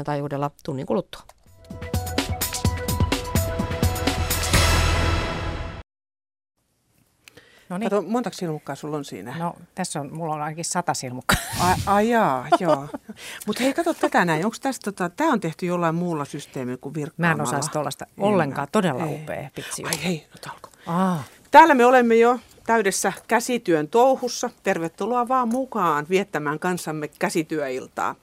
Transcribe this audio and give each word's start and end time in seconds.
Suomen 0.00 0.04
taajuudella 0.06 0.50
tunnin 0.64 0.86
kuluttua. 0.86 1.22
No 7.68 7.78
niin. 7.78 7.90
Kato, 7.90 8.02
montako 8.02 8.36
silmukkaa 8.36 8.74
sulla 8.74 8.96
on 8.96 9.04
siinä? 9.04 9.38
No 9.38 9.54
tässä 9.74 10.00
on, 10.00 10.14
mulla 10.14 10.34
on 10.34 10.42
ainakin 10.42 10.64
sata 10.64 10.94
silmukkaa. 10.94 11.38
Ai, 11.60 11.74
ai 11.86 12.10
jaa, 12.10 12.46
joo. 12.60 12.88
Mutta 13.46 13.62
hei, 13.62 13.74
kato 13.74 13.94
tätä 13.94 14.24
näin. 14.24 14.44
Onko 14.44 14.56
tästä, 14.62 14.92
tota, 14.92 15.10
tämä 15.16 15.32
on 15.32 15.40
tehty 15.40 15.66
jollain 15.66 15.94
muulla 15.94 16.24
systeemillä 16.24 16.78
kuin 16.80 16.94
virkkaamalla? 16.94 17.36
Mä 17.36 17.42
en 17.42 17.60
osaa 17.60 17.72
tuollaista 17.72 18.06
ollenkaan. 18.18 18.68
Todella 18.72 19.06
ei. 19.06 19.14
upea 19.22 19.50
pitsi. 19.54 19.84
Ai 19.84 20.04
hei, 20.04 20.26
nyt 20.34 20.46
alkoi. 20.46 20.72
Aa. 20.86 21.22
Täällä 21.50 21.74
me 21.74 21.84
olemme 21.84 22.16
jo 22.16 22.38
täydessä 22.66 23.12
käsityön 23.28 23.88
touhussa. 23.88 24.50
Tervetuloa 24.62 25.28
vaan 25.28 25.48
mukaan 25.48 26.06
viettämään 26.10 26.58
kanssamme 26.58 27.08
käsityöiltaa. 27.08 28.14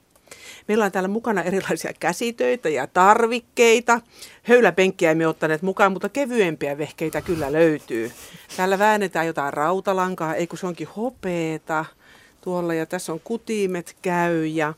Meillä 0.68 0.84
on 0.84 0.92
täällä 0.92 1.08
mukana 1.08 1.42
erilaisia 1.42 1.92
käsitöitä 2.00 2.68
ja 2.68 2.86
tarvikkeita. 2.86 4.00
Höyläpenkkiä 4.42 5.10
emme 5.10 5.26
ottaneet 5.26 5.62
mukaan, 5.62 5.92
mutta 5.92 6.08
kevyempiä 6.08 6.78
vehkeitä 6.78 7.20
kyllä 7.20 7.52
löytyy. 7.52 8.12
Täällä 8.56 8.78
väännetään 8.78 9.26
jotain 9.26 9.52
rautalankaa, 9.52 10.34
ei 10.34 10.46
kun 10.46 10.58
se 10.58 10.66
onkin 10.66 10.88
hopeeta 10.96 11.84
tuolla 12.40 12.74
ja 12.74 12.86
tässä 12.86 13.12
on 13.12 13.20
kutimet 13.24 13.96
käy. 14.02 14.46
Ja, 14.46 14.74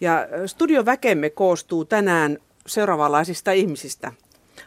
ja 0.00 0.28
studioväkemme 0.46 1.30
koostuu 1.30 1.84
tänään 1.84 2.38
seuraavanlaisista 2.66 3.52
ihmisistä. 3.52 4.12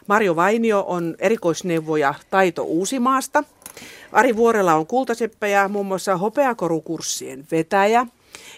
Marjo 0.06 0.36
Vainio 0.36 0.84
on 0.88 1.16
erikoisneuvoja 1.18 2.14
Taito 2.30 2.62
Uusimaasta. 2.62 3.44
Ari 4.12 4.36
Vuorella 4.36 4.74
on 4.74 4.86
kultaseppä 4.86 5.46
ja 5.46 5.68
muun 5.68 5.86
muassa 5.86 6.16
hopeakorukurssien 6.16 7.46
vetäjä. 7.50 8.06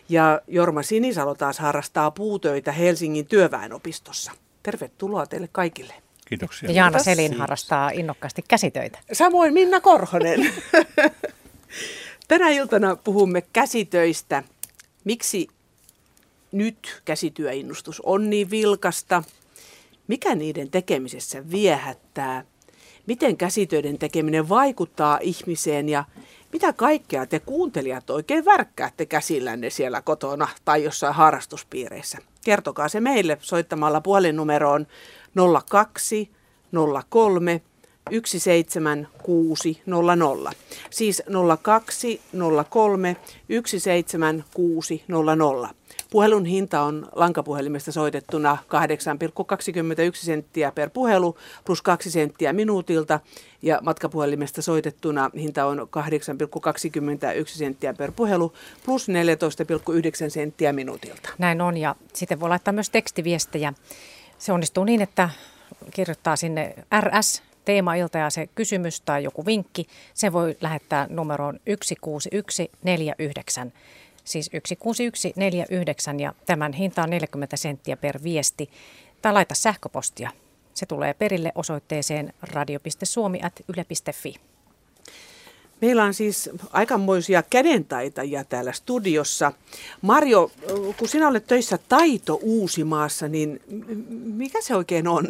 Ja 0.08 0.40
Jorma 0.48 0.82
Sinisalo 0.82 1.34
taas 1.34 1.58
harrastaa 1.58 2.10
puutöitä 2.10 2.72
Helsingin 2.72 3.26
työväenopistossa. 3.26 4.32
Tervetuloa 4.62 5.26
teille 5.26 5.48
kaikille. 5.52 5.94
Kiitoksia. 6.28 6.68
Ja 6.68 6.74
Jaana 6.74 6.98
Selin 6.98 7.34
harrastaa 7.34 7.90
innokkaasti 7.90 8.44
käsitöitä. 8.48 8.98
Samoin 9.12 9.52
Minna 9.54 9.80
Korhonen. 9.80 10.52
Tänä 12.28 12.48
iltana 12.48 12.96
puhumme 12.96 13.42
käsitöistä. 13.52 14.42
Miksi 15.04 15.48
nyt 16.52 17.02
käsityöinnustus 17.04 18.00
on 18.00 18.30
niin 18.30 18.50
vilkasta? 18.50 19.22
Mikä 20.08 20.34
niiden 20.34 20.70
tekemisessä 20.70 21.50
viehättää? 21.50 22.44
Miten 23.06 23.36
käsitöiden 23.36 23.98
tekeminen 23.98 24.48
vaikuttaa 24.48 25.18
ihmiseen 25.22 25.88
ja 25.88 26.04
mitä 26.52 26.72
kaikkea 26.72 27.26
te 27.26 27.40
kuuntelijat 27.40 28.10
oikein 28.10 28.44
värkkäätte 28.44 29.06
käsillänne 29.06 29.70
siellä 29.70 30.02
kotona 30.02 30.48
tai 30.64 30.84
jossain 30.84 31.14
harrastuspiireissä? 31.14 32.18
Kertokaa 32.44 32.88
se 32.88 33.00
meille 33.00 33.38
soittamalla 33.40 34.00
puhelinnumeroon 34.00 34.86
02 35.68 36.30
03 37.08 37.62
17600. 38.10 40.52
Siis 40.90 41.22
02 41.62 42.20
03 42.68 43.16
17600. 43.48 45.77
Puhelun 46.10 46.44
hinta 46.44 46.82
on 46.82 47.08
lankapuhelimesta 47.12 47.92
soitettuna 47.92 48.58
8,21 50.10 50.16
senttiä 50.16 50.72
per 50.72 50.90
puhelu 50.90 51.36
plus 51.64 51.82
2 51.82 52.10
senttiä 52.10 52.52
minuutilta 52.52 53.20
ja 53.62 53.78
matkapuhelimesta 53.82 54.62
soitettuna 54.62 55.30
hinta 55.34 55.66
on 55.66 55.78
8,21 55.78 57.46
senttiä 57.46 57.94
per 57.94 58.12
puhelu 58.12 58.52
plus 58.84 59.08
14,9 59.08 60.30
senttiä 60.30 60.72
minuutilta. 60.72 61.30
Näin 61.38 61.60
on 61.60 61.76
ja 61.76 61.96
sitten 62.14 62.40
voi 62.40 62.48
laittaa 62.48 62.72
myös 62.72 62.90
tekstiviestejä. 62.90 63.72
Se 64.38 64.52
onnistuu 64.52 64.84
niin, 64.84 65.02
että 65.02 65.30
kirjoittaa 65.94 66.36
sinne 66.36 66.74
RS 67.00 67.42
teemailta 67.64 68.18
ja 68.18 68.30
se 68.30 68.48
kysymys 68.54 69.00
tai 69.00 69.24
joku 69.24 69.46
vinkki, 69.46 69.86
se 70.14 70.32
voi 70.32 70.56
lähettää 70.60 71.06
numeroon 71.10 71.60
16149 72.00 73.72
siis 74.28 74.50
16149 74.52 76.20
ja 76.20 76.34
tämän 76.46 76.72
hinta 76.72 77.02
on 77.02 77.10
40 77.10 77.56
senttiä 77.56 77.96
per 77.96 78.22
viesti. 78.22 78.70
Tai 79.22 79.32
laita 79.32 79.54
sähköpostia. 79.54 80.30
Se 80.74 80.86
tulee 80.86 81.14
perille 81.14 81.52
osoitteeseen 81.54 82.32
radio.suomi.yle.fi. 82.42 84.34
Meillä 85.80 86.04
on 86.04 86.14
siis 86.14 86.50
aikamoisia 86.72 87.42
kädentaitajia 87.42 88.44
täällä 88.44 88.72
studiossa. 88.72 89.52
Marjo, 90.02 90.50
kun 90.96 91.08
sinä 91.08 91.28
olet 91.28 91.46
töissä 91.46 91.78
Taito 91.88 92.38
Uusimaassa, 92.42 93.28
niin 93.28 93.60
mikä 94.24 94.62
se 94.62 94.76
oikein 94.76 95.08
on? 95.08 95.28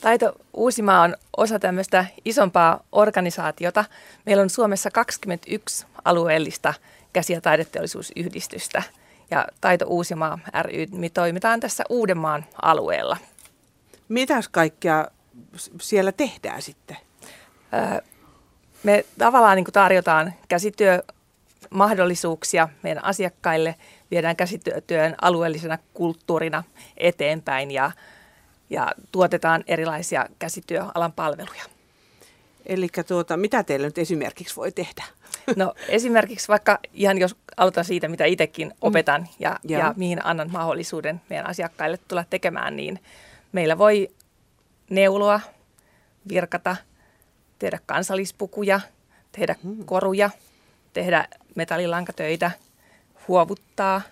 Taito 0.00 0.36
Uusimaa 0.54 1.02
on 1.02 1.16
osa 1.36 1.58
tämmöistä 1.58 2.06
isompaa 2.24 2.84
organisaatiota. 2.92 3.84
Meillä 4.26 4.42
on 4.42 4.50
Suomessa 4.50 4.90
21 4.90 5.86
alueellista 6.04 6.74
käsi- 7.18 7.32
ja 7.32 7.40
taideteollisuusyhdistystä. 7.40 8.82
Ja 9.30 9.46
Taito 9.60 9.84
Uusimaa 9.88 10.38
ry, 10.62 10.86
me 10.92 11.08
toimitaan 11.08 11.60
tässä 11.60 11.84
Uudenmaan 11.88 12.44
alueella. 12.62 13.16
Mitäs 14.08 14.48
kaikkea 14.48 15.08
siellä 15.80 16.12
tehdään 16.12 16.62
sitten? 16.62 16.96
me 18.82 19.04
tavallaan 19.18 19.56
niin 19.56 19.66
tarjotaan 19.72 20.34
käsityömahdollisuuksia 20.48 22.68
meidän 22.82 23.04
asiakkaille, 23.04 23.74
viedään 24.10 24.36
käsityön 24.36 25.14
alueellisena 25.22 25.78
kulttuurina 25.94 26.64
eteenpäin 26.96 27.70
ja, 27.70 27.90
ja 28.70 28.92
tuotetaan 29.12 29.64
erilaisia 29.66 30.26
käsityöalan 30.38 31.12
palveluja. 31.12 31.64
Eli 32.68 32.88
tuota, 33.06 33.36
mitä 33.36 33.62
teillä 33.62 33.86
nyt 33.86 33.98
esimerkiksi 33.98 34.56
voi 34.56 34.72
tehdä? 34.72 35.04
No 35.56 35.74
esimerkiksi 35.88 36.48
vaikka 36.48 36.78
ihan 36.92 37.18
jos 37.18 37.36
aloitan 37.56 37.84
siitä, 37.84 38.08
mitä 38.08 38.24
itsekin 38.24 38.68
mm. 38.68 38.74
opetan 38.80 39.28
ja, 39.38 39.58
ja. 39.64 39.78
ja 39.78 39.94
mihin 39.96 40.26
annan 40.26 40.50
mahdollisuuden 40.52 41.20
meidän 41.28 41.46
asiakkaille 41.46 41.98
tulla 42.08 42.24
tekemään, 42.30 42.76
niin 42.76 43.00
meillä 43.52 43.78
voi 43.78 44.08
neuloa, 44.90 45.40
virkata, 46.28 46.76
tehdä 47.58 47.78
kansallispukuja, 47.86 48.80
tehdä 49.32 49.54
hmm. 49.62 49.84
koruja, 49.84 50.30
tehdä 50.92 51.28
metallilankatöitä, 51.54 52.50
huovuttaa, 53.28 54.02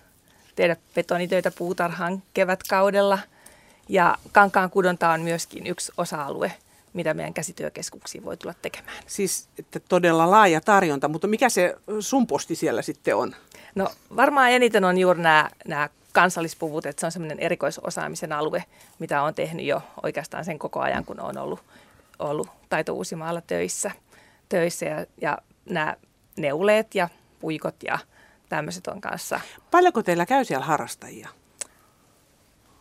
tehdä 0.55 0.75
betonitöitä 0.95 1.51
puutarhan 1.51 2.23
kevätkaudella. 2.33 3.19
Ja 3.89 4.17
kankaan 4.31 4.69
kudonta 4.69 5.09
on 5.09 5.21
myöskin 5.21 5.67
yksi 5.67 5.91
osa-alue– 5.97 6.51
mitä 6.93 7.13
meidän 7.13 7.33
käsityökeskuksiin 7.33 8.25
voi 8.25 8.37
tulla 8.37 8.55
tekemään. 8.61 8.97
Siis 9.07 9.49
että 9.59 9.79
todella 9.79 10.31
laaja 10.31 10.61
tarjonta, 10.61 11.07
mutta 11.07 11.27
mikä 11.27 11.49
se 11.49 11.75
sun 11.99 12.27
posti 12.27 12.55
siellä 12.55 12.81
sitten 12.81 13.15
on? 13.15 13.35
No 13.75 13.89
varmaan 14.15 14.51
eniten 14.51 14.85
on 14.85 14.97
juuri 14.97 15.21
nämä, 15.21 15.49
nämä 15.67 15.89
kansallispuvut, 16.13 16.85
että 16.85 16.99
se 16.99 17.05
on 17.05 17.11
semmoinen 17.11 17.39
erikoisosaamisen 17.39 18.33
alue, 18.33 18.63
mitä 18.99 19.21
on 19.21 19.33
tehnyt 19.33 19.65
jo 19.65 19.81
oikeastaan 20.03 20.45
sen 20.45 20.59
koko 20.59 20.79
ajan, 20.79 21.05
kun 21.05 21.19
on 21.19 21.37
ollut, 21.37 21.59
ollut 22.19 22.49
Taito 22.69 22.93
Uusimaalla 22.93 23.41
töissä. 23.41 23.91
töissä 24.49 24.85
ja, 24.85 25.05
ja 25.21 25.37
nämä 25.69 25.95
neuleet 26.37 26.95
ja 26.95 27.09
puikot 27.39 27.75
ja 27.83 27.99
tämmöiset 28.49 28.87
on 28.87 29.01
kanssa. 29.01 29.39
Paljonko 29.71 30.03
teillä 30.03 30.25
käy 30.25 30.45
siellä 30.45 30.65
harrastajia? 30.65 31.29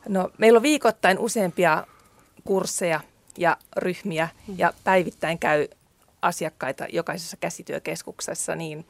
No 0.08 0.30
meillä 0.38 0.56
on 0.56 0.62
viikoittain 0.62 1.18
useampia 1.18 1.86
kursseja 2.44 3.00
ja 3.38 3.56
ryhmiä 3.76 4.28
ja 4.56 4.72
päivittäin 4.84 5.38
käy 5.38 5.68
asiakkaita 6.22 6.86
jokaisessa 6.92 7.36
käsityökeskuksessa, 7.36 8.54
niin 8.54 8.86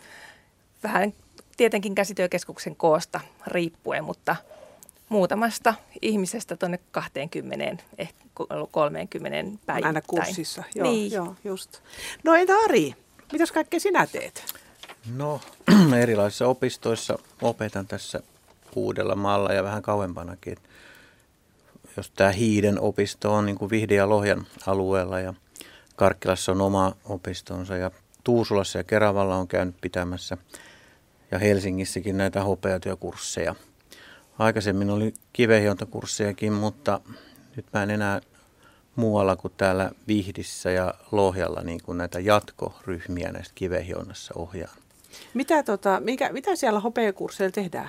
vähän 0.82 1.12
tietenkin 1.56 1.94
käsityökeskuksen 1.94 2.76
koosta 2.76 3.20
riippuen, 3.46 4.04
mutta 4.04 4.36
muutamasta 5.08 5.74
ihmisestä 6.02 6.56
tuonne 6.56 6.78
20, 6.90 7.84
ehkä 7.98 8.24
30 8.70 9.36
päivittäin. 9.66 9.84
Aina 9.84 10.00
kurssissa, 10.06 10.62
joo, 10.74 10.90
niin. 10.90 11.12
joo 11.12 11.36
just. 11.44 11.78
No 12.24 12.34
entä 12.34 12.52
Ari, 12.64 12.94
mitäs 13.32 13.52
kaikkea 13.52 13.80
sinä 13.80 14.06
teet? 14.06 14.54
No 15.16 15.40
erilaisissa 16.02 16.46
opistoissa 16.46 17.18
opetan 17.42 17.86
tässä 17.86 18.20
Uudellamaalla 18.76 19.52
ja 19.52 19.64
vähän 19.64 19.82
kauempanakin 19.82 20.56
jos 21.96 22.10
tämä 22.10 22.30
Hiiden 22.30 22.80
opisto 22.80 23.34
on 23.34 23.46
niin 23.46 23.58
kuin 23.58 23.90
ja 23.90 24.08
Lohjan 24.08 24.46
alueella 24.66 25.20
ja 25.20 25.34
Karkkilassa 25.96 26.52
on 26.52 26.60
oma 26.60 26.96
opistonsa 27.04 27.76
ja 27.76 27.90
Tuusulassa 28.24 28.78
ja 28.78 28.84
Keravalla 28.84 29.36
on 29.36 29.48
käynyt 29.48 29.74
pitämässä 29.80 30.36
ja 31.30 31.38
Helsingissäkin 31.38 32.16
näitä 32.16 32.44
hopeatyökursseja. 32.44 33.54
Aikaisemmin 34.38 34.90
oli 34.90 35.14
kivehiontakurssejakin, 35.32 36.52
mutta 36.52 37.00
nyt 37.56 37.66
mä 37.72 37.82
en 37.82 37.90
enää 37.90 38.20
muualla 38.96 39.36
kuin 39.36 39.52
täällä 39.56 39.90
Vihdissä 40.08 40.70
ja 40.70 40.94
Lohjalla 41.12 41.62
niin 41.62 41.82
kuin 41.82 41.98
näitä 41.98 42.20
jatkoryhmiä 42.20 43.32
näistä 43.32 43.52
kivehionnassa 43.54 44.34
ohjaan. 44.36 44.76
Mitä, 45.34 45.62
tota, 45.62 46.00
mikä, 46.00 46.32
mitä 46.32 46.56
siellä 46.56 46.80
hopeakursseilla 46.80 47.52
tehdään? 47.52 47.88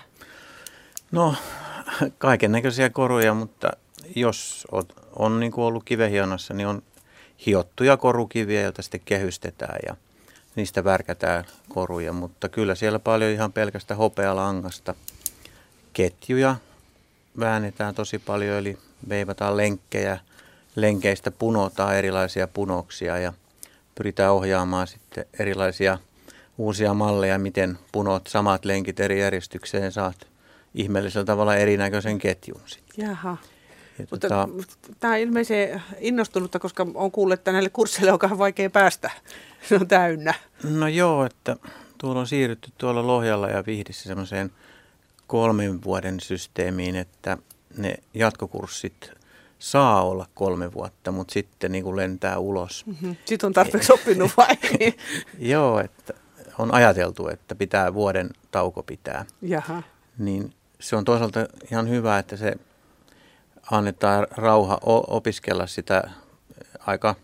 No, 1.11 1.35
kaiken 2.17 2.51
näköisiä 2.51 2.89
koruja, 2.89 3.33
mutta 3.33 3.71
jos 4.15 4.67
on, 4.71 4.83
on 5.15 5.39
niin 5.39 5.51
kuin 5.51 5.65
ollut 5.65 5.83
kivehionassa, 5.83 6.53
niin 6.53 6.67
on 6.67 6.83
hiottuja 7.45 7.97
korukiviä, 7.97 8.61
joita 8.61 8.81
sitten 8.81 9.01
kehystetään 9.05 9.79
ja 9.87 9.95
niistä 10.55 10.83
värkätään 10.83 11.43
koruja, 11.69 12.13
mutta 12.13 12.49
kyllä 12.49 12.75
siellä 12.75 12.99
paljon 12.99 13.31
ihan 13.31 13.53
pelkästä 13.53 13.95
hopealangasta 13.95 14.95
ketjuja 15.93 16.55
väännetään 17.39 17.95
tosi 17.95 18.19
paljon, 18.19 18.57
eli 18.57 18.77
veivataan 19.09 19.57
lenkkejä, 19.57 20.19
lenkeistä 20.75 21.31
punotaan 21.31 21.95
erilaisia 21.95 22.47
punoksia 22.47 23.17
ja 23.17 23.33
pyritään 23.95 24.33
ohjaamaan 24.33 24.87
sitten 24.87 25.25
erilaisia 25.39 25.97
uusia 26.57 26.93
malleja, 26.93 27.39
miten 27.39 27.79
punot 27.91 28.27
samat 28.27 28.65
lenkit 28.65 28.99
eri 28.99 29.19
järjestykseen 29.19 29.91
saat 29.91 30.27
ihmeellisellä 30.75 31.25
tavalla 31.25 31.55
erinäköisen 31.55 32.19
ketjun. 32.19 32.61
Sitten. 32.65 33.07
Jaha. 33.07 33.37
Mutta 33.99 34.29
tota... 34.29 34.49
tämä 34.99 35.13
on 35.13 35.19
ilmeisen 35.19 35.81
innostunutta, 35.99 36.59
koska 36.59 36.87
on 36.93 37.11
kuullut, 37.11 37.33
että 37.33 37.51
näille 37.51 37.69
kursseille 37.69 38.11
on 38.11 38.37
vaikea 38.37 38.69
päästä. 38.69 39.11
Se 39.69 39.75
on 39.75 39.87
täynnä. 39.87 40.33
No 40.63 40.87
joo, 40.87 41.25
että 41.25 41.55
tuolla 41.97 42.19
on 42.19 42.27
siirrytty 42.27 42.71
tuolla 42.77 43.07
Lohjalla 43.07 43.49
ja 43.49 43.63
Vihdissä 43.65 44.07
semmoiseen 44.07 44.51
kolmen 45.27 45.83
vuoden 45.83 46.19
systeemiin, 46.19 46.95
että 46.95 47.37
ne 47.77 47.95
jatkokurssit 48.13 49.11
saa 49.59 50.03
olla 50.03 50.27
kolme 50.33 50.73
vuotta, 50.73 51.11
mutta 51.11 51.33
sitten 51.33 51.71
niin 51.71 51.83
kuin 51.83 51.95
lentää 51.95 52.39
ulos. 52.39 52.85
Mm-hmm. 52.85 53.15
Sitten 53.25 53.47
on 53.47 53.53
tarpeeksi 53.53 53.93
oppinut 53.97 54.31
vai? 54.37 54.57
joo, 55.39 55.79
että 55.79 56.13
on 56.57 56.73
ajateltu, 56.73 57.27
että 57.27 57.55
pitää 57.55 57.93
vuoden 57.93 58.29
tauko 58.51 58.83
pitää. 58.83 59.25
Jaha. 59.41 59.83
Niin 60.17 60.53
se 60.79 60.95
on 60.95 61.05
toisaalta 61.05 61.47
ihan 61.71 61.89
hyvä, 61.89 62.19
että 62.19 62.37
se 62.37 62.55
annetaan 63.71 64.27
rauha 64.31 64.79
opiskella 65.07 65.67
sitä 65.67 66.09
aika 66.79 67.15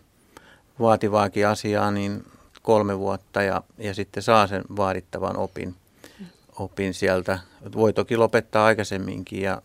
vaativaakin 0.80 1.48
asiaa 1.48 1.90
niin 1.90 2.24
kolme 2.62 2.98
vuotta 2.98 3.42
ja, 3.42 3.62
ja 3.78 3.94
sitten 3.94 4.22
saa 4.22 4.46
sen 4.46 4.64
vaadittavan 4.76 5.36
opin, 5.36 5.74
opin 6.58 6.94
sieltä. 6.94 7.38
Voi 7.74 7.92
toki 7.92 8.16
lopettaa 8.16 8.66
aikaisemminkin 8.66 9.40
ja 9.40 9.62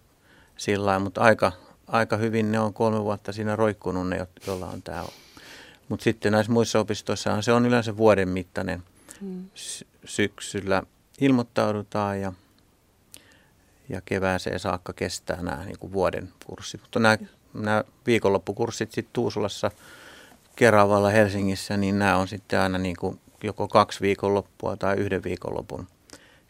sillä 0.57 0.99
mutta 0.99 1.21
aika, 1.21 1.51
aika 1.87 2.17
hyvin 2.17 2.51
ne 2.51 2.59
on 2.59 2.73
kolme 2.73 3.03
vuotta 3.03 3.31
siinä 3.31 3.55
roikkunut 3.55 4.09
ne, 4.09 4.27
joilla 4.47 4.67
on 4.67 4.81
tämä. 4.81 5.05
Mutta 5.89 6.03
sitten 6.03 6.31
näissä 6.31 6.51
muissa 6.51 6.79
opistoissa 6.79 7.41
se 7.41 7.51
on 7.51 7.65
yleensä 7.65 7.97
vuoden 7.97 8.29
mittainen. 8.29 8.83
Hmm. 9.21 9.45
Syksyllä 10.05 10.83
ilmoittaudutaan 11.21 12.21
ja 12.21 12.33
ja 13.89 14.01
kevääseen 14.05 14.59
saakka 14.59 14.93
kestää 14.93 15.41
nämä 15.41 15.65
niin 15.65 15.79
kuin 15.79 15.93
vuoden 15.93 16.29
kurssit. 16.45 16.81
Mutta 16.81 16.99
nämä, 16.99 17.17
nämä 17.53 17.83
viikonloppukurssit 18.05 18.91
sitten 18.91 19.13
Tuusulassa, 19.13 19.71
Keravalla, 20.55 21.09
Helsingissä, 21.09 21.77
niin 21.77 21.99
nämä 21.99 22.17
on 22.17 22.27
sitten 22.27 22.59
aina 22.59 22.77
niin 22.77 22.95
kuin 22.99 23.19
joko 23.43 23.67
kaksi 23.67 24.01
viikonloppua 24.01 24.77
tai 24.77 24.95
yhden 24.95 25.23
viikonlopun 25.23 25.87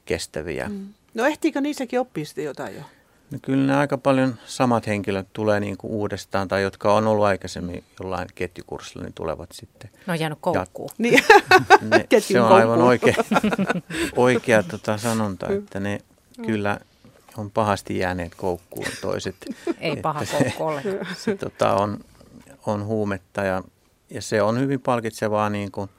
kestäviä. 0.05 0.69
Mm. 0.69 0.87
No 1.13 1.25
ehtiikö 1.25 1.61
niissäkin 1.61 1.99
oppia 1.99 2.25
sitten 2.25 2.43
jotain 2.43 2.75
jo? 2.75 2.81
No 3.31 3.39
kyllä 3.41 3.67
ne 3.67 3.75
aika 3.79 3.97
paljon 3.97 4.35
samat 4.45 4.87
henkilöt 4.87 5.27
tulee 5.33 5.59
niin 5.59 5.77
kuin 5.77 5.91
uudestaan 5.91 6.47
tai 6.47 6.61
jotka 6.61 6.93
on 6.93 7.07
ollut 7.07 7.25
aikaisemmin 7.25 7.83
jollain 7.99 8.27
ketjukurssilla, 8.35 9.03
niin 9.03 9.13
tulevat 9.13 9.49
sitten. 9.51 9.89
No 10.07 10.13
on 10.13 10.19
jäänyt 10.19 10.37
koukkuun. 10.41 10.89
Niin. 10.97 11.23
Ne, 11.81 12.19
se 12.19 12.41
on 12.41 12.51
aivan 12.51 12.81
oikea, 12.81 13.15
oikea 14.15 14.63
tota 14.63 14.97
sanonta, 14.97 15.47
että 15.49 15.79
ne 15.79 15.99
kyllä 16.45 16.79
on 17.39 17.51
pahasti 17.51 17.97
jääneet 17.97 18.35
koukkuun 18.35 18.85
toiset. 19.01 19.35
Ei 19.79 19.95
paha 19.95 20.21
koukku 20.31 20.63
ole. 20.63 20.83
Se, 21.23 21.35
tota, 21.35 21.73
on, 21.73 21.99
on 22.65 22.85
huumetta 22.85 23.43
ja, 23.43 23.63
ja 24.09 24.21
se 24.21 24.41
on 24.41 24.59
hyvin 24.59 24.81
palkitsevaa 24.81 25.49
niin 25.49 25.71
kuin, 25.71 25.89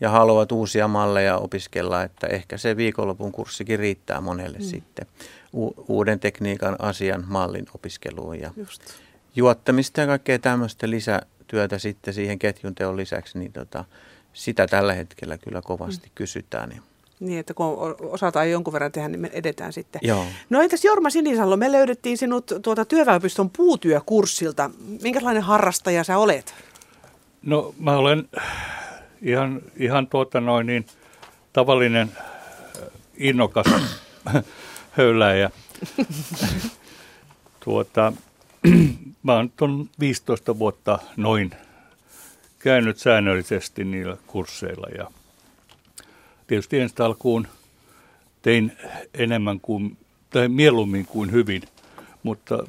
ja 0.00 0.10
haluavat 0.10 0.52
uusia 0.52 0.88
malleja 0.88 1.36
opiskella, 1.36 2.02
että 2.02 2.26
ehkä 2.26 2.58
se 2.58 2.76
viikonlopun 2.76 3.32
kurssikin 3.32 3.78
riittää 3.78 4.20
monelle 4.20 4.58
mm. 4.58 4.64
sitten 4.64 5.06
u- 5.52 5.84
uuden 5.88 6.20
tekniikan 6.20 6.76
asian 6.78 7.24
mallin 7.26 7.66
opiskeluun 7.74 8.40
ja 8.40 8.50
Just. 8.56 8.82
juottamista 9.36 10.00
ja 10.00 10.06
kaikkea 10.06 10.38
tämmöistä 10.38 10.90
lisätyötä 10.90 11.78
sitten 11.78 12.14
siihen 12.14 12.38
ketjun 12.38 12.74
teon 12.74 12.96
lisäksi, 12.96 13.38
niin 13.38 13.52
tota, 13.52 13.84
sitä 14.32 14.66
tällä 14.66 14.94
hetkellä 14.94 15.38
kyllä 15.38 15.62
kovasti 15.62 16.06
mm. 16.06 16.12
kysytään. 16.14 16.68
Niin 16.68 16.82
niin, 17.20 17.38
että 17.38 17.54
kun 17.54 17.96
osataan 18.00 18.50
jonkun 18.50 18.72
verran 18.72 18.92
tehdä, 18.92 19.08
niin 19.08 19.20
me 19.20 19.30
edetään 19.32 19.72
sitten. 19.72 20.00
Joo. 20.04 20.24
No 20.50 20.62
entäs 20.62 20.84
Jorma 20.84 21.10
Sinisalo, 21.10 21.56
me 21.56 21.72
löydettiin 21.72 22.18
sinut 22.18 22.52
tuota 22.62 22.84
työväenopiston 22.84 23.50
puutyökurssilta. 23.50 24.70
Minkälainen 25.02 25.42
harrastaja 25.42 26.04
sä 26.04 26.18
olet? 26.18 26.54
No 27.42 27.74
mä 27.78 27.96
olen 27.96 28.28
ihan, 29.22 29.62
ihan 29.76 30.06
tuota 30.06 30.40
noin 30.40 30.66
niin 30.66 30.86
tavallinen 31.52 32.12
äh, 32.16 32.26
innokas 33.16 33.66
höyläjä. 34.98 35.50
tuota, 37.64 38.12
mä 39.22 39.34
oon 39.34 39.52
tuon 39.56 39.90
15 40.00 40.58
vuotta 40.58 40.98
noin 41.16 41.50
käynyt 42.58 42.98
säännöllisesti 42.98 43.84
niillä 43.84 44.16
kursseilla 44.26 44.86
ja 44.98 45.10
tietysti 46.48 46.78
ensi 46.78 47.02
alkuun 47.02 47.48
tein 48.42 48.72
enemmän 49.14 49.60
kuin, 49.60 49.96
tai 50.30 50.48
mieluummin 50.48 51.06
kuin 51.06 51.32
hyvin, 51.32 51.62
mutta 52.22 52.66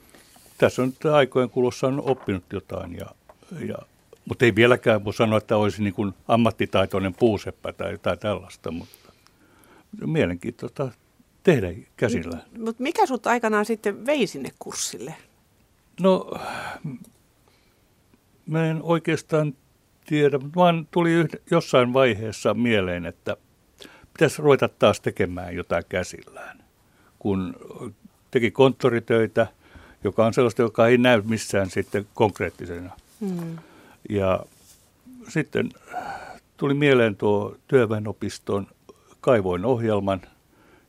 tässä 0.58 0.81
on 0.81 0.94
aikojen 1.14 1.50
kulussa 1.50 1.88
on 1.88 2.02
oppinut 2.02 2.44
jotain, 2.54 2.98
ja, 2.98 3.06
ja, 3.68 3.78
mutta 4.26 4.46
ei 4.46 4.56
vieläkään 4.56 5.06
voi 5.06 5.14
sanoa, 5.14 5.38
että 5.38 5.58
olisi 5.58 5.84
niin 5.84 5.94
kuin 5.94 6.14
ammattitaitoinen 6.28 7.14
puuseppä 7.14 7.74
tai 7.74 7.92
jotain 7.92 8.20
tällaista, 8.20 8.72
mutta 8.72 9.12
mielenkiintoista 10.06 10.92
tehdä 11.44 11.68
käsillä. 11.98 12.38
Mutta 12.58 12.84
mikä 12.84 13.06
sut 13.06 13.28
aikanaan 13.28 13.66
sitten 13.66 14.06
vei 14.06 14.28
sinne 14.28 14.50
kurssille? 14.60 15.14
No, 16.02 16.32
mä 18.46 18.66
en 18.66 18.80
oikeastaan 18.84 19.54
tiedä, 20.06 20.38
mutta 20.38 20.60
vaan 20.60 20.88
tuli 20.92 21.12
jossain 21.52 21.94
vaiheessa 21.94 22.54
mieleen, 22.54 23.06
että– 23.06 23.38
pitäisi 24.14 24.42
ruveta 24.42 24.70
taas 24.70 25.02
tekemään 25.02 25.56
jotain 25.56 25.84
käsillään. 25.90 26.64
Kun 27.20 27.56
teki 28.32 28.52
konttoritöitä, 28.52 29.48
joka 30.04 30.26
on 30.26 30.34
sellaista, 30.34 30.62
joka 30.62 30.88
ei 30.88 30.98
näy 30.98 31.22
missään 31.22 31.70
sitten 31.70 32.08
konkreettisena. 32.14 32.92
Hmm. 33.22 33.58
Ja 34.10 34.39
sitten 35.28 35.70
tuli 36.58 36.74
mieleen 36.74 37.16
tuo 37.16 37.56
työväenopiston 37.68 38.68
kaivoin 39.22 39.66
ohjelman 39.66 40.22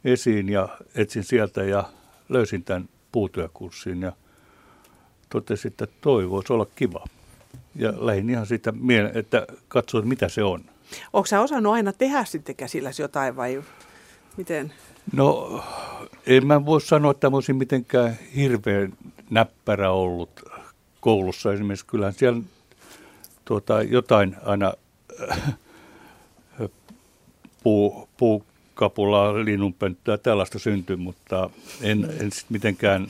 esiin 0.05 0.49
ja 0.49 0.69
etsin 0.95 1.25
sieltä 1.25 1.65
ja 1.65 1.85
löysin 2.29 2.65
tämän 2.65 2.89
puutyökurssin 3.13 4.03
ja 4.03 4.13
totesin, 5.29 5.69
että 5.71 5.87
toi 6.01 6.31
voisi 6.31 6.53
olla 6.53 6.67
kiva. 6.77 7.05
Ja 7.75 8.07
lähdin 8.07 8.31
ihan 8.31 8.47
siitä 8.47 8.73
mieleen, 8.73 9.19
että 9.19 9.47
katsoin, 9.69 10.09
mitä 10.09 10.29
se 10.29 10.43
on. 10.43 10.65
Onko 11.13 11.27
sä 11.27 11.41
osannut 11.41 11.73
aina 11.73 11.93
tehdä 11.93 12.25
sitten 12.25 12.57
käsilläsi 12.57 13.03
jotain 13.03 13.37
vai 13.37 13.63
miten? 14.37 14.73
No, 15.13 15.63
en 16.27 16.47
mä 16.47 16.67
voi 16.67 16.81
sanoa, 16.81 17.11
että 17.11 17.31
mä 17.31 17.37
olisin 17.37 17.57
mitenkään 17.57 18.19
hirveän 18.37 18.93
näppärä 19.31 19.91
ollut 19.91 20.31
koulussa. 21.01 21.53
Esimerkiksi 21.53 21.87
kyllähän 21.87 22.15
siellä 22.15 22.43
tuota, 23.45 23.83
jotain 23.83 24.37
aina 24.45 24.73
äh, 25.31 25.55
puu, 27.63 28.09
puukapulaa, 28.17 29.45
linnunpönttöä, 29.45 30.19
tällaista 30.19 30.59
syntyi, 30.59 30.97
mutta 30.97 31.51
en, 31.83 32.11
en 32.21 32.33
sit 32.33 32.51
mitenkään 32.51 33.07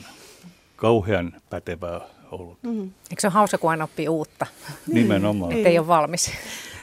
kauhean 0.75 1.33
pätevää 1.49 2.01
ollut. 2.31 2.57
Mm-hmm. 2.63 2.91
Eikö 3.09 3.21
se 3.21 3.27
ole 3.27 3.33
hauska, 3.33 3.57
kun 3.57 3.69
aina 3.69 3.83
oppii 3.83 4.09
uutta? 4.09 4.47
Nimenomaan. 4.87 5.51
Että 5.51 5.69
ei 5.69 5.79
ole 5.79 5.87
valmis. 5.87 6.31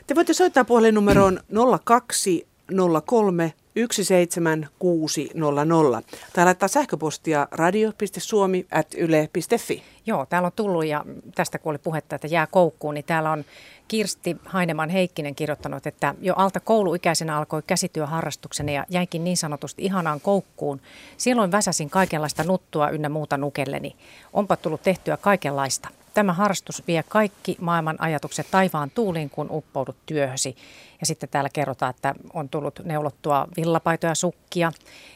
Te 0.09 0.15
voitte 0.15 0.35
soittaa 0.35 0.65
puhelinnumeroon 0.65 1.41
0203 1.85 3.53
17600 3.91 6.03
tai 6.33 6.45
laittaa 6.45 6.69
sähköpostia 6.69 7.49
radio.suomi.yle.fi. 7.51 9.83
Joo, 10.07 10.27
täällä 10.27 10.47
on 10.47 10.53
tullut 10.57 10.87
ja 10.87 11.05
tästä 11.35 11.59
kun 11.59 11.71
oli 11.71 11.79
puhetta, 11.79 12.17
että 12.17 12.27
jää 12.27 12.47
koukkuun, 12.47 12.95
niin 12.95 13.05
täällä 13.05 13.31
on 13.31 13.45
Kirsti 13.89 14.37
Haineman 14.45 14.91
Heikkinen 14.91 15.35
kirjoittanut, 15.35 15.87
että 15.87 16.15
jo 16.21 16.35
alta 16.37 16.61
kouluikäisenä 16.61 17.39
alkoi 17.39 17.63
käsityöharrastukseni 17.67 18.75
ja 18.75 18.87
jäikin 18.89 19.25
niin 19.25 19.37
sanotusti 19.37 19.85
ihanaan 19.85 20.21
koukkuun. 20.21 20.81
Silloin 21.17 21.53
väsäsin 21.53 21.91
kaikenlaista 21.91 22.45
nuttua 22.45 22.91
ynnä 22.91 23.09
muuta 23.09 23.37
nukelleni. 23.37 23.97
Onpa 24.33 24.57
tullut 24.57 24.83
tehtyä 24.83 25.17
kaikenlaista. 25.17 25.89
Tämä 26.19 26.33
harrastus 26.33 26.83
vie 26.87 27.03
kaikki 27.09 27.57
maailman 27.61 27.97
ajatukset 28.01 28.47
taivaan 28.51 28.91
tuuliin, 28.91 29.31
kun 29.31 29.47
uppoudut 29.51 29.97
työhösi. 30.07 30.57
Ja 31.01 31.07
sitten 31.07 31.29
täällä 31.29 31.51
kerrotaan, 31.53 31.91
että 31.91 32.15
on 32.33 32.49
tullut 32.49 32.81
neulottua 32.85 33.49
villapaitoja, 33.57 34.15
sukkia 34.15 34.73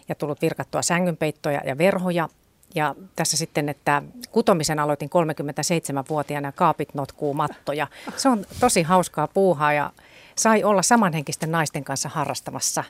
ja 0.09 0.15
tullut 0.15 0.43
virkattua 0.43 0.83
sängynpeittoja 0.83 1.61
ja 1.65 1.79
verhoja. 1.79 2.29
Ja 2.75 2.95
tässä 3.17 3.37
sitten, 3.37 3.69
että 3.69 4.03
kutomisen 4.31 4.79
aloitin 4.79 5.11
37-vuotiaana 5.11 6.49
ja 6.49 6.53
kaapit 6.53 6.95
notkuu 6.95 7.35
mattoja. 7.35 7.87
Se 8.17 8.29
on 8.29 8.45
tosi 8.61 8.83
hauskaa 8.83 9.27
puuhaa 9.27 9.73
ja 9.73 9.91
sai 10.37 10.65
olla 10.65 10.83
samanhenkisten 10.83 11.53
naisten 11.53 11.85
kanssa 11.85 12.09
harrastamassa. 12.09 12.85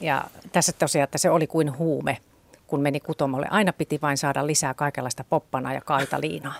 Ja 0.00 0.24
tässä 0.52 0.72
tosiaan, 0.72 1.04
että 1.04 1.18
se 1.18 1.30
oli 1.30 1.46
kuin 1.46 1.78
huume, 1.78 2.18
kun 2.66 2.80
meni 2.80 3.00
kutomolle. 3.00 3.46
Aina 3.50 3.72
piti 3.72 3.98
vain 4.02 4.16
saada 4.16 4.46
lisää 4.46 4.74
kaikenlaista 4.74 5.24
poppana 5.24 5.74
ja 5.74 5.80
kaitaliinaa. 5.80 6.54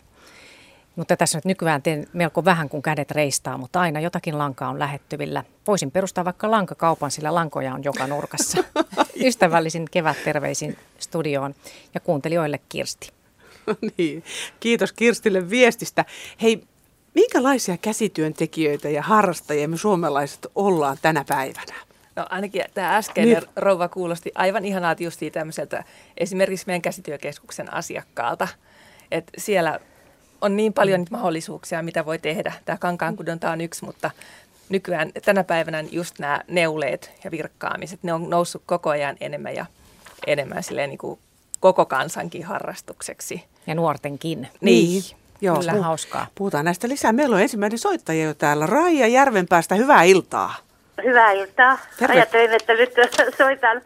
Mutta 0.98 1.16
tässä 1.16 1.38
nyt 1.38 1.44
nykyään 1.44 1.82
teen 1.82 2.06
melko 2.12 2.44
vähän, 2.44 2.68
kun 2.68 2.82
kädet 2.82 3.10
reistaa, 3.10 3.58
mutta 3.58 3.80
aina 3.80 4.00
jotakin 4.00 4.38
lankaa 4.38 4.68
on 4.68 4.78
lähettyvillä. 4.78 5.44
Voisin 5.66 5.90
perustaa 5.90 6.24
vaikka 6.24 6.50
lankakaupan, 6.50 7.10
sillä 7.10 7.34
lankoja 7.34 7.74
on 7.74 7.84
joka 7.84 8.06
nurkassa. 8.06 8.64
Ystävällisin 9.26 9.86
kevät 9.90 10.16
terveisin 10.24 10.76
studioon 10.98 11.54
ja 11.94 12.00
kuuntelijoille 12.00 12.60
Kirsti. 12.68 13.10
niin. 13.98 14.24
Kiitos 14.60 14.92
Kirstille 14.92 15.50
viestistä. 15.50 16.04
Hei, 16.42 16.64
minkälaisia 17.14 17.76
käsityöntekijöitä 17.76 18.88
ja 18.88 19.02
harrastajia 19.02 19.68
me 19.68 19.76
suomalaiset 19.76 20.46
ollaan 20.54 20.96
tänä 21.02 21.24
päivänä? 21.28 21.74
No 22.16 22.26
ainakin 22.30 22.64
tämä 22.74 22.96
äskeinen 22.96 23.42
niin. 23.42 23.52
rouva 23.56 23.88
kuulosti 23.88 24.32
aivan 24.34 24.64
ihanaa 24.64 24.96
justiin 24.98 25.32
tämmöiseltä 25.32 25.84
esimerkiksi 26.16 26.66
meidän 26.66 26.82
käsityökeskuksen 26.82 27.74
asiakkaalta. 27.74 28.48
että 29.10 29.32
siellä 29.38 29.80
on 30.40 30.56
niin 30.56 30.72
paljon 30.72 31.00
niitä 31.00 31.10
mahdollisuuksia, 31.10 31.82
mitä 31.82 32.06
voi 32.06 32.18
tehdä. 32.18 32.52
Tämä 32.64 32.78
kankaankudonta 32.78 33.50
on 33.50 33.60
yksi, 33.60 33.84
mutta 33.84 34.10
nykyään 34.68 35.12
tänä 35.24 35.44
päivänä 35.44 35.84
just 35.90 36.18
nämä 36.18 36.40
neuleet 36.48 37.12
ja 37.24 37.30
virkkaamiset, 37.30 38.02
ne 38.02 38.12
on 38.12 38.30
noussut 38.30 38.62
koko 38.66 38.90
ajan 38.90 39.16
enemmän 39.20 39.54
ja 39.54 39.66
enemmän 40.26 40.62
silleen 40.62 40.90
niin 40.90 40.98
kuin 40.98 41.18
koko 41.60 41.86
kansankin 41.86 42.44
harrastukseksi. 42.44 43.44
Ja 43.66 43.74
nuortenkin. 43.74 44.48
Niin. 44.60 44.90
niin. 44.90 45.02
Joo, 45.40 45.58
Kyllä 45.58 45.72
hauskaa. 45.72 46.26
Puhutaan 46.34 46.64
näistä 46.64 46.88
lisää. 46.88 47.12
Meillä 47.12 47.36
on 47.36 47.42
ensimmäinen 47.42 47.78
soittaja 47.78 48.24
jo 48.24 48.34
täällä. 48.34 48.66
Raija 48.66 49.06
Järvenpäästä, 49.06 49.74
hyvää 49.74 50.02
iltaa. 50.02 50.54
Hyvää 51.04 51.32
iltaa. 51.32 51.78
Terve. 51.98 52.14
Ajattelin, 52.14 52.52
että 52.52 52.74
nyt 52.74 52.92
soitan, 53.38 53.82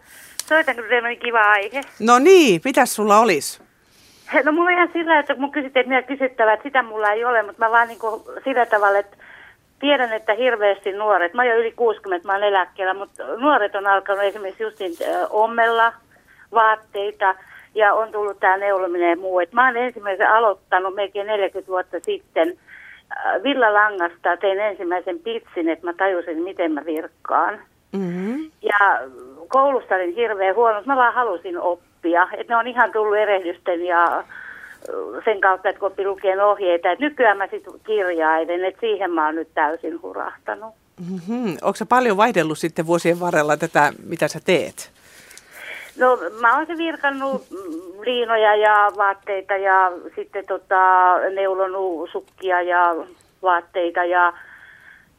soitan 0.48 0.74
kun 0.74 0.84
teillä 0.88 1.08
on 1.08 1.16
kiva 1.16 1.40
aihe. 1.40 1.80
No 1.98 2.18
niin, 2.18 2.60
mitäs 2.64 2.94
sulla 2.94 3.18
olisi? 3.18 3.61
No 4.44 4.52
mulla 4.52 4.70
on 4.70 4.76
ihan 4.76 4.90
sillä, 4.92 5.18
että 5.18 5.34
mun 5.34 5.52
kysyttiin, 5.52 5.92
että 5.92 6.14
että 6.24 6.62
sitä 6.62 6.82
mulla 6.82 7.12
ei 7.12 7.24
ole, 7.24 7.42
mutta 7.42 7.64
mä 7.66 7.70
vaan 7.70 7.88
niin 7.88 7.98
kuin 7.98 8.22
sillä 8.44 8.66
tavalla, 8.66 8.98
että 8.98 9.16
tiedän, 9.80 10.12
että 10.12 10.34
hirveästi 10.34 10.92
nuoret, 10.92 11.34
mä 11.34 11.42
oon 11.42 11.48
jo 11.48 11.56
yli 11.56 11.72
60, 11.72 12.28
mä 12.28 12.32
oon 12.32 12.42
eläkkeellä, 12.42 12.94
mutta 12.94 13.22
nuoret 13.36 13.74
on 13.74 13.86
alkanut 13.86 14.22
esimerkiksi 14.22 14.62
justin 14.62 14.92
ommella 15.30 15.92
vaatteita 16.52 17.34
ja 17.74 17.94
on 17.94 18.12
tullut 18.12 18.40
tämä 18.40 18.56
neulominen 18.56 19.10
ja 19.10 19.16
muu. 19.16 19.40
Et 19.40 19.52
mä 19.52 19.66
oon 19.66 19.76
ensimmäisen 19.76 20.30
aloittanut 20.30 20.94
melkein 20.94 21.26
40 21.26 21.70
vuotta 21.70 22.00
sitten 22.00 22.58
villalangasta, 23.42 24.36
tein 24.36 24.60
ensimmäisen 24.60 25.18
pitsin, 25.18 25.68
että 25.68 25.86
mä 25.86 25.92
tajusin, 25.92 26.42
miten 26.42 26.72
mä 26.72 26.84
virkkaan. 26.84 27.58
Mm-hmm. 27.92 28.50
Ja 28.62 29.00
koulussa 29.48 29.94
olin 29.94 30.14
hirveän 30.14 30.54
huono, 30.54 30.82
mä 30.86 30.96
vaan 30.96 31.14
halusin 31.14 31.58
oppia. 31.58 31.91
Että 32.32 32.52
ne 32.52 32.56
on 32.56 32.66
ihan 32.66 32.92
tullut 32.92 33.16
erehdysten 33.16 33.84
ja 33.84 34.24
sen 35.24 35.40
kautta, 35.40 35.68
että 35.68 35.80
kun 35.80 35.92
lukien 36.04 36.40
ohjeita. 36.40 36.90
Et 36.90 36.98
nykyään 36.98 37.38
mä 37.38 37.46
sitten 37.46 37.72
kirjailen, 37.86 38.64
että 38.64 38.80
siihen 38.80 39.10
mä 39.10 39.26
oon 39.26 39.34
nyt 39.34 39.48
täysin 39.54 40.02
hurahtanut. 40.02 40.74
Mm-hmm. 41.10 41.56
Onko 41.62 41.76
sä 41.76 41.86
paljon 41.86 42.16
vaihdellut 42.16 42.58
sitten 42.58 42.86
vuosien 42.86 43.20
varrella 43.20 43.56
tätä, 43.56 43.92
mitä 44.06 44.28
sä 44.28 44.40
teet? 44.44 44.90
No 45.96 46.18
mä 46.40 46.56
oon 46.56 46.66
se 46.66 46.76
virkannut 46.76 47.46
liinoja 48.04 48.56
ja 48.56 48.92
vaatteita 48.96 49.56
ja 49.56 49.92
sitten 50.16 50.46
tota, 50.46 51.14
neulonut 51.34 52.10
sukkia 52.10 52.62
ja 52.62 52.94
vaatteita 53.42 54.04
ja 54.04 54.32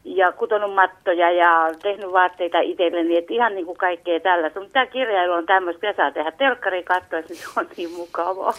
ja 0.06 0.32
kutonut 0.32 0.74
mattoja 0.74 1.32
ja 1.32 1.70
tehnyt 1.82 2.12
vaatteita 2.12 2.60
itselleni, 2.60 3.18
että 3.18 3.34
ihan 3.34 3.56
niin 3.56 3.66
kuin 3.66 3.78
kaikkea 3.78 4.20
tällaista. 4.20 4.60
Mutta 4.60 4.74
tämä 4.74 4.86
kirjailu 4.86 5.34
on 5.34 5.46
tämmöistä, 5.46 5.88
mitä 5.88 5.98
saa 5.98 6.12
tehdä 6.12 6.32
telkkari 6.32 6.84
katsoa, 6.84 7.20
niin 7.20 7.36
se 7.36 7.60
on 7.60 7.68
niin 7.78 7.92
mukavaa. 7.92 8.54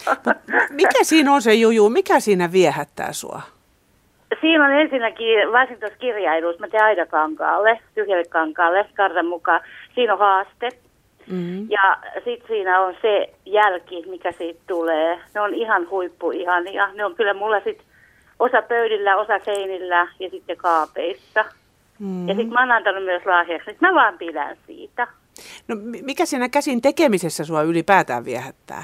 Mikä 0.69 1.03
siinä 1.03 1.33
on 1.33 1.41
se 1.41 1.53
juju? 1.53 1.89
Mikä 1.89 2.19
siinä 2.19 2.51
viehättää 2.51 3.13
sua? 3.13 3.41
Siinä 4.41 4.65
on 4.65 4.71
ensinnäkin, 4.71 5.51
varsin 5.51 5.79
tuossa 5.79 5.97
kirjailussa, 5.97 6.59
mä 6.59 6.67
teen 6.67 6.83
aidakankaalle, 6.83 7.79
tyhjälle 7.95 8.25
kankaalle, 8.29 8.85
kartan 8.95 9.25
mukaan. 9.25 9.61
Siinä 9.95 10.13
on 10.13 10.19
haaste. 10.19 10.69
Mm-hmm. 11.27 11.67
Ja 11.69 11.97
sitten 12.13 12.47
siinä 12.47 12.79
on 12.79 12.95
se 13.01 13.29
jälki, 13.45 14.03
mikä 14.07 14.31
siitä 14.31 14.59
tulee. 14.67 15.19
Ne 15.33 15.41
on 15.41 15.53
ihan 15.53 15.89
huippuihania. 15.89 16.89
Ne 16.93 17.05
on 17.05 17.15
kyllä 17.15 17.33
mulla 17.33 17.59
sitten 17.59 17.85
osa 18.39 18.61
pöydillä, 18.61 19.15
osa 19.15 19.39
seinillä 19.45 20.07
ja 20.19 20.29
sitten 20.29 20.57
kaapeissa. 20.57 21.45
Mm. 21.99 22.27
Ja 22.27 22.35
sitten 22.35 22.53
mä 22.53 22.59
oon 22.59 22.71
antanut 22.71 23.03
myös 23.03 23.25
lahjaksi, 23.25 23.71
että 23.71 23.87
mä 23.87 23.93
vaan 23.93 24.17
pidän 24.17 24.57
siitä. 24.67 25.07
No 25.67 25.75
mikä 26.01 26.25
siinä 26.25 26.49
käsin 26.49 26.81
tekemisessä 26.81 27.45
sua 27.45 27.61
ylipäätään 27.61 28.25
viehättää? 28.25 28.83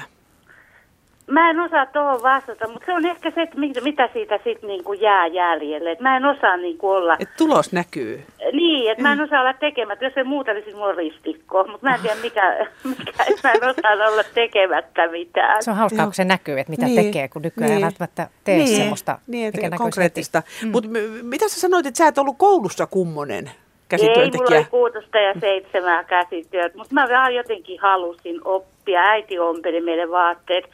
Mä 1.32 1.50
en 1.50 1.60
osaa 1.60 1.86
tuohon 1.86 2.22
vastata, 2.22 2.68
mutta 2.68 2.86
se 2.86 2.92
on 2.92 3.06
ehkä 3.06 3.30
se, 3.30 3.42
että 3.42 3.56
mitä 3.82 4.08
siitä 4.12 4.38
sitten 4.44 4.68
niinku 4.68 4.92
jää 4.92 5.26
jäljelle. 5.26 5.90
Et 5.90 6.00
mä 6.00 6.16
en 6.16 6.24
osaa 6.24 6.56
niinku 6.56 6.90
olla... 6.90 7.16
Et 7.20 7.28
tulos 7.36 7.72
näkyy. 7.72 8.24
Niin, 8.52 8.90
että 8.90 9.02
mä 9.02 9.12
en 9.12 9.20
osaa 9.20 9.40
olla 9.40 9.52
tekemättä. 9.52 10.04
Jos 10.04 10.14
se 10.14 10.24
muuta, 10.24 10.52
niin 10.52 10.76
mulla 10.76 10.86
on 10.86 10.96
ristikko. 10.96 11.64
Mutta 11.64 11.86
mä 11.86 11.94
en 11.94 12.00
tiedä, 12.00 12.16
mikä, 12.22 12.66
mikä 12.98 13.24
mä 13.44 13.52
en 13.52 13.64
osaa 13.64 14.12
olla 14.12 14.24
tekemättä 14.34 15.08
mitään. 15.08 15.62
Se 15.62 15.70
on 15.70 15.76
hauskaa, 15.76 16.06
kun 16.06 16.14
se 16.14 16.24
näkyy, 16.24 16.60
että 16.60 16.70
mitä 16.70 16.86
niin, 16.86 17.04
tekee, 17.04 17.28
kun 17.28 17.42
nykyään 17.42 17.70
niin, 17.70 17.82
välttämättä 17.82 18.28
tee 18.44 18.56
niin, 18.56 18.76
semmoista, 18.76 19.18
niin, 19.26 19.48
että 19.48 19.76
konkreettista. 19.76 20.42
Mm. 20.62 20.68
Mutta 20.68 20.90
mitä 21.22 21.48
sä 21.48 21.60
sanoit, 21.60 21.86
että 21.86 21.98
sä 21.98 22.08
et 22.08 22.18
ollut 22.18 22.38
koulussa 22.38 22.86
kummonen? 22.86 23.50
Ei, 23.92 24.30
mulla 24.30 24.56
oli 24.56 24.64
kuutosta 24.64 25.18
ja 25.18 25.34
seitsemää 25.40 26.04
käsityöt, 26.04 26.74
mutta 26.74 26.94
mä 26.94 27.08
vaan 27.08 27.34
jotenkin 27.34 27.80
halusin 27.80 28.40
oppia. 28.44 29.00
Äiti 29.00 29.38
ompeli 29.38 29.80
meille 29.80 30.10
vaatteet 30.10 30.64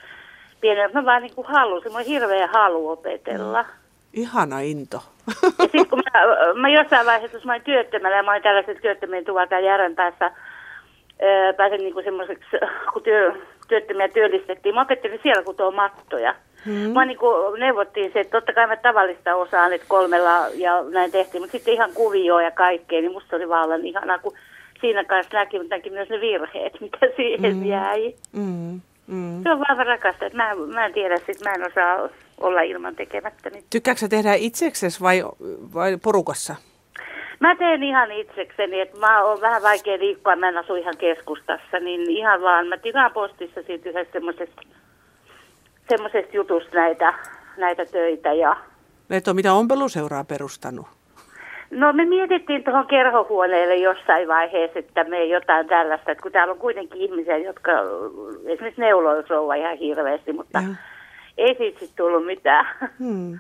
pienenä. 0.61 0.91
Mä 0.95 1.05
vaan 1.05 1.23
niin 1.23 1.35
kuin 1.35 1.47
halusin, 1.47 1.93
mä 1.93 1.99
hirveä 1.99 2.47
halu 2.47 2.89
opetella. 2.89 3.63
Mm. 3.63 3.69
Ihana 4.13 4.61
into. 4.61 5.03
ja 5.43 5.65
sitten 5.65 5.89
kun 5.91 6.03
mä, 6.15 6.21
mä 6.55 6.69
jossain 6.69 7.07
vaiheessa, 7.07 7.39
mä 7.45 7.53
olin 7.53 7.63
työttömällä 7.63 8.17
ja 8.17 8.23
mä 8.23 8.31
olin 8.31 8.43
tällaisessa 8.43 8.83
työttömien 8.83 9.25
tuvalta 9.25 9.61
järven 9.61 9.95
päässä, 9.95 10.31
öö, 11.23 11.53
pääsin 11.53 11.81
niin 11.81 12.05
semmoiseksi, 12.05 12.57
kun 12.93 13.03
työ, 13.03 13.33
työttömiä 13.69 14.09
työllistettiin. 14.09 14.75
Mä 14.75 14.83
opettelin 14.83 15.21
siellä 15.23 15.43
kutoa 15.43 15.71
mattoja. 15.71 16.35
Hmm. 16.65 16.93
Mä 16.93 17.05
niin 17.05 17.19
kuin 17.19 17.61
neuvottiin 17.61 18.13
se, 18.13 18.21
että 18.21 18.31
totta 18.31 18.53
kai 18.53 18.67
mä 18.67 18.77
tavallista 18.77 19.35
osaan, 19.35 19.73
että 19.73 19.87
kolmella 19.89 20.47
ja 20.55 20.83
näin 20.83 21.11
tehtiin, 21.11 21.43
mutta 21.43 21.53
sitten 21.53 21.75
ihan 21.75 21.91
kuvioa 21.95 22.43
ja 22.43 22.51
kaikkea, 22.51 23.01
niin 23.01 23.13
musta 23.13 23.37
oli 23.37 23.49
vallan 23.49 23.87
ihanaa, 23.87 24.19
kun 24.19 24.33
siinä 24.81 25.05
kanssa 25.05 25.39
näki, 25.39 25.59
mutta 25.59 25.75
näki 25.75 25.91
myös 25.91 26.09
ne 26.09 26.21
virheet, 26.21 26.81
mitä 26.81 26.99
siihen 27.17 27.55
hmm. 27.55 27.67
jäi. 27.67 28.15
Hmm. 28.37 28.81
Mm. 29.09 29.43
Se 29.43 29.53
on 29.53 29.59
vaan 29.59 29.87
rakasta, 29.87 30.27
että 30.27 30.37
mä, 30.39 30.55
mä 30.75 30.87
en 30.87 30.93
tiedä, 30.93 31.17
sit 31.27 31.41
mä 31.45 31.55
en 31.55 31.67
osaa 31.67 32.09
olla 32.41 32.61
ilman 32.61 32.97
tekemättä. 32.97 33.51
Niin. 33.51 33.65
Tykkääkö 33.71 34.09
tehdä 34.09 34.35
itseksesi 34.35 35.01
vai, 35.01 35.23
vai 35.75 35.97
porukassa? 35.97 36.55
Mä 37.41 37.57
teen 37.57 37.83
ihan 37.83 38.13
itsekseni, 38.13 38.81
että 38.81 38.99
mä 38.99 39.23
oon 39.25 39.41
vähän 39.41 39.63
vaikea 39.63 39.99
liikkua, 39.99 40.37
mä 40.37 40.49
en 40.49 40.59
asu 40.59 40.75
ihan 40.75 40.97
keskustassa, 40.99 41.81
niin 41.81 42.11
ihan 42.11 42.43
vaan 42.43 42.67
mä 42.67 42.77
tilaan 42.77 43.13
postissa 43.13 43.63
siitä 43.63 43.89
yhdessä 43.89 44.13
semmoisesta, 44.13 44.63
semmoisesta 45.89 46.37
jutusta 46.37 46.75
näitä, 46.75 47.15
näitä 47.57 47.87
töitä. 47.87 48.33
Ja... 48.33 48.57
Et 49.11 49.29
ole 49.29 49.37
mitään 49.37 49.57
ompeluseuraa 49.57 50.25
perustanut? 50.25 50.87
No 51.71 51.93
me 51.93 52.05
mietittiin 52.05 52.65
tuohon 52.65 52.87
kerhohuoneelle 52.87 53.77
jossain 53.77 54.29
vaiheessa, 54.29 54.79
että 54.79 55.05
me 55.05 55.25
jotain 55.25 55.67
tällaista, 55.67 56.13
että 56.13 56.23
kun 56.23 56.33
täällä 56.33 56.53
on 56.53 56.59
kuitenkin 56.59 57.01
ihmisiä, 57.01 57.37
jotka 57.37 57.73
esimerkiksi 58.47 58.81
neuloisi 58.81 59.29
rouva 59.29 59.55
ihan 59.55 59.79
hirveästi, 59.79 60.33
mutta... 60.33 60.59
Ja 60.59 60.69
ei 61.39 61.55
siitä 61.59 61.79
sitten 61.79 61.97
tullut 61.97 62.27
mitään. 62.27 62.67
Hmm. 62.99 63.39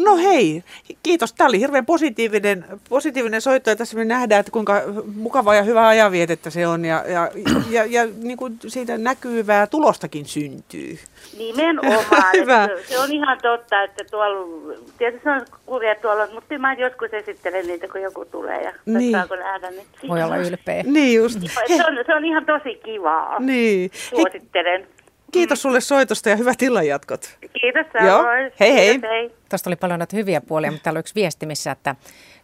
No 0.00 0.16
hei, 0.16 0.64
kiitos. 1.02 1.32
Tämä 1.32 1.48
oli 1.48 1.60
hirveän 1.60 1.86
positiivinen, 1.86 2.64
positiivinen 2.88 3.40
soitto 3.40 3.70
ja 3.70 3.76
tässä 3.76 3.96
me 3.96 4.04
nähdään, 4.04 4.40
että 4.40 4.52
kuinka 4.52 4.82
mukava 5.14 5.54
ja 5.54 5.62
hyvä 5.62 5.88
ajanvietettä 5.88 6.50
se 6.50 6.66
on 6.66 6.84
ja, 6.84 7.04
ja, 7.06 7.30
ja, 7.70 7.84
ja 7.84 8.08
niin 8.22 8.36
kuin 8.36 8.58
siitä 8.66 8.98
näkyvää 8.98 9.66
tulostakin 9.66 10.26
syntyy. 10.26 10.98
Nimenomaan. 11.38 12.32
hyvä. 12.40 12.68
Se 12.88 12.98
on 12.98 13.12
ihan 13.12 13.38
totta, 13.42 13.82
että 13.82 14.04
tuolla, 14.10 14.74
tietysti 14.98 15.24
se 15.24 15.30
on 15.30 15.46
kurja 15.66 15.94
tuolla, 15.94 16.26
mutta 16.34 16.58
mä 16.58 16.72
joskus 16.72 17.12
esittelen 17.12 17.66
niitä, 17.66 17.88
kun 17.88 18.02
joku 18.02 18.24
tulee 18.24 18.62
ja 18.62 18.72
niin. 18.86 19.12
saako 19.12 19.36
nähdä. 19.36 19.70
Niin 19.70 19.86
Voi 20.08 20.22
olla 20.22 20.36
ylpeä. 20.36 20.82
Niin 20.86 21.16
just. 21.16 21.38
Se 21.66 21.84
on, 21.86 21.98
se 22.06 22.14
on 22.14 22.24
ihan 22.24 22.46
tosi 22.46 22.80
kivaa. 22.84 23.40
Niin. 23.40 23.90
Suosittelen. 23.94 24.86
Kiitos 25.34 25.62
sulle 25.62 25.80
soitosta 25.80 26.28
ja 26.28 26.36
hyvät 26.36 26.62
illanjatkot. 26.62 27.38
Kiitos 27.60 27.86
Joo. 28.06 28.16
samoin. 28.16 28.52
Hei, 28.60 28.74
hei. 28.74 28.90
Kiitos, 28.90 29.10
hei. 29.10 29.30
Tuosta 29.48 29.70
oli 29.70 29.76
paljon 29.76 29.98
näitä 29.98 30.16
hyviä 30.16 30.40
puolia, 30.40 30.70
mutta 30.70 30.84
täällä 30.84 30.98
on 30.98 31.00
yksi 31.00 31.14
viesti, 31.14 31.46
missä 31.46 31.70
että 31.70 31.94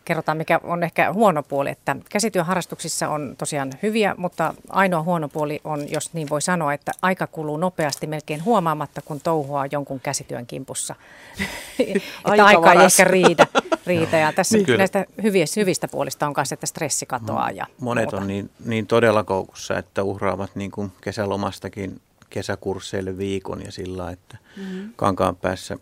kerrotaan, 0.04 0.36
mikä 0.36 0.60
on 0.62 0.82
ehkä 0.82 1.12
huono 1.12 1.42
puoli. 1.42 1.70
Että 1.70 1.96
käsityöharrastuksissa 2.10 3.08
on 3.08 3.34
tosiaan 3.38 3.70
hyviä, 3.82 4.14
mutta 4.18 4.54
ainoa 4.68 5.02
huono 5.02 5.28
puoli 5.28 5.60
on, 5.64 5.92
jos 5.92 6.14
niin 6.14 6.28
voi 6.28 6.42
sanoa, 6.42 6.72
että 6.72 6.92
aika 7.02 7.26
kuluu 7.26 7.56
nopeasti 7.56 8.06
melkein 8.06 8.44
huomaamatta, 8.44 9.02
kun 9.04 9.20
touhua 9.20 9.66
jonkun 9.72 10.00
käsityön 10.00 10.46
kimpussa. 10.46 10.94
Aika 12.24 12.44
aika 12.44 12.72
ei 12.72 12.84
ehkä 12.84 13.04
riitä. 13.04 13.46
riitä. 13.86 14.16
Ja 14.16 14.32
tässä 14.32 14.56
Niin. 14.56 14.78
Näistä 14.78 15.04
hyvistä, 15.22 15.60
hyvistä 15.60 15.88
puolista 15.88 16.26
on 16.26 16.34
myös, 16.36 16.52
että 16.52 16.66
stressi 16.66 17.06
katoaa. 17.06 17.50
Ja 17.50 17.66
Monet 17.80 18.04
muuta. 18.04 18.16
on 18.16 18.26
niin, 18.26 18.50
niin 18.64 18.86
todella 18.86 19.24
koukussa, 19.24 19.78
että 19.78 20.02
uhraavat 20.02 20.50
niin 20.54 20.70
kuin 20.70 20.92
kesälomastakin 21.00 22.00
kesäkursseille 22.30 23.18
viikon 23.18 23.62
ja 23.64 23.72
sillä, 23.72 24.10
että 24.10 24.38
mm-hmm. 24.56 24.92
kankaan 24.96 25.36
päässä, 25.36 25.78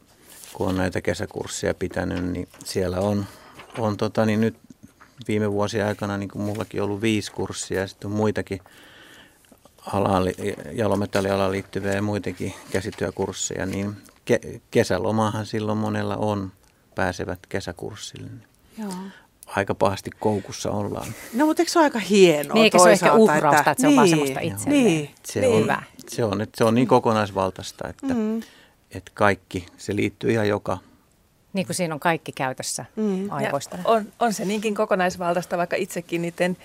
kun 0.52 0.68
on 0.68 0.76
näitä 0.76 1.00
kesäkursseja 1.00 1.74
pitänyt, 1.74 2.24
niin 2.24 2.48
siellä 2.64 3.00
on, 3.00 3.26
on 3.78 3.96
tota, 3.96 4.26
niin 4.26 4.40
nyt 4.40 4.56
viime 5.28 5.52
vuosien 5.52 5.86
aikana, 5.86 6.16
niin 6.16 6.28
kuin 6.28 6.42
mullakin 6.42 6.82
ollut 6.82 7.00
viisi 7.00 7.32
kurssia 7.32 7.80
ja 7.80 7.88
sitten 7.88 8.10
on 8.10 8.16
muitakin 8.16 8.60
alaan, 9.92 10.24
li- 10.24 10.56
jalometallialaan 10.72 11.52
liittyviä 11.52 11.92
ja 11.92 12.02
muitakin 12.02 12.54
käsityökursseja, 12.70 13.66
niin 13.66 13.96
ke- 14.30 14.60
kesälomahan 14.70 15.46
silloin 15.46 15.78
monella 15.78 16.16
on, 16.16 16.52
pääsevät 16.94 17.38
kesäkurssille. 17.48 18.30
Joo. 18.78 18.92
Aika 19.56 19.74
pahasti 19.74 20.10
koukussa 20.20 20.70
ollaan. 20.70 21.06
No 21.34 21.46
mutta 21.46 21.62
eikö 21.62 21.72
se 21.72 21.78
ole 21.78 21.84
aika 21.84 21.98
hienoa 21.98 22.54
Niin, 22.54 22.64
eikä 22.64 22.78
se 22.78 22.84
ole 22.84 22.92
ehkä 22.92 23.12
uhrausta, 23.12 23.70
että 23.70 23.80
se 23.80 23.86
on 23.88 23.96
vaan 23.96 24.08
semmoista 24.08 24.40
itselleen. 24.40 24.84
Niin, 24.84 25.10
Se, 25.22 25.40
niin. 25.40 25.52
on, 25.52 25.62
Hyvä. 25.62 25.82
se, 26.08 26.24
on, 26.24 26.40
että 26.40 26.58
se 26.58 26.64
on 26.64 26.74
niin 26.74 26.88
kokonaisvaltaista, 26.88 27.88
että, 27.88 28.14
mm. 28.14 28.38
että 28.90 29.10
kaikki, 29.14 29.66
se 29.76 29.96
liittyy 29.96 30.30
ihan 30.30 30.48
joka. 30.48 30.78
Niin 31.52 31.66
kuin 31.66 31.76
siinä 31.76 31.94
on 31.94 32.00
kaikki 32.00 32.32
käytössä 32.32 32.84
mm. 32.96 33.30
aivoista. 33.30 33.76
Ja 33.76 33.82
on, 33.84 34.04
on 34.18 34.32
se 34.32 34.44
niinkin 34.44 34.74
kokonaisvaltaista, 34.74 35.58
vaikka 35.58 35.76
itsekin 35.76 36.22
niiden 36.22 36.56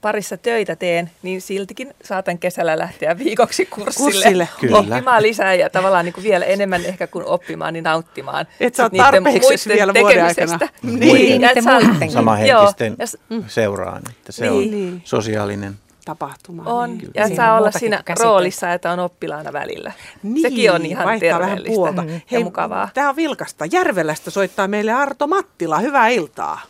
parissa 0.00 0.36
töitä 0.36 0.76
teen, 0.76 1.10
niin 1.22 1.40
siltikin 1.40 1.94
saatan 2.04 2.38
kesällä 2.38 2.78
lähteä 2.78 3.18
viikoksi 3.18 3.66
kurssille, 3.66 4.10
Kurssille. 4.12 4.48
Kyllä. 4.60 4.78
oppimaan 4.78 5.22
lisää 5.22 5.54
ja 5.54 5.70
tavallaan 5.70 6.04
niin 6.04 6.12
kuin 6.12 6.24
vielä 6.24 6.44
enemmän 6.44 6.84
ehkä 6.84 7.06
kuin 7.06 7.24
oppimaan, 7.24 7.72
niin 7.72 7.84
nauttimaan. 7.84 8.46
Et 8.60 8.74
sä 8.74 8.82
oot 8.82 8.92
sit 8.92 9.02
niiden 9.02 9.22
tarpeeksi 9.24 9.68
vielä 9.68 9.94
vuoden 9.94 10.24
tekemisestä. 10.26 10.52
aikana. 10.64 10.70
Niin, 10.98 11.40
niiden 11.40 11.62
saa- 11.64 11.80
muiden. 11.80 12.10
Samanhenkisten 12.10 12.96
Joo, 12.98 13.06
s- 13.06 13.54
seuraan, 13.54 14.02
että 14.10 14.32
se 14.32 14.50
Niin. 14.50 14.70
Niin. 14.70 14.92
on 14.94 15.00
sosiaalinen. 15.04 15.74
tapahtuma. 16.04 16.62
On, 16.66 16.98
Niin. 16.98 17.10
ja 17.14 17.36
saa 17.36 17.58
olla 17.58 17.70
siinä 17.70 17.96
käsityötä. 18.04 18.24
roolissa, 18.30 18.72
että 18.72 18.90
on 18.90 18.98
oppilaana 18.98 19.52
välillä. 19.52 19.92
Niin, 20.22 20.42
Sekin 20.42 20.72
on 20.72 20.86
ihan 20.86 21.20
terveellistä 21.20 21.74
puolta. 21.74 22.04
ja 22.30 22.40
mukavaa. 22.40 22.88
Tämä 22.94 23.08
on 23.08 23.16
vilkasta. 23.16 23.64
Järvelästä 23.72 24.30
soittaa 24.30 24.68
meille 24.68 24.92
Arto 24.92 25.26
Mattila. 25.26 25.78
Hyvää 25.78 26.08
iltaa. 26.08 26.60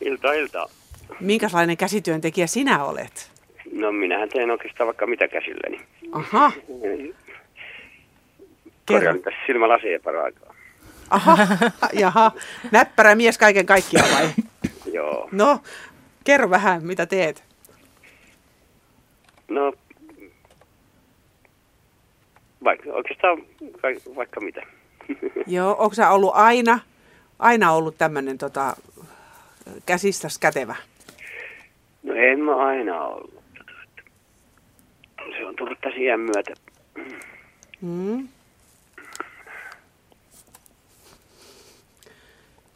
Ilta, 0.00 0.32
ilta. 0.32 0.68
Minkälainen 1.20 1.76
käsityöntekijä 1.76 2.46
sinä 2.46 2.84
olet? 2.84 3.30
No 3.72 3.92
minähän 3.92 4.28
teen 4.28 4.50
oikeastaan 4.50 4.86
vaikka 4.86 5.06
mitä 5.06 5.28
käsilläni. 5.28 5.80
Aha, 6.12 6.52
Korjaan 8.86 9.18
tässä 9.20 9.40
silmälaseja 9.46 10.00
paraikaa. 10.04 10.54
aha, 11.10 11.38
jaha. 11.92 12.32
Näppärä 12.72 13.14
mies 13.14 13.38
kaiken 13.38 13.66
kaikkiaan 13.66 14.08
vai? 14.14 14.28
Joo. 14.94 15.28
No, 15.32 15.60
kerro 16.24 16.50
vähän, 16.50 16.84
mitä 16.86 17.06
teet. 17.06 17.44
No, 19.48 19.72
vaikka, 22.64 22.90
oikeastaan 22.90 23.38
vaik- 23.62 24.16
vaikka 24.16 24.40
mitä. 24.40 24.62
Joo, 25.46 25.76
onko 25.78 25.94
sä 25.94 26.10
ollut 26.10 26.30
aina, 26.34 26.78
aina 27.38 27.72
ollut 27.72 27.98
tämmöinen 27.98 28.38
tota, 28.38 28.76
käsistäs 29.86 30.38
kätevä? 30.38 30.76
No 32.08 32.14
en 32.14 32.40
mä 32.40 32.56
aina 32.56 33.04
ollut. 33.04 33.42
Se 35.36 35.46
on 35.46 35.56
tullut 35.56 35.80
tässä 35.80 36.00
iän 36.00 36.20
myötä. 36.20 36.54
Mm. 37.82 38.28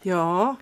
Joo. 0.05 0.57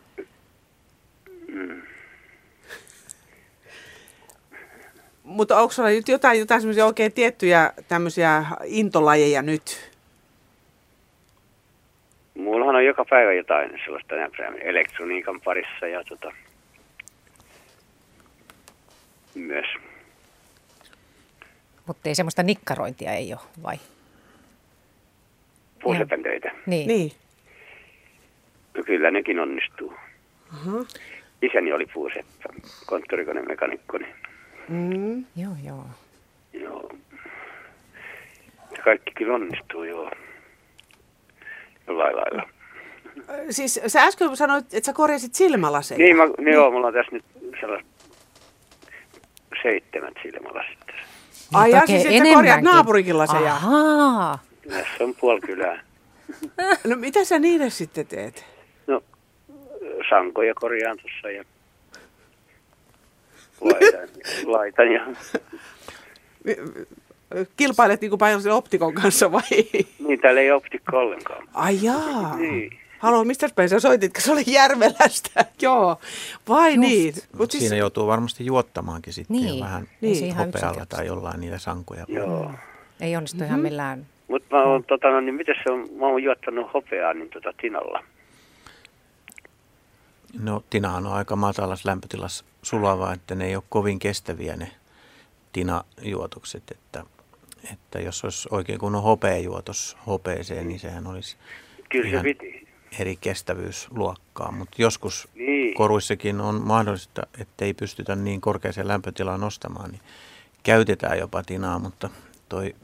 Mutta 5.25 5.59
onko 5.59 5.73
sulla 5.73 5.89
nyt 5.89 6.09
jotain, 6.09 6.39
jotain 6.39 6.61
semmoisia 6.61 6.87
oikein 6.87 7.13
tiettyjä 7.13 7.73
tämmöisiä 7.89 8.45
intolajeja 8.65 9.43
nyt? 9.43 9.91
Mullahan 12.35 12.76
on 12.76 12.85
joka 12.85 13.04
päivä 13.04 13.33
jotain 13.33 13.80
sellaista 13.85 14.17
näpärää 14.17 14.52
elektroniikan 14.61 15.41
parissa 15.41 15.87
ja 15.87 16.04
tota, 16.04 16.33
myös. 19.34 19.66
Mutta 21.86 22.08
ei 22.08 22.14
semmoista 22.14 22.43
nikkarointia 22.43 23.12
ei 23.12 23.32
ole, 23.32 23.40
vai? 23.62 23.76
puusepän 25.82 26.23
töitä. 26.23 26.50
Niin. 26.66 26.88
Niin. 26.88 27.12
No 28.75 28.82
kyllä 28.86 29.10
nekin 29.10 29.40
onnistuu. 29.40 29.95
Aha. 30.52 30.84
Isäni 31.43 31.73
oli 31.73 31.86
puuseppä, 31.95 32.49
konttorikonemekanikko, 32.86 33.99
niin 33.99 34.14
Mm. 34.71 35.25
Joo, 35.36 35.52
joo. 35.64 35.84
joo. 36.52 36.93
Kaikki 38.84 39.10
kyllä 39.14 39.34
onnistuu, 39.34 39.84
joo. 39.84 40.10
Jollain 41.86 42.16
lailla. 42.16 42.49
Siis 43.50 43.80
sä 43.86 44.02
äsken 44.02 44.36
sanoit, 44.36 44.64
että 44.75 44.86
sä 44.86 44.93
korjasit 44.93 45.34
silmälaseja. 45.34 45.99
Niin, 45.99 46.16
mä, 46.16 46.23
niin. 46.38 46.54
joo, 46.54 46.71
mulla 46.71 46.86
on 46.86 46.95
tässä 46.95 47.12
nyt 47.12 47.25
sellaiset 47.60 47.90
seitsemät 49.63 50.15
silmälasit 50.23 50.79
tässä. 50.87 51.03
Ai 51.55 51.71
jaa, 51.71 51.87
siis 51.87 52.07
että 52.07 52.35
korjaat 52.35 52.63
naapurikin 52.63 53.19
laseja. 53.19 53.53
Ahaa. 53.53 54.39
Tässä 54.71 55.05
on 55.05 55.15
puoli 55.21 55.41
kylää. 55.41 55.81
No 56.89 56.97
mitä 56.97 57.25
sä 57.25 57.39
niille 57.39 57.71
sitten 57.71 58.07
teet? 58.07 58.45
No, 58.87 59.03
sankoja 60.11 60.55
korjaan 60.55 60.99
tuossa 60.99 61.31
ja 61.31 61.45
laitan, 63.61 64.09
laitan 64.55 64.93
ja 64.93 65.07
Kilpailet 67.57 68.01
niin 68.01 68.11
kuin 68.11 68.53
optikon 68.53 68.95
kanssa 68.95 69.33
vai? 69.33 69.43
niin 70.07 70.21
täällä 70.21 70.41
ei 70.41 70.51
optikko 70.51 70.99
ollenkaan. 70.99 71.49
Ai 71.55 71.79
jaa. 71.83 72.37
Niin. 72.37 72.79
Halo, 73.00 73.25
mistä 73.25 73.49
päin 73.54 73.69
sä 73.69 73.80
soitit? 73.80 74.13
Se 74.19 74.32
oli 74.32 74.43
Järvelästä. 74.47 75.45
Joo. 75.63 76.00
Vai 76.49 76.69
Just. 76.75 76.80
niin? 76.80 77.15
Mut 77.39 77.50
Siinä 77.50 77.76
joutuu 77.76 78.06
varmasti 78.06 78.47
juottamaankin 78.47 79.13
sitten 79.13 79.36
Niin. 79.36 79.65
vähän 79.65 79.89
ihan 80.02 80.47
hopealla 80.47 80.86
tai 80.86 81.06
jollain 81.06 81.41
niitä 81.41 81.58
sankoja. 81.58 82.04
Joo. 82.08 82.50
Ei 83.00 83.17
onnistu 83.17 83.36
Mhm. 83.39 83.45
ihan 83.47 83.60
millään. 83.60 84.06
Mutta 84.28 84.56
mä 84.56 84.63
oon, 84.63 84.84
tota, 84.84 85.10
no, 85.10 85.21
niin 85.21 85.34
miten 85.34 85.54
se 85.67 85.73
on, 85.73 85.89
mä 85.99 86.06
oon 86.06 86.23
juottanut 86.23 86.75
hopeaa 86.75 87.15
niin 87.15 87.30
tota 87.30 87.52
Tinalla. 87.60 88.04
No 90.43 90.65
tinahan 90.71 91.06
on 91.06 91.13
aika 91.13 91.36
matalassa 91.36 91.89
lämpötilassa 91.89 92.45
sulava, 92.63 93.13
että 93.13 93.34
ne 93.34 93.47
ei 93.47 93.56
ole 93.56 93.63
kovin 93.69 93.99
kestäviä 93.99 94.56
ne 94.56 94.71
tinajuotokset, 95.52 96.63
että, 96.71 97.04
että 97.73 97.99
jos 98.00 98.25
olisi 98.25 98.49
oikein 98.50 98.78
kunnon 98.78 99.02
hopeajuotos 99.02 99.97
hopeeseen, 100.06 100.69
niin 100.69 100.80
sehän 100.80 101.06
olisi 101.06 101.36
Kyllä 101.89 102.08
Ihan. 102.08 102.21
se 102.21 102.25
piti. 102.25 102.70
Eri 102.99 103.17
kestävyysluokkaa, 103.21 104.53
mutta 104.53 104.83
joskus 104.83 105.29
Niin. 105.35 105.75
koruissakin 105.75 106.41
on 106.41 106.63
mahdollista, 106.65 107.23
että 107.41 107.65
ei 107.65 107.75
pystytä 107.75 108.17
niin 108.17 108.41
korkeaseen 108.41 108.89
lämpötilaan 108.89 109.41
nostamaan, 109.41 109.91
niin 109.91 110.00
käytetään 110.63 111.19
jopa 111.19 111.43
tinaa, 111.43 111.79
mutta 111.79 112.11
toi 112.49 112.75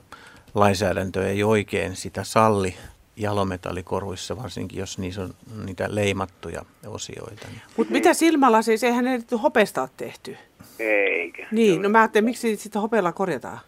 lainsäädäntö 0.55 1.29
ei 1.29 1.43
oikein 1.45 1.97
sitä 1.97 2.25
salli 2.25 2.77
jalometallikoruissa, 3.17 4.37
varsinkin 4.37 4.79
jos 4.79 4.99
niissä 4.99 5.23
on 5.23 5.35
niitä 5.65 5.87
leimattuja 5.89 6.63
osioita. 6.87 7.49
Niin 7.49 7.61
Mut 7.77 7.91
mitä 7.91 8.15
silmälasi, 8.15 8.79
eihän 8.83 9.05
ne 9.05 9.17
nyt 9.17 9.33
hopeesta 9.43 9.81
ole 9.83 9.91
tehty. 9.97 10.37
Eikä. 10.79 11.47
Niin, 11.51 11.83
no 11.83 11.89
mä 11.89 11.99
ajattelin, 11.99 12.25
miksi 12.25 12.49
niitä 12.49 12.63
sitten 12.63 12.83
hopeella 12.83 13.13
korjataan? 13.13 13.61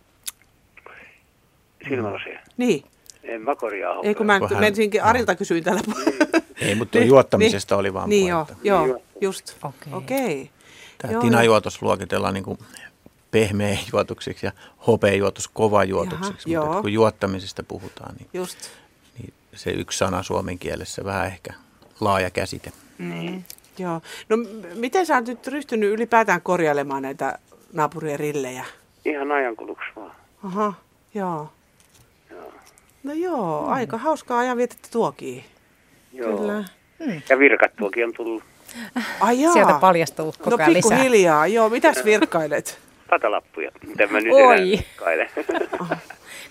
Silmälaseja. 1.88 2.40
Niin, 2.56 2.84
En 3.22 3.42
mä 3.42 3.56
korjaa 3.56 3.94
hopeaa. 3.94 4.08
ei 4.08 4.14
kun 4.14 4.26
mä 4.26 4.40
Vähän- 4.40 4.60
menisinkin 4.60 5.02
Arilta 5.04 5.34
kysyin 5.34 5.64
tällä 5.64 5.80
Ei, 6.60 6.74
mutta 6.74 6.98
Niin, 6.98 7.08
juottamisesta 7.08 7.76
oli 7.76 7.94
vaan 7.94 8.08
Niin 8.10 8.26
joo, 8.28 8.44
puhetta. 8.44 8.68
joo, 8.68 9.00
just. 9.20 9.56
Okei. 9.62 9.92
Okei. 9.92 10.50
Tämä 10.98 11.12
Joo, 11.12 11.22
tinajuotos 11.22 11.82
luokitellaan 11.82 12.34
niin 12.34 12.44
kuin 12.44 12.58
pehmeä 13.30 13.78
juotokseksi 13.92 14.46
ja 14.46 14.52
hopeajuotos 14.86 15.48
kova 15.48 15.84
juotokseksi, 15.84 16.50
Jaha, 16.52 16.64
mutta 16.64 16.76
joo. 16.76 16.82
kun 16.82 16.92
juottamisesta 16.92 17.62
puhutaan, 17.62 18.14
niin, 18.18 18.28
Just. 18.34 18.58
niin 19.18 19.32
se 19.54 19.70
yksi 19.70 19.98
sana 19.98 20.22
suomen 20.22 20.58
kielessä 20.58 21.04
vähän 21.04 21.26
ehkä 21.26 21.54
laaja 22.00 22.30
käsite. 22.30 22.72
Joo. 23.78 24.00
No 24.28 24.36
m- 24.36 24.44
miten 24.74 25.06
sä 25.06 25.14
oot 25.14 25.26
nyt 25.26 25.46
ryhtynyt 25.46 25.90
ylipäätään 25.92 26.42
korjailemaan 26.42 27.02
näitä 27.02 27.38
naapurien 27.72 28.20
rillejä? 28.20 28.64
Ihan 29.04 29.32
ajankuluksi 29.32 29.84
vaan. 29.96 30.12
Aha, 30.44 30.72
joo. 31.14 31.52
No 33.02 33.12
joo, 33.12 33.62
mm. 33.66 33.72
aika 33.72 33.98
hauskaa 33.98 34.38
ajanvietettä 34.38 34.88
tuokin. 34.92 35.44
Joo. 36.12 36.38
Kyllä. 36.38 36.64
Ja 37.28 37.38
virkattuokin 37.38 38.04
on 38.04 38.12
tullut 38.12 38.42
Ai 39.20 39.40
jaa. 39.40 39.52
Sieltä 39.52 39.72
paljastuu 39.80 40.34
koko 40.38 40.50
No 40.50 40.56
ajan 40.56 40.72
lisää. 40.72 40.90
pikkuhiljaa, 40.90 41.46
joo. 41.46 41.68
Mitäs 41.68 42.04
virkkailet? 42.04 42.78
patalappuja, 43.10 43.70
mitä 43.86 44.06
mä 44.06 44.20
nyt 44.20 44.32
Oi. 44.32 44.78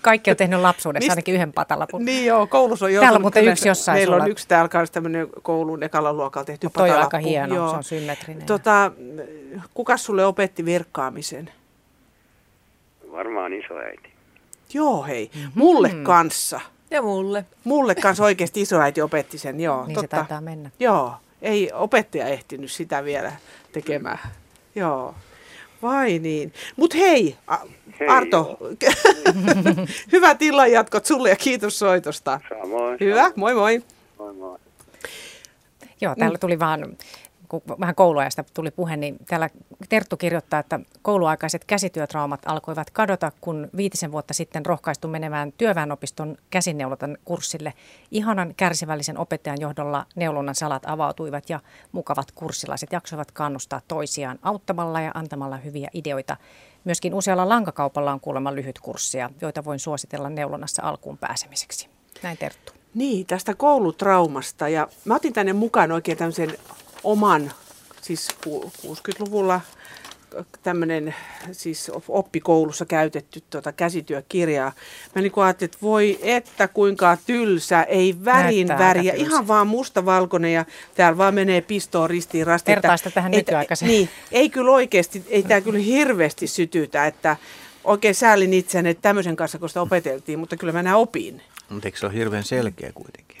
Kaikki 0.02 0.30
on 0.30 0.36
tehnyt 0.36 0.60
lapsuudessa 0.60 1.06
Mist- 1.06 1.10
ainakin 1.12 1.34
yhden 1.34 1.52
patalapun. 1.52 2.04
Niin 2.04 2.26
joo, 2.26 2.46
koulussa 2.46 2.84
on 2.86 2.92
jo. 2.94 3.00
Täällä 3.00 3.16
on 3.16 3.22
muuten 3.22 3.48
yksi 3.48 3.68
jossain 3.68 3.96
Meillä 3.98 4.12
sulla. 4.14 4.24
on 4.24 4.30
yksi 4.30 4.48
täällä 4.48 4.68
kanssa 4.68 4.92
tämmöinen 4.92 5.26
koulun 5.42 5.82
ekalla 5.82 6.12
luokalla 6.12 6.44
tehty 6.44 6.66
Mutta 6.66 6.80
toi 6.80 6.88
on 6.90 6.94
patalappu. 6.94 7.16
aika 7.16 7.28
hieno, 7.28 7.54
Joo. 7.54 7.70
se 7.70 7.76
on 7.76 7.84
symmetrinen. 7.84 8.46
Tota, 8.46 8.92
kuka 9.74 9.96
sulle 9.96 10.24
opetti 10.26 10.64
virkkaamisen? 10.64 11.50
Varmaan 13.12 13.52
isoäiti. 13.52 14.08
Joo 14.74 15.04
hei, 15.04 15.30
mulle 15.54 15.90
kanssa. 16.02 16.60
Ja 16.90 17.02
mulle. 17.02 17.44
Mulle 17.64 17.94
kanssa 17.94 18.24
oikeasti 18.24 18.60
isoäiti 18.60 19.02
opetti 19.02 19.38
sen, 19.38 19.60
joo. 19.60 19.86
Niin 19.86 20.00
se 20.00 20.08
taitaa 20.08 20.40
mennä. 20.40 20.70
Joo, 20.80 21.12
ei 21.42 21.70
opettaja 21.72 22.26
ehtinyt 22.26 22.70
sitä 22.72 23.04
vielä 23.04 23.32
tekemään. 23.72 24.18
Joo. 24.74 25.14
Vai 25.82 26.18
niin. 26.18 26.52
Mut 26.76 26.94
hei, 26.94 27.36
A- 27.46 27.56
Hei, 28.00 28.08
Arto, 28.08 28.58
hyvät 30.12 30.42
illanjatkot 30.42 31.06
sulle 31.06 31.30
ja 31.30 31.36
kiitos 31.36 31.78
soitosta. 31.78 32.40
Samoin. 32.48 32.96
Hyvä, 33.00 33.30
moi 33.36 33.54
moi. 33.54 33.82
Moi 34.18 34.32
moi. 34.34 34.58
Joo, 36.00 36.14
täällä 36.18 36.38
tuli 36.38 36.58
vaan, 36.58 36.96
kun 37.48 37.62
vähän 37.80 37.94
kouluajasta 37.94 38.44
tuli 38.54 38.70
puhe, 38.70 38.96
niin 38.96 39.16
täällä 39.26 39.50
Terttu 39.88 40.16
kirjoittaa, 40.16 40.60
että 40.60 40.80
kouluaikaiset 41.02 41.64
käsityötraumat 41.64 42.40
alkoivat 42.46 42.90
kadota, 42.90 43.32
kun 43.40 43.70
viitisen 43.76 44.12
vuotta 44.12 44.34
sitten 44.34 44.66
rohkaistu 44.66 45.08
menemään 45.08 45.52
työväenopiston 45.52 46.36
käsineulonnan 46.50 47.18
kurssille. 47.24 47.74
Ihanan 48.10 48.54
kärsivällisen 48.56 49.18
opettajan 49.18 49.60
johdolla 49.60 50.06
neulonnan 50.16 50.54
salat 50.54 50.82
avautuivat 50.86 51.50
ja 51.50 51.60
mukavat 51.92 52.32
kurssilaiset 52.32 52.92
jaksoivat 52.92 53.30
kannustaa 53.30 53.80
toisiaan 53.88 54.38
auttamalla 54.42 55.00
ja 55.00 55.12
antamalla 55.14 55.56
hyviä 55.56 55.88
ideoita. 55.94 56.36
Myöskin 56.84 57.14
usealla 57.14 57.48
lankakaupalla 57.48 58.12
on 58.12 58.20
kuulemma 58.20 58.54
lyhyt 58.54 58.78
kurssia, 58.78 59.30
joita 59.40 59.64
voin 59.64 59.78
suositella 59.78 60.30
neulonnassa 60.30 60.82
alkuun 60.82 61.18
pääsemiseksi. 61.18 61.88
Näin 62.22 62.38
Terttu. 62.38 62.72
Niin, 62.94 63.26
tästä 63.26 63.54
koulutraumasta. 63.54 64.68
Ja 64.68 64.88
mä 65.04 65.14
otin 65.14 65.32
tänne 65.32 65.52
mukaan 65.52 65.92
oikein 65.92 66.18
tämmöisen 66.18 66.54
oman, 67.04 67.52
siis 68.02 68.28
ku- 68.44 68.72
60-luvulla 68.86 69.60
tämmöinen 70.62 71.14
siis 71.52 71.90
oppikoulussa 72.08 72.84
käytetty 72.86 73.42
tuota 73.50 73.72
käsityökirjaa. 73.72 74.72
Mä 75.14 75.22
niin 75.22 75.32
ajattelin, 75.36 75.68
että 75.68 75.78
voi 75.82 76.18
että 76.22 76.68
kuinka 76.68 77.18
tylsä, 77.26 77.82
ei 77.82 78.16
värin 78.24 78.66
Näyttää 78.66 78.88
väriä, 78.88 79.12
tylsä. 79.12 79.26
ihan 79.26 79.48
vaan 79.48 79.66
mustavalkoinen 79.66 80.52
ja 80.52 80.64
täällä 80.94 81.18
vaan 81.18 81.34
menee 81.34 81.60
pistoon 81.60 82.10
ristiin 82.10 82.46
rastiin. 82.46 82.78
Että 82.78 82.96
sitä 82.96 83.10
tähän 83.10 83.34
ei- 83.34 83.40
nykyaikaiseen. 83.40 83.90
Niin, 83.90 84.08
ei 84.32 84.50
kyllä 84.50 84.70
oikeasti, 84.72 85.24
ei 85.28 85.42
tämä 85.42 85.60
kyllä 85.60 85.78
hirveästi 85.78 86.46
sytytä, 86.46 87.06
että 87.06 87.36
oikein 87.84 88.14
säälin 88.14 88.54
itseäni 88.54 88.88
että 88.90 89.02
tämmöisen 89.02 89.36
kanssa, 89.36 89.58
kun 89.58 89.68
sitä 89.68 89.80
opeteltiin, 89.82 90.38
mutta 90.38 90.56
kyllä 90.56 90.72
mä 90.72 90.82
nämä 90.82 90.96
opin. 90.96 91.42
Mutta 91.68 91.88
eikö 91.88 91.98
se 91.98 92.06
ole 92.06 92.14
hirveän 92.14 92.44
selkeä 92.44 92.92
kuitenkin? 92.94 93.36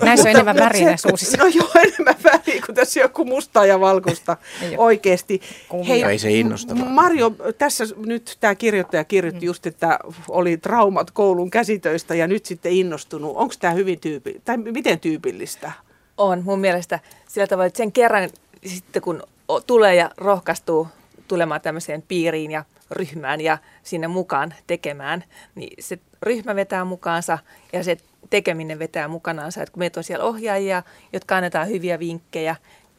Näissä 0.00 0.28
on 0.28 0.34
enemmän 0.34 0.56
väriä 0.56 0.78
se- 0.78 0.84
näissä 0.84 1.08
uusissa. 1.12 1.36
No 1.38 1.46
joo, 1.46 1.70
enemmän 1.76 2.14
väriä, 2.24 2.62
kun 2.66 2.74
tässä 2.74 3.00
joku 3.00 3.24
mustaa 3.24 3.66
ja 3.66 3.80
valkoista 3.80 4.36
oikeasti. 4.78 5.40
Kuvia. 5.68 6.10
Ei 6.10 6.18
se 6.18 6.30
innostavaa. 6.30 6.84
Mario, 6.84 7.30
tässä 7.58 7.84
nyt 8.06 8.36
tämä 8.40 8.54
kirjoittaja 8.54 9.04
kirjoitti 9.04 9.40
Mm. 9.40 9.46
just, 9.46 9.66
että 9.66 9.98
oli 10.28 10.56
traumat 10.56 11.10
koulun 11.10 11.50
käsitöistä 11.50 12.14
ja 12.14 12.26
nyt 12.26 12.46
sitten 12.46 12.72
innostunut. 12.72 13.32
Onko 13.36 13.54
tämä 13.60 13.72
hyvin 13.72 14.00
tyypillistä, 14.00 14.44
tai 14.44 14.56
miten 14.56 15.00
tyypillistä? 15.00 15.72
On 16.16 16.42
mun 16.44 16.60
mielestä 16.60 17.00
sillä 17.28 17.46
tavalla, 17.46 17.66
että 17.66 17.76
sen 17.76 17.92
kerran 17.92 18.30
sitten 18.66 19.02
kun 19.02 19.22
tulee 19.66 19.94
ja 19.94 20.10
rohkaistuu 20.16 20.88
tulemaan 21.28 21.60
tämmöiseen 21.60 22.02
piiriin 22.02 22.50
ja 22.50 22.64
ryhmään 22.90 23.40
ja 23.40 23.58
sinne 23.82 24.08
mukaan 24.08 24.54
tekemään, 24.66 25.24
niin 25.54 25.76
se 25.80 25.98
ryhmä 26.26 26.54
vetää 26.54 26.84
mukaansa 26.84 27.38
ja 27.72 27.84
se 27.84 27.96
tekeminen 28.30 28.78
vetää 28.78 29.08
mukanaansa. 29.08 29.62
Että 29.62 29.72
kun 29.72 29.78
meitä 29.78 30.00
on 30.00 30.04
siellä 30.04 30.24
ohjaajia, 30.24 30.82
jotka 31.12 31.36
annetaan 31.36 31.68
hyviä 31.68 31.98
vinkkejä, 31.98 32.56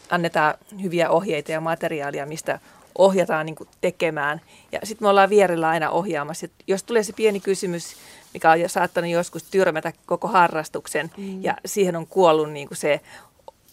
annetaan 0.10 0.54
hyviä 0.84 1.10
ohjeita 1.10 1.52
ja 1.52 1.62
materiaalia, 1.62 2.26
mistä 2.26 2.60
ohjataan 2.98 3.46
niin 3.46 3.56
kuin 3.56 3.70
tekemään. 3.82 4.42
Ja 4.72 4.80
sitten 4.84 5.06
me 5.06 5.10
ollaan 5.10 5.30
vierellä 5.30 5.70
aina 5.70 5.90
ohjaamassa. 5.90 6.46
Et 6.46 6.52
jos 6.68 6.84
tulee 6.84 7.04
se 7.04 7.14
pieni 7.14 7.40
kysymys, 7.40 7.96
mikä 8.34 8.52
on 8.52 8.62
jo 8.62 8.70
saattanut 8.70 9.12
joskus 9.12 9.44
tyrmätä 9.44 9.94
koko 10.06 10.28
harrastuksen, 10.28 11.12
mm. 11.18 11.44
ja 11.44 11.58
siihen 11.66 11.96
on 11.96 12.08
kuollut 12.08 12.52
niin 12.52 12.68
kuin 12.68 12.78
se 12.78 13.02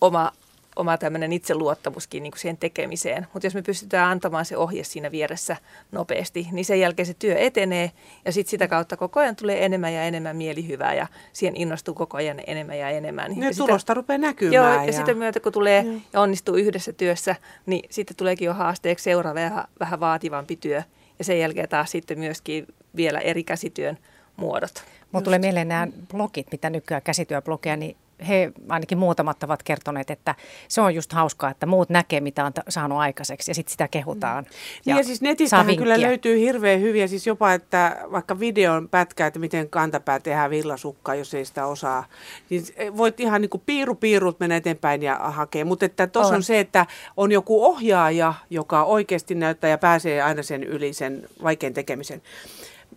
oma, 0.01 0.33
oma 0.77 0.99
tämmöinen 0.99 1.33
itseluottamuskin 1.33 2.23
niin 2.23 2.31
kuin 2.31 2.41
siihen 2.41 2.57
tekemiseen. 2.57 3.27
Mutta 3.33 3.47
jos 3.47 3.55
me 3.55 3.63
pystytään 3.63 4.11
antamaan 4.11 4.45
se 4.45 4.57
ohje 4.57 4.85
siinä 4.85 5.11
vieressä 5.11 5.57
nopeasti, 5.93 6.49
niin 6.53 6.65
sen 6.65 6.81
jälkeen 6.81 7.07
se 7.07 7.15
työ 7.15 7.39
etenee, 7.39 7.91
ja 8.25 8.33
sitten 8.33 8.51
sitä 8.51 8.69
kautta 8.69 8.97
koko 8.97 9.21
ajan 9.21 9.37
tulee 9.37 9.65
enemmän 9.65 9.95
ja 9.95 10.03
enemmän 10.03 10.37
mielihyvää, 10.37 10.95
ja 10.95 11.07
siihen 11.33 11.57
innostuu 11.57 11.95
koko 11.95 12.17
ajan 12.17 12.41
enemmän 12.47 12.79
ja 12.79 12.91
enemmän. 12.91 13.37
Ja, 13.37 13.45
ja 13.45 13.53
sitä- 13.53 13.67
tulosta 13.67 13.95
rupeaa 13.95 14.19
näkymään. 14.19 14.55
Joo, 14.55 14.67
ja, 14.67 14.85
ja 14.85 14.93
sitä 14.93 15.15
myötä 15.15 15.41
kun 15.41 15.53
tulee 15.53 15.83
Joo. 15.83 15.97
ja 16.13 16.21
onnistuu 16.21 16.55
yhdessä 16.55 16.93
työssä, 16.93 17.37
niin 17.67 17.89
sitten 17.91 18.17
tuleekin 18.17 18.47
jo 18.47 18.55
haasteeksi 18.55 19.03
seuraava 19.03 19.41
ja 19.41 19.69
vähän 19.81 20.01
vaativampi 20.01 20.57
työ. 20.57 20.83
Ja 21.19 21.25
sen 21.25 21.39
jälkeen 21.39 21.69
taas 21.69 21.91
sitten 21.91 22.19
myöskin 22.19 22.67
vielä 22.97 23.19
eri 23.19 23.45
käsityön 23.45 23.99
muodot. 24.37 24.85
Mulla 25.13 25.25
tulee 25.25 25.39
mieleen 25.39 25.69
nämä 25.69 25.89
blogit, 26.13 26.47
mitä 26.53 26.71
nykyään 26.71 27.03
käsityöblogeja, 27.03 27.77
niin 27.77 27.97
he 28.29 28.53
ainakin 28.69 28.99
muutamat 28.99 29.43
ovat 29.43 29.63
kertoneet, 29.63 30.11
että 30.11 30.35
se 30.69 30.81
on 30.81 30.95
just 30.95 31.13
hauskaa, 31.13 31.51
että 31.51 31.67
muut 31.67 31.91
näkee, 31.91 32.21
mitä 32.21 32.45
on 32.45 32.53
saanut 32.69 32.99
aikaiseksi 32.99 33.51
ja 33.51 33.55
sitten 33.55 33.73
sitä 33.73 33.89
kehutaan. 33.89 34.47
Niin 34.87 34.97
ja 34.97 35.03
siis 35.03 35.23
netistähän 35.23 35.77
kyllä 35.77 36.01
löytyy 36.01 36.39
hirveän 36.39 36.81
hyviä, 36.81 37.07
siis 37.07 37.27
jopa, 37.27 37.53
että 37.53 37.99
vaikka 38.13 38.41
videon 38.41 38.89
pätkä, 38.89 39.27
että 39.27 39.39
miten 39.39 39.71
kantapää 39.71 40.21
tehdään 40.21 40.51
villasukkaa, 40.51 41.15
jos 41.15 41.35
ei 41.35 41.45
sitä 41.45 41.67
osaa. 41.67 42.05
Niin 42.51 42.65
voit 42.97 43.21
ihan 43.21 43.41
niin 43.41 43.51
kuin 43.51 43.63
piiru 43.67 43.95
piirut 43.95 44.41
mennä 44.41 44.57
eteenpäin 44.57 45.03
ja 45.03 45.17
hakea. 45.17 45.65
Mutta 45.65 45.87
että 45.87 46.07
tuossa 46.07 46.35
on. 46.35 46.37
On. 46.37 46.43
se, 46.43 46.61
että 46.61 46.87
on 47.17 47.33
joku 47.33 47.65
ohjaaja, 47.65 48.35
joka 48.51 48.85
oikeasti 48.85 49.35
näyttää 49.35 49.71
ja 49.71 49.79
pääsee 49.79 50.23
aina 50.23 50.43
sen 50.43 50.65
yli 50.65 50.93
sen 50.93 51.29
vaikean 51.43 51.75
tekemisen. 51.75 52.23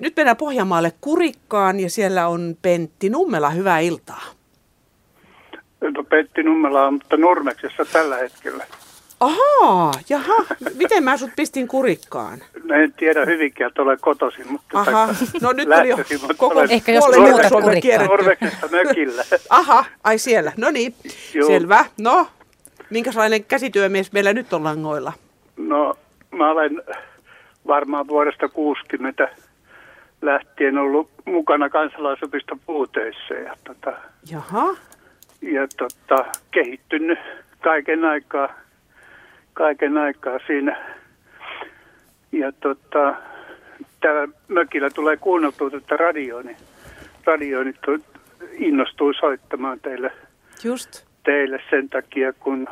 Nyt 0.02 0.16
mennään 0.16 0.38
Pohjanmaalle 0.38 0.94
Kurikkaan 1.02 1.80
ja 1.80 1.90
siellä 1.90 2.28
on 2.28 2.58
Pentti 2.62 3.10
Nummela. 3.10 3.50
Hyvää 3.50 3.80
iltaa. 3.80 4.37
No 5.82 6.04
Petti 6.04 6.44
Nummela 6.44 6.88
on, 6.88 6.94
mutta 6.94 7.18
Nurmeksessa 7.18 7.86
tällä 7.86 8.16
hetkellä. 8.18 8.66
Ahaa, 9.20 9.92
jaha. 10.10 10.46
Miten 10.76 11.04
mä 11.04 11.18
sut 11.18 11.30
pistin 11.36 11.68
Kurikkaan? 11.68 12.40
No 12.63 12.76
en 12.76 12.94
tiedä 12.94 13.26
hyvinkin, 13.26 13.66
ole 13.78 13.98
kotoisin, 13.98 14.52
mutta 14.52 14.80
Aha, 14.80 15.08
no 15.42 15.52
nyt 15.52 15.70
oli 15.80 15.90
jo 15.90 15.98
koko 16.38 16.48
olen 16.48 16.72
Ehkä 16.72 16.92
joskus 16.92 17.16
puolen 17.16 17.32
muuta 17.32 17.50
Suomea 17.50 17.63
Kurikkaa. 17.63 17.82
kierretty. 17.82 18.10
Nurmeksessa 18.18 18.68
mökillä. 18.72 19.24
Aha, 19.50 19.86
ai 20.04 20.18
siellä. 20.18 20.52
No 20.58 20.72
niin, 20.72 20.96
selvä. 21.48 21.86
No, 22.02 22.28
minkälainen 22.90 23.44
käsityömies 23.44 24.12
meillä 24.12 24.34
nyt 24.34 24.54
on 24.54 24.63
langoilla? 24.63 25.13
No 25.58 25.98
mä 26.32 26.52
olen 26.52 26.82
varmaan 27.68 28.08
vuodesta 28.08 28.50
60 28.50 29.28
lähtien 30.22 30.78
ollut 30.78 31.10
mukana 31.26 31.70
kansalaisopiston 31.70 32.60
puutöissä 32.66 33.34
ja, 33.34 33.54
tota, 33.63 33.98
Jaha, 34.32 34.76
ja 35.41 35.67
tota, 35.78 36.26
kehittynyt 36.52 37.19
kaiken 37.62 38.06
aikaa, 38.06 38.50
kaiken 39.54 39.97
aikaa 39.97 40.39
siinä. 40.47 40.95
Ja 42.32 42.52
tota, 42.52 43.15
täällä 44.02 44.28
mökillä 44.47 44.89
tulee 44.89 45.17
kuunneltua 45.17 45.69
tätä 45.69 45.97
radioa, 45.97 46.43
niin 46.43 46.58
radio 47.26 47.63
niin 47.63 47.78
to- 47.86 48.19
innostuu 48.52 49.13
soittamaan 49.13 49.80
teille, 49.80 50.12
just. 50.63 51.06
teille 51.23 51.60
sen 51.69 51.89
takia, 51.89 52.34
kun 52.34 52.67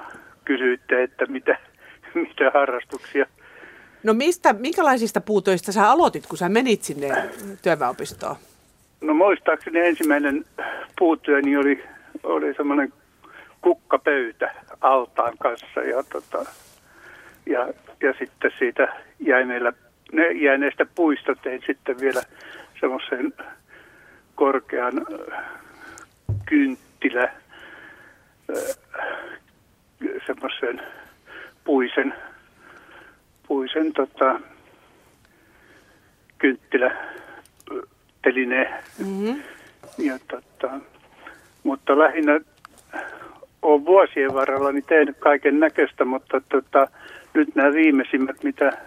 kysyitte, 0.45 1.03
että 1.03 1.25
mitä, 1.25 1.57
mitä 2.13 2.51
harrastuksia. 2.53 3.25
No 4.03 4.13
mistä, 4.13 4.53
minkälaisista 4.53 5.21
puutöistä 5.21 5.71
sä 5.71 5.89
aloitit, 5.89 6.27
kun 6.27 6.37
sä 6.37 6.49
menit 6.49 6.83
sinne 6.83 7.29
työväenopistoon? 7.61 8.35
No 9.01 9.13
muistaakseni 9.13 9.79
ensimmäinen 9.79 10.45
puutyöni 10.99 11.57
oli, 11.57 11.83
oli 12.25 12.53
semmoinen 12.53 12.93
kukkapöytä 13.61 14.55
altaan 14.81 15.37
kanssa 15.37 15.79
ja, 15.79 16.03
tota, 16.03 16.45
ja, 17.45 17.67
ja 18.01 18.13
sitten 18.19 18.51
siitä 18.59 18.95
jäineillä, 19.19 19.73
ne 20.11 20.31
jääneistä 20.31 20.85
puista 20.95 21.35
tein 21.35 21.63
sitten 21.67 21.99
vielä 21.99 22.21
semmoisen 22.79 23.33
korkean 24.35 25.05
kynttilä, 26.45 27.31
semmoisen 30.27 30.81
puisen, 31.63 32.13
puisen 33.47 33.93
tota, 33.93 34.39
kynttilä 36.37 36.91
telineen 38.21 38.85
Mm-hmm. 38.99 39.43
ja 39.97 40.19
tota, 40.27 40.79
mutta 41.65 41.99
lähinnä 41.99 42.39
olen 43.61 43.85
vuosien 43.85 44.33
varrella 44.33 44.71
niin 44.71 44.83
tehnyt 44.87 45.17
kaiken 45.19 45.59
näköistä, 45.59 46.05
mutta 46.05 46.41
tota, 46.49 46.87
nyt 47.33 47.55
nämä 47.55 47.73
viimeisimmät, 47.73 48.43
mitä, 48.43 48.77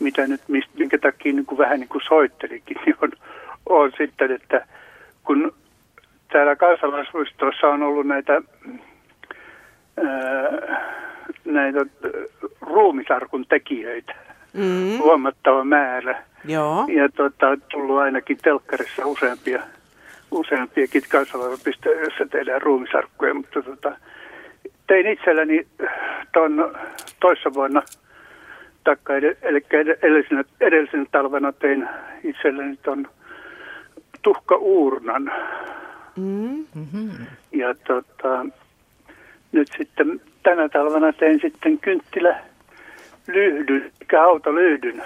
mitä 0.00 0.26
nyt, 0.26 0.40
minkä 0.78 0.98
takia 0.98 1.32
niin 1.32 1.46
kuin 1.46 1.58
vähän 1.58 1.80
niin 1.80 1.88
kuin 1.88 2.02
soittelikin, 2.08 2.76
niin 2.86 2.96
on, 3.02 3.12
on 3.66 3.92
sitten, 3.98 4.32
että 4.32 4.66
kun 5.24 5.54
täällä 6.32 6.56
kansalaispuistoissa 6.56 7.66
on 7.66 7.82
ollut 7.82 8.06
näitä, 8.06 8.42
ää, 10.04 10.92
näitä 11.44 11.86
ruumisarkun 12.60 13.46
tekijöitä 13.48 14.14
mm. 14.52 14.98
huomattava 14.98 15.64
määrä. 15.64 16.22
Joo. 16.44 16.86
Ja 16.88 17.08
tota, 17.08 17.56
tullut 17.70 17.98
ainakin 17.98 18.38
telkkarissa 18.42 19.06
useampia, 19.06 19.62
useampiakin 20.32 21.02
kansalaispuistoja, 21.08 22.00
joissa 22.00 22.26
tehdään 22.26 22.62
ruumisarkkuja, 22.62 23.34
mutta 23.34 23.62
tota, 23.62 23.96
tein 24.86 25.06
itselleni 25.06 25.66
tuon 26.32 26.74
toissa 27.20 27.54
vuonna, 27.54 27.82
taikka 28.84 29.16
eli 29.16 29.66
edellisenä, 30.02 30.44
edellisenä 30.60 31.04
talvena 31.10 31.52
tein 31.52 31.88
itselleni 32.24 32.76
tuon 32.76 33.08
tuhkauurnan. 34.22 35.32
Mm-hmm. 36.16 37.10
Ja 37.52 37.74
tota, 37.74 38.46
nyt 39.52 39.68
sitten 39.78 40.20
tänä 40.42 40.68
talvena 40.68 41.12
tein 41.12 41.40
sitten 41.40 41.78
kynttilä 41.78 42.40
lyhdyn, 43.26 43.92
lyhdyn. 44.54 45.02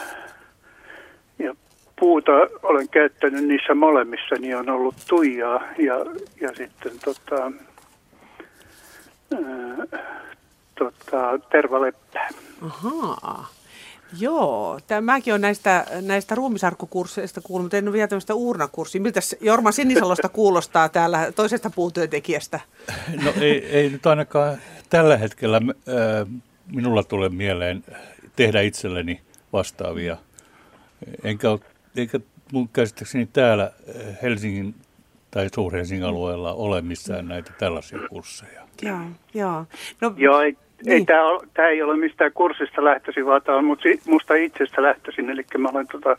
Ja 1.39 1.55
puuta 2.01 2.33
olen 2.63 2.89
käyttänyt 2.89 3.45
niissä 3.45 3.75
molemmissa, 3.75 4.35
niin 4.39 4.57
on 4.57 4.71
ollut 4.71 4.95
tuijaa 5.09 5.63
ja, 5.79 5.95
ja 6.41 6.49
sitten 6.57 6.93
tota, 7.05 7.53
ää, 9.35 10.03
tota, 10.79 11.39
tervaleppää. 11.51 12.29
Ahaa. 12.63 13.49
Joo, 14.19 14.81
tämäkin 14.87 15.35
on 15.35 15.41
näistä, 15.41 15.87
näistä 16.01 16.35
ruumisarkkukursseista 16.35 17.41
kuullut, 17.41 17.65
mutta 17.65 17.77
en 17.77 17.89
ole 17.89 17.93
vielä 17.93 18.09
tämmöistä 18.09 18.35
uurnakurssia. 18.35 19.01
Miltä 19.01 19.21
Jorma 19.41 19.73
Sinisalosta 19.73 20.29
kuulostaa 20.29 20.89
täällä 20.89 21.33
toisesta 21.33 21.71
puutyöntekijästä? 21.71 22.61
No 23.25 23.33
ei, 23.41 23.67
ei 23.67 23.91
nyt 23.91 24.07
ainakaan 24.07 24.57
tällä 24.91 25.17
hetkellä 25.17 25.57
äh, 25.57 26.43
minulla 26.73 27.03
tule 27.03 27.29
mieleen 27.29 27.85
tehdä 28.37 28.61
itselleni 28.61 29.21
vastaavia. 29.53 30.17
Enkä, 31.25 31.49
eikä 31.97 32.21
mun 32.53 32.69
käsittääkseni 32.69 33.29
täällä 33.33 33.73
Helsingin 34.23 34.75
tai 35.31 35.49
Suur-Helsingin 35.55 36.07
alueella 36.07 36.53
ole 36.53 36.81
missään 36.83 37.29
näitä 37.29 37.53
tällaisia 37.59 37.99
kursseja. 38.11 38.63
Joo, 38.83 38.99
joo. 39.35 39.65
No, 40.01 40.15
joo 40.17 40.41
ei, 40.41 40.57
niin. 40.85 40.93
ei 40.93 41.05
tämä, 41.05 41.23
tämä 41.55 41.69
ei 41.69 41.83
ole 41.83 41.97
mistään 41.97 42.33
kurssista 42.33 42.85
lähtöisin, 42.85 43.27
vaan 43.27 43.43
tämä 43.43 43.59
on 43.59 43.65
musta 44.07 44.35
itsestä 44.35 44.83
lähtöisin. 44.83 45.31
Eli 45.31 45.45
mä 45.59 45.69
olen 45.69 45.87
tota, 45.87 46.17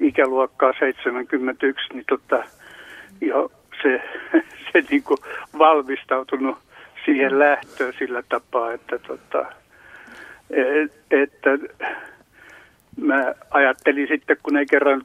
ikäluokkaa 0.00 0.72
71, 0.80 1.86
niin 1.92 2.04
tota, 2.08 2.44
jo 3.20 3.52
se, 3.82 4.02
se 4.72 4.84
niin 4.90 5.02
kuin 5.02 5.18
valmistautunut 5.58 6.58
siihen 7.04 7.38
lähtöön 7.38 7.92
sillä 7.98 8.22
tapaa, 8.28 8.72
että, 8.72 8.98
tota, 8.98 9.46
et, 10.50 10.92
että 11.10 11.50
mä 12.96 13.34
ajattelin 13.50 14.08
sitten, 14.08 14.36
kun 14.42 14.56
ei 14.56 14.66
kerran 14.66 15.02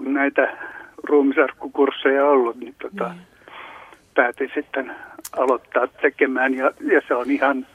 näitä 0.00 0.56
ruumisarkkukursseja 1.02 2.26
ollut, 2.26 2.56
niin 2.56 2.74
tota, 2.82 3.08
mm. 3.08 3.20
päätin 4.14 4.50
sitten 4.54 4.92
aloittaa 5.36 5.86
tekemään 5.86 6.54
ja, 6.54 6.72
ja 6.80 7.00
se 7.08 7.14
on 7.14 7.30
ihan 7.30 7.66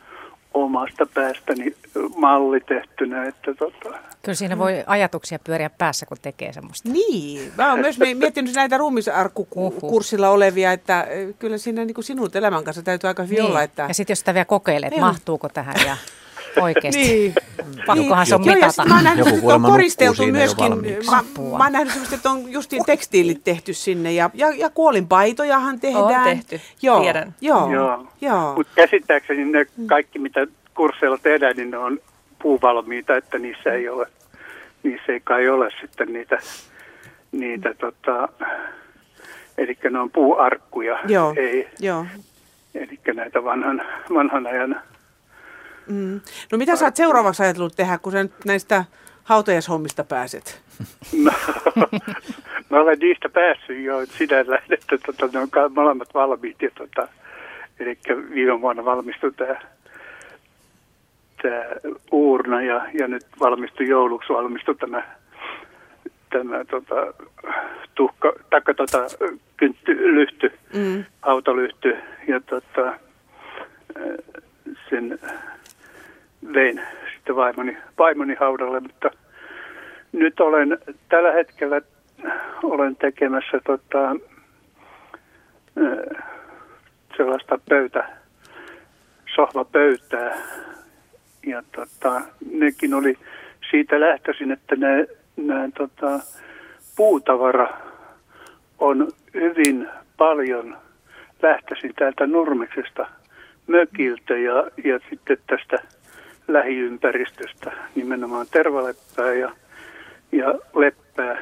omasta 0.53 1.05
päästäni 1.13 1.75
malli 2.15 2.59
tehtynä. 2.59 3.23
Että 3.23 3.53
tota. 3.53 3.89
Kyllä 4.21 4.35
siinä 4.35 4.57
voi 4.57 4.83
ajatuksia 4.87 5.39
pyöriä 5.39 5.69
päässä, 5.69 6.05
kun 6.05 6.17
tekee 6.21 6.53
semmoista. 6.53 6.89
Niin, 6.89 7.51
mä 7.57 7.69
oon 7.69 7.79
myös 7.79 7.99
miettinyt 7.99 8.55
näitä 8.61 8.77
ruumisarkkukurssilla 8.77 10.29
olevia, 10.29 10.71
että 10.71 11.07
kyllä 11.39 11.57
siinä 11.57 11.85
niin 11.85 11.95
kuin 11.95 12.05
sinun 12.05 12.29
elämän 12.33 12.63
kanssa 12.63 12.81
täytyy 12.81 13.07
aika 13.07 13.23
hyvin 13.23 13.37
niin. 13.37 13.45
olla. 13.45 13.63
Että... 13.63 13.85
Ja 13.87 13.93
sitten 13.93 14.11
jos 14.11 14.19
sitä 14.19 14.33
vielä 14.33 14.45
kokeilee, 14.45 14.87
että 14.87 14.99
mahtuuko 14.99 15.49
tähän 15.49 15.75
ja 15.87 15.97
Oikeasti. 16.61 17.01
niin. 17.01 17.33
Pakkohan 17.85 18.25
se 18.25 18.35
on 18.35 18.45
mitata. 18.45 18.81
Joo, 18.81 18.87
mä 18.87 18.95
oon 18.95 19.03
nähnyt, 19.03 19.27
että 19.27 19.53
on 19.53 19.61
koristeltu 19.61 20.25
myöskin. 20.25 20.73
Mä, 21.11 21.23
mä 21.57 21.63
oon 21.63 21.71
nähnyt 21.71 21.89
semmoista, 21.93 22.15
että 22.15 22.31
on 22.31 22.51
justiin 22.51 22.85
tekstiilit 22.85 23.43
tehty 23.43 23.73
sinne 23.73 24.11
ja, 24.11 24.29
ja, 24.33 24.49
ja 24.49 24.69
kuolinpaitojahan 24.69 25.79
tehdään. 25.79 26.05
On 26.05 26.23
tehty, 26.23 26.61
joo, 26.81 27.01
tiedän. 27.01 27.35
Joo, 27.41 27.71
joo. 27.71 28.07
joo. 28.21 28.55
Mutta 28.55 28.73
käsittääkseni 28.75 29.45
ne 29.45 29.65
kaikki, 29.85 30.19
mitä 30.19 30.47
kursseilla 30.75 31.17
tehdään, 31.17 31.55
niin 31.55 31.71
ne 31.71 31.77
on 31.77 31.99
puuvalmiita, 32.41 33.15
että 33.15 33.39
niissä 33.39 33.73
ei 33.73 33.89
ole, 33.89 34.07
niissä 34.83 35.11
ei 35.11 35.21
kai 35.23 35.49
ole 35.49 35.69
sitten 35.81 36.13
niitä, 36.13 36.39
niitä 37.31 37.73
tota, 37.73 38.29
eli 39.57 39.77
ne 39.89 39.99
on 39.99 40.11
puuarkkuja. 40.11 40.99
Joo, 41.07 41.33
ei, 41.37 41.69
joo. 41.79 42.05
Eli 42.75 42.99
näitä 43.13 43.43
vanhan, 43.43 43.81
vanhan 44.13 44.47
ajan 44.47 44.81
Mm. 45.87 46.21
No 46.51 46.57
mitä 46.57 46.75
sä 46.75 46.85
oot 46.85 46.95
seuraavaksi 46.95 47.43
ajatellut 47.43 47.75
tehdä, 47.75 47.97
kun 47.97 48.11
sä 48.11 48.23
nyt 48.23 48.45
näistä 48.45 48.85
hautajaishommista 49.23 50.03
pääset? 50.03 50.61
No, 51.23 51.31
mä 52.69 52.79
olen 52.79 52.99
niistä 52.99 53.29
päässyt 53.29 53.83
jo 53.83 54.05
sinällä, 54.05 54.61
että 54.69 54.97
tota, 55.05 55.29
ne 55.33 55.39
on 55.39 55.73
molemmat 55.73 56.13
valmiit. 56.13 56.61
Ja, 56.61 56.69
tota, 56.77 57.07
eli 57.79 57.97
viime 58.33 58.61
vuonna 58.61 58.85
valmistui 58.85 59.31
tämä 59.31 59.55
tämä 61.43 61.93
uurna 62.11 62.61
ja, 62.61 62.85
ja 62.99 63.07
nyt 63.07 63.25
valmistui 63.39 63.87
jouluksi 63.87 64.33
valmistui 64.33 64.75
tämä, 64.75 65.03
tämä 66.29 66.65
tota, 66.65 66.95
tuhka, 67.95 68.33
takka, 68.49 68.73
tota, 68.73 68.97
kyntty, 69.57 70.15
lyhty, 70.15 70.51
mm. 70.73 71.03
autolyhty 71.21 71.97
ja 72.27 72.39
tota, 72.39 72.93
sen 74.89 75.19
vein 76.53 76.81
sitten 77.13 77.35
vaimoni, 77.35 77.77
vaimoni 77.99 78.35
haudalle, 78.35 78.79
mutta 78.79 79.09
nyt 80.11 80.39
olen 80.39 80.77
tällä 81.09 81.31
hetkellä 81.31 81.81
olen 82.63 82.95
tekemässä 82.95 83.59
tota, 83.65 84.15
sellaista 87.17 87.59
pöytä, 87.69 88.09
sohvapöytää. 89.35 90.37
Ja 91.45 91.63
tota, 91.75 92.21
nekin 92.51 92.93
oli 92.93 93.17
siitä 93.71 93.99
lähtöisin, 93.99 94.51
että 94.51 94.75
ne, 94.75 95.07
ne 95.37 95.71
tota, 95.77 96.19
puutavara 96.95 97.77
on 98.79 99.07
hyvin 99.33 99.89
paljon 100.17 100.77
lähtöisin 101.41 101.93
täältä 101.95 102.27
Nurmeksesta 102.27 103.07
mökiltä 103.67 104.37
ja, 104.37 104.55
ja 104.83 104.99
sitten 105.09 105.37
tästä 105.47 105.77
lähiympäristöstä, 106.47 107.71
nimenomaan 107.95 108.47
tervaleppää 108.51 109.33
ja, 109.33 109.51
ja 110.31 110.59
leppää. 110.75 111.37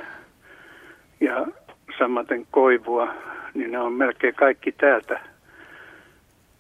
Ja 1.20 1.48
samaten 1.98 2.48
koivua, 2.52 3.14
niin 3.54 3.72
ne 3.72 3.80
on 3.80 3.94
melkein 3.94 4.36
kaikki 4.36 4.72
täältä 4.72 5.20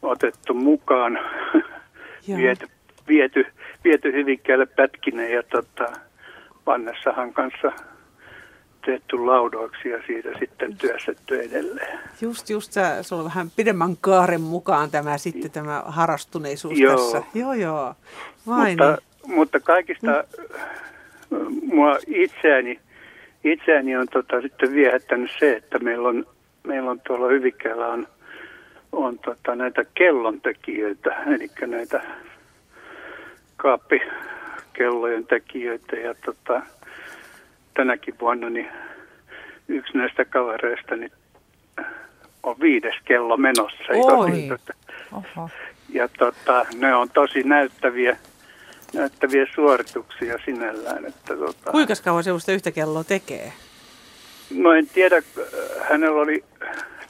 otettu 0.01 0.54
mukaan, 0.54 1.19
viety, 2.38 2.67
viety, 3.08 3.45
viety 3.84 4.12
Hyvinkäälle 4.13 4.65
pätkineen 4.65 5.32
ja 5.32 5.43
tota, 5.43 5.91
Vannessahan 6.65 7.34
kanssa 7.34 7.71
tehty 8.85 9.17
laudoiksi 9.17 9.89
ja 9.89 10.01
siitä 10.07 10.29
sitten 10.39 10.77
työstetty 10.77 11.41
edelleen. 11.41 11.99
Just, 12.21 12.49
just 12.49 12.71
sä, 12.71 13.03
sulla 13.03 13.21
on 13.21 13.29
vähän 13.29 13.51
pidemmän 13.55 13.97
kaaren 14.01 14.41
mukaan 14.41 14.91
tämä 14.91 15.17
sitten 15.17 15.51
tämä 15.51 15.83
harastuneisuus 15.85 16.79
joo. 16.79 16.95
tässä. 16.95 17.23
Joo, 17.33 17.53
joo. 17.53 17.95
Vai 18.47 18.69
mutta, 18.69 18.97
niin. 19.23 19.35
mutta 19.35 19.59
kaikista 19.59 20.23
mm. 21.29 21.37
mua 21.63 21.97
itseäni, 22.07 22.79
itseäni 23.43 23.97
on 23.97 24.07
tota, 24.07 24.41
sitten 24.41 24.73
viehättänyt 24.73 25.31
se, 25.39 25.55
että 25.55 25.79
meillä 25.79 26.07
on, 26.09 26.25
meillä 26.63 26.91
on 26.91 27.01
tuolla 27.07 27.27
Hyvikkäällä 27.27 27.87
on, 27.87 28.07
on 28.91 29.19
tota, 29.19 29.55
näitä 29.55 29.85
kellontekijöitä, 29.93 31.23
eli 31.35 31.49
näitä 31.67 32.01
kaappikellojen 33.57 35.25
tekijöitä 35.25 35.95
ja 35.95 36.15
tota, 36.25 36.61
tänäkin 37.73 38.15
vuonna 38.21 38.49
niin 38.49 38.69
yksi 39.67 39.97
näistä 39.97 40.25
kavereista 40.25 40.95
niin 40.95 41.12
on 42.43 42.55
viides 42.62 42.95
kello 43.05 43.38
menossa. 43.38 43.84
Oi. 43.93 44.49
Oho. 45.12 45.49
Ja 45.89 46.07
tota, 46.07 46.65
ne 46.75 46.95
on 46.95 47.10
tosi 47.10 47.43
näyttäviä, 47.43 48.17
näyttäviä 48.93 49.45
suorituksia 49.55 50.38
sinällään. 50.45 51.05
Että, 51.05 51.36
tota, 51.36 51.71
Kuinka 51.71 51.93
kauan 52.03 52.23
sellaista 52.23 52.51
yhtä 52.51 52.71
kelloa 52.71 53.03
tekee? 53.03 53.53
No 54.55 54.73
en 54.73 54.88
tiedä, 54.88 55.21
hänellä 55.89 56.21
oli 56.21 56.43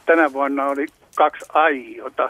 tänä 0.06 0.34
vuonna 0.34 0.66
oli 0.66 0.88
kaksi 1.16 1.46
aiota 1.54 2.30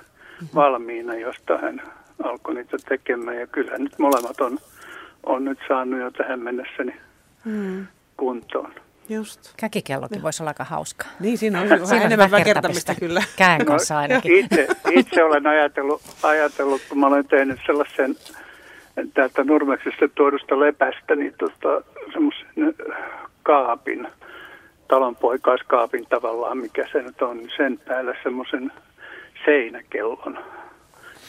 valmiina, 0.56 1.16
josta 1.16 1.58
hän 1.58 1.82
alkoi 2.24 2.56
niitä 2.56 2.78
tekemään. 2.90 3.38
Ja 3.38 3.48
kyllä 3.48 3.78
nyt 3.78 4.00
molemmat 4.00 4.42
on, 4.42 4.58
on 5.24 5.46
nyt 5.46 5.60
saanut 5.68 6.00
jo 6.00 6.12
tähän 6.12 6.40
mennessä 6.40 6.84
niin 6.84 7.02
Mm. 7.46 7.88
Kuntoon. 8.22 8.74
Just. 9.10 9.54
Käkikellokin 9.58 10.22
voisi 10.24 10.44
olla 10.44 10.50
aika 10.50 10.64
hauskaa. 10.64 11.08
Niin, 11.20 11.38
siinä 11.38 11.62
on 11.62 11.70
vähän 11.70 12.02
enemmän 12.06 12.32
väkertämistä 12.32 12.96
kyllä. 12.96 13.24
Kään 13.38 13.66
kanssa 13.66 13.98
ainakin. 13.98 14.38
Itse, 14.38 14.68
itse 14.92 15.24
olen 15.24 15.48
ajatellut, 15.48 16.02
ajatellut, 16.24 16.82
kun 16.90 17.00
mä 17.00 17.08
olen 17.08 17.28
tehnyt 17.28 17.60
sellaisen 17.66 18.16
täältä 19.14 19.44
Nurmeksesta 19.44 20.08
tuodusta 20.16 20.60
lepästä, 20.60 21.16
niin 21.16 21.34
tota, 21.38 21.82
semmoisen 22.14 22.76
kaapin, 23.44 24.08
talonpoikaiskaapin 24.88 26.06
tavallaan, 26.10 26.58
mikä 26.58 26.88
se 26.92 27.02
nyt 27.02 27.22
on, 27.22 27.38
niin 27.38 27.52
sen 27.58 27.80
päällä 27.88 28.16
semmoisen 28.24 28.72
seinäkellon. 29.46 30.40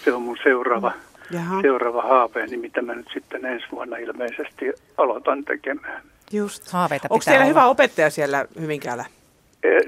Se 0.04 0.12
on 0.12 0.22
mun 0.22 0.38
seuraava, 0.42 0.92
Jaha, 1.30 1.62
seuraava 1.62 2.02
haaveeni, 2.02 2.56
mitä 2.56 2.82
mä 2.82 2.94
nyt 2.94 3.08
sitten 3.12 3.44
ensi 3.44 3.66
vuonna 3.72 3.96
ilmeisesti 3.96 4.72
aloitan 4.96 5.44
tekemään. 5.44 6.11
Just. 6.32 6.72
Haaveita 6.72 7.06
Onko 7.10 7.24
teillä 7.24 7.40
olla. 7.40 7.48
hyvä 7.48 7.66
opettaja 7.66 8.10
siellä 8.10 8.44
Hyvinkäällä? 8.60 9.04
Eh, 9.62 9.82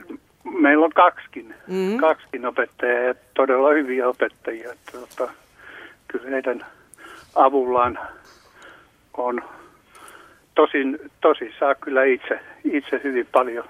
Meillä 0.44 0.84
on 0.84 0.92
kaksikin, 0.92 1.54
Mm. 1.66 1.74
mm. 1.74 1.96
kaksikin 1.98 2.46
opettajaa 2.46 3.02
ja 3.02 3.14
todella 3.34 3.70
hyviä 3.72 4.08
opettajia. 4.08 4.72
Että, 4.72 4.92
tota, 4.92 5.32
kyllä 6.08 6.30
heidän 6.30 6.66
avullaan 7.34 7.98
on 9.16 9.42
tosin, 10.54 10.98
tosi 11.20 11.52
saa 11.60 11.74
kyllä 11.74 12.04
itse, 12.04 12.40
itse 12.64 13.00
hyvin 13.04 13.28
paljon 13.32 13.64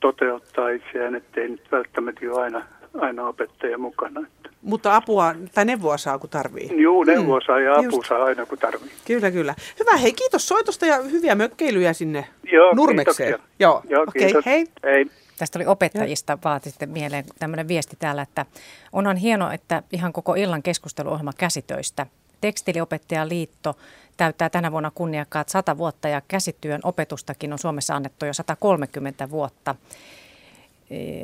toteuttaa 0.00 0.68
itseään, 0.68 1.14
ettei 1.14 1.48
nyt 1.48 1.72
välttämättä 1.72 2.20
ole 2.32 2.42
aina, 2.42 2.62
aina 3.00 3.26
opettaja 3.28 3.78
mukana. 3.78 4.20
Että, 4.20 4.50
Mutta 4.62 4.96
apua 4.96 5.34
tai 5.54 5.64
neuvoa 5.64 5.98
saa, 5.98 6.18
kun 6.18 6.30
tarvii. 6.30 6.82
juu, 6.82 7.04
neuvoa 7.04 7.40
saa 7.46 7.60
ja 7.60 7.72
apu 7.72 7.82
just. 7.82 8.08
saa 8.08 8.24
aina 8.24 8.46
kun 8.46 8.58
tarvii. 8.58 8.90
Kyllä, 9.06 9.30
kyllä. 9.30 9.54
Hyvä, 9.80 9.96
hei, 9.96 10.12
kiitos 10.12 10.48
soitosta 10.48 10.86
ja 10.86 10.96
hyviä 10.98 11.34
mökkeilyjä 11.34 11.92
sinne 11.92 12.26
Joo, 12.52 12.72
Nurmekseen. 12.74 13.28
kiitoksia. 13.28 13.48
Joo, 13.58 13.82
Joo, 13.88 14.02
okei, 14.02 14.22
kiitos. 14.24 14.46
hei. 14.46 14.66
Hei. 14.84 15.06
Tästä 15.38 15.58
oli 15.58 15.66
opettajista 15.66 16.38
vaati 16.44 16.70
sitten 16.70 16.90
mieleen 16.90 17.24
tämmöinen 17.38 17.68
viesti 17.68 17.96
täällä, 17.98 18.22
että 18.22 18.46
onhan 18.92 19.16
hienoa, 19.16 19.52
että 19.54 19.82
ihan 19.92 20.12
koko 20.12 20.34
illan 20.34 20.62
keskusteluohjelma 20.62 21.32
käsitöistä. 21.38 22.06
Tekstiiliopettajan 22.40 23.28
liitto 23.28 23.76
täyttää 24.16 24.50
tänä 24.50 24.72
vuonna 24.72 24.90
kunniakkaat 24.94 25.48
100 25.48 25.78
vuotta 25.78 26.08
ja 26.08 26.22
käsityön 26.28 26.80
opetustakin 26.84 27.52
on 27.52 27.58
Suomessa 27.58 27.94
annettu 27.96 28.26
jo 28.26 28.32
130 28.32 29.30
vuotta. 29.30 29.74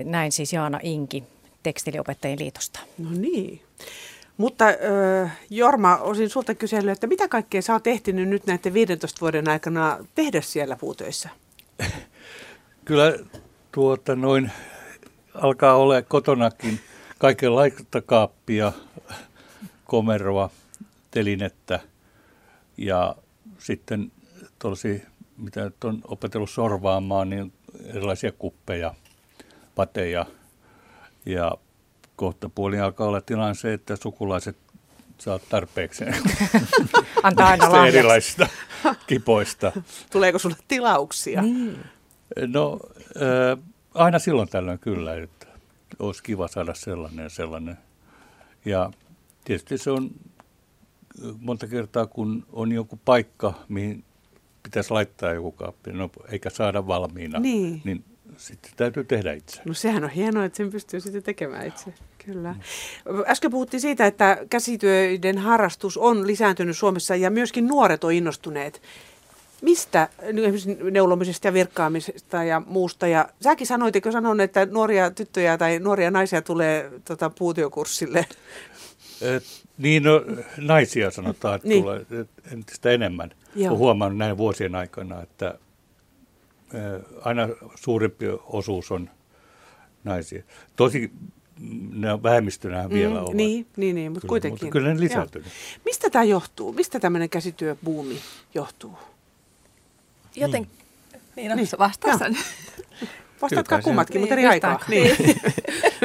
Näin 0.05 0.33
siis 0.33 0.53
Jaana 0.53 0.81
Inki 0.83 1.25
Tekstiiliopettajien 1.67 2.39
liitosta. 2.39 2.81
No 2.99 3.11
niin. 3.11 3.63
Mutta 4.37 4.65
Jorma, 5.51 5.97
olisin 5.97 6.31
sulta 6.31 6.55
kysellyt, 6.55 6.93
että 6.93 7.07
mitä 7.07 7.29
kaikkea 7.29 7.63
sä 7.63 7.73
oot 7.73 7.87
ehtinyt 7.87 8.29
nyt 8.29 8.47
näiden 8.47 8.75
15 8.75 9.21
vuoden 9.21 9.49
aikana 9.49 9.99
tehdä 10.15 10.41
siellä 10.41 10.77
puutöissä? 10.77 11.29
Kyllä 12.85 13.19
tuota 13.73 14.17
noin 14.17 14.51
alkaa 15.35 15.77
olla 15.77 16.03
kotonakin 16.03 16.81
kaikenlaista 17.19 18.01
kaappia, 18.01 18.73
komeroa, 19.85 20.51
telinettä 21.11 21.81
ja 22.77 23.17
sitten 23.59 24.13
tosi, 24.59 25.03
mitä 25.37 25.65
nyt 25.65 25.85
on 25.85 26.01
opetellut 26.05 26.51
sorvaamaan, 26.51 27.31
niin 27.31 27.53
erilaisia 27.85 28.33
kuppeja, 28.33 28.95
pateja 29.75 30.27
ja 31.27 31.53
kohta 32.17 32.49
puolin 32.49 32.83
alkaa 32.83 33.07
olla 33.09 33.21
tilanne 33.21 33.55
se, 33.55 33.73
että 33.73 33.97
sukulaiset 33.97 34.57
saa 35.19 35.39
tarpeeksi 35.39 36.05
Antaa 37.23 37.49
aina 37.49 37.73
lahjaksi. 37.73 37.99
erilaisista 37.99 38.49
kipoista. 39.07 39.73
Tuleeko 40.13 40.39
sulle 40.39 40.57
tilauksia? 40.69 41.43
Niin. 41.43 41.79
No 42.47 42.81
äh, 43.17 43.65
aina 43.95 44.19
silloin 44.19 44.49
tällöin 44.49 44.79
kyllä, 44.79 45.15
että 45.15 45.47
olisi 45.99 46.23
kiva 46.23 46.49
saada 46.49 46.75
sellainen 46.75 47.23
ja 47.23 47.29
sellainen. 47.29 47.79
Ja 48.65 48.91
tietysti 49.45 49.79
se 49.79 49.91
on 49.91 50.11
äh, 51.25 51.31
monta 51.41 51.67
kertaa, 51.67 52.07
kun 52.07 52.47
on 52.53 52.73
joku 52.73 52.99
paikka, 53.05 53.55
mihin 53.69 54.05
pitäisi 54.63 54.91
laittaa 54.91 55.33
joku 55.33 55.53
kaappi, 55.53 55.93
no, 55.93 56.11
eikä 56.29 56.51
saada 56.51 56.87
valmiina, 56.87 57.39
Niin. 57.39 57.83
niin 57.85 58.05
sitten 58.37 58.71
täytyy 58.77 59.05
tehdä 59.05 59.33
itse. 59.33 59.61
No 59.65 59.75
sehän 59.75 60.05
on 60.05 60.11
hienoa, 60.11 60.45
että 60.45 60.57
sen 60.57 60.71
pystyy 60.71 61.01
sitten 61.01 61.23
tekemään 61.23 61.67
itse. 61.67 61.95
Kyllä. 62.27 62.55
Äsken 63.27 63.51
puhuttiin 63.51 63.81
siitä, 63.81 64.07
että 64.07 64.39
käsityöiden 64.51 65.39
harrastus 65.39 65.97
on 65.97 66.27
lisääntynyt 66.27 66.77
Suomessa 66.77 67.17
ja 67.17 67.31
myöskin 67.31 67.67
nuoret 67.67 68.05
on 68.05 68.13
innostuneet. 68.13 68.83
Mistä 69.63 70.09
esimerkiksi 70.23 70.79
neulomisesta 70.91 71.49
ja 71.49 71.53
virkkaamisesta 71.53 72.45
ja 72.45 72.63
muusta? 72.67 73.07
Ja 73.07 73.29
säkin 73.41 73.67
sanoit, 73.67 73.97
eikö 73.97 74.13
sanon, 74.13 74.41
että 74.41 74.67
nuoria 74.67 75.11
tyttöjä 75.11 75.59
tai 75.59 75.79
nuoria 75.79 76.11
naisia 76.11 76.43
tulee 76.43 76.91
tota, 77.05 77.31
puutiokurssille? 77.31 78.27
Et, 79.37 79.45
niin, 79.79 80.03
no, 80.03 80.23
naisia 80.59 81.11
sanotaan, 81.11 81.57
että 81.57 81.69
Niin. 81.69 81.83
tulee 81.83 82.07
entistä 82.53 82.91
enemmän. 82.91 83.31
Joo. 83.55 83.69
Olen 83.69 83.79
huomannut 83.79 84.19
näin 84.19 84.37
vuosien 84.37 84.75
aikana, 84.75 85.23
että 85.23 85.59
aina 87.23 87.49
suurempi 87.75 88.27
osuus 88.47 88.93
on 88.93 89.11
naisia. 90.05 90.43
Tosi 90.77 91.11
mm, 91.61 92.01
ne 92.01 92.13
on 92.13 92.23
vähemmistönähän 92.23 92.91
vielä 92.91 93.21
ovat. 93.23 93.35
Niin, 93.35 93.67
niin, 93.77 93.95
niin 93.95 94.13
mutta 94.13 94.21
Kyllä, 94.21 94.29
kuitenkin. 94.31 94.67
Mutta 94.67 94.73
kyllä 94.73 94.95
ne 94.95 95.01
lisääntynyt. 95.01 95.47
Joo. 95.47 95.81
Mistä 95.85 96.11
tämä 96.11 96.25
johtuu? 96.25 96.73
Mistä 96.73 97.01
tämmöinen 97.01 97.31
käsityöbuumi 97.31 98.19
johtuu? 98.55 98.99
Joten, 100.37 100.67
niin, 101.37 101.49
no, 101.49 101.55
Niin. 101.55 101.57
niin. 101.57 101.79
vastauksen. 101.79 102.37
Vastaatkaa 103.43 103.49
Kyllä 103.49 103.63
kai 103.63 103.79
se- 103.79 103.85
kummatkin, 103.85 104.21
mutta 104.21 104.35
eri 104.35 104.43
Niin, 104.43 104.51
aikaa. 104.51 104.73
yhtä 104.73 104.87
Niin. 104.89 105.17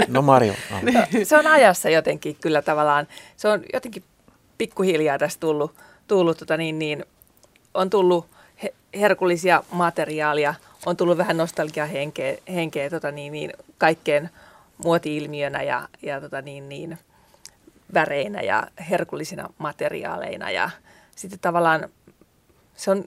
No 0.07 0.21
Marjo, 0.21 0.53
se 1.23 1.37
on 1.37 1.47
ajassa 1.47 1.89
jotenkin 1.89 2.35
kyllä 2.41 2.61
tavallaan, 2.61 3.07
se 3.37 3.47
on 3.47 3.63
jotenkin 3.73 4.03
pikkuhiljaa 4.57 5.17
tässä 5.17 5.39
tullut, 5.39 5.75
tullut 6.07 6.37
tota 6.37 6.57
niin, 6.57 6.79
niin, 6.79 7.05
on 7.73 7.89
tullut 7.89 8.25
herkullisia 8.99 9.63
materiaalia, 9.71 10.53
on 10.85 10.97
tullut 10.97 11.17
vähän 11.17 11.37
nostalgia 11.37 11.85
henkeä, 11.85 12.37
henkeä 12.53 12.89
tota 12.89 13.11
niin, 13.11 13.31
niin, 13.31 13.53
kaikkeen 13.77 14.29
muoti-ilmiönä 14.83 15.63
ja, 15.63 15.87
ja 16.01 16.21
tota 16.21 16.41
niin, 16.41 16.69
niin, 16.69 16.97
väreinä 17.93 18.41
ja 18.41 18.67
herkullisina 18.89 19.49
materiaaleina. 19.57 20.51
Ja 20.51 20.69
sitten 21.15 21.39
tavallaan 21.39 21.89
se 22.75 22.91
on 22.91 23.05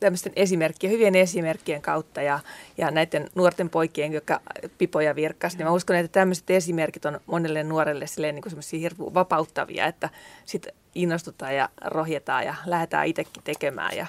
tämmöisten 0.00 0.32
esimerkkien, 0.36 0.92
hyvien 0.92 1.14
esimerkkien 1.14 1.82
kautta 1.82 2.22
ja, 2.22 2.40
ja 2.78 2.90
näiden 2.90 3.28
nuorten 3.34 3.70
poikien, 3.70 4.12
jotka 4.12 4.40
pipoja 4.78 5.14
virkkas, 5.14 5.56
niin 5.56 5.66
mä 5.66 5.72
uskon, 5.72 5.96
että 5.96 6.12
tämmöiset 6.12 6.50
esimerkit 6.50 7.04
on 7.04 7.20
monelle 7.26 7.64
nuorelle 7.64 8.06
silleen 8.06 8.34
niin 8.34 8.44
semmoisia 8.48 8.80
hirveän 8.80 9.14
vapauttavia, 9.14 9.86
että 9.86 10.08
sitten 10.44 10.74
innostutaan 10.94 11.56
ja 11.56 11.68
rohjetaan 11.84 12.44
ja 12.44 12.54
lähdetään 12.66 13.06
itsekin 13.06 13.42
tekemään 13.44 13.96
ja 13.96 14.06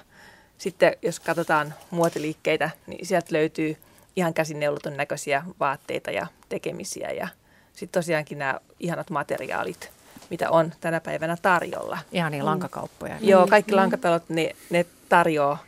sitten 0.59 0.93
jos 1.01 1.19
katsotaan 1.19 1.73
muotiliikkeitä, 1.91 2.69
niin 2.87 3.05
sieltä 3.05 3.27
löytyy 3.31 3.77
ihan 4.15 4.33
käsineuloton 4.33 4.97
näköisiä 4.97 5.43
vaatteita 5.59 6.11
ja 6.11 6.27
tekemisiä 6.49 7.09
ja 7.09 7.27
sitten 7.73 8.01
tosiaankin 8.01 8.39
nämä 8.39 8.59
ihanat 8.79 9.09
materiaalit, 9.09 9.89
mitä 10.29 10.49
on 10.49 10.73
tänä 10.81 10.99
päivänä 10.99 11.37
tarjolla. 11.41 11.97
Ihan 12.11 12.31
niin 12.31 12.45
lankakauppoja. 12.45 13.15
Joo, 13.21 13.47
kaikki 13.47 13.71
lankatalot, 13.71 14.29
ne, 14.29 14.55
ne 14.69 14.85
tarjoaa 15.09 15.63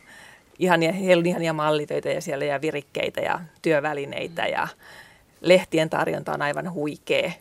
ihania, 0.58 0.92
heillä 0.92 1.20
on 1.20 1.26
ihania 1.26 1.52
mallitöitä 1.52 2.08
ja 2.08 2.20
siellä 2.20 2.44
ja 2.44 2.60
virikkeitä 2.60 3.20
ja 3.20 3.40
työvälineitä 3.62 4.46
ja 4.46 4.68
lehtien 5.40 5.90
tarjonta 5.90 6.32
on 6.32 6.42
aivan 6.42 6.72
huikea. 6.72 7.32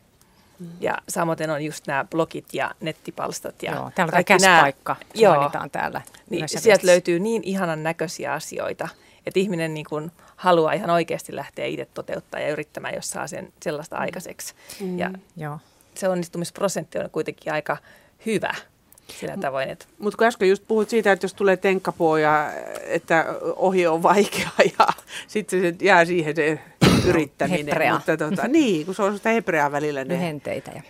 Ja 0.80 0.97
samoin 1.10 1.50
on 1.50 1.65
just 1.65 1.88
nämä 1.88 2.06
blogit 2.10 2.45
ja 2.54 2.71
nettipalstat. 2.80 3.63
Ja 3.63 3.71
Joo, 3.71 3.91
täällä 3.95 4.10
on 4.10 4.12
nämä- 4.12 4.24
käspaikka, 4.24 4.95
Joo, 5.13 5.36
mainitaan 5.36 5.69
täällä. 5.69 6.02
niin 6.30 6.50
sieltä 6.50 6.65
viestissä. 6.67 6.88
löytyy 6.91 7.19
niin 7.19 7.41
ihanan 7.45 7.84
näköisiä 7.84 8.34
asioita, 8.34 8.88
että 9.25 9.40
ihminen 9.40 9.73
niin 9.73 9.86
kuin 9.90 10.12
haluaa 10.36 10.73
ihan 10.73 10.90
oikeasti 10.90 11.36
lähteä 11.36 11.65
itse 11.65 11.88
toteuttaa 11.94 12.40
ja 12.40 12.50
yrittämään, 12.50 12.96
jos 12.96 13.10
saa 13.10 13.27
sen 13.27 13.54
sellaista 13.63 13.98
aikaiseksi. 13.98 14.54
Mm. 14.79 15.00
Ja 15.00 15.12
Joo. 15.38 15.60
se 15.96 16.08
onnistumisprosentti 16.10 17.00
on 17.00 17.10
kuitenkin 17.10 17.54
aika 17.54 17.77
hyvä 18.25 18.56
sillä 19.19 19.38
tavoin, 19.38 19.69
että 19.69 19.86
Mutta 20.00 20.17
kun 20.17 20.27
äsken 20.27 20.50
just 20.50 20.63
puhuit 20.67 20.90
siitä, 20.90 21.12
että 21.12 21.25
jos 21.25 21.33
tulee 21.33 21.58
tenkkapoja, 21.58 22.52
että 22.86 23.25
ohi 23.56 23.88
on 23.88 24.04
vaikea 24.04 24.50
ja 24.79 24.88
sitten 25.27 25.62
se 25.62 25.75
jää 25.81 26.06
siihen 26.06 26.36
se 26.36 26.60
yrittäminen. 27.06 27.65
Hebrea. 27.65 27.94
Mutta 27.94 28.17
tota, 28.17 28.48
niin, 28.48 28.85
kun 28.85 28.96
se 28.96 29.04
on 29.04 29.17
sitä 29.17 29.29
hebreaa 29.29 29.71
välillä. 29.71 30.04
Ne. 30.04 30.13
Lyhenteitä. 30.13 30.71
Ja. 30.75 30.81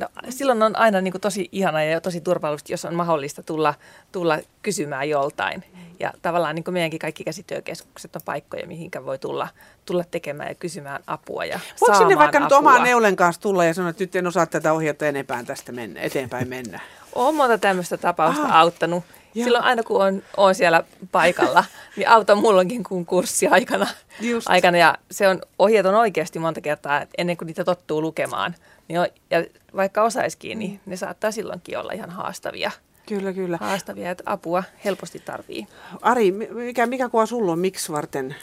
No, 0.00 0.08
silloin 0.30 0.62
on 0.62 0.76
aina 0.76 1.00
niin 1.00 1.12
kuin 1.12 1.20
tosi 1.20 1.48
ihana 1.52 1.82
ja 1.82 2.00
tosi 2.00 2.20
turvallista, 2.20 2.72
jos 2.72 2.84
on 2.84 2.94
mahdollista 2.94 3.42
tulla, 3.42 3.74
tulla 4.12 4.38
kysymään 4.62 5.08
joltain. 5.08 5.64
Ja 6.00 6.12
tavallaan 6.22 6.54
niin 6.54 6.64
kuin 6.64 6.72
meidänkin 6.72 6.98
kaikki 7.00 7.24
käsityökeskukset 7.24 8.16
on 8.16 8.22
paikkoja, 8.24 8.66
mihinkä 8.66 9.04
voi 9.04 9.18
tulla, 9.18 9.48
tulla 9.86 10.04
tekemään 10.10 10.48
ja 10.48 10.54
kysymään 10.54 11.02
apua 11.06 11.44
ja 11.44 11.60
Voiko 11.80 11.98
sinne 11.98 12.18
vaikka 12.18 12.38
apua. 12.38 12.46
nyt 12.46 12.52
omaan 12.52 12.82
neulen 12.82 13.16
kanssa 13.16 13.42
tulla 13.42 13.64
ja 13.64 13.74
sanoa, 13.74 13.90
että 13.90 14.02
nyt 14.02 14.16
en 14.16 14.26
osaa 14.26 14.46
tätä 14.46 14.72
ohjata 14.72 15.06
enempää 15.06 15.44
tästä 15.44 15.72
mennä, 15.72 16.00
eteenpäin 16.00 16.48
mennä? 16.48 16.80
Olen 17.14 17.34
monta 17.34 17.58
tämmöistä 17.58 17.96
tapausta 17.96 18.42
Ah, 18.42 18.56
auttanut. 18.56 19.04
Joo. 19.34 19.44
Silloin 19.44 19.64
aina 19.64 19.82
kun 19.82 20.04
on, 20.04 20.22
on 20.36 20.54
siellä 20.54 20.84
paikalla, 21.12 21.64
niin 21.96 22.08
autan 22.08 22.38
mullonkin 22.38 22.84
kuin 22.84 23.06
kurssi 23.06 23.46
aikana. 23.46 23.86
Just. 24.20 24.48
aikana. 24.48 24.78
Ja 24.78 24.98
se 25.10 25.28
on, 25.28 25.40
ohjeet 25.58 25.86
on 25.86 25.94
oikeasti 25.94 26.38
monta 26.38 26.60
kertaa, 26.60 27.02
että 27.02 27.14
ennen 27.18 27.36
kuin 27.36 27.46
niitä 27.46 27.64
tottuu 27.64 28.02
lukemaan. 28.02 28.54
Niin 28.88 29.00
on, 29.00 29.06
ja 29.30 29.44
vaikka 29.76 30.02
osaisikin, 30.02 30.58
niin 30.58 30.80
ne 30.86 30.96
saattaa 30.96 31.30
silloinkin 31.30 31.78
olla 31.78 31.92
ihan 31.92 32.10
haastavia. 32.10 32.70
Kyllä, 33.06 33.32
kyllä. 33.32 33.58
Haastavia, 33.60 34.10
että 34.10 34.22
apua 34.26 34.62
helposti 34.84 35.18
tarvii. 35.18 35.66
Ari, 36.02 36.32
mikä, 36.32 36.86
mikä 36.86 37.08
kuva 37.08 37.26
sulla 37.26 37.52
on, 37.52 37.58
miksi 37.58 37.92
varten? 37.92 38.36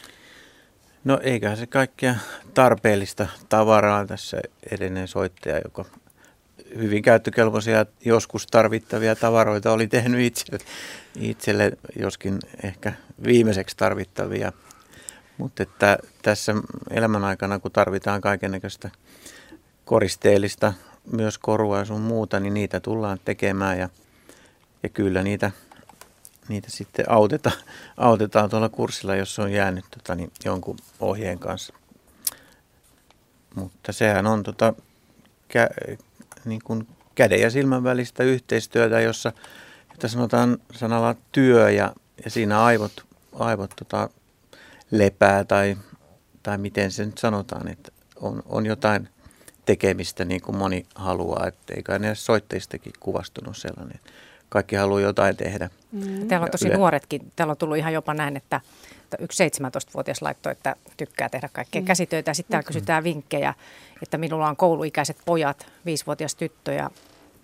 No 1.03 1.19
eiköhän 1.23 1.57
se 1.57 1.67
kaikkea 1.67 2.15
tarpeellista 2.53 3.27
tavaraa 3.49 4.05
tässä 4.05 4.41
edellinen 4.71 5.07
soittaja, 5.07 5.61
joka 5.63 5.85
hyvin 6.77 7.03
käyttökelpoisia 7.03 7.85
joskus 8.05 8.47
tarvittavia 8.47 9.15
tavaroita 9.15 9.71
oli 9.71 9.87
tehnyt 9.87 10.21
itselle, 10.21 10.59
itselle 11.19 11.71
joskin 11.99 12.39
ehkä 12.63 12.93
viimeiseksi 13.23 13.77
tarvittavia. 13.77 14.51
Mutta 15.37 15.63
että 15.63 15.97
tässä 16.21 16.55
elämän 16.89 17.23
aikana, 17.23 17.59
kun 17.59 17.71
tarvitaan 17.71 18.21
kaikennäköistä 18.21 18.89
koristeellista, 19.85 20.73
myös 21.11 21.37
korua 21.37 21.77
ja 21.77 21.85
sun 21.85 22.01
muuta, 22.01 22.39
niin 22.39 22.53
niitä 22.53 22.79
tullaan 22.79 23.19
tekemään 23.25 23.79
ja, 23.79 23.89
ja 24.83 24.89
kyllä 24.89 25.23
niitä, 25.23 25.51
niitä 26.47 26.71
sitten 26.71 27.05
autetaan, 27.11 27.55
autetaan 27.97 28.49
tuolla 28.49 28.69
kurssilla, 28.69 29.15
jos 29.15 29.39
on 29.39 29.51
jäänyt 29.51 29.85
tota, 29.97 30.15
niin 30.15 30.31
jonkun 30.45 30.77
ohjeen 30.99 31.39
kanssa. 31.39 31.73
Mutta 33.55 33.91
sehän 33.91 34.27
on 34.27 34.43
tota, 34.43 34.73
kä, 35.47 35.69
niin 36.45 36.61
kuin 36.63 36.87
käden 37.15 37.41
ja 37.41 37.49
silmän 37.49 37.83
välistä 37.83 38.23
yhteistyötä, 38.23 39.01
jossa 39.01 39.31
jota 39.91 40.07
sanotaan 40.07 40.57
sanalla 40.73 41.15
työ 41.31 41.71
ja, 41.71 41.93
ja 42.25 42.31
siinä 42.31 42.63
aivot, 42.63 43.05
aivot 43.39 43.73
tota, 43.75 44.09
lepää 44.91 45.43
tai, 45.43 45.77
tai 46.43 46.57
miten 46.57 46.91
se 46.91 47.05
nyt 47.05 47.17
sanotaan, 47.17 47.67
että 47.67 47.91
on, 48.21 48.43
on 48.45 48.65
jotain 48.65 49.09
tekemistä 49.65 50.25
niin 50.25 50.41
kuin 50.41 50.57
moni 50.57 50.85
haluaa, 50.95 51.47
että 51.47 51.73
eikä 51.73 51.99
ne 51.99 52.15
soittajistakin 52.15 52.93
kuvastunut 52.99 53.57
sellainen. 53.57 53.99
Kaikki 54.49 54.75
haluaa 54.75 55.01
jotain 55.01 55.37
tehdä. 55.37 55.69
Mm. 55.91 56.27
Täällä 56.27 56.45
on 56.45 56.51
tosi 56.51 56.67
Yle- 56.67 56.77
nuoretkin. 56.77 57.31
Täällä 57.35 57.51
on 57.51 57.57
tullut 57.57 57.77
ihan 57.77 57.93
jopa 57.93 58.13
näin, 58.13 58.37
että 58.37 58.61
että 59.13 59.23
yksi 59.23 59.47
17-vuotias 59.47 60.21
laittoi, 60.21 60.51
että 60.51 60.75
tykkää 60.97 61.29
tehdä 61.29 61.49
kaikkea 61.53 61.81
mm. 61.81 61.85
käsitöitä. 61.85 62.29
Ja 62.29 62.35
sitten 62.35 62.51
täällä 62.51 62.67
kysytään 62.67 63.03
vinkkejä, 63.03 63.53
että 64.01 64.17
minulla 64.17 64.49
on 64.49 64.55
kouluikäiset 64.55 65.17
pojat, 65.25 65.67
viisivuotias 65.85 66.35
tyttö 66.35 66.73
ja 66.73 66.91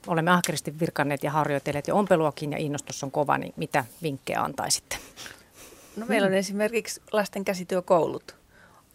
olemme 0.08 0.32
ahkerasti 0.32 0.80
virkanneet 0.80 1.24
ja 1.24 1.32
harjoitelleet 1.32 1.88
ja 1.88 1.96
ompeluakin 1.96 2.52
ja 2.52 2.58
innostus 2.58 3.04
on 3.04 3.12
kova, 3.12 3.38
niin 3.38 3.54
mitä 3.58 3.86
vinkkejä 4.02 4.42
antaisitte? 4.42 4.98
No, 5.96 6.06
meillä 6.06 6.28
on 6.28 6.34
esimerkiksi 6.34 7.02
lasten 7.12 7.46
käsityökoulut 7.46 8.36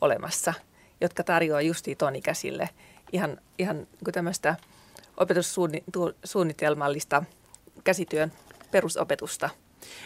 olemassa, 0.00 0.54
jotka 1.00 1.24
tarjoaa 1.24 1.60
justiin 1.60 1.96
ton 1.96 2.16
ikäisille 2.16 2.68
ihan, 3.12 3.38
ihan 3.58 3.76
niin 3.76 4.12
tämmöistä 4.12 4.56
opetussuunnitelmallista 5.16 7.24
käsityön 7.84 8.32
perusopetusta. 8.70 9.50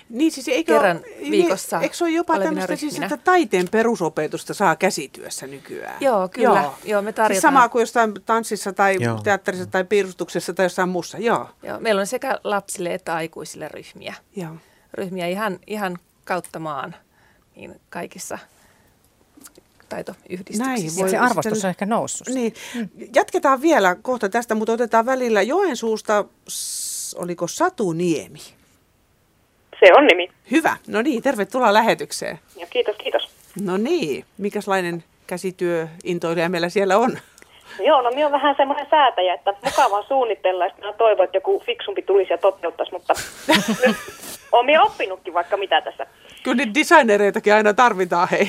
Niin 0.08 0.32
siis 0.32 0.48
eikö, 0.48 0.72
Kerran 0.72 1.02
niin, 1.20 1.30
viikossa 1.30 1.80
Eikö 1.80 1.94
se 1.96 2.04
ole 2.04 2.10
jopa 2.12 2.38
tämmöistä 2.38 2.76
siis, 2.76 2.98
että 3.00 3.16
taiteen 3.16 3.68
perusopetusta 3.70 4.54
saa 4.54 4.76
käsityössä 4.76 5.46
nykyään? 5.46 5.96
Joo, 6.00 6.28
kyllä. 6.28 6.70
Joo, 6.84 7.02
me 7.02 7.12
tarjotaan. 7.12 7.28
Siis 7.34 7.42
sama 7.42 7.68
kuin 7.68 7.80
jostain 7.80 8.14
tanssissa 8.26 8.72
tai 8.72 8.96
Joo. 9.00 9.20
teatterissa 9.20 9.66
tai 9.66 9.84
piirustuksessa 9.84 10.54
tai 10.54 10.64
jossain 10.66 10.88
muussa, 10.88 11.18
joo. 11.18 11.48
Joo, 11.62 11.80
meillä 11.80 12.00
on 12.00 12.06
sekä 12.06 12.38
lapsille 12.44 12.94
että 12.94 13.14
aikuisille 13.14 13.68
ryhmiä. 13.68 14.14
joo. 14.36 14.56
Ryhmiä 14.94 15.26
ihan, 15.26 15.58
ihan 15.66 15.98
kautta 16.24 16.58
maan 16.58 16.94
niin 17.56 17.80
kaikissa 17.90 18.38
taitoyhdistyksissä. 19.88 20.64
Näin 20.64 20.96
voi- 20.96 21.10
Se 21.10 21.16
arvostus 21.18 21.44
sitten- 21.52 21.66
on 21.66 21.70
ehkä 21.70 21.86
noussut. 21.86 22.28
Niin. 22.28 22.54
Jatketaan 23.14 23.62
vielä 23.62 23.94
kohta 24.02 24.28
tästä, 24.28 24.54
mutta 24.54 24.72
otetaan 24.72 25.06
välillä 25.06 25.42
Joensuusta, 25.42 26.24
oliko 27.16 27.46
Satu 27.48 27.92
Niemi? 27.92 28.40
Se 29.80 29.92
on 29.94 30.06
nimi. 30.06 30.28
Hyvä. 30.50 30.76
No 30.86 31.02
niin, 31.02 31.22
tervetuloa 31.22 31.72
lähetykseen. 31.74 32.38
Ja 32.56 32.66
kiitos, 32.70 32.96
kiitos. 32.96 33.28
No 33.62 33.76
niin, 33.76 34.24
mikäslainen 34.38 35.04
käsityöintoilija 35.26 36.48
meillä 36.48 36.68
siellä 36.68 36.98
on? 36.98 37.18
Joo, 37.84 38.02
no 38.02 38.10
minä 38.10 38.26
olen 38.26 38.32
vähän 38.32 38.54
semmoinen 38.56 38.86
säätäjä, 38.90 39.34
että 39.34 39.54
mukavaa 39.64 40.02
suunnitella, 40.02 40.66
että 40.66 40.78
minä 40.80 40.92
toivon, 40.92 41.24
että 41.24 41.36
joku 41.36 41.62
fiksumpi 41.66 42.02
tulisi 42.02 42.32
ja 42.32 42.38
toteuttaisi, 42.38 42.92
mutta 42.92 43.14
nyt 43.86 43.96
olen 44.52 44.66
minä 44.66 44.82
oppinutkin 44.82 45.34
vaikka 45.34 45.56
mitä 45.56 45.80
tässä. 45.80 46.06
Kyllä 46.42 46.56
niitä 46.56 46.74
designereitakin 46.80 47.54
aina 47.54 47.74
tarvitaan, 47.74 48.28
hei. 48.30 48.48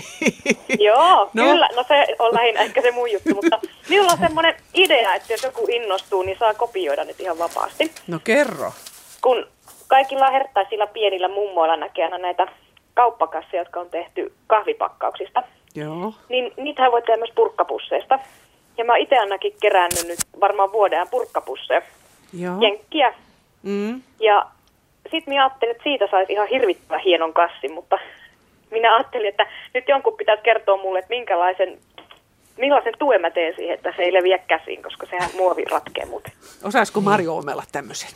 Joo, 0.80 1.30
No. 1.34 1.44
no. 1.46 1.52
kyllä, 1.52 1.70
no 1.76 1.84
se 1.88 2.08
on 2.20 2.34
lähinnä 2.34 2.62
ehkä 2.62 2.82
se 2.82 2.92
mun 2.92 3.12
juttu, 3.12 3.36
mutta 3.36 3.60
minulla 3.90 4.12
on 4.12 4.18
semmoinen 4.20 4.56
idea, 4.74 5.14
että 5.16 5.34
jos 5.34 5.44
joku 5.44 5.66
innostuu, 5.70 6.22
niin 6.22 6.38
saa 6.40 6.54
kopioida 6.54 7.04
nyt 7.04 7.20
ihan 7.20 7.40
vapaasti. 7.40 7.92
No 8.08 8.20
kerro. 8.24 8.72
Kun 9.22 9.48
kaikilla 9.88 10.32
herttaisilla 10.32 10.88
pienillä 10.88 11.28
mummoilla 11.28 11.78
näkee 11.78 12.06
aina 12.06 12.18
näitä 12.18 12.48
kauppakasseja, 12.94 13.62
jotka 13.62 13.80
on 13.80 13.90
tehty 13.90 14.34
kahvipakkauksista, 14.48 15.44
Joo. 15.76 16.14
niin 16.30 16.54
niitähän 16.58 16.92
voi 16.92 17.02
tehdä 17.02 17.18
myös 17.18 17.36
purkkapusseista. 17.36 18.20
Ja 18.78 18.86
mä 18.86 18.98
itse 18.98 19.18
ainakin 19.18 19.54
kerännyt 19.62 20.08
nyt 20.08 20.20
varmaan 20.42 20.72
vuoden 20.72 21.08
purkkapusseja, 21.12 21.82
Joo. 22.34 22.58
jenkkiä. 22.62 23.14
Mm. 23.64 24.02
Ja 24.20 24.46
sitten 25.12 25.34
minä 25.34 25.44
ajattelin, 25.44 25.72
että 25.72 25.84
siitä 25.84 26.08
saisi 26.12 26.34
ihan 26.34 26.48
hirvittävän 26.48 27.00
hienon 27.00 27.34
kassin, 27.34 27.72
mutta 27.72 27.98
minä 28.72 28.96
ajattelin, 28.96 29.28
että 29.28 29.48
nyt 29.74 29.88
jonkun 29.88 30.18
pitäisi 30.18 30.44
kertoa 30.44 30.78
mulle, 30.78 31.00
että 31.00 31.10
minkälaisen, 31.10 31.78
millaisen 32.58 32.94
tuen 33.00 33.22
mä 33.22 33.32
teen 33.32 33.56
siihen, 33.56 33.74
että 33.74 33.94
se 33.96 34.02
ei 34.02 34.14
leviä 34.14 34.38
käsiin, 34.38 34.84
koska 34.84 35.08
sehän 35.10 35.30
muovi 35.38 35.66
ratkee 35.66 36.06
muuten. 36.06 36.34
Osaisiko 36.64 37.02
Marjo 37.02 37.38
omella 37.38 37.64
tämmöisen? 37.72 38.10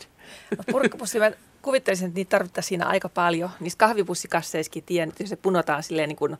Purkkapussi, 0.72 1.18
mä 1.18 1.30
kuvittelisin, 1.62 2.06
että 2.06 2.18
niitä 2.18 2.30
tarvittaisiin 2.30 2.68
siinä 2.68 2.86
aika 2.86 3.08
paljon. 3.08 3.50
Niissä 3.60 3.76
kahvipussikasseissakin 3.78 4.82
tiedän, 4.86 5.08
että 5.08 5.22
jos 5.22 5.30
se 5.30 5.36
punotaan 5.36 5.82
silleen 5.82 6.08
niin 6.08 6.16
kuin, 6.16 6.36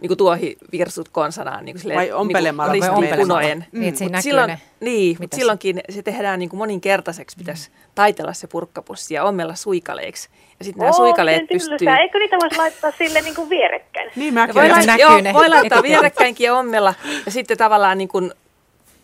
niin 0.00 0.08
kuin 0.08 0.18
tuohivirsut 0.18 1.08
konsanaan. 1.08 1.64
Niin 1.64 1.74
kuin 1.74 1.80
silleen, 1.80 1.98
Vai 1.98 2.12
ompelemalla 2.12 2.72
Niin 2.72 2.80
vai 2.82 2.90
ompelemalla? 2.90 3.40
ristinpunojen. 3.40 3.66
Niin, 3.72 3.88
että 3.88 3.98
siinä 3.98 4.20
silloin, 4.20 4.48
ne. 4.48 4.60
Niin, 4.80 5.16
mutta 5.20 5.36
silloinkin 5.36 5.80
se 5.90 6.02
tehdään 6.02 6.38
niin 6.38 6.48
kuin 6.48 6.58
moninkertaiseksi. 6.58 7.36
Pitäisi 7.36 7.70
taitella 7.94 8.32
se 8.32 8.46
purkkapussi 8.46 9.14
ja 9.14 9.24
ommella 9.24 9.54
suikaleiksi. 9.54 10.28
Ja 10.58 10.64
sitten 10.64 10.80
nämä 10.80 10.92
suikaleet 10.92 11.42
miten 11.42 11.58
tylsää. 11.58 11.70
pystyy... 11.78 11.88
Eikö 11.88 12.18
niitä 12.18 12.36
voisi 12.42 12.56
laittaa 12.56 12.90
sille 12.98 13.20
niin 13.20 13.34
kuin 13.34 13.50
vierekkäin? 13.50 14.10
Niin 14.16 14.26
Ja 14.26 14.32
mäkin 14.32 14.54
voi, 14.54 14.68
lait- 14.68 15.00
joo, 15.00 15.34
voi 15.34 15.48
laittaa 15.48 15.82
vierekkäinkin 15.82 16.44
ja 16.44 16.54
ommella 16.54 16.94
ja 17.26 17.32
sitten 17.32 17.58
tavallaan 17.58 17.98
niin 17.98 18.08
kuin 18.08 18.32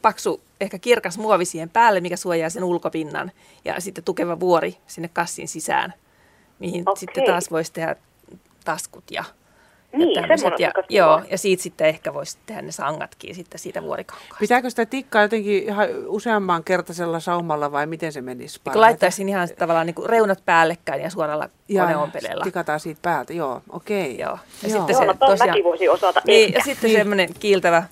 paksu, 0.03 0.41
ehkä 0.61 0.79
kirkas 0.79 1.19
muovi 1.19 1.45
siihen 1.45 1.71
päälle, 1.71 2.01
mikä 2.01 2.17
suojaa 2.17 2.51
sen 2.51 2.65
ulkopinnan 2.65 3.33
ja 3.65 3.81
sitten 3.81 4.05
tukeva 4.05 4.41
vuori 4.41 4.77
sinne 4.87 5.09
kassin 5.13 5.49
sisään, 5.49 5.95
mihin 6.59 6.83
Okei. 6.87 7.01
sitten 7.01 7.25
taas 7.25 7.51
voisi 7.51 7.73
tehdä 7.73 7.97
taskut 8.65 9.05
ja, 9.11 9.25
Niin, 9.93 10.11
ja 10.15 10.27
Ja, 10.59 10.73
joo, 10.89 11.23
ja 11.31 11.39
siitä 11.39 11.63
sitten 11.63 11.87
ehkä 11.87 12.15
voisi 12.15 12.39
tehdä 12.47 12.63
ne 12.63 12.73
sangatkin 12.73 13.35
sitten 13.35 13.59
siitä 13.61 13.83
vuorikankaasta. 13.83 14.37
Pitääkö 14.41 14.71
sitä 14.71 14.87
tikkaa 14.87 15.23
jotenkin 15.23 15.63
ihan 15.63 15.89
useamman 16.07 16.65
kertaisella 16.65 17.21
saumalla 17.21 17.73
vai 17.73 17.87
miten 17.87 18.13
se 18.13 18.21
menisi? 18.21 18.61
Kun 18.73 18.81
laittaisin 18.81 19.29
ihan 19.29 19.49
tavallaan 19.59 19.87
niin 19.87 19.95
kuin 19.95 20.11
reunat 20.11 20.43
päällekkäin 20.45 21.03
ja 21.03 21.11
suoralla 21.11 21.49
ja 21.69 21.83
koneompeleella. 21.83 22.45
tikataan 22.45 22.81
siitä 22.81 22.99
päältä, 23.03 23.33
joo, 23.33 23.63
okei. 23.71 24.19
Joo. 24.19 24.39
Ja 24.63 24.69
Joo. 24.69 24.79
sitten 24.79 24.93
Joo, 24.95 25.01
se 25.01 25.05
no 25.07 25.15
tosiaan, 25.15 25.59
mäkin 25.71 25.91
osata 25.91 26.21
niin, 26.27 26.47
ehkä. 26.47 26.59
ja 26.59 26.65
sitten 26.65 26.93
semmoinen 26.93 27.29
kiiltävä, 27.41 27.83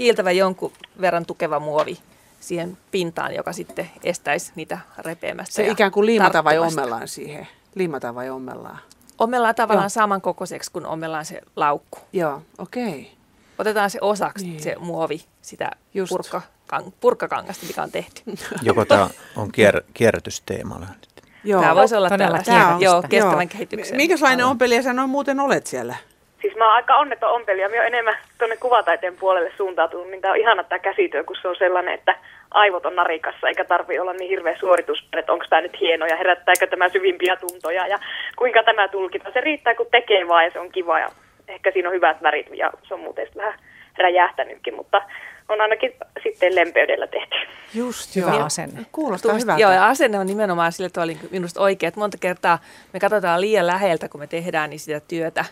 kiiltävä 0.00 0.30
jonkun 0.30 0.72
verran 1.00 1.26
tukeva 1.26 1.60
muovi 1.60 1.98
siihen 2.40 2.78
pintaan, 2.90 3.34
joka 3.34 3.52
sitten 3.52 3.90
estäisi 4.04 4.52
niitä 4.54 4.78
repeämästä. 4.98 5.54
Se 5.54 5.64
ja 5.66 5.72
ikään 5.72 5.92
kuin 5.92 6.06
liimata 6.06 6.44
vai 6.44 6.58
ommellaan 6.58 7.08
siihen? 7.08 7.48
Liimata 7.74 8.14
vai 8.14 8.30
ommellaan? 8.30 8.78
Ommellaan 9.18 9.54
tavallaan 9.54 9.84
Joo. 9.84 9.88
samankokoiseksi, 9.88 10.72
kun 10.72 10.86
ommellaan 10.86 11.24
se 11.24 11.40
laukku. 11.56 11.98
Joo, 12.12 12.42
okei. 12.58 13.12
Otetaan 13.58 13.90
se 13.90 13.98
osaksi, 14.00 14.46
Niin. 14.46 14.62
se 14.62 14.76
muovi, 14.78 15.24
sitä 15.42 15.70
Just. 15.94 16.10
purkka, 16.10 16.42
kang, 16.66 16.90
purkkakangasta, 17.00 17.66
mikä 17.66 17.82
on 17.82 17.90
tehty. 17.90 18.22
Joko 18.62 18.84
tämä 18.84 19.08
on 19.36 19.52
kier, 19.52 19.82
kierrätysteemalla 19.94 20.86
nyt? 20.86 21.08
Joo. 21.44 21.60
Tämä 21.62 21.74
voisi 21.74 21.94
olla 21.94 22.08
tällaista. 22.08 22.76
Joo, 22.80 23.02
kestävän 23.08 23.40
Joo. 23.40 23.48
kehityksen. 23.48 23.96
Minkälainen 23.96 24.44
alue. 24.44 24.50
ompelija 24.50 24.82
sä 24.82 24.92
noin 24.92 25.10
muuten 25.10 25.40
olet 25.40 25.66
siellä? 25.66 25.96
Siis 26.40 26.56
mä 26.56 26.64
oon 26.64 26.74
aika 26.74 26.96
onneton 26.96 27.32
ompelija. 27.32 27.68
Mä 27.68 27.76
oon 27.76 27.86
enemmän 27.86 28.18
tuonne 28.38 28.56
kuvataiteen 28.56 29.16
puolelle 29.16 29.52
suuntautunut, 29.56 30.08
niin 30.08 30.20
tää 30.20 30.30
on 30.30 30.36
ihana 30.36 30.64
tämä 30.64 30.78
käsityö, 30.78 31.24
kun 31.24 31.36
se 31.42 31.48
on 31.48 31.56
sellainen, 31.56 31.94
että 31.94 32.16
aivot 32.50 32.86
on 32.86 32.96
narikassa, 32.96 33.48
eikä 33.48 33.64
tarvi 33.64 33.98
olla 33.98 34.12
niin 34.12 34.28
hirveä 34.28 34.56
suoritus, 34.58 35.08
että 35.18 35.32
onko 35.32 35.44
tämä 35.50 35.62
nyt 35.62 35.80
hieno 35.80 36.06
ja 36.06 36.16
herättääkö 36.16 36.66
tämä 36.66 36.88
syvimpiä 36.88 37.36
tuntoja 37.36 37.86
ja 37.86 37.98
kuinka 38.36 38.62
tämä 38.62 38.88
tulkita. 38.88 39.30
Se 39.32 39.40
riittää, 39.40 39.74
kun 39.74 39.86
tekee 39.90 40.28
vaan 40.28 40.44
ja 40.44 40.50
se 40.50 40.60
on 40.60 40.72
kiva 40.72 40.98
ja 40.98 41.08
ehkä 41.48 41.70
siinä 41.70 41.88
on 41.88 41.94
hyvät 41.94 42.22
värit 42.22 42.46
ja 42.54 42.70
se 42.82 42.94
on 42.94 43.00
muuten 43.00 43.28
vähän 43.36 43.54
räjähtänytkin, 43.98 44.74
mutta 44.74 45.02
on 45.48 45.60
ainakin 45.60 45.92
sitten 46.22 46.54
lempeydellä 46.54 47.06
tehty. 47.06 47.36
Just 47.74 48.16
Hyvä 48.16 48.30
joo. 48.30 48.44
asenne. 48.44 48.86
Kuulostaa 48.92 49.34
hyvältä. 49.34 49.62
Joo, 49.62 49.72
ja 49.72 49.86
asenne 49.86 50.18
on 50.18 50.26
nimenomaan 50.26 50.72
sille 50.72 50.90
tavalla 50.90 51.12
minusta 51.30 51.60
oikea, 51.60 51.88
että 51.88 52.00
monta 52.00 52.18
kertaa 52.18 52.58
me 52.92 53.00
katsotaan 53.00 53.40
liian 53.40 53.66
läheltä, 53.66 54.08
kun 54.08 54.20
me 54.20 54.26
tehdään 54.26 54.70
niin 54.70 54.80
sitä 54.80 55.00
työtä. 55.08 55.44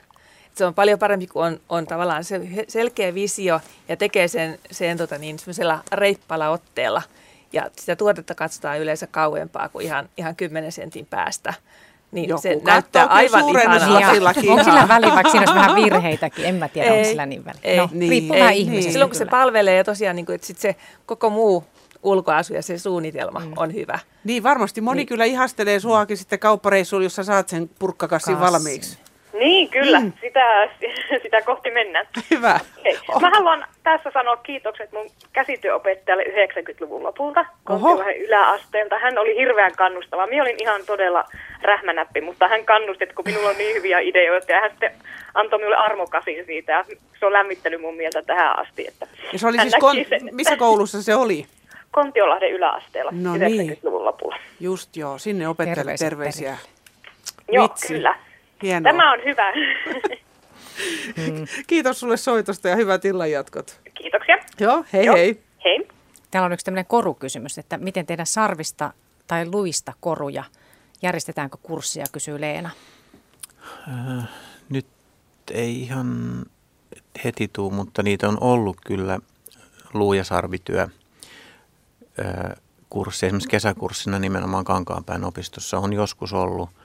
Se 0.59 0.67
on 0.67 0.75
paljon 0.75 0.99
parempi, 0.99 1.27
kun 1.27 1.45
on, 1.45 1.61
on 1.69 1.87
tavallaan 1.87 2.25
se 2.25 2.41
selkeä 2.69 3.15
visio 3.15 3.61
ja 3.89 3.97
tekee 3.97 4.29
sen, 4.29 4.59
sen 4.71 4.99
tota 4.99 5.19
niin, 5.19 5.37
reippala 5.93 6.49
otteella. 6.49 7.03
Ja 7.53 7.71
sitä 7.77 7.97
tuotetta 7.97 8.35
katsotaan 8.35 8.81
yleensä 8.81 9.07
kauempaa 9.07 9.69
kuin 9.69 9.87
ihan, 9.87 10.09
ihan 10.17 10.37
10 10.37 10.73
sentin 10.73 11.07
päästä 11.07 11.55
niin 12.13 12.29
Joku 12.29 12.43
se 12.43 12.61
näyttää 12.65 13.07
aivan 13.07 13.49
ihanaa. 13.49 13.99
Onko 14.49 14.65
sillä 14.65 14.89
väliä, 14.89 15.15
vaikka 15.15 15.31
siinä 15.31 15.41
olisi 15.43 15.55
vähän 15.55 15.77
virheitäkin? 15.77 16.45
En 16.45 16.55
mä 16.55 16.69
tiedä, 16.69 16.89
ei, 16.89 16.93
onko 16.97 17.09
sillä 17.09 17.27
niin 17.27 17.45
väliä. 17.45 17.61
Ei, 17.63 17.77
no, 17.77 17.89
niin, 17.93 18.11
riippuu 18.11 18.39
vähän 18.39 18.55
ihmisestä. 18.55 18.87
Niin. 18.87 18.93
Silloin 18.93 19.11
kun 19.11 19.19
se 19.19 19.27
palvelee 19.27 19.77
ja 19.77 19.85
tosiaan, 19.85 20.17
niin 20.17 20.27
kuin, 20.27 20.35
että 20.35 20.47
sit 20.47 20.59
se 20.59 20.77
koko 21.07 21.31
muu 21.31 21.65
ulkoasu 22.03 22.55
ja 22.55 22.63
se 22.63 22.79
suunnitelma 22.79 23.41
mm. 23.41 23.53
on 23.57 23.75
hyvä. 23.75 23.99
Niin 24.25 24.43
varmasti 24.43 24.81
moni 24.81 24.97
niin. 24.97 25.07
kyllä 25.07 25.25
ihastelee 25.25 25.81
suakin 25.81 26.17
sitten 26.17 26.39
kauppareissuun, 26.39 27.03
jossa 27.03 27.25
saat 27.25 27.49
sen 27.49 27.71
purkkakassin 27.79 28.37
Kassi. 28.37 28.53
valmiiksi. 28.53 28.99
Niin, 29.39 29.68
kyllä. 29.68 30.01
Mm. 30.01 30.12
Sitä, 30.20 30.68
sitä 31.22 31.43
kohti 31.43 31.70
mennään. 31.70 32.09
Hyvä. 32.30 32.61
Hei, 32.84 32.99
oh. 33.09 33.20
Mä 33.20 33.30
haluan 33.30 33.64
tässä 33.82 34.11
sanoa 34.14 34.36
kiitokset 34.36 34.93
mun 34.93 35.11
käsityöopettajalle 35.32 36.22
90-luvun 36.22 37.03
lopulta, 37.03 37.47
Kontiolahden 37.64 38.16
yläasteelta. 38.16 38.99
Hän 38.99 39.18
oli 39.18 39.36
hirveän 39.36 39.72
kannustava. 39.76 40.26
Minä 40.26 40.43
olin 40.43 40.62
ihan 40.62 40.80
todella 40.86 41.24
rähmänäppi, 41.62 42.20
mutta 42.20 42.49
hän 42.49 42.64
kannusti, 42.64 43.05
että 43.05 43.14
kun 43.16 43.24
minulla 43.24 43.49
on 43.49 43.59
niin 43.59 43.76
hyviä 43.76 43.99
ideoita, 43.99 44.53
ja 44.53 44.61
hän 44.61 44.70
sitten 44.70 44.93
antoi 45.34 45.59
minulle 45.59 45.76
armokasin 45.76 46.47
siitä, 46.47 46.72
ja 46.72 46.84
se 47.20 47.26
on 47.26 47.32
lämmittänyt 47.32 47.80
mun 47.80 47.97
mieltä 47.97 48.22
tähän 48.22 48.59
asti. 48.59 48.86
Että 48.89 49.07
ja 49.32 49.39
se 49.39 49.47
oli 49.47 49.61
siis 49.61 49.74
kon- 49.74 50.09
sen, 50.09 50.28
missä 50.32 50.57
koulussa 50.57 51.03
se 51.03 51.14
oli? 51.14 51.47
Kontiolahden 51.91 52.51
yläasteella 52.51 53.11
no 53.14 53.34
90-luvun 53.34 53.99
niin. 53.99 54.05
lopulla. 54.05 54.36
Just 54.61 54.97
joo, 54.97 55.18
sinne 55.18 55.49
opettajalle 55.49 55.95
terveisiä. 55.99 56.51
terveisiä. 56.51 56.78
Joo, 57.53 57.68
Vitsi. 57.68 57.95
kyllä. 57.95 58.14
Hienoa. 58.63 58.93
Tämä 58.93 59.13
on 59.13 59.19
hyvä. 59.25 59.53
Mm. 61.17 61.47
Kiitos 61.67 62.01
sulle 62.01 62.17
soitosta 62.17 62.69
ja 62.69 62.77
hyvät 62.77 63.05
illanjatkot. 63.05 63.81
Kiitoksia. 63.95 64.37
Joo, 64.61 64.85
hei 64.93 65.07
Joo. 65.07 65.17
hei. 65.17 65.43
Hei. 65.65 65.89
Täällä 66.31 66.47
on 66.47 66.53
yksi 66.53 66.65
tämmöinen 66.65 66.87
korukysymys, 66.87 67.59
että 67.59 67.79
miten 67.79 68.07
tehdä 68.07 68.25
sarvista 68.25 68.93
tai 69.27 69.47
luista 69.47 69.93
koruja? 70.01 70.45
Järjestetäänkö 71.03 71.57
kurssia, 71.63 72.05
kysyy 72.13 72.41
Leena. 72.41 72.71
Äh, 73.89 74.29
nyt 74.69 74.87
ei 75.53 75.81
ihan 75.81 76.43
heti 77.25 77.51
tuu, 77.53 77.71
mutta 77.71 78.03
niitä 78.03 78.29
on 78.29 78.39
ollut 78.41 78.77
kyllä 78.87 79.19
luu- 79.95 80.13
ja 80.13 80.25
sarvityö 80.25 80.83
äh, 80.83 80.91
kurssi. 82.91 83.27
Esimerkiksi 83.27 83.49
kesäkurssina 83.49 84.19
nimenomaan 84.19 84.65
Kankaanpään 84.65 85.25
opistossa 85.25 85.79
on 85.79 85.93
joskus 85.93 86.33
ollut– 86.33 86.71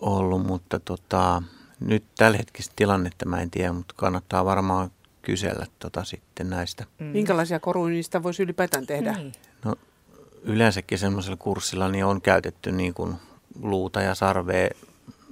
ollut, 0.00 0.46
mutta 0.46 0.80
tota, 0.80 1.42
nyt 1.80 2.04
tällä 2.16 2.36
hetkistä 2.36 2.72
tilannetta 2.76 3.26
mä 3.26 3.40
en 3.40 3.50
tiedä, 3.50 3.72
mutta 3.72 3.94
kannattaa 3.96 4.44
varmaan 4.44 4.90
kysellä 5.22 5.66
tota 5.78 6.04
sitten 6.04 6.50
näistä. 6.50 6.84
Mm. 6.98 7.06
Minkälaisia 7.06 7.60
koruja 7.60 7.92
niistä 7.92 8.22
voisi 8.22 8.42
ylipäätään 8.42 8.86
tehdä? 8.86 9.12
Niin. 9.12 9.32
No, 9.64 9.74
yleensäkin 10.42 10.98
semmoisella 10.98 11.36
kurssilla 11.36 11.88
niin 11.88 12.04
on 12.04 12.20
käytetty 12.20 12.72
niin 12.72 12.94
kuin 12.94 13.14
luuta 13.62 14.00
ja 14.00 14.14
sarvea 14.14 14.68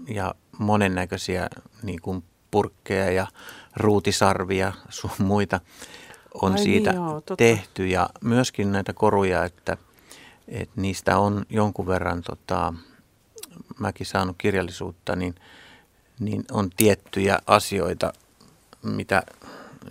ja 0.09 0.35
monennäköisiä 0.59 1.49
niin 1.83 2.01
kuin 2.01 2.25
purkkeja 2.51 3.11
ja 3.11 3.27
ruutisarvia 3.77 4.73
sun 4.89 5.11
muita 5.19 5.61
on 6.43 6.53
Ai 6.53 6.59
siitä 6.59 6.91
niin 6.91 7.03
joo, 7.03 7.23
tehty. 7.37 7.87
Ja 7.87 8.11
myöskin 8.25 8.73
näitä 8.73 8.93
koruja, 8.93 9.45
että, 9.45 9.77
että 10.49 10.81
niistä 10.81 11.19
on 11.19 11.47
jonkun 11.51 11.87
verran 11.87 12.23
tota, 12.23 12.75
mäkin 13.79 14.07
saanut 14.07 14.37
kirjallisuutta, 14.39 15.17
niin, 15.17 15.35
niin 16.21 16.45
on 16.51 16.71
tiettyjä 16.77 17.39
asioita, 17.47 18.13
mitä, 18.83 19.23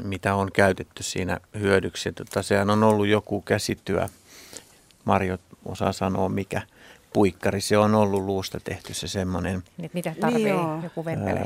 mitä 0.03 0.35
on 0.35 0.51
käytetty 0.51 1.03
siinä 1.03 1.39
hyödyksi. 1.59 2.11
Tota, 2.11 2.43
sehän 2.43 2.69
on 2.69 2.83
ollut 2.83 3.07
joku 3.07 3.41
käsityö, 3.41 4.07
Marjo 5.05 5.37
osaa 5.65 5.91
sanoa 5.91 6.29
mikä 6.29 6.61
puikkari, 7.15 7.61
se 7.61 7.77
on 7.77 7.95
ollut 7.95 8.23
luusta 8.23 8.59
tehty 8.59 8.93
se 8.93 9.07
semmoinen. 9.07 9.63
Niin, 9.77 9.91
mitä 9.93 10.15
tarvii 10.19 10.43
niin 10.43 10.83
joku 10.83 11.05
vempele? 11.05 11.39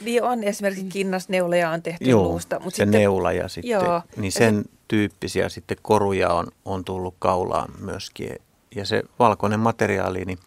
niin 0.00 0.22
on 0.22 0.44
esimerkiksi 0.44 0.86
kinnasneuleja 0.86 1.70
on 1.70 1.82
tehty 1.82 2.10
joo, 2.10 2.22
luusta. 2.22 2.60
Mutta 2.60 2.76
se 2.76 2.84
sitten, 2.84 3.00
neula 3.00 3.32
ja 3.32 3.48
sitten, 3.48 3.70
joo, 3.70 4.02
niin 4.16 4.32
sen 4.32 4.62
se, 4.64 4.70
tyyppisiä 4.88 5.48
sitten 5.48 5.76
koruja 5.82 6.28
on, 6.28 6.46
on 6.64 6.84
tullut 6.84 7.14
kaulaan 7.18 7.72
myöskin. 7.80 8.34
Ja 8.76 8.86
se 8.86 9.02
valkoinen 9.18 9.60
materiaali, 9.60 10.24
niin 10.24 10.38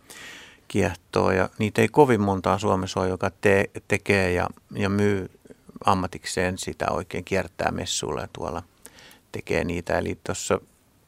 kiehtoo 0.73 1.31
ja 1.31 1.49
niitä 1.57 1.81
ei 1.81 1.87
kovin 1.87 2.21
montaa 2.21 2.57
Suomessa 2.59 2.99
ole, 2.99 3.09
joka 3.09 3.31
te, 3.41 3.69
tekee 3.87 4.31
ja, 4.31 4.49
ja 4.75 4.89
myy 4.89 5.29
ammatikseen 5.85 6.57
sitä 6.57 6.85
oikein 6.91 7.23
kiertää 7.23 7.71
messuilla 7.71 8.21
ja 8.21 8.27
tuolla 8.33 8.63
tekee 9.31 9.63
niitä. 9.63 9.97
Eli 9.97 10.17
tuossa 10.23 10.59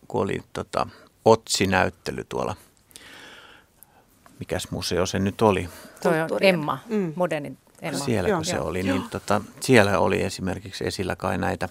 kun 0.07 0.21
oli 0.21 0.41
tota, 0.53 0.87
Otsi-näyttely 1.25 2.23
tuolla, 2.29 2.55
mikäs 4.39 4.71
museo 4.71 5.05
se 5.05 5.19
nyt 5.19 5.41
oli? 5.41 5.69
Toi 6.03 6.21
on 6.21 6.29
Emma, 6.41 6.79
mm. 6.89 7.13
modernin 7.15 7.57
Emma. 7.81 7.99
Siellä 7.99 8.35
kun 8.35 8.45
se 8.45 8.55
joo, 8.55 8.67
oli, 8.67 8.83
niin 8.83 9.09
tota, 9.09 9.41
siellä 9.59 9.99
oli 9.99 10.21
esimerkiksi 10.21 10.87
esillä 10.87 11.15
kai 11.15 11.37
näitä 11.37 11.69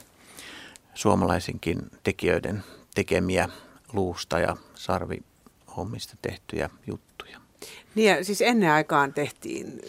suomalaisinkin 0.94 1.90
tekijöiden 2.02 2.64
tekemiä 2.94 3.48
luusta 3.92 4.38
ja 4.38 4.56
sarvihommista 4.74 6.16
tehtyjä 6.22 6.70
juttuja. 6.86 7.43
Niin 7.94 8.08
ja 8.08 8.24
siis 8.24 8.40
ennen 8.40 8.70
aikaan 8.70 9.12
tehtiin 9.12 9.80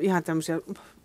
ihan 0.00 0.24
tämmöisiä, 0.24 0.60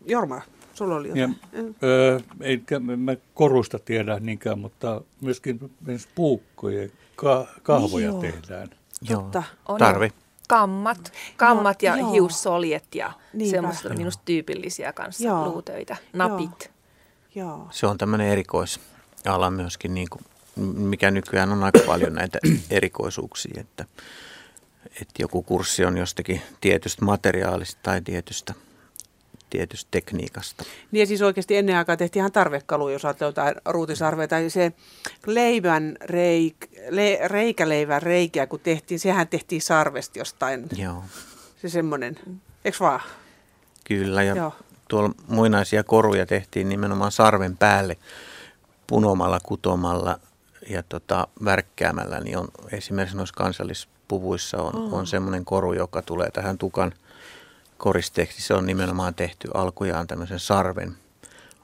Jorma, 0.05 0.41
sulla 0.73 0.95
oli 0.95 1.07
jotain. 1.07 1.39
Ja, 1.51 1.59
ö, 1.83 2.19
ei 2.41 2.61
mä 2.97 3.15
korusta 3.33 3.79
tiedä 3.79 4.19
niinkään, 4.19 4.59
mutta 4.59 5.01
myöskin 5.21 5.71
puukkoja, 6.15 6.89
ka, 7.15 7.47
kahvoja 7.63 8.05
Joo. 8.05 8.21
tehdään. 8.21 8.69
Joo, 9.09 9.21
Totta. 9.21 9.43
tarvi. 9.79 10.09
Kammat, 10.47 11.13
kammat 11.37 11.81
no, 11.81 11.87
ja 11.87 11.97
joo. 11.97 12.11
hiussoljet 12.11 12.95
ja 12.95 13.11
Niinpä. 13.33 13.51
semmoista 13.51 13.89
minusta 13.89 14.21
tyypillisiä 14.25 14.93
kanssa 14.93 15.23
joo. 15.23 15.45
luutöitä, 15.45 15.97
napit. 16.13 16.71
Joo. 17.35 17.47
Joo. 17.47 17.67
Se 17.71 17.87
on 17.87 17.97
tämmöinen 17.97 18.27
erikoisala 18.27 19.49
myöskin, 19.51 19.93
niin 19.93 20.07
kuin, 20.09 20.25
mikä 20.75 21.11
nykyään 21.11 21.51
on 21.51 21.63
aika 21.63 21.79
paljon 21.85 22.13
näitä 22.13 22.39
erikoisuuksia, 22.69 23.61
että 23.61 23.85
että 25.01 25.21
joku 25.23 25.43
kurssi 25.43 25.85
on 25.85 25.97
jostakin 25.97 26.41
tietystä 26.61 27.05
materiaalista 27.05 27.79
tai 27.83 28.01
tietystä, 28.01 28.53
tietystä 29.49 29.87
tekniikasta. 29.91 30.63
Niin 30.91 30.99
ja 30.99 31.05
siis 31.05 31.21
oikeasti 31.21 31.57
ennen 31.57 31.77
aikaa 31.77 31.97
tehtiin 31.97 32.21
ihan 32.21 32.31
tarvekalu, 32.31 32.89
jos 32.89 33.05
ajattelee 33.05 33.29
jotain 33.29 33.55
ruutisarvea 33.65 34.27
tai 34.27 34.49
se 34.49 34.71
leivän 35.25 35.97
reik, 36.01 36.55
le, 36.89 37.19
reikäleivän 37.25 38.01
reikiä, 38.01 38.47
kun 38.47 38.59
tehtiin, 38.59 38.99
sehän 38.99 39.27
tehtiin 39.27 39.61
sarvesta 39.61 40.19
jostain. 40.19 40.67
Joo. 40.77 41.03
Se 41.61 41.69
semmoinen, 41.69 42.19
eikö 42.65 42.77
vaan? 42.79 43.01
Kyllä 43.83 44.23
ja 44.23 44.35
Joo. 44.35 44.53
tuolla 44.87 45.11
muinaisia 45.27 45.83
koruja 45.83 46.25
tehtiin 46.25 46.69
nimenomaan 46.69 47.11
sarven 47.11 47.57
päälle 47.57 47.97
punomalla, 48.87 49.39
kutomalla 49.43 50.19
ja 50.69 50.83
tota, 50.83 51.27
värkkäämällä, 51.45 52.19
niin 52.19 52.37
on 52.37 52.47
esimerkiksi 52.71 53.17
noissa 53.17 53.35
kansallis 53.35 53.87
puvuissa 54.09 54.57
on, 54.57 54.75
oh. 54.75 54.93
on 54.93 55.07
semmoinen 55.07 55.45
koru, 55.45 55.73
joka 55.73 56.01
tulee 56.01 56.31
tähän 56.31 56.57
tukan 56.57 56.93
koristeeksi. 57.77 58.41
Se 58.41 58.53
on 58.53 58.65
nimenomaan 58.65 59.15
tehty 59.15 59.49
alkujaan 59.53 60.07
tämmöisen 60.07 60.39
sarven, 60.39 60.93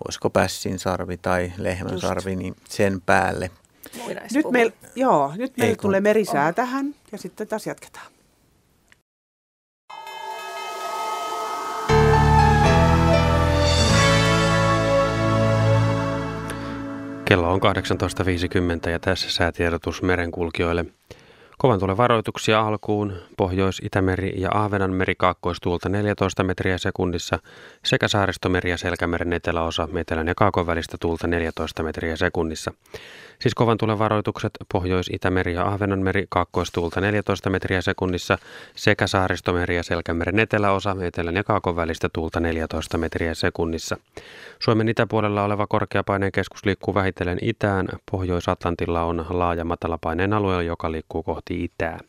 olisiko 0.05 0.29
pässin 0.29 0.79
sarvi 0.79 1.17
tai 1.17 1.53
lehmän 1.57 1.93
Just. 1.93 2.01
sarvi, 2.01 2.35
niin 2.35 2.55
sen 2.69 3.01
päälle. 3.01 3.51
Nyt 4.33 4.51
meillä 4.51 4.73
joo, 4.95 5.33
nyt 5.35 5.57
meil 5.57 5.75
tulee 5.81 6.01
merisää 6.01 6.47
oh. 6.47 6.55
tähän 6.55 6.95
ja 7.11 7.17
sitten 7.17 7.47
taas 7.47 7.67
jatketaan. 7.67 8.15
Kello 17.25 17.53
on 17.53 17.59
18.50 18.83 18.89
ja 18.89 18.99
tässä 18.99 19.31
säätiedotus 19.31 20.01
merenkulkijoille. 20.01 20.85
Kovan 21.57 21.79
tulen 21.79 21.97
varoituksia 21.97 22.61
alkuun 22.61 23.13
Pohjois-Itämeri 23.37 24.33
ja 24.37 24.49
Ahvenanmeri 24.53 25.15
kaakkoistuulta 25.15 25.89
14 25.89 26.43
metriä 26.43 26.77
sekunnissa 26.77 27.39
sekä 27.85 28.07
Saaristomeri 28.07 28.69
ja 28.69 28.77
Selkämeren 28.77 29.33
eteläosa 29.33 29.87
etelän 29.95 30.27
ja 30.27 30.35
kaakon 30.35 30.67
välistä 30.67 30.97
tuulta 31.01 31.27
14 31.27 31.83
metriä 31.83 32.15
sekunnissa. 32.15 32.73
Siis 33.39 33.55
kovan 33.55 33.77
tulen 33.77 33.99
varoitukset 33.99 34.51
Pohjois-Itämeri 34.73 35.53
ja 35.53 35.67
Ahvenanmeri 35.67 36.25
kaakkoistuulta 36.29 37.01
14 37.01 37.49
metriä 37.49 37.81
sekunnissa 37.81 38.37
sekä 38.75 39.07
Saaristomeri 39.07 39.75
ja 39.75 39.83
Selkämeren 39.83 40.39
eteläosa 40.39 40.95
etelän 41.01 41.35
ja 41.35 41.43
kaakon 41.43 41.75
välistä 41.75 42.09
tuulta 42.13 42.39
14 42.39 42.97
metriä 42.97 43.33
sekunnissa. 43.33 43.97
Suomen 44.59 44.89
itäpuolella 44.89 45.43
oleva 45.43 45.67
korkeapaineen 45.67 46.31
keskus 46.31 46.65
liikkuu 46.65 46.93
vähitellen 46.93 47.37
itään. 47.41 47.87
Pohjois-Atlantilla 48.11 49.03
on 49.03 49.25
laaja 49.29 49.65
matalapaineen 49.65 50.33
alue, 50.33 50.63
joka 50.63 50.91
liikkuu 50.91 51.23
kohti 51.23 51.63
itää. 51.63 51.99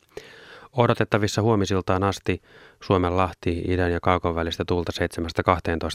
Odotettavissa 0.76 1.42
huomisiltaan 1.42 2.02
asti 2.02 2.42
Suomen 2.82 3.16
lahti 3.16 3.62
idän 3.68 3.92
ja 3.92 4.00
kaakon 4.02 4.34
välistä 4.34 4.64
tuulta 4.64 4.92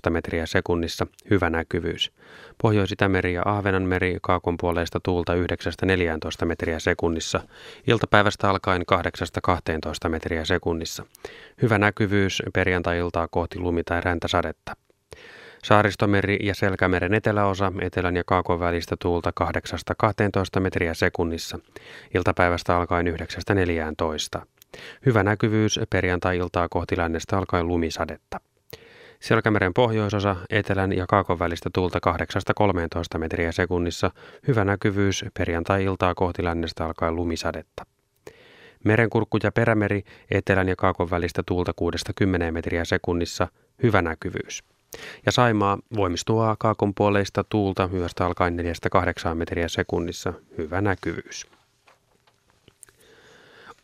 7-12 0.08 0.10
metriä 0.10 0.46
sekunnissa, 0.46 1.08
hyvä 1.30 1.50
näkyvyys. 1.50 2.12
Pohjois-Itämeri 2.62 3.34
ja 3.34 3.42
Ahvenanmeri 3.46 4.18
kaakon 4.22 4.58
puoleista 4.58 5.00
tuulta 5.00 5.34
9-14 5.34 6.46
metriä 6.46 6.80
sekunnissa, 6.80 7.40
iltapäivästä 7.88 8.50
alkaen 8.50 8.84
8-12 10.06 10.10
metriä 10.10 10.46
sekunnissa. 10.46 11.06
Hyvä 11.62 11.78
näkyvyys 11.78 12.44
perjantai-iltaa 12.54 13.28
kohti 13.28 13.60
lumi- 13.60 13.84
tai 13.86 14.02
räntäsadetta. 14.02 14.76
Saaristomeri 15.64 16.38
ja 16.44 16.56
Selkämeren 16.56 17.14
eteläosa 17.14 17.72
etelän 17.82 18.16
ja 18.16 18.24
kaakon 18.26 18.60
välistä 18.60 18.96
tuulta 19.02 19.32
8-12 20.58 20.60
metriä 20.60 20.94
sekunnissa, 20.94 21.60
iltapäivästä 22.16 22.78
alkaen 22.78 23.08
9-14. 24.38 24.46
Hyvä 25.06 25.24
näkyvyys 25.24 25.80
perjantai-iltaa 25.90 26.70
kohti 26.70 26.98
lännestä 26.98 27.38
alkaen 27.38 27.68
lumisadetta. 27.68 28.40
Selkämeren 29.20 29.74
pohjoisosa 29.74 30.36
etelän 30.50 30.94
ja 30.94 31.06
kaakon 31.08 31.40
välistä 31.40 31.70
tuulta 31.74 32.00
8-13 33.16 33.18
metriä 33.18 33.52
sekunnissa, 33.52 34.12
hyvä 34.48 34.66
näkyvyys 34.66 35.26
perjantai-iltaa 35.38 36.16
kohti 36.16 36.44
lännestä 36.44 36.86
alkaen 36.86 37.16
lumisadetta. 37.16 37.86
Merenkurkku 38.84 39.38
ja 39.44 39.52
perämeri 39.52 40.04
etelän 40.32 40.70
ja 40.70 40.76
kaakon 40.76 41.10
välistä 41.10 41.44
tuulta 41.46 41.72
6-10 42.50 42.52
metriä 42.52 42.86
sekunnissa, 42.86 43.48
hyvä 43.84 44.02
näkyvyys. 44.02 44.64
Ja 45.26 45.32
Saimaa 45.32 45.78
voimistuu 45.96 46.42
kaakon 46.60 46.94
puoleista 46.96 47.44
tuulta 47.44 47.90
yöstä 47.94 48.26
alkaen 48.26 48.60
4-8 49.32 49.36
metriä 49.36 49.68
sekunnissa, 49.68 50.34
hyvä 50.58 50.82
näkyvyys. 50.82 51.61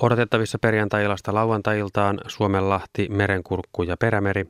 Odotettavissa 0.01 0.59
perjantai-ilasta 0.59 1.33
lauantai-iltaan 1.33 2.19
Suomenlahti, 2.27 3.07
Merenkurkku 3.09 3.83
ja 3.83 3.97
Perämeri. 3.97 4.45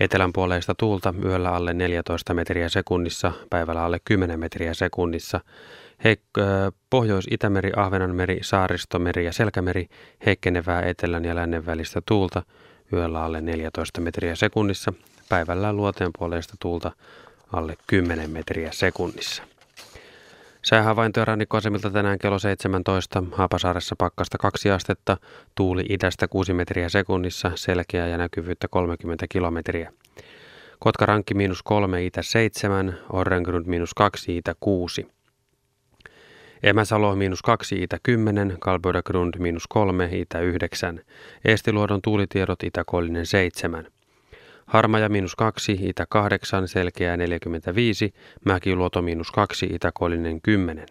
Etelän 0.00 0.32
puoleista 0.32 0.74
tuulta 0.74 1.14
yöllä 1.24 1.50
alle 1.52 1.74
14 1.74 2.34
metriä 2.34 2.68
sekunnissa, 2.68 3.32
päivällä 3.50 3.84
alle 3.84 4.00
10 4.04 4.40
metriä 4.40 4.74
sekunnissa. 4.74 5.40
Pohjois-Itämeri, 6.90 7.72
Ahvenanmeri, 7.76 8.38
Saaristomeri 8.42 9.24
ja 9.24 9.32
Selkämeri 9.32 9.86
heikkenevää 10.26 10.82
etelän 10.82 11.24
ja 11.24 11.34
lännen 11.34 11.66
välistä 11.66 12.02
tuulta 12.06 12.42
yöllä 12.92 13.22
alle 13.24 13.40
14 13.40 14.00
metriä 14.00 14.34
sekunnissa, 14.34 14.92
päivällä 15.28 15.72
luoteen 15.72 16.10
puoleista 16.18 16.54
tuulta 16.60 16.92
alle 17.52 17.76
10 17.86 18.30
metriä 18.30 18.72
sekunnissa. 18.72 19.42
Säähavaintoja 20.64 21.24
rannikkoasemilta 21.24 21.90
tänään 21.90 22.18
kello 22.18 22.38
17. 22.38 23.22
Haapasaaressa 23.32 23.96
pakkasta 23.98 24.38
2 24.38 24.70
astetta, 24.70 25.16
tuuli 25.54 25.84
idästä 25.88 26.28
6 26.28 26.54
metriä 26.54 26.88
sekunnissa, 26.88 27.52
selkeää 27.54 28.08
ja 28.08 28.18
näkyvyyttä 28.18 28.68
30 28.68 29.26
kilometriä. 29.30 29.92
Kotkarankki 30.78 31.34
miinus 31.34 31.62
3, 31.62 32.04
itä 32.04 32.22
7, 32.22 32.98
Orrengrund 33.12 33.66
miinus 33.66 33.94
2, 33.94 34.36
itä 34.36 34.54
6. 34.60 35.06
Emäsalo 36.62 37.16
miinus 37.16 37.42
2, 37.42 37.82
itä 37.82 37.98
10, 38.02 38.56
Kalbödagrund 38.60 39.34
miinus 39.38 39.66
3, 39.68 40.08
itä 40.12 40.40
9. 40.40 41.00
Eestiluodon 41.44 42.02
tuulitiedot 42.02 42.62
itäkoillinen 42.62 43.26
7. 43.26 43.91
Harmaja 44.72 45.08
miinus 45.08 45.36
2, 45.36 45.78
itä 45.82 46.06
8, 46.08 46.68
selkeää 46.68 47.16
45, 47.16 48.14
Mäkiluoto 48.44 49.02
miinus 49.02 49.30
2, 49.30 49.66
itäkoillinen 49.66 50.40
10. 50.40 50.86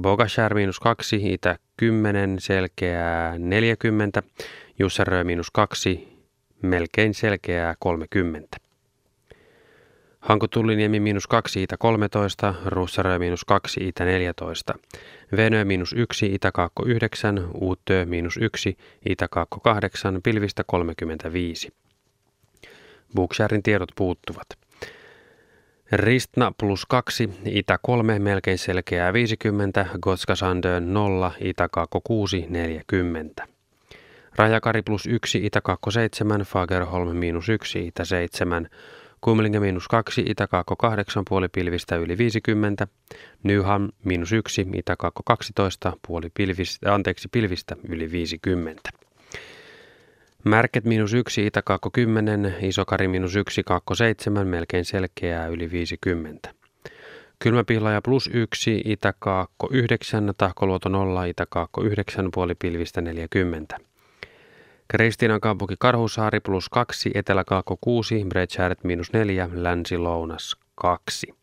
Bogashär 0.00 0.54
miinus 0.54 0.80
2, 0.80 1.32
itä 1.32 1.58
10, 1.76 2.36
selkeää 2.38 3.38
40, 3.38 4.22
Jussarö 4.78 5.24
miinus 5.24 5.50
2, 5.50 6.08
melkein 6.62 7.14
selkeää 7.14 7.74
30. 7.78 8.56
Hankotuliniemi 10.20 11.00
miinus 11.00 11.26
2, 11.26 11.62
itä 11.62 11.76
13, 11.76 12.54
Russarö 12.64 13.18
miinus 13.18 13.44
2, 13.44 13.88
itä 13.88 14.04
14. 14.04 14.74
Venö 15.36 15.64
miinus 15.64 15.92
1, 15.92 16.34
itä 16.34 16.52
9, 16.86 17.48
Uutö 17.54 18.06
miinus 18.06 18.36
1, 18.36 18.76
itä 19.08 19.28
8, 19.62 20.20
pilvistä 20.22 20.64
35. 20.66 21.72
Booksharin 23.16 23.62
tiedot 23.62 23.88
puuttuvat. 23.96 24.46
Ristna 25.92 26.52
plus 26.58 26.86
2, 26.86 27.30
Itä 27.44 27.78
3, 27.82 28.18
melkein 28.18 28.58
selkeää 28.58 29.12
50, 29.12 29.86
Gotskasandön 30.02 30.94
0, 30.94 31.32
Itä 31.40 31.68
6, 32.04 32.46
40. 32.48 33.46
Rajakari 34.36 34.82
plus 34.82 35.06
1, 35.06 35.46
Itä 35.46 35.60
7, 35.90 36.40
Fagerholm 36.40 37.16
miinus 37.16 37.48
1, 37.48 37.86
Itä 37.86 38.04
7, 38.04 38.68
Kumlinge 39.20 39.60
miinus 39.60 39.88
2, 39.88 40.24
Itä 40.26 40.48
8, 40.78 41.22
puoli 41.28 41.48
pilvistä 41.48 41.96
yli 41.96 42.18
50, 42.18 42.88
Nyham 43.42 43.88
miinus 44.04 44.32
1, 44.32 44.66
Itä 44.74 44.96
12, 45.24 45.92
puoli 46.06 46.30
pilvistä, 46.34 46.94
anteeksi, 46.94 47.28
pilvistä 47.32 47.76
yli 47.88 48.10
50. 48.12 49.05
Märket 50.46 50.84
miinus 50.84 51.14
yksi, 51.14 51.46
Itäkaakko 51.46 51.90
10, 51.90 52.54
Isokari 52.60 53.08
miinus 53.08 53.36
yksi, 53.36 53.62
Kaakko 53.62 53.94
7, 53.94 54.48
melkein 54.48 54.84
selkeää 54.84 55.46
yli 55.46 55.70
50. 55.70 56.50
Kylmäpihlaja 57.38 58.02
plus 58.02 58.30
1, 58.32 58.82
Itäkaakko 58.84 59.68
9, 59.72 60.32
Tahkoluoto 60.38 60.88
0, 60.88 61.24
Itäkaakko 61.24 61.82
9, 61.82 62.28
puoli 62.34 62.54
pilvistä 62.54 63.00
40. 63.00 63.76
Kristiinan 64.88 65.40
kaupunki 65.40 65.74
Karhusaari 65.78 66.40
plus 66.40 66.68
2, 66.68 67.10
Eteläkaakko 67.14 67.76
6, 67.80 68.24
Bredshäret 68.28 68.84
miinus 68.84 69.12
4, 69.12 69.48
Länsi-Lounas 69.52 70.56
2. 70.74 71.34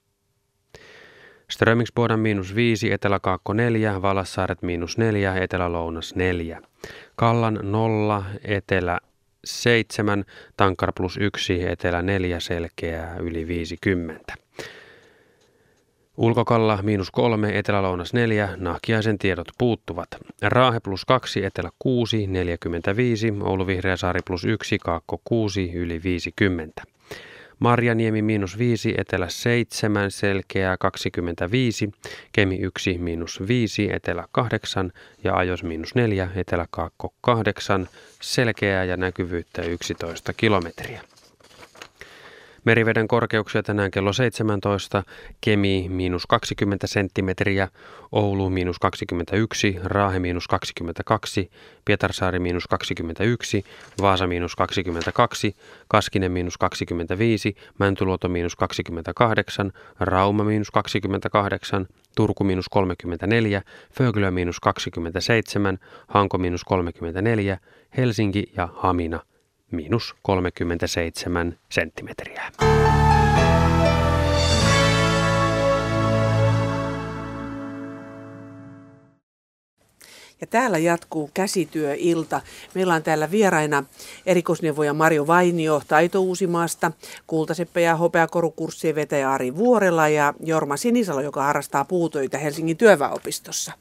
Strömingsbodan 1.49 2.19
miinus 2.19 2.55
5, 2.55 2.91
Etelä-Kaakko 2.91 3.53
4, 3.53 4.01
Valassaaret 4.01 4.61
miinus 4.61 4.97
4, 4.97 5.35
Etelä-Lounas 5.35 6.15
4. 6.15 6.61
Kallan 7.15 7.59
0, 7.61 8.23
Etelä 8.43 8.99
7, 9.45 10.25
Tankar 10.57 10.91
plus 10.95 11.17
1, 11.17 11.67
Etelä 11.67 12.01
4, 12.01 12.39
Selkeää 12.39 13.17
yli 13.17 13.47
50. 13.47 14.33
Ulkokalla 16.17 16.79
miinus 16.81 17.11
3, 17.11 17.57
Etelä-Lounas 17.59 18.13
4, 18.13 18.49
Nahkiaisen 18.57 19.17
tiedot 19.17 19.47
puuttuvat. 19.57 20.07
Raahe 20.41 20.79
plus 20.79 21.05
2, 21.05 21.45
Etelä 21.45 21.69
6, 21.79 22.27
45, 22.27 23.33
Oulu 23.41 23.67
Vihreäsaari 23.67 24.19
plus 24.27 24.45
1, 24.45 24.77
Kaakko 24.77 25.21
6, 25.23 25.73
yli 25.73 26.03
50. 26.03 26.92
Marjaniemi 27.63 28.21
miinus 28.21 28.57
5, 28.57 28.93
Etelä 28.97 29.29
7, 29.29 30.11
Selkeää 30.11 30.77
25, 30.77 31.91
Kemi 32.31 32.57
1 32.57 32.97
miinus 32.97 33.47
5, 33.47 33.93
Etelä 33.93 34.27
8 34.31 34.91
ja 35.23 35.35
Ajos 35.35 35.63
miinus 35.63 35.95
4, 35.95 36.29
Etelä 36.35 36.67
Kaakko 36.71 37.13
8, 37.21 37.89
Selkeää 38.21 38.83
ja 38.83 38.97
näkyvyyttä 38.97 39.61
11 39.61 40.33
kilometriä. 40.33 41.01
Meriveden 42.65 43.07
korkeuksia 43.07 43.63
tänään 43.63 43.91
kello 43.91 44.13
17, 44.13 45.03
Kemi 45.41 45.87
miinus 45.89 46.27
20 46.27 46.87
senttimetriä, 46.87 47.67
Oulu 48.11 48.49
miinus 48.49 48.79
21, 48.79 49.79
Raahe 49.83 50.19
miinus 50.19 50.47
22, 50.47 51.51
Pietarsaari 51.85 52.39
miinus 52.39 52.67
21, 52.67 53.65
Vaasa 54.01 54.27
miinus 54.27 54.55
22, 54.55 55.55
Kaskinen 55.87 56.31
miinus 56.31 56.57
25, 56.57 57.55
Mäntyluoto 57.79 58.29
miinus 58.29 58.55
28, 58.55 59.71
Rauma 59.99 60.43
miinus 60.43 60.71
28, 60.71 61.87
Turku 62.15 62.43
miinus 62.43 62.69
34, 62.69 63.61
Föglö 63.93 64.31
miinus 64.31 64.59
27, 64.59 65.79
Hanko 66.07 66.37
miinus 66.37 66.63
34, 66.63 67.57
Helsinki 67.97 68.51
ja 68.57 68.69
Hamina 68.73 69.19
miinus 69.73 70.15
37 70.21 71.57
senttimetriä. 71.69 72.51
Ja 80.43 80.47
täällä 80.47 80.77
jatkuu 80.77 81.29
käsityöilta. 81.33 82.41
Meillä 82.73 82.93
on 82.93 83.03
täällä 83.03 83.31
vieraina 83.31 83.83
erikoisneuvoja 84.25 84.93
Marjo 84.93 85.27
Vainio 85.27 85.81
Taito 85.87 86.19
Uusimaasta, 86.19 86.91
Kultaseppä 87.27 87.79
ja 87.79 87.95
hopeakorukurssien 87.95 88.95
vetäjä 88.95 89.31
Ari 89.31 89.55
Vuorela 89.55 90.07
ja 90.07 90.33
Jorma 90.39 90.77
Sinisalo, 90.77 91.21
joka 91.21 91.43
harrastaa 91.43 91.85
puutöitä 91.85 92.37
Helsingin 92.37 92.77
työväopistossa. 92.77 93.71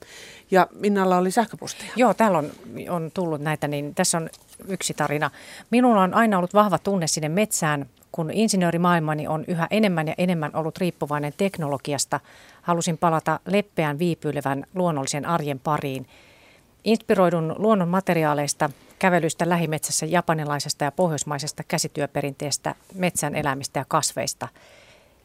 Ja 0.51 0.67
Minnalla 0.75 1.19
oli 1.19 1.31
sähköposteja. 1.31 1.93
Joo, 1.97 2.15
täällä 2.15 2.39
on, 2.39 2.51
on 2.89 3.11
tullut 3.15 3.41
näitä, 3.41 3.69
niin 3.69 3.95
tässä 3.95 4.19
on 4.19 4.31
yksi 4.69 4.95
tarina. 4.95 5.31
Minulla 5.71 6.03
on 6.03 6.15
aina 6.15 6.39
ollut 6.39 6.55
vahva 6.55 6.79
tunne 6.79 7.07
sinne 7.07 7.29
metsään, 7.29 7.87
kun 8.13 8.31
insinöörimaailmani 8.31 9.29
on 9.29 9.45
yhä 9.49 9.67
enemmän 9.71 10.09
ja 10.09 10.15
enemmän 10.19 10.51
ollut 10.55 10.79
riippuvainen 10.79 11.33
teknologiasta, 11.37 12.21
halusin 12.63 12.99
palata 12.99 13.41
leppeän 13.47 13.99
viipyilevän 13.99 14.65
luonnollisen 14.75 15.27
arjen 15.27 15.59
pariin. 15.61 16.07
Inspiroidun 16.85 17.55
luonnon 17.59 17.89
materiaaleista, 17.89 18.71
kävelystä 18.99 19.49
lähimetsässä 19.49 20.07
japanilaisesta 20.07 20.85
ja 20.85 20.93
pohjoismaisesta 20.93 21.63
käsityöperinteestä, 21.69 22.75
metsän 22.95 23.35
elämistä 23.35 23.81
ja 23.81 23.85
kasveista. 23.89 24.49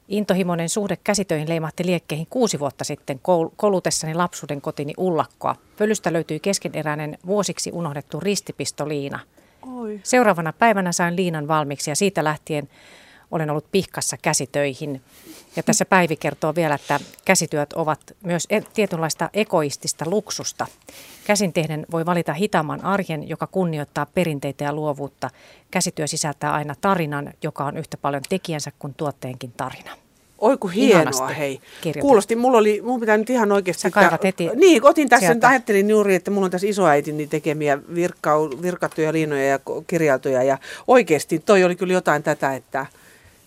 Intohimoinen 0.07 0.69
suhde 0.69 0.97
käsitöihin 1.03 1.49
leimahti 1.49 1.85
liekkeihin 1.85 2.27
kuusi 2.29 2.59
vuotta 2.59 2.83
sitten 2.83 3.19
kolutessani 3.57 4.13
lapsuuden 4.13 4.61
kotini 4.61 4.93
ullakkoa. 4.97 5.55
Pölystä 5.77 6.13
löytyi 6.13 6.39
keskeneräinen 6.39 7.17
vuosiksi 7.25 7.71
unohdettu 7.73 8.19
ristipistoliina– 8.19 9.19
Oi. 9.75 9.99
Seuraavana 10.03 10.53
päivänä 10.53 10.91
sain 10.91 11.15
liinan 11.15 11.47
valmiiksi 11.47 11.91
ja 11.91 11.95
siitä 11.95 12.23
lähtien 12.23 12.69
olen 13.31 13.49
ollut 13.49 13.71
pihkassa 13.71 14.17
käsitöihin. 14.21 15.01
Ja 15.57 15.63
tässä 15.63 15.85
Päivi 15.85 16.15
kertoo 16.15 16.55
vielä, 16.55 16.75
että 16.75 16.99
käsityöt 17.25 17.73
ovat 17.73 17.99
myös 18.23 18.47
e- 18.49 18.61
tietynlaista 18.73 19.29
egoistista 19.33 20.05
luksusta. 20.09 20.67
Käsin 21.25 21.53
tehden 21.53 21.85
voi 21.91 22.05
valita 22.05 22.33
hitaamman 22.33 22.85
arjen, 22.85 23.29
joka 23.29 23.47
kunnioittaa 23.47 24.05
perinteitä 24.05 24.63
ja 24.63 24.73
luovuutta. 24.73 25.29
Käsityö 25.71 26.07
sisältää 26.07 26.53
aina 26.53 26.75
tarinan, 26.81 27.33
joka 27.43 27.65
on 27.65 27.77
yhtä 27.77 27.97
paljon 27.97 28.23
tekijänsä 28.29 28.71
kuin 28.79 28.93
tuotteenkin 28.93 29.53
tarina. 29.57 29.91
Oi 30.39 30.57
kun 30.57 30.71
hienoa, 30.71 31.01
Ihanasti 31.01 31.37
hei. 31.37 31.61
Kirjoitan. 31.81 32.01
Kuulosti, 32.01 32.35
mulla 32.35 32.57
oli, 32.57 32.81
mun 32.81 32.99
pitää 32.99 33.17
nyt 33.17 33.29
ihan 33.29 33.51
oikeasti... 33.51 33.81
Sä 33.81 33.89
kaivat 33.89 34.23
heti 34.23 34.49
Niin, 34.55 34.85
otin 34.85 35.09
tässä, 35.09 35.33
nyt 35.33 35.43
ajattelin 35.43 35.89
juuri, 35.89 36.15
että 36.15 36.31
mulla 36.31 36.45
on 36.45 36.51
tässä 36.51 36.67
isoäitini 36.67 37.27
tekemiä 37.27 37.79
virkau, 37.95 38.49
virkattuja 38.61 39.13
liinoja 39.13 39.47
ja 39.47 39.59
kirjailtuja. 39.87 40.43
Ja 40.43 40.57
oikeasti 40.87 41.39
toi 41.39 41.63
oli 41.63 41.75
kyllä 41.75 41.93
jotain 41.93 42.23
tätä, 42.23 42.55
että 42.55 42.85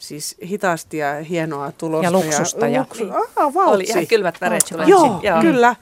siis 0.00 0.36
hitaasti 0.48 0.96
ja 0.98 1.14
hienoa 1.22 1.72
tulosta. 1.72 2.04
Ja 2.04 2.10
luksusta. 2.10 2.66
Ja, 2.66 2.72
ja 2.72 2.80
luksu, 2.80 3.04
ah, 3.36 3.56
oli 3.56 3.84
ihan 3.84 4.06
kylmät 4.06 4.40
väreet. 4.40 4.64
Joo, 4.86 5.20
Joo, 5.22 5.40
kyllä. 5.40 5.76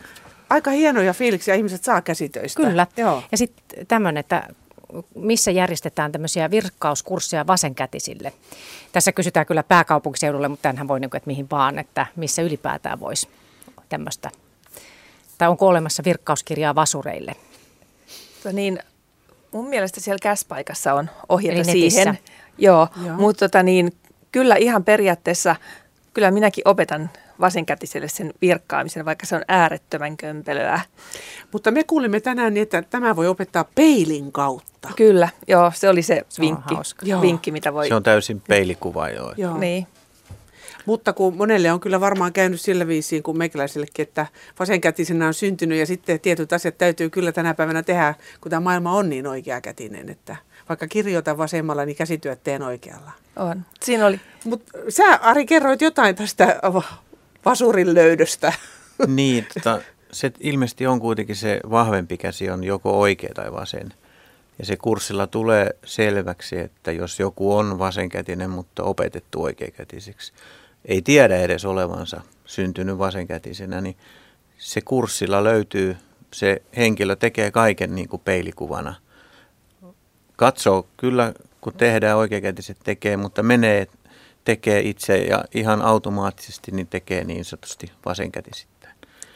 Aika 0.51 0.71
hienoja 0.71 1.13
fiiliksiä 1.15 1.55
ihmiset 1.55 1.85
saa 1.85 2.03
käsitöistä. 2.03 2.63
Kyllä. 2.63 2.87
Joo. 2.97 3.23
Ja 3.33 3.39
sitten 3.39 3.87
tämmöinen, 3.87 4.21
että 4.21 4.49
missä 5.15 5.51
järjestetään 5.51 6.13
tämmöisiä 6.13 6.51
virkkauskursseja 6.51 7.47
vasenkätisille. 7.47 8.33
Tässä 8.93 9.13
kysytään 9.13 9.47
kyllä 9.47 9.63
pääkaupunkiseudulle, 9.63 10.49
mutta 10.49 10.63
tämähän 10.63 10.89
voi, 10.89 11.01
niin 11.01 11.17
että 11.17 11.27
mihin 11.27 11.47
vaan, 11.51 11.79
että 11.79 12.07
missä 12.17 12.43
ylipäätään 12.43 13.01
voisi 13.01 13.29
tämmöistä. 13.89 14.31
Tai 15.39 15.49
onko 15.49 15.67
olemassa 15.67 16.03
virkkauskirjaa 16.05 16.75
vasureille? 16.75 17.37
To 18.43 18.53
niin, 18.53 18.79
mun 19.53 19.69
mielestä 19.69 20.01
siellä 20.01 20.19
käspaikassa 20.23 20.95
on 20.95 21.11
ohjeita 21.29 21.65
siihen. 21.65 22.19
Joo, 22.59 22.89
Joo. 23.05 23.17
mutta 23.17 23.49
tota 23.49 23.63
niin, 23.63 23.93
kyllä 24.33 24.57
ihan 24.57 24.85
periaatteessa, 24.85 25.57
kyllä 26.15 26.31
minäkin 26.31 26.69
opetan 26.69 27.11
vasenkätiselle 27.41 28.09
sen 28.09 28.35
virkkaamisen, 28.41 29.05
vaikka 29.05 29.27
se 29.27 29.37
on 29.37 29.43
äärettömän 29.49 30.17
kömpelöä. 30.17 30.81
Mutta 31.53 31.71
me 31.71 31.85
kuulimme 31.85 32.21
tänään, 32.21 32.55
niin 32.55 32.63
että 32.63 32.83
tämä 32.83 33.17
voi 33.17 33.27
opettaa 33.27 33.65
peilin 33.75 34.33
kautta. 34.33 34.89
Kyllä, 34.97 35.29
joo, 35.49 35.73
se 35.75 35.89
oli 35.89 36.03
se, 36.03 36.23
se 36.29 36.43
vinkki, 36.43 36.75
vinkki, 37.21 37.53
mitä 37.53 37.75
voi... 37.75 37.89
Se 37.89 37.95
on 37.95 38.03
täysin 38.03 38.43
peilikuva, 38.49 39.11
joo. 39.11 39.35
joo. 39.37 39.59
Niin. 39.59 39.87
Mutta 40.87 41.13
kun 41.13 41.37
monelle 41.37 41.73
on 41.73 41.81
kyllä 41.81 42.01
varmaan 42.01 42.33
käynyt 42.33 42.61
sillä 42.61 42.87
viisiin 42.87 43.23
kuin 43.23 43.39
meikäläisellekin, 43.39 44.03
että 44.03 44.27
vasenkätisenä 44.59 45.27
on 45.27 45.35
syntynyt 45.35 45.79
ja 45.79 45.87
sitten 45.87 46.21
tietyt 46.21 46.53
asiat 46.53 46.79
täytyy 46.79 47.11
kyllä 47.11 47.33
tänä 47.33 47.55
päivänä 47.55 47.83
tehdä, 47.83 48.15
kun 48.41 48.51
tämä 48.51 48.61
maailma 48.61 48.93
on 48.93 49.09
niin 49.09 49.27
oikeakätinen, 49.27 50.09
että 50.09 50.37
vaikka 50.69 50.87
kirjoitan 50.87 51.39
vasemmalla, 51.39 51.85
niin 51.85 51.97
käsityöt 51.97 52.43
teen 52.45 52.63
oikealla. 52.63 53.13
On. 53.37 53.65
Siinä 53.83 54.07
oli. 54.07 54.21
Mutta 54.45 54.79
sä 54.89 55.15
Ari 55.23 55.47
kerroit 55.47 55.81
jotain 55.81 56.17
tästä 56.17 56.61
vasurin 57.45 57.95
löydöstä. 57.95 58.53
Niin, 59.07 59.47
tota, 59.55 59.81
se 60.13 60.33
ilmeisesti 60.41 60.87
on 60.87 61.01
kuitenkin 61.01 61.37
se 61.37 61.61
vahvempi 61.71 62.17
käsi 62.17 62.51
on 62.51 62.65
joko 62.65 63.01
oikea 63.01 63.35
tai 63.35 63.53
vasen. 63.53 63.93
Ja 64.59 64.67
se 64.67 64.77
kurssilla 64.77 65.27
tulee 65.27 65.71
selväksi, 65.85 66.59
että 66.59 66.93
jos 66.93 67.21
joku 67.21 67.57
on 67.57 67.79
vasenkätinen, 67.79 68.51
mutta 68.51 68.83
opetettu 68.83 69.43
oikeakätiseksi, 69.43 70.33
ei 70.85 71.03
tiedä 71.03 71.37
edes 71.37 71.65
olevansa 71.65 72.21
syntynyt 72.45 72.99
vasenkätisenä, 72.99 73.81
niin 73.81 73.97
se 74.59 74.81
kurssilla 74.81 75.45
löytyy, 75.45 75.97
se 76.35 76.63
henkilö 76.77 77.17
tekee 77.17 77.51
kaiken 77.51 77.95
niin 77.95 78.09
kuin 78.09 78.23
peilikuvana. 78.25 78.95
Katsoo 80.39 80.87
kyllä, 80.97 81.33
kun 81.61 81.75
tehdään 81.75 82.17
oikeakätiset 82.17 82.77
tekee, 82.85 83.17
mutta 83.17 83.43
menee 83.43 83.87
tekee 84.45 84.81
itse 84.81 85.19
ja 85.19 85.45
ihan 85.55 85.83
automaattisesti 85.83 86.71
niin 86.71 86.87
tekee 86.87 87.25
niin 87.25 87.45
sanotusti 87.45 87.93
vasenkätisittäin. 88.07 88.95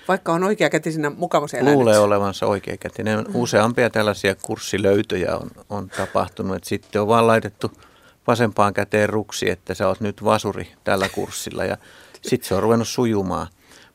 Vaikka 0.08 0.32
on 0.32 0.44
oikeakätisenä 0.44 1.10
mukavassa 1.10 1.56
elänyt. 1.56 1.74
Luulee 1.74 1.98
olevansa 1.98 2.46
oikeakätinen. 2.46 3.18
Mm. 3.18 3.34
Useampia 3.34 3.90
tällaisia 3.90 4.34
kurssilöytöjä 4.34 5.36
on, 5.36 5.50
on 5.70 5.88
tapahtunut, 5.88 6.56
että 6.56 6.68
sitten 6.68 7.02
on 7.02 7.08
vaan 7.08 7.26
laitettu 7.26 7.72
vasempaan 8.26 8.74
käteen 8.74 9.08
ruksi, 9.08 9.50
että 9.50 9.74
sä 9.74 9.88
oot 9.88 10.00
nyt 10.00 10.24
vasuri 10.24 10.72
tällä 10.84 11.08
kurssilla 11.08 11.64
ja 11.64 11.76
sitten 12.22 12.48
se 12.48 12.54
on 12.54 12.62
ruvennut 12.62 12.88
sujumaan. 12.88 13.46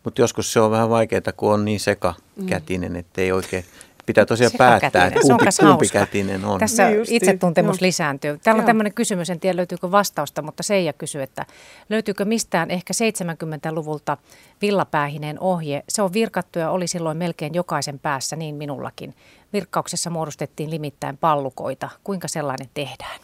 Mutta 0.03 0.21
joskus 0.21 0.53
se 0.53 0.59
on 0.59 0.71
vähän 0.71 0.89
vaikeaa, 0.89 1.21
kun 1.37 1.53
on 1.53 1.65
niin 1.65 1.79
sekakätinen, 1.79 2.95
että 2.95 3.21
ei 3.21 3.31
oikein 3.31 3.65
pitää 4.07 4.25
tosiaan 4.25 4.51
päättää, 4.57 5.05
että 5.05 5.19
kumpi, 5.19 5.45
kumpi 5.59 5.87
kätinen 5.89 6.45
on. 6.45 6.59
Tässä 6.59 6.89
niin 6.89 7.05
itsetuntemus 7.09 7.81
no. 7.81 7.85
lisääntyy. 7.85 8.39
Täällä 8.43 8.59
on 8.59 8.65
tämmöinen 8.65 8.93
kysymys, 8.93 9.29
en 9.29 9.39
tiedä 9.39 9.57
löytyykö 9.57 9.91
vastausta, 9.91 10.41
mutta 10.41 10.63
Seija 10.63 10.93
kysyy, 10.93 11.21
että 11.21 11.45
löytyykö 11.89 12.25
mistään 12.25 12.71
ehkä 12.71 12.93
70-luvulta 12.93 14.17
villapäähineen 14.61 15.39
ohje. 15.39 15.83
Se 15.89 16.01
on 16.01 16.13
virkattu 16.13 16.59
ja 16.59 16.69
oli 16.69 16.87
silloin 16.87 17.17
melkein 17.17 17.53
jokaisen 17.53 17.99
päässä, 17.99 18.35
niin 18.35 18.55
minullakin. 18.55 19.15
Virkkauksessa 19.53 20.09
muodostettiin 20.09 20.71
limittäin 20.71 21.17
pallukoita. 21.17 21.89
Kuinka 22.03 22.27
sellainen 22.27 22.69
tehdään? 22.73 23.19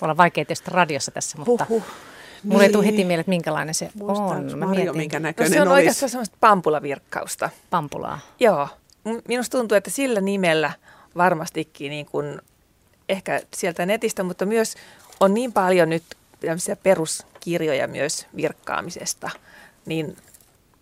Olla 0.00 0.16
vaikea 0.16 0.44
tietysti 0.44 0.70
radiossa 0.70 1.10
tässä, 1.10 1.38
mutta... 1.38 1.66
Huhhuh. 1.68 1.84
Mulle 2.42 2.64
ei 2.64 2.72
tule 2.72 2.84
heti 2.84 2.96
niin. 2.96 3.06
mieleen, 3.06 3.20
että 3.20 3.30
minkälainen 3.30 3.74
se 3.74 3.90
Muistan, 3.94 4.26
on. 4.26 4.58
Mä 4.58 4.66
Marjo, 4.66 4.82
mietin. 4.82 4.96
minkä 4.96 5.20
näköinen 5.20 5.50
no, 5.50 5.54
se 5.54 5.62
on 5.62 5.68
olisi. 5.68 5.80
oikeastaan 5.80 6.10
semmoista 6.10 6.36
pampulavirkkausta. 6.40 7.50
Pampulaa. 7.70 8.18
Joo 8.40 8.68
minusta 9.28 9.58
tuntuu, 9.58 9.76
että 9.76 9.90
sillä 9.90 10.20
nimellä 10.20 10.72
varmastikin 11.16 11.90
niin 11.90 12.06
kuin 12.06 12.40
ehkä 13.08 13.42
sieltä 13.54 13.86
netistä, 13.86 14.22
mutta 14.22 14.46
myös 14.46 14.74
on 15.20 15.34
niin 15.34 15.52
paljon 15.52 15.88
nyt 15.88 16.02
peruskirjoja 16.82 17.88
myös 17.88 18.26
virkkaamisesta, 18.36 19.30
niin 19.86 20.16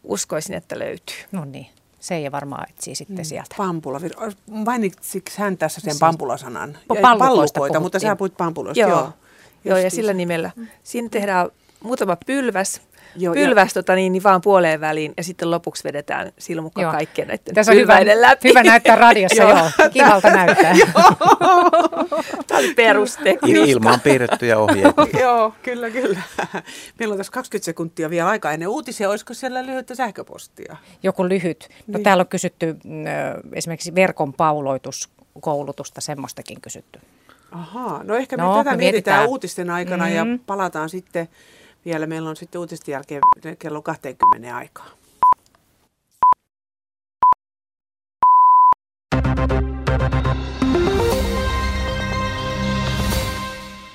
uskoisin, 0.04 0.54
että 0.54 0.78
löytyy. 0.78 1.16
No 1.32 1.44
niin. 1.44 1.66
Se 2.00 2.14
ei 2.14 2.32
varmaan 2.32 2.70
etsii 2.70 2.94
sitten 2.94 3.16
mm. 3.16 3.24
sieltä. 3.24 3.54
Pampula. 3.58 4.00
Mainitsiko 4.46 5.30
hän 5.36 5.58
tässä 5.58 5.80
sen 5.80 5.90
siis 5.90 6.00
pampulasanan? 6.00 6.78
Pallukoita, 7.18 7.80
mutta 7.80 7.98
sä 7.98 8.16
puhuit 8.16 8.36
pampuloista. 8.36 8.80
Joo, 8.80 8.90
joo, 8.90 9.12
joo 9.64 9.78
ja 9.78 9.90
sillä 9.90 10.12
nimellä. 10.12 10.50
Siinä 10.82 11.08
tehdään 11.08 11.50
muutama 11.82 12.16
pylväs, 12.26 12.80
Joo, 13.16 13.34
pylväs 13.34 13.74
tota, 13.74 13.94
niin, 13.94 14.12
niin 14.12 14.22
vaan 14.22 14.40
puoleen 14.40 14.80
väliin 14.80 15.14
ja 15.16 15.24
sitten 15.24 15.50
lopuksi 15.50 15.84
vedetään 15.84 16.32
silmukka 16.38 16.82
joo. 16.82 16.92
kaikkien 16.92 17.28
näiden 17.28 17.54
Tässä 17.54 17.72
on 17.72 17.78
hyvä, 17.78 18.00
läpi. 18.14 18.48
hyvä 18.48 18.62
näyttää 18.62 18.96
radiossa, 18.96 19.42
joo. 19.52 19.90
Kivalta 19.92 20.30
näyttää. 20.30 20.74
Tämä 22.46 22.58
oli 22.58 22.74
peruste. 22.74 23.38
Ilmaan 23.46 24.00
piirrettyjä 24.00 24.58
ohjeita. 24.58 25.06
joo, 25.20 25.54
kyllä, 25.62 25.90
kyllä. 25.90 26.22
Meillä 26.98 27.12
on 27.12 27.18
tässä 27.18 27.32
20 27.32 27.64
sekuntia 27.64 28.10
vielä 28.10 28.28
aikaa 28.28 28.52
ennen 28.52 28.68
uutisia. 28.68 29.10
Olisiko 29.10 29.34
siellä 29.34 29.66
lyhyttä 29.66 29.94
sähköpostia? 29.94 30.76
Joku 31.02 31.28
lyhyt. 31.28 31.68
No, 31.86 31.96
niin. 31.96 32.04
Täällä 32.04 32.20
on 32.20 32.28
kysytty 32.28 32.76
mm, 32.84 33.04
esimerkiksi 33.52 33.94
verkon 33.94 34.32
pauloituskoulutusta, 34.32 36.00
semmoistakin 36.00 36.60
kysytty. 36.60 37.00
Ahaa, 37.52 38.00
no 38.04 38.16
ehkä 38.16 38.36
me 38.36 38.42
no, 38.42 38.56
tätä 38.56 38.70
me 38.70 38.76
mietitään, 38.76 38.78
mietitään 38.78 39.28
uutisten 39.28 39.70
aikana 39.70 40.06
mm. 40.06 40.14
ja 40.14 40.26
palataan 40.46 40.88
sitten 40.88 41.28
vielä 41.84 42.06
meillä 42.06 42.30
on 42.30 42.36
sitten 42.36 42.58
uutisten 42.58 42.92
jälkeen 42.92 43.22
kello 43.58 43.82
20 43.82 44.56
aikaa. 44.56 44.86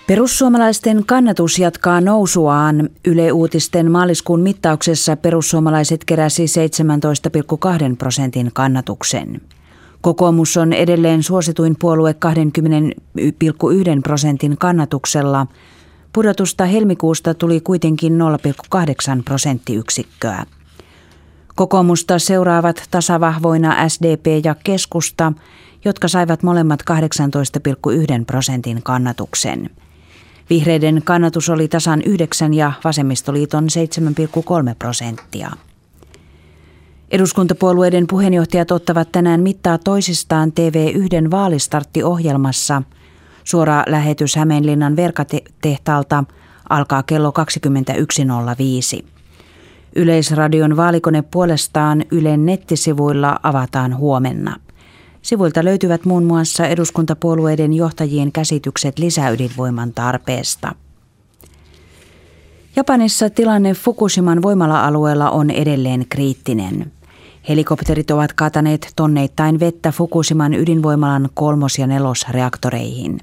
Perussuomalaisten 0.07 1.05
kannatus 1.05 1.59
jatkaa 1.59 2.01
nousuaan. 2.01 2.89
Yle 3.05 3.31
Uutisten 3.31 3.91
maaliskuun 3.91 4.39
mittauksessa 4.39 5.15
perussuomalaiset 5.15 6.05
keräsi 6.05 6.45
17,2 7.89 7.95
prosentin 7.97 8.51
kannatuksen. 8.53 9.41
Kokoomus 10.01 10.57
on 10.57 10.73
edelleen 10.73 11.23
suosituin 11.23 11.75
puolue 11.79 12.11
20,1 12.11 14.01
prosentin 14.03 14.57
kannatuksella. 14.57 15.47
Pudotusta 16.17 16.65
helmikuusta 16.65 17.33
tuli 17.33 17.61
kuitenkin 17.61 18.17
0,8 18.17 19.23
prosenttiyksikköä. 19.25 20.45
Kokoomusta 21.55 22.19
seuraavat 22.19 22.83
tasavahvoina 22.91 23.89
SDP 23.89 24.45
ja 24.45 24.55
keskusta, 24.63 25.33
jotka 25.85 26.07
saivat 26.07 26.43
molemmat 26.43 26.79
18,1 26.91 28.25
prosentin 28.27 28.83
kannatuksen. 28.83 29.69
Vihreiden 30.49 31.01
kannatus 31.05 31.49
oli 31.49 31.67
tasan 31.67 32.01
9 32.01 32.53
ja 32.53 32.71
vasemmistoliiton 32.83 33.67
7,3 34.69 34.75
prosenttia. 34.79 35.51
Eduskuntapuolueiden 37.11 38.07
puheenjohtajat 38.07 38.71
ottavat 38.71 39.11
tänään 39.11 39.41
mittaa 39.41 39.77
toisistaan 39.77 40.49
TV1 40.49 41.31
vaalistarttiohjelmassa. 41.31 42.83
Suora 43.47 43.83
lähetys 43.87 44.35
Hämeenlinnan 44.35 44.95
verkatehtaalta 44.95 46.23
alkaa 46.69 47.03
kello 47.03 47.33
21.05. 48.99 49.05
Yleisradion 49.95 50.77
vaalikone 50.77 51.21
puolestaan 51.21 52.03
Ylen 52.11 52.45
nettisivuilla 52.45 53.39
avataan 53.43 53.97
huomenna. 53.97 54.55
Sivuilta 55.21 55.63
löytyvät 55.63 56.05
muun 56.05 56.23
muassa 56.23 56.67
eduskuntapuolueiden 56.67 57.73
johtajien 57.73 58.31
käsitykset 58.31 58.99
lisäydinvoiman 58.99 59.93
tarpeesta. 59.93 60.75
Japanissa 62.75 63.29
tilanne 63.29 63.73
Fukushiman 63.73 64.41
voimala-alueella 64.41 65.29
on 65.29 65.51
edelleen 65.51 66.05
kriittinen. 66.09 66.91
Helikopterit 67.49 68.11
ovat 68.11 68.33
kataneet 68.33 68.91
tonneittain 68.95 69.59
vettä 69.59 69.91
Fukushiman 69.91 70.53
ydinvoimalan 70.53 71.29
kolmos- 71.33 71.79
ja 71.79 71.87
nelosreaktoreihin. 71.87 73.19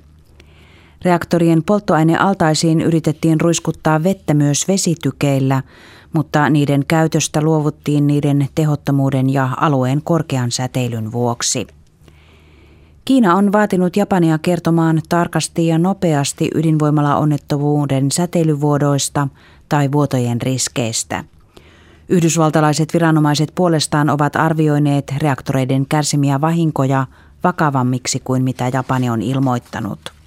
Reaktorien 1.04 1.62
polttoainealtaisiin 1.62 2.80
yritettiin 2.80 3.40
ruiskuttaa 3.40 4.02
vettä 4.02 4.34
myös 4.34 4.68
vesitykeillä, 4.68 5.62
mutta 6.12 6.50
niiden 6.50 6.84
käytöstä 6.88 7.42
luovuttiin 7.42 8.06
niiden 8.06 8.48
tehottomuuden 8.54 9.32
ja 9.32 9.48
alueen 9.56 10.02
korkean 10.02 10.50
säteilyn 10.50 11.12
vuoksi. 11.12 11.66
Kiina 13.04 13.34
on 13.34 13.52
vaatinut 13.52 13.96
Japania 13.96 14.38
kertomaan 14.38 15.02
tarkasti 15.08 15.66
ja 15.66 15.78
nopeasti 15.78 16.50
ydinvoimala-onnettomuuden 16.54 18.10
säteilyvuodoista 18.12 19.28
tai 19.68 19.92
vuotojen 19.92 20.42
riskeistä. 20.42 21.24
Yhdysvaltalaiset 22.08 22.94
viranomaiset 22.94 23.52
puolestaan 23.54 24.10
ovat 24.10 24.36
arvioineet 24.36 25.14
reaktoreiden 25.18 25.86
kärsimiä 25.86 26.40
vahinkoja 26.40 27.06
vakavammiksi 27.44 28.20
kuin 28.20 28.44
mitä 28.44 28.70
Japani 28.72 29.10
on 29.10 29.22
ilmoittanut. 29.22 30.23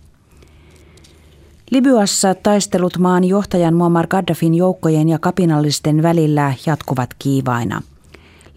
Libyassa 1.71 2.35
taistelut 2.35 2.97
maan 2.97 3.23
johtajan 3.23 3.73
Muammar 3.73 4.07
Gaddafin 4.07 4.55
joukkojen 4.55 5.09
ja 5.09 5.19
kapinallisten 5.19 6.03
välillä 6.03 6.53
jatkuvat 6.65 7.09
kiivaina. 7.19 7.81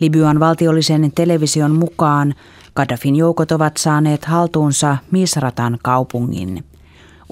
Libyan 0.00 0.40
valtiollisen 0.40 1.12
television 1.14 1.70
mukaan 1.70 2.34
Gaddafin 2.76 3.16
joukot 3.16 3.52
ovat 3.52 3.76
saaneet 3.76 4.24
haltuunsa 4.24 4.96
Misratan 5.11 5.78
kaupungin. 5.82 6.64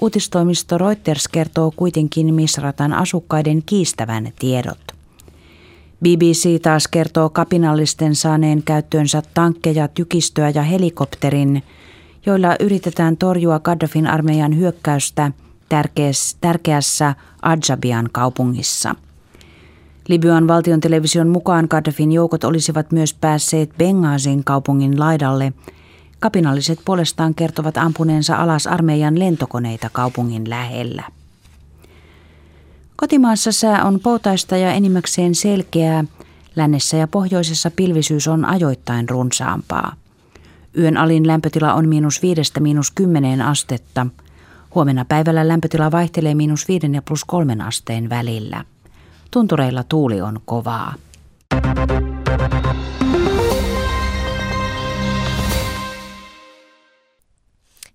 Uutistoimisto 0.01 0.77
Reuters 0.77 1.27
kertoo 1.27 1.71
kuitenkin 1.75 2.33
Misratan 2.33 2.93
asukkaiden 2.93 3.63
kiistävän 3.65 4.31
tiedot. 4.39 4.91
BBC 6.03 6.61
taas 6.61 6.87
kertoo 6.87 7.29
kapinallisten 7.29 8.15
saaneen 8.15 8.63
käyttöönsä 8.63 9.23
tankkeja, 9.33 9.87
tykistöä 9.87 10.49
ja 10.49 10.63
helikopterin, 10.63 11.63
joilla 12.25 12.55
yritetään 12.59 13.17
torjua 13.17 13.59
Gaddafin 13.59 14.07
armeijan 14.07 14.57
hyökkäystä 14.57 15.31
tärkeässä 16.41 17.15
Adjabian 17.41 18.09
kaupungissa. 18.11 18.95
Libyan 20.07 20.47
valtion 20.47 20.79
television 20.79 21.27
mukaan 21.27 21.67
Gaddafin 21.69 22.11
joukot 22.11 22.43
olisivat 22.43 22.91
myös 22.91 23.13
päässeet 23.13 23.69
Benghazin 23.77 24.43
kaupungin 24.43 24.99
laidalle. 24.99 25.53
Kapinalliset 26.19 26.79
puolestaan 26.85 27.35
kertovat 27.35 27.77
ampuneensa 27.77 28.35
alas 28.35 28.67
armeijan 28.67 29.19
lentokoneita 29.19 29.89
kaupungin 29.91 30.49
lähellä. 30.49 31.03
Kotimaassa 32.95 33.51
sää 33.51 33.83
on 33.83 33.99
poutaista 33.99 34.57
ja 34.57 34.71
enimmäkseen 34.71 35.35
selkeää. 35.35 36.03
Lännessä 36.55 36.97
ja 36.97 37.07
pohjoisessa 37.07 37.71
pilvisyys 37.71 38.27
on 38.27 38.45
ajoittain 38.45 39.09
runsaampaa. 39.09 39.93
Yön 40.77 40.97
alin 40.97 41.27
lämpötila 41.27 41.73
on 41.73 41.89
miinus 41.89 42.21
viidestä 42.21 42.59
miinus 42.59 42.91
kymmeneen 42.91 43.41
astetta. 43.41 44.07
Huomenna 44.75 45.05
päivällä 45.05 45.47
lämpötila 45.47 45.91
vaihtelee 45.91 46.35
miinus 46.35 46.67
viiden 46.67 46.95
ja 46.95 47.01
plus 47.01 47.25
kolmen 47.25 47.61
asteen 47.61 48.09
välillä. 48.09 48.65
Tuntureilla 49.31 49.83
tuuli 49.83 50.21
on 50.21 50.39
kovaa. 50.45 50.93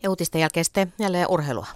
Ja 0.02 0.10
uutisten 0.10 0.40
jälkeen 0.40 0.64
sitten 0.64 0.92
jälleen 0.98 1.26
urheilua. 1.30 1.66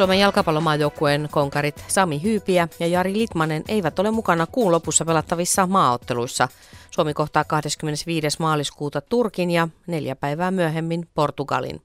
Suomen 0.00 0.18
jalkapallomaajoukkueen 0.18 1.28
konkarit 1.30 1.84
Sami 1.88 2.22
Hyypiä 2.22 2.68
ja 2.78 2.86
Jari 2.86 3.12
Litmanen 3.12 3.64
eivät 3.68 3.98
ole 3.98 4.10
mukana 4.10 4.46
kuun 4.46 4.72
lopussa 4.72 5.04
pelattavissa 5.04 5.66
maaotteluissa. 5.66 6.48
Suomi 6.90 7.14
kohtaa 7.14 7.44
25. 7.44 8.26
maaliskuuta 8.38 9.00
Turkin 9.00 9.50
ja 9.50 9.68
neljä 9.86 10.16
päivää 10.16 10.50
myöhemmin 10.50 11.08
Portugalin. 11.14 11.82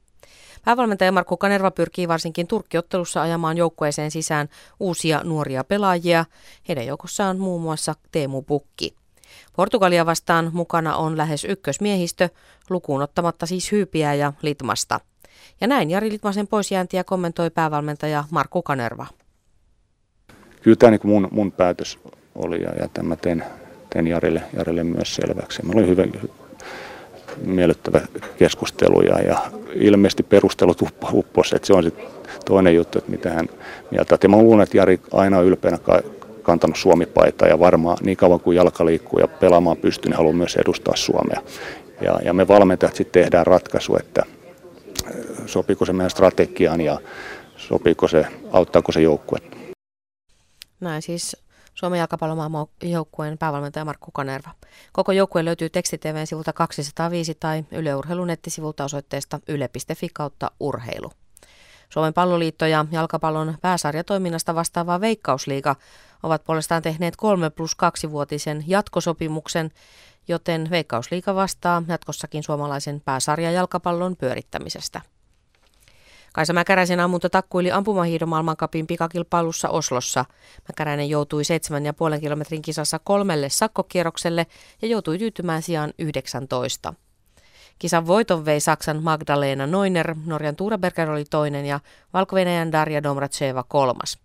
Päävalmentaja 0.65 1.11
Markku 1.11 1.37
Kanerva 1.37 1.71
pyrkii 1.71 2.07
varsinkin 2.07 2.47
Turkkiottelussa 2.47 3.21
ajamaan 3.21 3.57
joukkueeseen 3.57 4.11
sisään 4.11 4.49
uusia 4.79 5.21
nuoria 5.23 5.63
pelaajia. 5.63 6.25
Heidän 6.67 6.85
joukossaan 6.85 7.39
muun 7.39 7.61
muassa 7.61 7.95
Teemu 8.11 8.41
Pukki. 8.41 8.95
Portugalia 9.55 10.05
vastaan 10.05 10.49
mukana 10.53 10.95
on 10.95 11.17
lähes 11.17 11.45
ykkösmiehistö, 11.45 12.29
lukuun 12.69 13.01
ottamatta 13.01 13.45
siis 13.45 13.71
Hyypiä 13.71 14.13
ja 14.13 14.33
Litmasta– 14.41 14.99
ja 15.61 15.67
näin 15.67 15.89
Jari 15.89 16.09
Litmasen 16.09 16.47
poisjääntiä 16.47 17.03
kommentoi 17.03 17.49
päävalmentaja 17.49 18.23
Markku 18.31 18.61
Kanerva. 18.61 19.05
Kyllä 20.61 20.75
tämä 20.75 20.91
niin 20.91 21.01
mun, 21.03 21.27
mun 21.31 21.51
päätös 21.51 21.99
oli 22.35 22.61
ja, 22.61 22.69
ja 22.79 22.87
tämä 22.93 23.15
tein, 23.15 23.43
tein 23.89 24.07
Jarille, 24.07 24.43
Jarille 24.57 24.83
myös 24.83 25.15
selväksi. 25.15 25.65
Meillä 25.65 25.79
oli 25.79 25.87
hyvin 25.87 26.11
miellyttävä 27.45 28.01
keskustelu 28.37 29.01
ja, 29.01 29.21
ja 29.21 29.37
ilmeisesti 29.73 30.23
perustelut 30.23 30.81
upposi, 31.13 31.55
että 31.55 31.65
se 31.65 31.73
on 31.73 31.83
sitten 31.83 32.05
toinen 32.45 32.75
juttu, 32.75 32.97
että 32.97 33.11
mitä 33.11 33.29
hän 33.29 33.49
mieltä. 33.91 34.17
Ja 34.23 34.29
mä 34.29 34.37
luulen, 34.37 34.63
että 34.63 34.77
Jari 34.77 34.99
aina 35.13 35.37
on 35.37 35.45
ylpeänä 35.45 35.77
kantanut 36.41 36.77
Suomi-paitaa 36.77 37.47
ja 37.47 37.59
varmaan 37.59 37.97
niin 38.01 38.17
kauan 38.17 38.39
kuin 38.39 38.57
jalka 38.57 38.85
liikkuu 38.85 39.19
ja 39.19 39.27
pelaamaan 39.27 39.77
pystyy, 39.77 40.09
niin 40.09 40.17
haluaa 40.17 40.33
myös 40.33 40.55
edustaa 40.55 40.95
Suomea. 40.95 41.41
Ja, 42.01 42.19
ja 42.25 42.33
me 42.33 42.47
valmentajat 42.47 42.95
sitten 42.95 43.23
tehdään 43.23 43.47
ratkaisu, 43.47 43.97
että 43.97 44.23
sopiiko 45.45 45.85
se 45.85 45.93
meidän 45.93 46.09
strategiaan 46.09 46.81
ja 46.81 46.99
sopiiko 47.57 48.07
se, 48.07 48.25
auttaako 48.51 48.91
se 48.91 49.01
joukkue. 49.01 49.39
Näin 50.79 51.01
siis 51.01 51.37
Suomen 51.73 51.99
jalkapallomaan 51.99 52.51
joukkueen 52.83 53.37
päävalmentaja 53.37 53.85
Markku 53.85 54.11
Kanerva. 54.11 54.49
Koko 54.91 55.11
joukkue 55.11 55.45
löytyy 55.45 55.69
tekstitvn 55.69 56.27
sivulta 56.27 56.53
205 56.53 57.35
tai 57.39 57.63
Yle 57.71 57.95
Urheilun 57.95 58.27
nettisivulta 58.27 58.83
osoitteesta 58.83 59.39
yle.fi 59.47 60.09
kautta 60.13 60.51
urheilu. 60.59 61.11
Suomen 61.89 62.13
palloliitto 62.13 62.65
ja 62.65 62.85
jalkapallon 62.91 63.57
pääsarjatoiminnasta 63.61 64.55
vastaava 64.55 65.01
Veikkausliiga 65.01 65.75
ovat 66.23 66.43
puolestaan 66.43 66.81
tehneet 66.81 67.15
3 67.15 67.49
plus 67.49 67.75
2 67.75 68.11
vuotisen 68.11 68.63
jatkosopimuksen, 68.67 69.71
joten 70.27 70.69
Veikkausliiga 70.69 71.35
vastaa 71.35 71.83
jatkossakin 71.87 72.43
suomalaisen 72.43 73.01
pääsarjajalkapallon 73.01 74.15
pyörittämisestä. 74.15 75.01
Kaisa 76.35 76.53
Mäkäräisen 76.53 76.99
ammunta 76.99 77.29
takkuili 77.29 77.71
ampumahiidon 77.71 78.29
maailmankapin 78.29 78.87
pikakilpailussa 78.87 79.69
Oslossa. 79.69 80.25
Mäkäräinen 80.69 81.09
joutui 81.09 81.41
7,5 82.13 82.19
kilometrin 82.19 82.61
kisassa 82.61 82.99
kolmelle 82.99 83.49
sakkokierrokselle 83.49 84.47
ja 84.81 84.87
joutui 84.87 85.17
tyytymään 85.17 85.61
sijaan 85.61 85.93
19. 85.99 86.93
Kisan 87.79 88.07
voiton 88.07 88.45
vei 88.45 88.59
Saksan 88.59 89.03
Magdalena 89.03 89.67
Neuner, 89.67 90.15
Norjan 90.25 90.55
Tuura 90.55 90.77
Berger 90.77 91.09
oli 91.09 91.25
toinen 91.25 91.65
ja 91.65 91.79
valko 92.13 92.35
Darja 92.71 93.03
Domracheva 93.03 93.63
kolmas. 93.63 94.19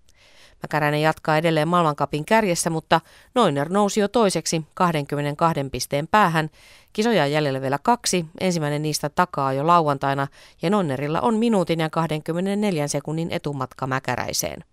Mäkäräinen 0.63 1.03
jatkaa 1.03 1.37
edelleen 1.37 1.69
maailmankapin 1.69 2.25
kärjessä, 2.25 2.71
mutta 2.71 3.01
Noiner 3.35 3.69
nousi 3.69 4.01
jo 4.01 4.09
toiseksi 4.09 4.65
22 4.75 5.65
pisteen 5.73 6.09
päähän. 6.09 6.51
Kisoja 6.93 7.23
on 7.23 7.33
jäljellä 7.33 7.61
vielä 7.61 7.79
kaksi, 7.83 8.27
ensimmäinen 8.41 8.83
niistä 8.83 9.09
takaa 9.09 9.53
jo 9.53 9.67
lauantaina 9.67 10.27
ja 10.63 10.71
Noinerilla 10.71 11.21
on 11.21 11.37
minuutin 11.37 11.81
ja 11.81 11.91
24 11.91 12.89
sekunnin 12.89 13.31
etumatka 13.31 13.87
Mäkäräiseen. 13.87 14.65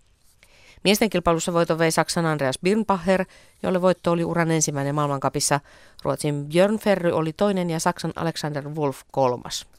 Miesten 0.83 1.09
kilpailussa 1.09 1.53
voiton 1.53 1.79
vei 1.79 1.91
Saksan 1.91 2.25
Andreas 2.25 2.59
Birnbacher, 2.63 3.25
jolle 3.63 3.81
voitto 3.81 4.11
oli 4.11 4.23
uran 4.23 4.51
ensimmäinen 4.51 4.95
maailmankapissa. 4.95 5.59
Ruotsin 6.03 6.45
Björn 6.45 6.79
Ferry 6.79 7.11
oli 7.11 7.33
toinen 7.33 7.69
ja 7.69 7.79
Saksan 7.79 8.13
Alexander 8.15 8.69
Wolf 8.69 9.01
kolmas. 9.11 9.76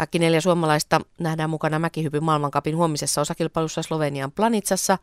Kaikki 0.00 0.18
neljä 0.18 0.40
suomalaista 0.40 1.00
nähdään 1.18 1.50
mukana 1.50 1.78
mäkihypyn 1.78 2.24
maailmankapin 2.24 2.76
huomisessa 2.76 3.20
osakilpailussa 3.20 3.82
Slovenian 3.82 4.32
Planitsassa. 4.32 4.98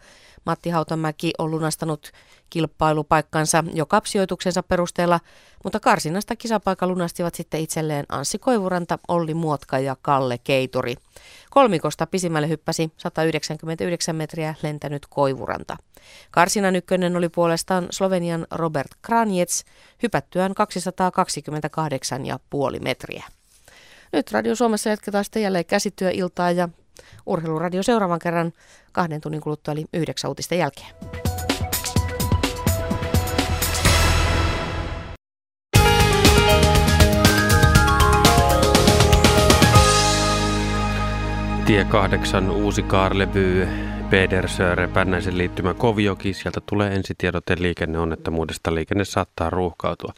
Matti 0.45 0.69
Hautamäki 0.69 1.33
on 1.37 1.51
lunastanut 1.51 2.11
kilpailupaikkansa 2.49 3.63
jo 3.73 3.85
kapsijoituksensa 3.85 4.63
perusteella, 4.63 5.19
mutta 5.63 5.79
karsinnasta 5.79 6.35
kisapaikan 6.35 6.89
lunastivat 6.89 7.35
sitten 7.35 7.61
itselleen 7.61 8.05
Anssi 8.09 8.39
Koivuranta, 8.39 8.99
Olli 9.07 9.33
Muotka 9.33 9.79
ja 9.79 9.95
Kalle 10.01 10.37
Keituri. 10.37 10.95
Kolmikosta 11.49 12.07
pisimmälle 12.07 12.49
hyppäsi 12.49 12.91
199 12.97 14.15
metriä 14.15 14.55
lentänyt 14.63 15.05
Koivuranta. 15.09 15.77
Karsinan 16.31 16.75
ykkönen 16.75 17.15
oli 17.15 17.29
puolestaan 17.29 17.87
Slovenian 17.91 18.47
Robert 18.51 18.91
Kranjets 19.01 19.63
hypättyään 20.03 20.51
228,5 22.75 22.83
metriä. 22.83 23.23
Nyt 24.14 24.32
Radio 24.32 24.55
Suomessa 24.55 24.89
jatketaan 24.89 25.24
sitten 25.24 25.41
jälleen 25.41 25.66
käsityöiltaa 25.66 26.51
ja 26.51 26.70
urheiluradio 27.26 27.84
seuraavan 27.84 28.20
kerran 28.20 28.53
kahden 28.91 29.22
tunnin 29.22 29.41
kuluttua 29.41 29.72
eli 29.72 29.86
yhdeksän 29.93 30.30
uutisten 30.30 30.58
jälkeen. 30.58 30.88
Tie 41.66 41.86
8 41.86 42.51
uusi 42.51 42.84
kaarlevy 42.84 43.68
Pedersöre, 44.10 44.88
Pännäisen 44.88 45.38
liittymä 45.38 45.74
Kovioki. 45.74 46.34
Sieltä 46.34 46.62
tulee 46.66 46.95
ensitiedote 46.95 47.55
liikenneonnettomuudesta. 47.60 48.76
Liikenne 48.76 49.05
saattaa 49.05 49.49
ruuhkautua. 49.49 50.14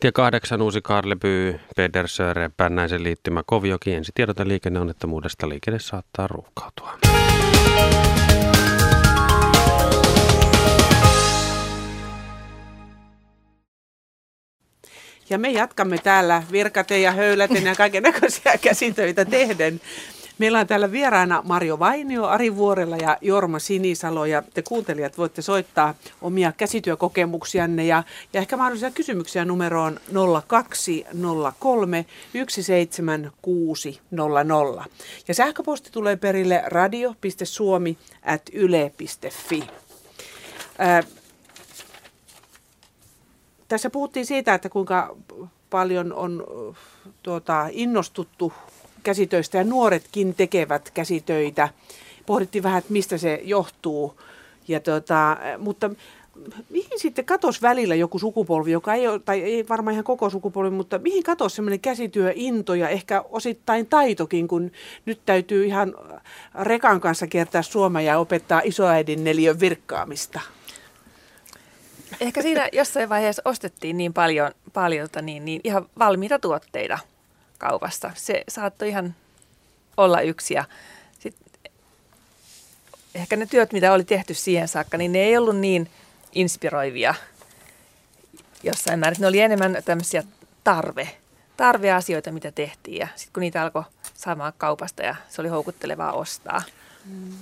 Tie 0.00 0.12
8 0.12 0.62
uusi 0.62 0.80
Karleby, 0.82 1.60
Pedersöre, 1.76 2.50
Pännäisen 2.56 3.02
liittymä 3.02 3.42
Kovioki. 3.46 3.94
Ensitiedote 3.94 4.48
liikenneonnettomuudesta. 4.48 5.48
Liikenne 5.48 5.78
saattaa 5.78 6.26
ruuhkautua. 6.26 6.98
Ja 15.30 15.38
me 15.38 15.50
jatkamme 15.50 15.98
täällä 15.98 16.42
virkaten 16.52 17.02
ja 17.02 17.12
höyläten 17.12 17.64
ja 17.64 17.74
kaiken 17.74 18.02
näköisiä 18.02 18.58
käsitöitä 18.62 19.24
tehden. 19.24 19.80
Meillä 20.38 20.60
on 20.60 20.66
täällä 20.66 20.92
vieraana 20.92 21.42
Marjo 21.44 21.78
Vainio, 21.78 22.24
Ari 22.24 22.56
Vuorella 22.56 22.96
ja 22.96 23.18
Jorma 23.20 23.58
Sinisalo 23.58 24.26
ja 24.26 24.42
te 24.54 24.62
kuuntelijat 24.62 25.18
voitte 25.18 25.42
soittaa 25.42 25.94
omia 26.22 26.52
käsityökokemuksianne 26.52 27.84
ja, 27.84 28.02
ja 28.32 28.40
ehkä 28.40 28.56
mahdollisia 28.56 28.90
kysymyksiä 28.90 29.44
numeroon 29.44 30.00
0203 30.46 32.06
17600. 32.48 34.84
Ja 35.28 35.34
sähköposti 35.34 35.90
tulee 35.92 36.16
perille 36.16 36.62
radio.suomi 36.66 37.98
at. 38.22 38.42
Ää, 40.78 41.02
tässä 43.68 43.90
puhuttiin 43.90 44.26
siitä, 44.26 44.54
että 44.54 44.68
kuinka 44.68 45.16
paljon 45.70 46.12
on 46.12 46.44
tuota, 47.22 47.68
innostuttu 47.70 48.52
käsitöistä 49.04 49.58
ja 49.58 49.64
nuoretkin 49.64 50.34
tekevät 50.34 50.90
käsitöitä. 50.90 51.68
Pohdittiin 52.26 52.64
vähän, 52.64 52.78
että 52.78 52.92
mistä 52.92 53.18
se 53.18 53.40
johtuu. 53.44 54.20
Ja 54.68 54.80
tota, 54.80 55.36
mutta 55.58 55.90
mihin 56.70 57.00
sitten 57.00 57.24
katos 57.24 57.62
välillä 57.62 57.94
joku 57.94 58.18
sukupolvi, 58.18 58.72
joka 58.72 58.94
ei 58.94 59.08
ole, 59.08 59.18
tai 59.18 59.42
ei 59.42 59.68
varmaan 59.68 59.92
ihan 59.92 60.04
koko 60.04 60.30
sukupolvi, 60.30 60.70
mutta 60.70 60.98
mihin 60.98 61.22
katos 61.22 61.56
semmoinen 61.56 61.80
käsityöinto 61.80 62.74
ja 62.74 62.88
ehkä 62.88 63.24
osittain 63.30 63.86
taitokin, 63.86 64.48
kun 64.48 64.72
nyt 65.06 65.20
täytyy 65.26 65.64
ihan 65.64 65.94
rekan 66.62 67.00
kanssa 67.00 67.26
kiertää 67.26 67.62
Suomea 67.62 68.02
ja 68.02 68.18
opettaa 68.18 68.60
isoäidin 68.64 69.24
neliön 69.24 69.60
virkkaamista? 69.60 70.40
Ehkä 72.20 72.42
siinä 72.42 72.68
jossain 72.72 73.08
vaiheessa 73.08 73.42
ostettiin 73.44 73.96
niin 73.96 74.12
paljon, 74.12 74.50
paljolta 74.72 75.22
niin, 75.22 75.44
niin 75.44 75.60
ihan 75.64 75.86
valmiita 75.98 76.38
tuotteita– 76.38 76.98
kaupasta. 77.68 78.10
Se 78.14 78.44
saattoi 78.48 78.88
ihan 78.88 79.14
olla 79.96 80.20
yksi 80.20 80.54
ja 80.54 80.64
sit 81.18 81.36
ehkä 83.14 83.36
ne 83.36 83.46
työt, 83.46 83.72
mitä 83.72 83.92
oli 83.92 84.04
tehty 84.04 84.34
siihen 84.34 84.68
saakka, 84.68 84.98
niin 84.98 85.12
ne 85.12 85.18
ei 85.18 85.36
ollut 85.36 85.56
niin 85.56 85.90
inspiroivia 86.32 87.14
jossain 88.62 88.98
määrin. 88.98 89.20
Ne 89.20 89.26
oli 89.26 89.40
enemmän 89.40 89.76
tämmöisiä 89.84 90.22
tarve, 90.64 91.08
tarveasioita, 91.56 92.32
mitä 92.32 92.52
tehtiin 92.52 92.98
ja 92.98 93.08
sitten 93.16 93.32
kun 93.32 93.40
niitä 93.40 93.62
alkoi 93.62 93.82
saamaan 94.14 94.52
kaupasta 94.58 95.02
ja 95.02 95.16
se 95.28 95.40
oli 95.40 95.48
houkuttelevaa 95.48 96.12
ostaa. 96.12 96.62
Mm. 97.04 97.32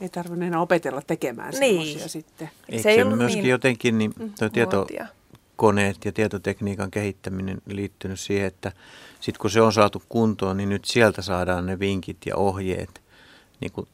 Ei 0.00 0.08
tarvinnut 0.08 0.46
enää 0.46 0.60
opetella 0.60 1.02
tekemään 1.06 1.54
niin. 1.60 2.08
sitten. 2.08 2.50
Eikö 2.68 2.82
se, 2.82 2.94
se 2.94 3.04
myöskin 3.04 3.42
niin 3.42 3.50
jotenkin 3.50 3.98
niin, 3.98 4.14
tuo 4.70 4.86
tietokoneet 5.54 6.04
ja 6.04 6.12
tietotekniikan 6.12 6.90
kehittäminen 6.90 7.58
liittynyt 7.66 8.20
siihen, 8.20 8.46
että 8.46 8.72
sitten 9.20 9.40
kun 9.40 9.50
se 9.50 9.60
on 9.60 9.72
saatu 9.72 10.02
kuntoon, 10.08 10.56
niin 10.56 10.68
nyt 10.68 10.84
sieltä 10.84 11.22
saadaan 11.22 11.66
ne 11.66 11.78
vinkit 11.78 12.16
ja 12.26 12.36
ohjeet. 12.36 13.02
Niin 13.60 13.72
kuin, 13.72 13.86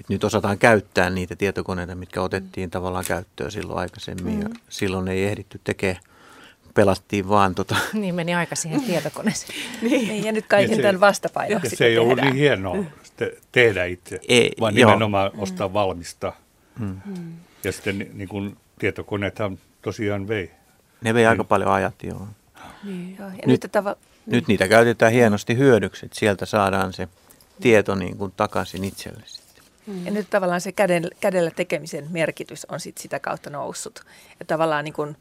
että 0.00 0.12
nyt 0.12 0.24
osataan 0.24 0.58
käyttää 0.58 1.10
niitä 1.10 1.36
tietokoneita, 1.36 1.94
mitkä 1.94 2.22
otettiin 2.22 2.70
tavallaan 2.70 3.04
käyttöön 3.04 3.50
silloin 3.50 3.78
aikaisemmin. 3.78 4.34
Mm. 4.34 4.42
Ja 4.42 4.48
silloin 4.68 5.08
ei 5.08 5.24
ehditty 5.24 5.60
tekemään 5.64 6.02
pelattiin 6.74 7.28
vaan 7.28 7.54
tota. 7.54 7.76
Niin 7.92 8.14
meni 8.14 8.34
aika 8.34 8.56
siihen 8.56 8.82
tietokoneeseen. 8.82 9.58
niin. 9.82 10.08
niin. 10.08 10.24
Ja 10.24 10.32
nyt 10.32 10.46
kaiken 10.46 10.70
niin 10.70 10.82
tämän 10.82 11.00
vastapainoksi 11.00 11.76
Se 11.76 11.86
ei 11.86 11.98
ollut 11.98 12.20
niin 12.20 12.34
hienoa 12.34 12.76
tehdä 13.52 13.84
itse, 13.84 14.20
ei, 14.28 14.52
vaan 14.60 14.76
joo. 14.76 14.90
nimenomaan 14.90 15.30
mm. 15.34 15.40
ostaa 15.40 15.72
valmista. 15.72 16.32
Mm. 16.78 17.00
Ja 17.64 17.72
sitten 17.72 18.10
niin 18.12 18.28
kuin 18.28 18.56
tietokoneethan 18.78 19.58
tosiaan 19.82 20.28
vei. 20.28 20.57
Ne 21.00 21.14
vei 21.14 21.22
niin. 21.22 21.28
aika 21.28 21.44
paljon 21.44 21.72
ajat, 21.72 22.02
joo. 22.02 22.28
Niin, 22.84 23.16
joo. 23.18 23.28
Ja 23.28 23.46
nyt, 23.46 23.62
nyt 23.62 23.76
tava- 23.76 23.96
nyt 24.26 24.48
niitä 24.48 24.68
käytetään 24.68 25.12
hienosti 25.12 25.56
hyödyksi, 25.56 26.06
että 26.06 26.18
sieltä 26.18 26.46
saadaan 26.46 26.92
se 26.92 27.08
tieto 27.60 27.94
niin 27.94 28.16
kuin 28.16 28.32
takaisin 28.36 28.84
itselle 28.84 29.22
sitten. 29.26 29.64
Mm. 29.86 30.06
Ja 30.06 30.10
nyt 30.12 30.30
tavallaan 30.30 30.60
se 30.60 30.72
käden, 30.72 31.10
kädellä 31.20 31.50
tekemisen 31.50 32.06
merkitys 32.10 32.64
on 32.64 32.80
sit 32.80 32.98
sitä 32.98 33.20
kautta 33.20 33.50
noussut. 33.50 34.02
Ja 34.40 34.46
tavallaan 34.46 34.84
niin 34.84 34.94
kuin 34.94 35.16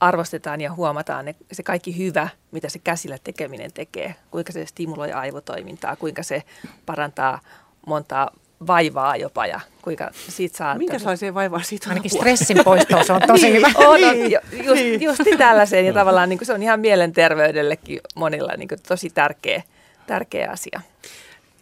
arvostetaan 0.00 0.60
ja 0.60 0.72
huomataan 0.72 1.24
ne, 1.24 1.34
se 1.52 1.62
kaikki 1.62 1.98
hyvä, 1.98 2.28
mitä 2.50 2.68
se 2.68 2.78
käsillä 2.78 3.18
tekeminen 3.24 3.72
tekee. 3.72 4.14
Kuinka 4.30 4.52
se 4.52 4.66
stimuloi 4.66 5.12
aivotoimintaa, 5.12 5.96
kuinka 5.96 6.22
se 6.22 6.42
parantaa 6.86 7.40
montaa 7.86 8.30
vaivaa 8.66 9.16
jopa 9.16 9.46
ja 9.46 9.60
kuinka 9.82 10.10
siitä 10.12 10.56
saa... 10.56 10.74
Minkälaiseen 10.74 11.34
vaivaa 11.34 11.62
siitä 11.62 11.86
on 11.86 11.90
Ainakin 11.90 12.10
stressin 12.10 12.64
poisto, 12.64 13.04
se 13.04 13.12
on 13.12 13.20
tosi 13.26 13.52
hyvä. 13.52 13.66
on, 13.74 13.86
on, 13.86 14.00
niin. 14.00 14.32
just, 14.52 14.74
niin. 14.74 15.02
just 15.02 15.20
tällaiseen 15.38 15.86
ja 15.86 15.92
tavallaan 15.92 16.28
niin 16.28 16.38
kuin 16.38 16.46
se 16.46 16.52
on 16.52 16.62
ihan 16.62 16.80
mielenterveydellekin 16.80 18.00
monilla 18.14 18.52
niin 18.56 18.68
kuin 18.68 18.78
tosi 18.88 19.10
tärkeä, 19.10 19.62
tärkeä 20.06 20.50
asia. 20.50 20.80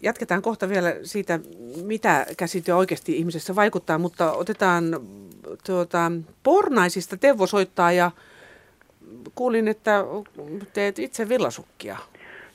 Jatketaan 0.03 0.43
kohta 0.43 0.69
vielä 0.69 0.95
siitä, 1.03 1.39
mitä 1.85 2.27
käsityö 2.37 2.77
oikeasti 2.77 3.17
ihmisessä 3.17 3.57
vaikuttaa, 3.57 3.99
mutta 3.99 4.33
otetaan 4.33 4.85
tuota, 5.67 6.13
pornaisista 6.43 7.17
Teuvo 7.17 7.47
soittaa 7.47 7.93
ja 7.93 8.11
kuulin, 9.35 9.69
että 9.69 10.05
teet 10.73 10.99
itse 10.99 11.29
villasukkia. 11.29 11.97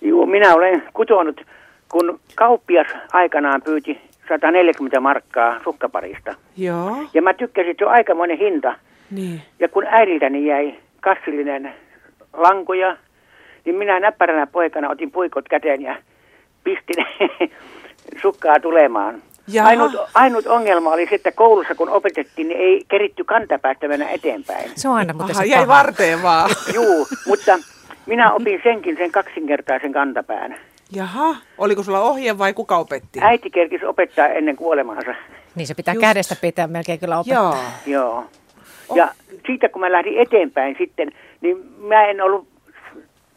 Joo, 0.01 0.25
minä 0.25 0.53
olen 0.53 0.83
kutonut, 0.93 1.41
kun 1.89 2.19
kauppias 2.35 2.87
aikanaan 3.13 3.61
pyyti 3.61 4.01
140 4.29 4.99
markkaa 4.99 5.59
sukkaparista. 5.63 6.35
Joo. 6.57 6.97
Ja 7.13 7.21
mä 7.21 7.33
tykkäsin, 7.33 7.71
että 7.71 7.81
se 7.81 7.85
on 7.85 7.91
aikamoinen 7.91 8.37
hinta. 8.37 8.75
Niin. 9.11 9.41
Ja 9.59 9.69
kun 9.69 9.83
äidiltäni 9.87 10.45
jäi 10.45 10.75
kassillinen 11.01 11.73
lankuja, 12.33 12.97
niin 13.65 13.75
minä 13.75 13.99
näppäränä 13.99 14.47
poikana 14.47 14.89
otin 14.89 15.11
puikot 15.11 15.49
käteen 15.49 15.81
ja 15.81 15.95
pistin 16.63 17.05
sukkaa 18.21 18.59
tulemaan. 18.59 19.21
Ainut, 19.63 19.91
ainut 20.13 20.47
ongelma 20.47 20.89
oli 20.89 21.07
se, 21.07 21.15
että 21.15 21.31
koulussa 21.31 21.75
kun 21.75 21.89
opetettiin, 21.89 22.47
niin 22.47 22.59
ei 22.59 22.85
keritty 22.87 23.23
kantapäästä 23.23 23.87
mennä 23.87 24.09
eteenpäin. 24.09 24.71
Se 24.75 24.89
on 24.89 24.95
aina 24.95 25.13
mutta 25.13 25.33
Aha, 25.33 25.43
se 25.43 25.49
jäi 25.49 25.67
varteen 25.67 26.23
vaan. 26.23 26.49
Juu, 26.75 27.07
mutta 27.27 27.59
minä 28.05 28.33
opin 28.33 28.59
senkin 28.63 28.97
sen 28.97 29.11
kaksinkertaisen 29.11 29.93
kantapään. 29.93 30.55
Jaha, 30.91 31.35
oliko 31.57 31.83
sulla 31.83 31.99
ohje 31.99 32.37
vai 32.37 32.53
kuka 32.53 32.77
opetti? 32.77 33.19
Äiti 33.21 33.49
kerkisi 33.49 33.85
opettaa 33.85 34.27
ennen 34.27 34.55
kuolemaansa. 34.55 35.15
Niin 35.55 35.67
se 35.67 35.73
pitää 35.73 35.93
Just. 35.93 36.01
kädestä 36.01 36.35
pitää 36.41 36.67
melkein 36.67 36.99
kyllä 36.99 37.19
opettaa. 37.19 37.43
Joo. 37.85 38.01
Joo. 38.01 38.25
Oh. 38.89 38.97
Ja 38.97 39.11
siitä 39.47 39.69
kun 39.69 39.81
mä 39.81 39.91
lähdin 39.91 40.19
eteenpäin 40.19 40.75
sitten, 40.77 41.11
niin 41.41 41.57
mä 41.77 42.05
en 42.05 42.21
ollut 42.21 42.47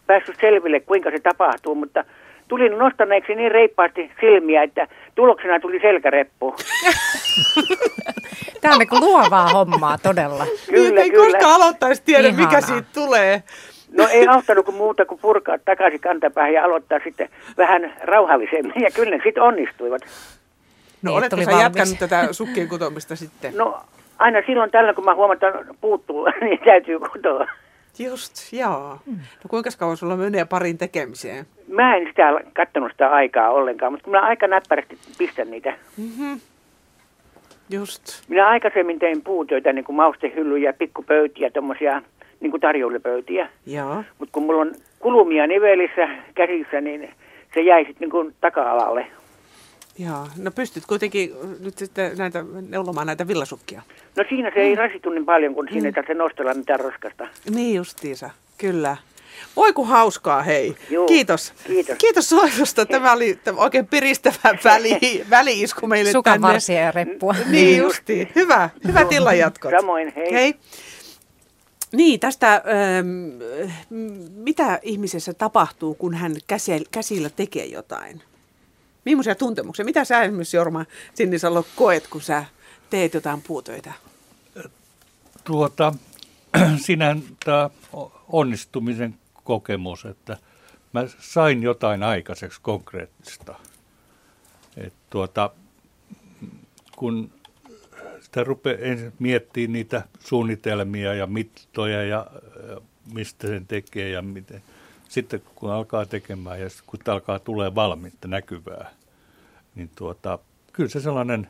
päässyt 0.07 0.37
selville, 0.41 0.81
kuinka 0.81 1.11
se 1.11 1.19
tapahtuu, 1.21 1.75
mutta 1.75 2.05
tulin 2.49 2.79
nostaneeksi 2.79 3.35
niin 3.35 3.53
reippaasti 3.53 4.11
silmiä, 4.21 4.63
että 4.63 4.87
tuloksena 5.15 5.61
tuli 5.61 5.81
selkäreppu. 5.81 6.55
Tämä 8.61 8.75
on 8.75 8.79
niin 8.79 9.01
luovaa 9.01 9.49
hommaa 9.49 9.99
todella. 9.99 10.47
Kyllä, 10.71 10.89
niin, 10.89 10.99
ei 10.99 11.11
kyllä. 11.11 11.25
koskaan 11.27 11.55
aloittaisi 11.55 12.03
tiedä, 12.05 12.29
Ihanaa. 12.29 12.47
mikä 12.47 12.61
siitä 12.61 12.89
tulee. 12.95 13.43
No 13.93 14.09
ei 14.09 14.27
auttanut 14.27 14.65
kuin 14.65 14.77
muuta 14.77 15.05
kuin 15.05 15.21
purkaa 15.21 15.59
takaisin 15.65 16.01
kantapäähän 16.01 16.53
ja 16.53 16.65
aloittaa 16.65 16.99
sitten 17.05 17.29
vähän 17.59 17.93
rauhallisemmin. 18.03 18.83
Ja 18.83 18.91
kyllä 18.95 19.17
ne 19.17 19.23
sitten 19.25 19.43
onnistuivat. 19.43 20.03
No 21.03 21.11
niin, 21.11 21.19
oletko 21.19 21.45
sä 21.45 21.63
jatkanut 21.63 21.99
tätä 21.99 22.33
sukkien 22.33 22.69
kutomista 22.69 23.17
sitten? 23.17 23.57
No 23.57 23.81
aina 24.19 24.43
silloin 24.47 24.71
tällä, 24.71 24.95
kun 24.95 25.05
mä 25.05 25.15
että 25.33 25.53
puuttuu, 25.81 26.27
niin 26.41 26.61
täytyy 26.65 26.99
kutoa. 26.99 27.47
Just, 27.99 28.53
joo. 28.53 28.99
No 29.07 29.49
kuinka 29.49 29.71
kauan 29.79 29.97
sulla 29.97 30.17
menee 30.17 30.45
parin 30.45 30.79
tekemiseen? 30.79 31.47
Mä 31.69 31.97
en 31.97 32.07
sitä 32.07 32.41
kattonut 32.55 32.93
sitä 32.93 33.09
aikaa 33.09 33.51
ollenkaan, 33.51 33.93
mutta 33.93 34.11
mä 34.11 34.21
aika 34.21 34.47
näppärästi 34.47 34.99
pistän 35.19 35.51
niitä. 35.51 35.75
Mm-hmm. 35.97 36.41
Just. 37.71 38.03
Minä 38.29 38.49
aikaisemmin 38.49 38.99
tein 38.99 39.23
puutöitä, 39.23 39.73
niin 39.73 39.85
kuin 39.85 39.97
maustehyllyjä, 39.97 40.73
pikkupöytiä, 40.73 41.51
tuommoisia 41.51 42.03
niin 42.41 42.51
kuin 42.51 42.61
tarjoulupöytiä. 42.61 43.49
Joo. 43.67 44.05
Mutta 44.19 44.33
kun 44.33 44.43
mulla 44.43 44.61
on 44.61 44.75
kulumia 44.99 45.47
nivelissä 45.47 46.09
käsissä, 46.35 46.81
niin 46.81 47.11
se 47.55 47.61
jäi 47.61 47.85
sitten 47.85 48.01
niin 48.01 48.11
kuin 48.11 48.35
taka-alalle. 48.41 49.07
Joo, 49.99 50.27
no 50.37 50.51
pystyt 50.51 50.87
kuitenkin 50.87 51.33
nyt 51.61 51.79
sitten 51.79 52.19
näitä, 52.19 52.45
neulomaan 52.69 53.07
näitä 53.07 53.29
villasukkia. 53.29 53.83
No 54.17 54.25
siinä 54.29 54.51
se 54.55 54.61
ei 54.61 54.75
mm. 54.75 54.79
rasitu 54.79 55.11
niin 55.11 55.27
paljon, 55.27 55.55
kun 55.55 55.65
mm. 55.65 55.73
siinä 55.73 55.89
ei 55.89 55.93
tarvitse 55.93 56.15
nostella 56.15 56.55
mitään 56.55 56.81
roskasta. 56.81 57.29
Niin 57.51 57.77
justiinsa, 57.77 58.31
kyllä. 58.59 58.97
Voi 59.57 59.73
kun 59.73 59.87
hauskaa, 59.87 60.43
hei. 60.43 60.77
Joo, 60.91 61.07
kiitos. 61.07 61.53
Kiitos. 61.67 61.97
Kiitos 61.99 62.29
soitosta. 62.29 62.87
Tämä 62.87 63.13
oli 63.13 63.39
oikein 63.57 63.87
piristävä 63.87 64.59
väli, 64.65 65.25
väliisku 65.31 65.87
meille 65.87 66.13
Sukan 66.13 66.41
tänne. 66.41 66.81
ja 66.81 66.91
reppua. 66.91 67.35
Niin 67.51 67.79
justi. 67.79 68.29
Hyvä, 68.35 68.71
hyvä 68.87 69.07
illan 69.11 69.39
jatkot. 69.39 69.73
Samoin, 69.81 70.13
hei. 70.17 70.33
hei. 70.33 70.55
Niin, 71.93 72.21
tästä, 72.21 72.55
ähm, 72.55 73.09
mitä 74.31 74.79
ihmisessä 74.83 75.35
tapahtuu, 75.35 75.95
kun 75.95 76.15
hän 76.15 76.37
käsillä 76.91 77.31
tekee 77.31 77.67
jotain? 77.67 78.23
Millaisia 79.05 79.35
tuntemuksia? 79.35 79.85
Mitä 79.85 80.05
sä 80.05 80.23
esimerkiksi 80.23 80.57
Jorma 80.57 80.85
Sinnisalo 81.15 81.65
koet, 81.77 82.07
kun 82.07 82.23
sä 82.23 82.45
teet 82.91 83.15
jotain 83.15 83.43
puutöitä? 83.43 83.93
Tuota, 85.45 85.93
siinä 86.87 87.17
tämä 87.45 87.71
onnistumisen 88.29 89.19
kokemus, 89.45 90.05
että 90.05 90.37
mä 90.93 91.07
sain 91.19 91.63
jotain 91.63 92.03
aikaiseksi 92.03 92.61
konkreettista. 92.63 93.55
Et 94.77 94.93
tuota, 95.11 95.51
kun 96.97 97.33
sitä 98.31 98.45
rupeaa 98.45 98.79
ensin 98.79 99.13
miettimään 99.19 99.73
niitä 99.73 100.03
suunnitelmia 100.21 101.15
ja 101.15 101.27
mittoja 101.27 102.03
ja, 102.03 102.27
ja 102.69 102.81
mistä 103.15 103.47
sen 103.47 103.67
tekee 103.67 104.11
ja 104.11 104.23
miten. 104.23 104.63
Sitten 105.09 105.43
kun 105.55 105.71
alkaa 105.71 106.07
tekemään 106.07 106.61
ja 106.61 106.69
kun 106.87 107.01
alkaa 107.07 107.39
tulee 107.39 107.75
valmiita 107.75 108.29
näkyvää, 108.29 108.91
niin 109.75 109.91
tuota, 109.95 110.39
kyllä 110.73 110.89
se 110.89 111.01
sellainen 111.01 111.49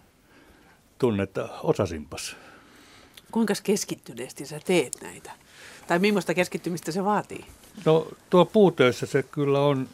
tunne, 0.98 1.22
että 1.22 1.48
osasinpas. 1.62 2.36
Kuinka 3.30 3.54
keskittyneesti 3.62 4.46
sä 4.46 4.60
teet 4.64 4.92
näitä? 5.02 5.32
Tai 5.86 5.98
millaista 5.98 6.34
keskittymistä 6.34 6.92
se 6.92 7.04
vaatii? 7.04 7.44
No 7.84 8.08
tuo 8.30 8.44
puutöissä 8.44 9.06
se 9.06 9.22
kyllä 9.22 9.60
on, 9.60 9.88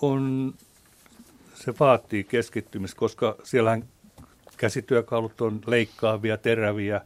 on 0.00 0.54
se 1.54 1.74
vaatii 1.80 2.24
keskittymistä, 2.24 2.98
koska 2.98 3.36
siellähän 3.44 3.84
käsityökalut 4.62 5.40
on 5.40 5.60
leikkaavia, 5.66 6.36
teräviä, 6.36 7.00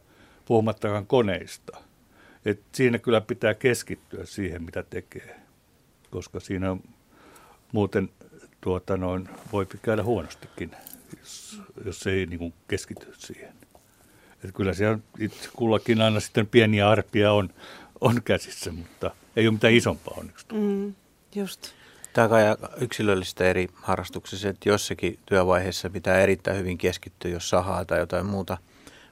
puhumattakaan 0.45 1.07
koneista. 1.07 1.77
Et 2.45 2.59
siinä 2.71 2.99
kyllä 2.99 3.21
pitää 3.21 3.53
keskittyä 3.53 4.25
siihen, 4.25 4.63
mitä 4.63 4.83
tekee, 4.83 5.35
koska 6.11 6.39
siinä 6.39 6.71
on 6.71 6.83
muuten 7.71 8.09
tuota 8.61 8.97
noin, 8.97 9.29
voi 9.51 9.67
käydä 9.81 10.03
huonostikin, 10.03 10.71
jos, 11.19 11.61
jos 11.85 12.07
ei 12.07 12.25
niin 12.25 12.39
kuin 12.39 12.53
keskity 12.67 13.13
siihen. 13.17 13.53
Et 14.43 14.55
kyllä 14.55 14.73
siellä 14.73 14.99
itse 15.19 15.49
kullakin 15.53 16.01
aina 16.01 16.19
sitten 16.19 16.47
pieniä 16.47 16.89
arpia 16.89 17.31
on, 17.31 17.49
on 18.01 18.23
käsissä, 18.23 18.71
mutta 18.71 19.11
ei 19.35 19.47
ole 19.47 19.53
mitään 19.53 19.73
isompaa 19.73 20.17
onneksi. 20.17 20.45
Mm, 20.53 20.93
just. 21.35 21.73
Tämä 22.17 22.51
on 22.51 22.69
yksilöllistä 22.81 23.49
eri 23.49 23.67
harrastuksissa, 23.73 24.49
että 24.49 24.69
jossakin 24.69 25.19
työvaiheessa 25.25 25.89
pitää 25.89 26.19
erittäin 26.19 26.57
hyvin 26.57 26.77
keskittyä, 26.77 27.31
jos 27.31 27.49
sahaa 27.49 27.85
tai 27.85 27.99
jotain 27.99 28.25
muuta. 28.25 28.57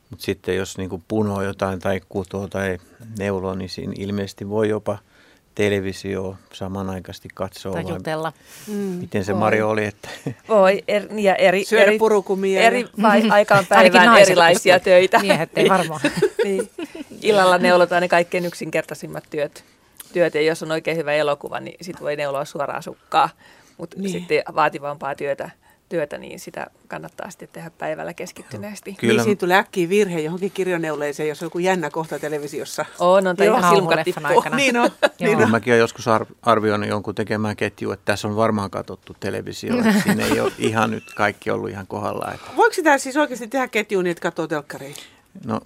Mutta 0.10 0.26
sitten 0.26 0.56
jos 0.56 0.78
niin 0.78 1.04
punoo 1.08 1.42
jotain 1.42 1.80
tai 1.80 2.02
kutoo 2.10 2.48
tai 2.48 2.78
neuloo, 3.20 3.56
niin 3.56 3.70
siinä 3.70 3.94
ilmeisesti 3.98 4.50
voi 4.50 4.70
jopa– 4.70 4.98
televisio 5.56 6.38
samanaikaisesti 6.54 7.30
katsoa. 7.34 7.74
Tai 7.74 7.90
jutella. 7.90 8.34
Mm. 8.68 8.74
Miten 8.74 9.26
se 9.26 9.34
Voi. 9.34 9.40
Mario 9.40 9.70
oli? 9.70 9.86
Että... 9.86 10.10
Voi, 10.50 10.84
er, 10.88 11.04
ja 11.20 11.36
eri, 11.36 11.66
Syödä 11.66 11.84
eri, 11.84 11.98
purukumia. 11.98 12.62
Eri 12.62 12.86
vai, 13.02 13.30
aikaan 13.30 13.66
päivään 13.66 14.18
erilaisia 14.18 14.80
töitä. 14.80 15.20
Miehet 15.20 15.50
ei 15.56 15.70
varmaan. 15.70 16.02
niin. 16.44 16.70
Illalla 17.22 17.58
neulotaan 17.58 18.02
ne 18.02 18.08
kaikkein 18.08 18.46
yksinkertaisimmat 18.46 19.24
työt. 19.30 19.64
Työt. 20.14 20.36
Ja 20.36 20.42
jos 20.42 20.64
on 20.64 20.72
oikein 20.72 20.98
hyvä 20.98 21.14
elokuva, 21.14 21.60
niin 21.60 21.78
sit 21.82 22.02
voi 22.02 22.16
neuloa 22.16 22.46
suoraan 22.46 22.84
sukkaa. 22.84 23.30
Mutta 23.78 24.00
niin. 24.00 24.12
sitten 24.12 24.44
vaativampaa 24.56 25.16
työtä 25.16 25.50
työtä, 25.90 26.18
niin 26.18 26.40
sitä 26.40 26.68
kannattaa 26.88 27.30
sitten 27.30 27.50
tehdä 27.52 27.70
päivällä 27.70 28.14
keskittyneesti. 28.14 28.94
Kyllä. 28.94 29.14
Niin 29.14 29.24
siinä 29.24 29.40
tulee 29.40 29.58
äkkiä 29.58 29.90
virhe 29.90 30.20
johonkin 30.20 30.52
kirjoneuleeseen, 30.52 31.30
jos 31.30 31.42
on 31.42 31.46
joku 31.46 31.60
jännä 31.60 31.90
kohta 31.90 32.20
televisiossa. 32.20 32.86
On, 33.00 33.28
on, 33.28 33.36
tai 33.36 33.48
ihan 33.48 33.76
silmät 33.76 34.00
aikana. 34.24 34.56
niin 34.66 34.78
on. 34.78 34.90
niin 35.20 35.38
on. 35.38 35.52
Mäkin 35.52 35.72
olen 35.72 35.80
joskus 35.80 36.06
arvioinut 36.42 36.90
jonkun 36.90 37.16
tekemään 37.16 37.56
ketju, 37.56 37.92
että 37.92 38.06
tässä 38.06 38.28
on 38.28 38.36
varmaan 38.36 38.72
katsottu 38.72 39.16
televisio. 39.20 39.74
siinä 40.04 40.26
ei 40.26 40.40
ole 40.40 40.52
ihan 40.58 40.92
nyt 40.92 41.04
kaikki 41.16 41.52
ollut 41.52 41.70
ihan 41.70 41.88
kohdallaan. 41.88 42.36
Että... 42.36 42.52
Voiko 42.56 42.74
sitä 42.74 42.98
siis 42.98 43.18
oikeasti 43.18 43.48
tehdä 43.48 43.68
ketjuun 43.68 44.04
niin, 44.04 44.12
että 44.12 44.22
katsoo 44.22 44.48
telkkariin? 44.48 44.96
No, 45.46 45.62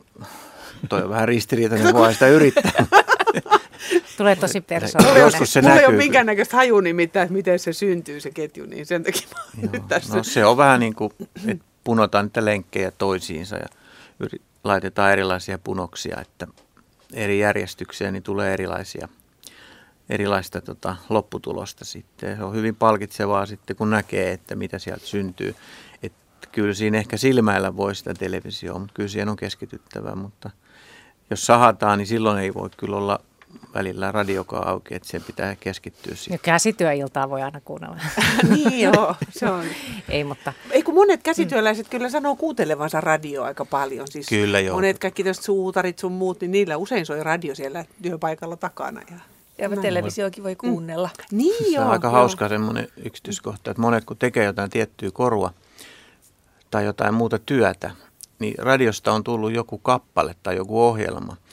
toi 0.89 1.03
on 1.03 1.09
vähän 1.09 1.27
ristiriitainen, 1.27 1.93
voi 1.93 2.13
sitä 2.13 2.27
yrittää. 2.27 2.85
Tulee 4.17 4.35
tosi 4.35 4.61
persoonallinen. 4.61 5.21
Joskus 5.23 5.53
se 5.53 5.61
Mulla 5.61 5.75
näkyy. 5.75 5.85
ei 5.85 5.89
ole 5.89 5.97
minkäännäköistä 5.97 6.57
haju 6.57 6.79
nimittäin, 6.79 7.23
että 7.23 7.33
miten 7.33 7.59
se 7.59 7.73
syntyy 7.73 8.19
se 8.19 8.31
ketju, 8.31 8.65
niin 8.65 8.85
sen 8.85 9.03
takia 9.03 9.27
nyt 9.71 9.87
tässä. 9.87 10.17
No 10.17 10.23
se 10.23 10.45
on 10.45 10.57
vähän 10.57 10.79
niin 10.79 10.95
kuin, 10.95 11.11
että 11.47 11.65
punotaan 11.83 12.25
niitä 12.25 12.45
lenkkejä 12.45 12.91
toisiinsa 12.91 13.55
ja 13.55 13.67
laitetaan 14.63 15.11
erilaisia 15.11 15.57
punoksia, 15.57 16.21
että 16.21 16.47
eri 17.13 17.39
järjestyksiä 17.39 18.11
niin 18.11 18.23
tulee 18.23 18.53
erilaisia 18.53 19.07
erilaista 20.09 20.61
tota, 20.61 20.95
lopputulosta 21.09 21.85
sitten. 21.85 22.37
Se 22.37 22.43
on 22.43 22.55
hyvin 22.55 22.75
palkitsevaa 22.75 23.45
sitten, 23.45 23.75
kun 23.75 23.89
näkee, 23.89 24.31
että 24.31 24.55
mitä 24.55 24.79
sieltä 24.79 25.05
syntyy. 25.05 25.55
Et 26.03 26.13
kyllä 26.51 26.73
siinä 26.73 26.97
ehkä 26.97 27.17
silmäillä 27.17 27.77
voi 27.77 27.95
sitä 27.95 28.13
televisioa, 28.13 28.79
mutta 28.79 28.93
kyllä 28.93 29.09
siihen 29.09 29.29
on 29.29 29.35
keskityttävä, 29.35 30.15
mutta 30.15 30.49
jos 31.29 31.45
sahataan, 31.45 31.97
niin 31.97 32.07
silloin 32.07 32.39
ei 32.39 32.53
voi 32.53 32.69
kyllä 32.77 32.97
olla 32.97 33.19
välillä 33.73 34.11
radiokaan 34.11 34.67
auki, 34.67 34.95
että 34.95 35.09
sen 35.09 35.23
pitää 35.23 35.55
keskittyä 35.55 36.15
siihen. 36.15 36.33
Ja 36.33 36.37
käsityöiltaa 36.37 37.29
voi 37.29 37.41
aina 37.41 37.61
kuunnella. 37.65 37.97
niin 38.49 38.79
joo, 38.79 39.15
se 39.29 39.45
on. 39.45 39.65
Ei, 40.09 40.23
mutta... 40.23 40.53
Ei 40.71 40.83
kun 40.83 40.93
monet 40.93 41.23
käsityöläiset 41.23 41.85
mm. 41.87 41.89
kyllä 41.89 42.09
sanoo 42.09 42.35
kuuntelevansa 42.35 43.01
radio 43.01 43.43
aika 43.43 43.65
paljon. 43.65 44.07
Siis 44.07 44.29
kyllä 44.29 44.59
joo. 44.59 44.75
Monet 44.75 44.99
kaikki 44.99 45.23
tästä 45.23 45.45
suutarit 45.45 45.99
sun 45.99 46.11
muut, 46.11 46.41
niin 46.41 46.51
niillä 46.51 46.77
usein 46.77 47.05
soi 47.05 47.23
radio 47.23 47.55
siellä 47.55 47.85
työpaikalla 48.01 48.55
takana. 48.57 49.01
Ja, 49.11 49.17
ja 49.57 49.69
Näin. 49.69 49.81
televisiokin 49.81 50.43
voi 50.43 50.55
kuunnella. 50.55 51.09
Mm. 51.31 51.37
Niin 51.37 51.65
se 51.65 51.75
joo. 51.75 51.85
on 51.85 51.91
aika 51.91 52.07
joo. 52.07 52.13
hauska 52.13 52.49
semmoinen 52.49 52.87
yksityiskohta, 52.97 53.71
että 53.71 53.81
monet 53.81 54.05
kun 54.05 54.17
tekee 54.17 54.45
jotain 54.45 54.69
tiettyä 54.69 55.11
korua 55.11 55.53
tai 56.71 56.85
jotain 56.85 57.13
muuta 57.13 57.39
työtä, 57.39 57.91
niin 58.39 58.55
radiosta 58.57 59.13
on 59.13 59.23
tullut 59.23 59.51
joku 59.51 59.77
kappale 59.77 60.35
tai 60.43 60.55
joku 60.55 60.81
ohjelma– 60.81 61.37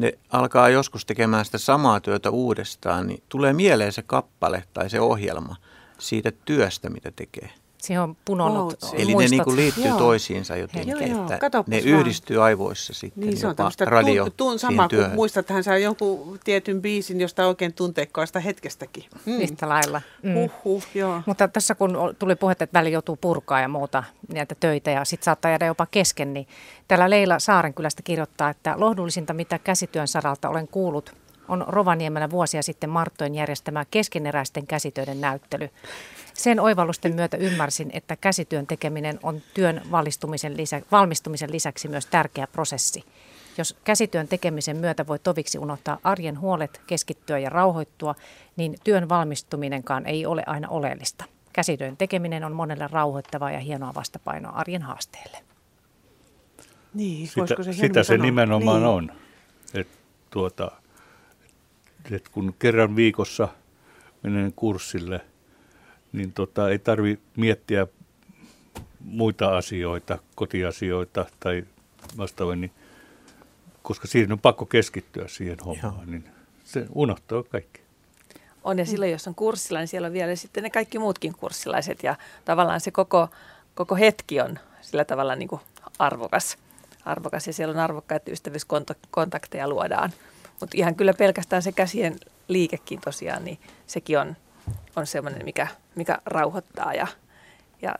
ne 0.00 0.18
alkaa 0.30 0.68
joskus 0.68 1.06
tekemään 1.06 1.44
sitä 1.44 1.58
samaa 1.58 2.00
työtä 2.00 2.30
uudestaan, 2.30 3.06
niin 3.06 3.22
tulee 3.28 3.52
mieleen 3.52 3.92
se 3.92 4.02
kappale 4.02 4.64
tai 4.72 4.90
se 4.90 5.00
ohjelma 5.00 5.56
siitä 5.98 6.32
työstä, 6.44 6.90
mitä 6.90 7.10
tekee. 7.10 7.50
Siihen 7.82 8.02
on 8.02 8.16
punonnut 8.24 8.82
oh, 8.82 8.94
Eli 8.94 9.14
ne 9.14 9.28
niin 9.28 9.44
kuin 9.44 9.56
liittyy 9.56 9.84
joo. 9.84 9.98
toisiinsa 9.98 10.56
jotenkin, 10.56 10.90
joo, 10.90 11.00
joo. 11.00 11.26
että 11.32 11.64
ne 11.66 11.78
yhdistyy 11.78 12.36
vaan. 12.36 12.46
aivoissa 12.46 12.94
sitten 12.94 13.24
niin, 13.26 13.36
se 13.36 13.46
on 13.46 13.54
jopa 13.58 13.84
radio 13.84 14.24
tun, 14.24 14.32
tun, 14.36 14.58
sama 14.58 14.88
kuin 14.88 15.14
muistat, 15.14 15.40
että 15.40 15.54
hän 15.54 15.64
saa 15.64 15.78
jonkun 15.78 16.38
tietyn 16.44 16.82
biisin 16.82 17.20
josta 17.20 17.46
oikein 17.46 17.72
tunteikkaasta 17.72 18.40
hetkestäkin. 18.40 19.04
Mm. 19.26 19.40
Yhtä 19.40 19.68
lailla. 19.68 20.02
Mm. 20.22 20.36
Uhuh, 20.36 20.84
joo. 20.94 21.22
Mutta 21.26 21.48
tässä 21.48 21.74
kun 21.74 21.98
tuli 22.18 22.36
puhetta, 22.36 22.64
että 22.64 22.78
väli 22.78 22.92
joutuu 22.92 23.16
purkaa 23.16 23.60
ja 23.60 23.68
muuta 23.68 24.04
näitä 24.34 24.54
töitä 24.60 24.90
ja 24.90 25.04
sitten 25.04 25.24
saattaa 25.24 25.50
jäädä 25.50 25.66
jopa 25.66 25.86
kesken, 25.86 26.34
niin 26.34 26.48
täällä 26.88 27.10
Leila 27.10 27.38
Saarenkylästä 27.38 28.02
kirjoittaa, 28.02 28.50
että 28.50 28.74
lohdullisinta 28.76 29.34
mitä 29.34 29.58
käsityön 29.58 30.08
saralta 30.08 30.48
olen 30.48 30.68
kuullut 30.68 31.14
on 31.50 31.64
Rovaniemellä 31.68 32.30
vuosia 32.30 32.62
sitten 32.62 32.90
Marttojen 32.90 33.34
järjestämä 33.34 33.84
keskeneräisten 33.90 34.66
käsitöiden 34.66 35.20
näyttely. 35.20 35.70
Sen 36.34 36.60
oivallusten 36.60 37.14
myötä 37.14 37.36
ymmärsin, 37.36 37.90
että 37.92 38.16
käsityön 38.16 38.66
tekeminen 38.66 39.18
on 39.22 39.42
työn 39.54 39.82
valmistumisen, 39.90 40.56
lisä, 40.56 40.82
valmistumisen 40.92 41.52
lisäksi 41.52 41.88
myös 41.88 42.06
tärkeä 42.06 42.46
prosessi. 42.46 43.04
Jos 43.58 43.76
käsityön 43.84 44.28
tekemisen 44.28 44.76
myötä 44.76 45.06
voi 45.06 45.18
toviksi 45.18 45.58
unohtaa 45.58 45.98
arjen 46.04 46.40
huolet, 46.40 46.80
keskittyä 46.86 47.38
ja 47.38 47.50
rauhoittua, 47.50 48.14
niin 48.56 48.76
työn 48.84 49.08
valmistuminenkaan 49.08 50.06
ei 50.06 50.26
ole 50.26 50.42
aina 50.46 50.68
oleellista. 50.68 51.24
Käsityön 51.52 51.96
tekeminen 51.96 52.44
on 52.44 52.52
monelle 52.52 52.88
rauhoittavaa 52.92 53.50
ja 53.50 53.60
hienoa 53.60 53.94
vastapainoa 53.94 54.52
arjen 54.52 54.82
haasteelle. 54.82 55.38
Niin, 56.94 57.28
sitä, 57.28 57.62
se 57.62 57.72
sitä 57.72 58.02
se 58.02 58.18
nimenomaan 58.18 58.82
niin. 58.82 58.88
on. 58.88 59.12
Et, 59.74 59.88
tuota, 60.30 60.70
et 62.10 62.28
kun 62.28 62.54
kerran 62.58 62.96
viikossa 62.96 63.48
menen 64.22 64.52
kurssille, 64.56 65.20
niin 66.12 66.32
tota, 66.32 66.68
ei 66.70 66.78
tarvi 66.78 67.18
miettiä 67.36 67.86
muita 69.00 69.56
asioita, 69.56 70.18
kotiasioita 70.34 71.26
tai 71.40 71.64
vastaavaa, 72.18 72.56
niin, 72.56 72.72
koska 73.82 74.08
siinä 74.08 74.34
on 74.34 74.38
pakko 74.38 74.66
keskittyä 74.66 75.28
siihen 75.28 75.58
hommaan, 75.64 75.94
Joo. 75.94 76.04
niin 76.06 76.24
se 76.64 76.86
unohtaa 76.94 77.42
kaikki. 77.42 77.80
On 78.64 78.78
ja 78.78 78.86
silloin, 78.86 79.12
jos 79.12 79.28
on 79.28 79.34
kurssilla, 79.34 79.78
niin 79.78 79.88
siellä 79.88 80.06
on 80.06 80.12
vielä 80.12 80.36
sitten 80.36 80.62
ne 80.62 80.70
kaikki 80.70 80.98
muutkin 80.98 81.34
kurssilaiset 81.34 82.02
ja 82.02 82.16
tavallaan 82.44 82.80
se 82.80 82.90
koko, 82.90 83.28
koko 83.74 83.96
hetki 83.96 84.40
on 84.40 84.58
sillä 84.80 85.04
tavalla 85.04 85.36
niin 85.36 85.48
kuin 85.48 85.60
arvokas, 85.98 86.58
arvokas 87.04 87.46
ja 87.46 87.52
siellä 87.52 87.72
on 87.72 87.78
arvokkaita 87.78 88.30
ystävyyskontakteja 88.30 89.68
luodaan. 89.68 90.12
Mutta 90.60 90.76
ihan 90.76 90.94
kyllä 90.94 91.14
pelkästään 91.14 91.62
se 91.62 91.72
käsien 91.72 92.16
liikekin 92.48 93.00
tosiaan, 93.00 93.44
niin 93.44 93.58
sekin 93.86 94.18
on, 94.18 94.36
on 94.96 95.06
semmoinen, 95.06 95.44
mikä, 95.44 95.66
mikä 95.94 96.18
rauhoittaa 96.26 96.94
ja, 96.94 97.06
ja 97.82 97.94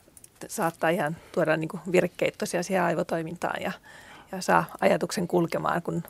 saattaa 0.47 0.89
ihan 0.89 1.17
tuoda 1.31 1.57
niin 1.57 1.69
virkkeitä 1.91 2.37
tosiaan 2.37 2.63
siihen 2.63 2.83
aivotoimintaan 2.83 3.61
ja, 3.61 3.71
ja 4.31 4.41
saa 4.41 4.65
ajatuksen 4.79 5.27
kulkemaan, 5.27 5.81
kun 5.81 6.03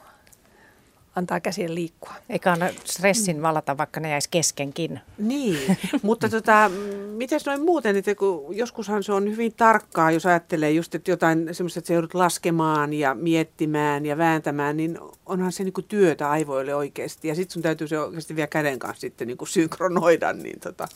antaa 1.16 1.40
käsien 1.40 1.76
liikkua. 1.76 2.14
Eikä 2.30 2.52
anna 2.52 2.70
stressin 2.84 3.42
valata, 3.42 3.78
vaikka 3.78 4.00
ne 4.00 4.10
jäisi 4.10 4.30
keskenkin. 4.32 5.00
Niin, 5.18 5.78
mutta 6.02 6.30
tota, 6.30 6.72
miten 7.18 7.40
noin 7.46 7.62
muuten, 7.62 7.96
että 7.96 8.16
kun 8.16 8.58
joskushan 8.58 9.04
se 9.04 9.14
on 9.14 9.32
hyvin 9.32 9.54
tarkkaa, 9.54 10.12
jos 10.12 10.26
ajattelee 10.26 10.72
just, 10.72 10.96
että 10.96 11.12
jotain 11.12 11.50
semmoista, 11.52 11.80
että 11.80 11.88
se 11.88 11.94
joudut 11.94 12.14
laskemaan 12.14 12.94
ja 12.94 13.16
miettimään 13.16 14.06
ja 14.06 14.18
vääntämään, 14.18 14.78
niin 14.78 15.00
onhan 15.26 15.52
se 15.52 15.64
niinku 15.64 15.82
työtä 15.82 16.30
aivoille 16.30 16.76
oikeasti. 16.76 17.28
Ja 17.28 17.36
sitten 17.36 17.54
sun 17.54 17.62
täytyy 17.62 17.88
se 17.88 18.00
oikeasti 18.00 18.36
vielä 18.36 18.48
käden 18.48 18.80
kanssa 18.80 19.02
sitten 19.02 19.28
niinku 19.28 19.46
synkronoida, 19.46 20.34
niin 20.34 20.60
tota, 20.60 20.88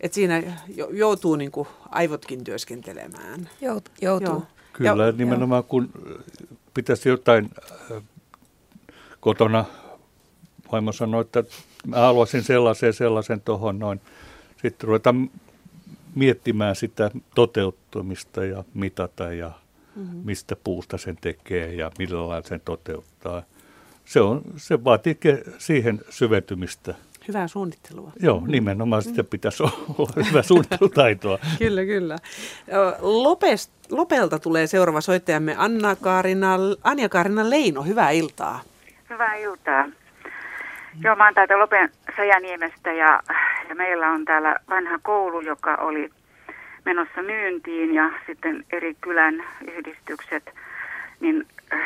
että 0.00 0.14
siinä 0.14 0.42
joutuu 0.90 1.36
niinku 1.36 1.66
aivotkin 1.88 2.44
työskentelemään. 2.44 3.48
Jout, 3.60 3.90
joutuu. 4.00 4.28
Joo. 4.28 4.42
Kyllä, 4.72 5.06
ja, 5.06 5.12
nimenomaan 5.12 5.64
kun 5.64 5.90
pitäisi 6.74 7.08
jotain 7.08 7.50
kotona 9.26 9.64
vaimo 10.72 10.92
sanoi, 10.92 11.20
että 11.20 11.44
mä 11.86 11.96
haluaisin 11.96 12.42
sellaisen 12.42 12.92
sellaisen 12.92 13.40
tuohon 13.40 13.78
noin. 13.78 14.00
Sitten 14.62 14.88
ruvetaan 14.88 15.30
miettimään 16.14 16.76
sitä 16.76 17.10
toteuttamista 17.34 18.44
ja 18.44 18.64
mitata 18.74 19.32
ja 19.32 19.50
mm-hmm. 19.96 20.20
mistä 20.24 20.56
puusta 20.64 20.98
sen 20.98 21.16
tekee 21.20 21.74
ja 21.74 21.90
millä 21.98 22.28
lailla 22.28 22.48
sen 22.48 22.60
toteuttaa. 22.64 23.42
Se, 24.04 24.20
on, 24.20 24.42
se 24.56 24.84
vaatii 24.84 25.18
siihen 25.58 26.00
syventymistä. 26.10 26.94
Hyvää 27.28 27.48
suunnittelua. 27.48 28.12
Joo, 28.20 28.42
nimenomaan 28.46 29.02
mm. 29.02 29.08
sitä 29.08 29.24
pitäisi 29.24 29.62
olla 29.62 30.24
hyvä 30.30 30.42
suunnittelutaitoa. 30.42 31.38
kyllä, 31.58 31.84
kyllä. 31.84 32.18
Lopes, 33.00 33.70
Lopelta 33.90 34.38
tulee 34.38 34.66
seuraava 34.66 35.00
soittajamme 35.00 35.54
Anna-Kaarina, 35.58 36.58
Anja-Kaarina 36.84 37.50
Leino. 37.50 37.82
Hyvää 37.82 38.10
iltaa. 38.10 38.60
Hyvää 39.10 39.34
iltaa. 39.34 39.88
Joo, 41.04 41.16
mä 41.16 41.24
oon 41.24 41.34
täältä 41.34 41.58
Lopen 41.58 41.90
Sajaniemestä 42.16 42.92
ja, 42.92 43.20
ja 43.68 43.74
meillä 43.74 44.10
on 44.10 44.24
täällä 44.24 44.56
vanha 44.70 44.98
koulu, 45.02 45.40
joka 45.40 45.74
oli 45.74 46.10
menossa 46.84 47.22
myyntiin 47.22 47.94
ja 47.94 48.10
sitten 48.26 48.64
eri 48.72 48.94
kylän 49.00 49.44
yhdistykset 49.72 50.54
niin 51.20 51.46
äh, 51.72 51.80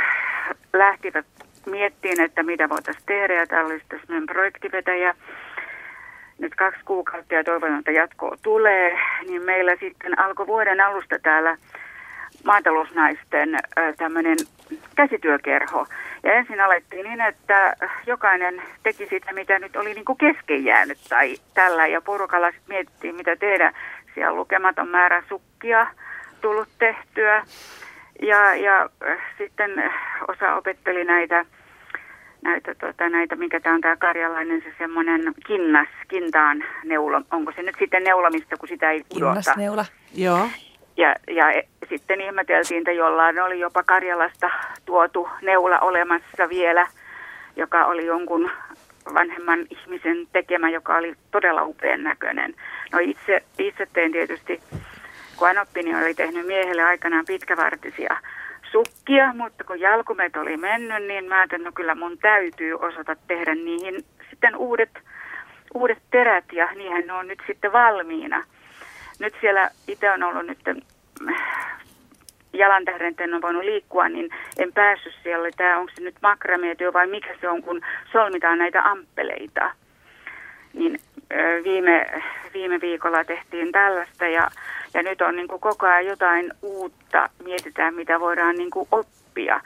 lähtivät 0.73 1.27
miettiin, 1.67 2.21
että 2.21 2.43
mitä 2.43 2.69
voitaisiin 2.69 3.07
tehdä 3.07 3.35
ja 3.35 3.47
täällä 3.47 3.71
olisi 3.71 3.85
tässä 3.89 4.07
projektivetäjä 4.27 5.15
nyt 6.39 6.55
kaksi 6.55 6.81
kuukautta 6.85 7.35
ja 7.35 7.45
toivon, 7.45 7.79
että 7.79 7.91
jatkoa 7.91 8.37
tulee, 8.43 8.99
niin 9.29 9.43
meillä 9.43 9.77
sitten 9.81 10.19
alkoi 10.19 10.47
vuoden 10.47 10.81
alusta 10.81 11.19
täällä 11.19 11.57
maatalousnaisten 12.45 13.55
äh, 13.55 13.95
tämmöinen 13.97 14.37
käsityökerho. 14.97 15.87
Ja 16.23 16.33
ensin 16.33 16.61
alettiin 16.61 17.05
niin, 17.05 17.21
että 17.21 17.77
jokainen 18.07 18.63
teki 18.83 19.07
sitä, 19.07 19.33
mitä 19.33 19.59
nyt 19.59 19.77
oli 19.77 19.95
niin 19.95 20.05
kuin 20.05 20.19
kesken 20.19 20.65
jäänyt 20.65 20.99
tai 21.09 21.37
tällä. 21.55 21.87
Ja 21.87 22.01
porukalla 22.01 22.51
sitten 22.51 22.75
mietittiin, 22.75 23.15
mitä 23.15 23.37
tehdä. 23.37 23.73
Siellä 24.15 24.37
lukematon 24.37 24.89
määrä 24.89 25.23
sukkia 25.29 25.87
tullut 26.41 26.69
tehtyä. 26.79 27.45
Ja, 28.23 28.55
ja 28.55 28.89
äh, 29.09 29.19
sitten 29.39 29.93
osa 30.29 30.55
opetteli 30.55 31.05
näitä, 31.05 31.45
näitä, 32.43 32.75
tota, 32.75 33.09
näitä 33.09 33.37
mikä 33.37 33.61
tämä 33.61 33.75
on 33.75 33.81
tämä 33.81 33.97
karjalainen, 33.97 34.63
se 34.63 34.75
semmoinen 34.79 35.35
kinnas, 35.47 35.89
kintaan 36.09 36.65
neula. 36.85 37.23
Onko 37.31 37.53
se 37.53 37.63
nyt 37.63 37.77
sitten 37.79 38.05
neulamista, 38.05 38.57
kun 38.57 38.69
sitä 38.69 38.91
ei 38.91 39.05
pudota? 39.09 39.31
Kinnasneula. 39.31 39.85
Joo. 40.15 40.49
Ja, 40.97 41.15
ja 41.29 41.51
e, 41.51 41.63
sitten 41.89 42.21
ihmeteltiin, 42.21 42.79
että 42.79 42.93
jollain 42.93 43.43
oli 43.43 43.61
jopa 43.61 43.83
Karjalasta 43.83 44.51
tuotu 44.85 45.29
neula 45.43 45.79
olemassa 45.79 46.49
vielä, 46.49 46.87
joka 47.57 47.85
oli 47.85 48.07
jonkun 48.07 48.51
vanhemman 49.15 49.67
ihmisen 49.71 50.27
tekemä, 50.33 50.71
joka 50.71 50.97
oli 50.97 51.15
todella 51.31 51.63
upean 51.63 52.03
näköinen. 52.03 52.55
No 52.93 52.99
itse, 52.99 53.43
itse 53.59 53.87
tein 53.93 54.13
tietysti, 54.13 54.61
kun 55.37 55.49
Anoppini 55.49 55.95
oli 55.95 56.15
tehnyt 56.15 56.47
miehelle 56.47 56.83
aikanaan 56.83 57.25
pitkävartisia 57.27 58.17
sukkia, 58.73 59.33
mutta 59.35 59.65
kun 59.65 59.81
jalkumet 59.81 60.37
oli 60.37 60.57
mennyt, 60.57 61.03
niin 61.03 61.25
mä 61.25 61.39
ajattelin, 61.39 61.65
no 61.65 61.73
kyllä 61.75 61.95
mun 61.95 62.19
täytyy 62.19 62.75
osata 62.75 63.17
tehdä 63.27 63.55
niihin 63.55 64.05
sitten 64.31 64.57
uudet, 64.57 64.91
uudet 65.75 66.03
terät 66.11 66.45
ja 66.53 66.69
niihin 66.75 67.07
ne 67.07 67.13
on 67.13 67.29
nyt 67.29 67.43
sitten 67.47 67.73
valmiina 67.73 68.45
nyt 69.21 69.35
siellä 69.41 69.71
itse 69.89 70.11
on 70.11 70.23
ollut 70.23 70.47
nyt 70.47 70.59
jalan 72.53 72.85
tähden 72.85 73.15
en 73.19 73.35
ole 73.35 73.43
voinut 73.43 73.65
liikkua, 73.65 74.09
niin 74.09 74.31
en 74.59 74.73
päässyt 74.73 75.15
siellä. 75.23 75.49
Tämä 75.57 75.79
onko 75.79 75.93
se 75.95 76.03
nyt 76.03 76.15
makrameetyö 76.23 76.93
vai 76.93 77.07
mikä 77.07 77.37
se 77.41 77.49
on, 77.49 77.63
kun 77.63 77.81
solmitaan 78.13 78.59
näitä 78.59 78.83
amppeleita. 78.83 79.73
Niin 80.73 81.01
viime, 81.65 82.07
viime 82.55 82.81
viikolla 82.81 83.25
tehtiin 83.25 83.73
tällaista 83.73 84.27
ja, 84.27 84.51
ja 84.95 85.03
nyt 85.03 85.21
on 85.21 85.37
niin 85.37 85.49
kuin 85.49 85.61
koko 85.61 85.87
ajan 85.87 86.07
jotain 86.07 86.53
uutta. 86.63 87.31
Mietitään, 87.45 87.95
mitä 87.95 88.21
voidaan 88.21 88.57
niin 88.57 88.71
kuin 88.71 88.89
oppia. 88.93 89.61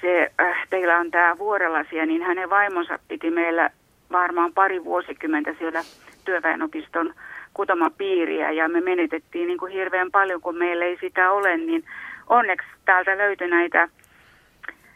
Se, 0.00 0.30
äh, 0.40 0.66
teillä 0.70 0.98
on 0.98 1.10
tämä 1.10 1.38
vuorelasia, 1.38 2.06
niin 2.06 2.22
hänen 2.22 2.50
vaimonsa 2.50 2.98
piti 3.08 3.30
meillä 3.30 3.70
varmaan 4.12 4.52
pari 4.52 4.84
vuosikymmentä 4.84 5.54
siellä 5.58 5.82
työväenopiston 6.24 7.14
kutomapiiriä 7.54 8.50
ja 8.50 8.68
me 8.68 8.80
menetettiin 8.80 9.46
niin 9.46 9.58
kuin 9.58 9.72
hirveän 9.72 10.10
paljon, 10.10 10.40
kun 10.40 10.58
meillä 10.58 10.84
ei 10.84 10.98
sitä 11.00 11.30
ole, 11.30 11.56
niin 11.56 11.84
onneksi 12.28 12.68
täältä 12.84 13.18
löytyi 13.18 13.48
näitä 13.48 13.88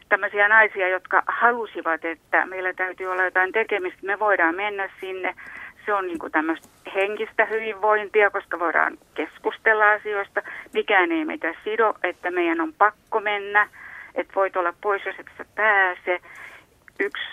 tämmöisiä 0.09 0.49
naisia, 0.49 0.89
jotka 0.89 1.23
halusivat, 1.27 2.05
että 2.05 2.47
meillä 2.47 2.73
täytyy 2.73 3.07
olla 3.07 3.24
jotain 3.24 3.53
tekemistä, 3.53 3.99
me 4.03 4.19
voidaan 4.19 4.55
mennä 4.55 4.91
sinne. 5.01 5.35
Se 5.87 5.95
on 5.95 6.07
niin 6.07 6.19
kuin 6.19 6.33
tämmöistä 6.33 6.69
henkistä 6.95 7.45
hyvinvointia, 7.45 8.31
koska 8.31 8.59
voidaan 8.59 8.99
keskustella 9.15 9.93
asioista. 9.93 10.43
Mikään 10.74 11.12
ei 11.12 11.24
meitä 11.24 11.55
sido, 11.65 11.95
että 12.03 12.31
meidän 12.31 12.61
on 12.61 12.73
pakko 12.73 13.20
mennä, 13.20 13.69
että 14.15 14.33
voit 14.35 14.57
olla 14.57 14.74
pois, 14.81 15.07
jos 15.07 15.16
et 15.19 15.27
sä 15.39 15.45
pääse 15.55 16.20
yksi 17.01 17.24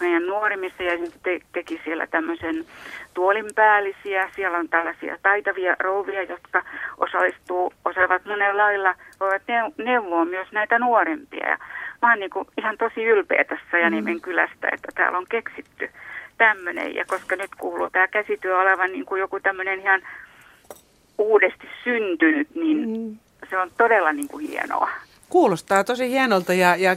meidän 0.00 0.26
nuorimmista 0.26 0.82
ja 0.82 0.98
te, 1.22 1.40
teki 1.52 1.80
siellä 1.84 2.06
tämmöisen 2.06 2.64
tuolinpäällisiä. 3.14 4.30
Siellä 4.36 4.58
on 4.58 4.68
tällaisia 4.68 5.18
taitavia 5.22 5.76
rouvia, 5.80 6.22
jotka 6.22 6.62
osallistuu, 6.98 7.72
osaavat 7.84 8.24
monella 8.24 8.62
lailla, 8.62 8.94
voivat 9.20 9.42
neuvoa 9.78 10.24
myös 10.24 10.52
näitä 10.52 10.78
nuorempia. 10.78 11.48
Ja 11.48 11.58
mä 12.02 12.10
oon 12.10 12.18
niin 12.20 12.30
kuin 12.30 12.48
ihan 12.58 12.78
tosi 12.78 13.04
ylpeä 13.04 13.44
tässä 13.44 13.78
Janimen 13.78 14.14
mm. 14.14 14.20
kylästä, 14.20 14.68
että 14.72 14.88
täällä 14.94 15.18
on 15.18 15.26
keksitty 15.28 15.90
tämmöinen. 16.38 16.94
Ja 16.94 17.04
koska 17.04 17.36
nyt 17.36 17.50
kuuluu 17.58 17.90
tämä 17.90 18.08
käsityö 18.08 18.60
olevan 18.60 18.92
niin 18.92 19.06
kuin 19.06 19.20
joku 19.20 19.40
tämmöinen 19.40 19.80
ihan 19.80 20.02
uudesti 21.18 21.68
syntynyt, 21.84 22.54
niin 22.54 22.88
mm. 22.88 23.18
se 23.50 23.58
on 23.58 23.70
todella 23.78 24.12
niin 24.12 24.28
kuin 24.28 24.48
hienoa. 24.48 24.90
Kuulostaa 25.32 25.84
tosi 25.84 26.10
hienolta 26.10 26.52
ja, 26.54 26.76
ja 26.76 26.96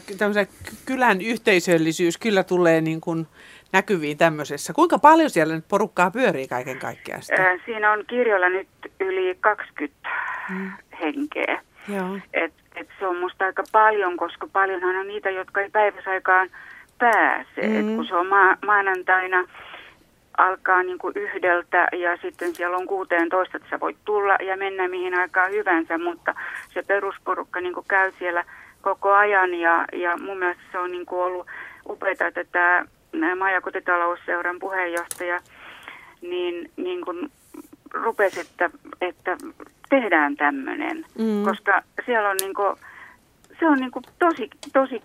kylän 0.85 1.21
yhteisöllisyys 1.21 2.17
kyllä 2.17 2.43
tulee 2.43 2.81
niin 2.81 3.01
kuin 3.01 3.27
näkyviin 3.71 4.17
tämmöisessä. 4.17 4.73
Kuinka 4.73 4.99
paljon 4.99 5.29
siellä 5.29 5.55
nyt 5.55 5.67
porukkaa 5.67 6.11
pyörii 6.11 6.47
kaiken 6.47 6.79
kaikkiaan? 6.79 7.21
Sitä? 7.21 7.59
Siinä 7.65 7.91
on 7.91 8.03
kirjoilla 8.07 8.49
nyt 8.49 8.67
yli 8.99 9.37
20 9.39 10.09
hmm. 10.47 10.71
henkeä. 11.01 11.61
Joo. 11.95 12.17
Et, 12.33 12.53
et 12.75 12.87
se 12.99 13.07
on 13.07 13.17
musta 13.17 13.45
aika 13.45 13.63
paljon, 13.71 14.17
koska 14.17 14.47
paljonhan 14.53 14.95
on 14.95 15.07
niitä, 15.07 15.29
jotka 15.29 15.61
ei 15.61 15.69
päiväsaikaan 15.69 16.49
pääse. 16.97 17.61
Mm. 17.61 17.79
Et 17.79 17.95
kun 17.95 18.07
se 18.07 18.15
on 18.15 18.27
ma- 18.27 18.57
maanantaina 18.65 19.47
alkaa 20.37 20.83
niin 20.83 20.97
kuin 20.97 21.13
yhdeltä 21.15 21.87
ja 21.91 22.17
sitten 22.17 22.55
siellä 22.55 22.77
on 22.77 22.87
16, 22.87 23.57
että 23.57 23.69
sä 23.69 23.79
voit 23.79 23.97
tulla 24.05 24.35
ja 24.47 24.57
mennä 24.57 24.87
mihin 24.87 25.19
aikaan 25.19 25.51
hyvänsä, 25.51 25.97
mutta 25.97 26.35
se 26.73 26.83
perusporukka 26.83 27.61
niin 27.61 27.73
kuin 27.73 27.85
käy 27.89 28.11
siellä 28.19 28.43
koko 28.81 29.13
ajan 29.13 29.53
ja, 29.53 29.85
ja 29.93 30.17
mun 30.17 30.37
mielestä 30.37 30.63
se 30.71 30.79
on 30.79 30.91
niin 30.91 31.05
kuin 31.05 31.23
ollut 31.23 31.47
upeaa, 31.89 32.27
että 32.27 32.43
tämä 32.51 32.85
maa- 33.35 33.51
ja 33.51 33.61
kotitalousseuran 33.61 34.59
puheenjohtaja 34.59 35.39
niin, 36.21 36.71
niin 36.77 37.05
kuin 37.05 37.31
rupesi, 37.93 38.39
että, 38.39 38.69
että 39.01 39.37
tehdään 39.89 40.35
tämmöinen, 40.35 41.05
mm. 41.19 41.43
koska 41.43 41.81
siellä 42.05 42.29
on 42.29 42.37
niin 42.41 42.53
kuin, 42.53 42.75
se 43.59 43.67
on 43.67 43.79
niin 43.79 43.91
kuin 43.91 44.05
tosi, 44.19 44.49
tosi 44.73 45.01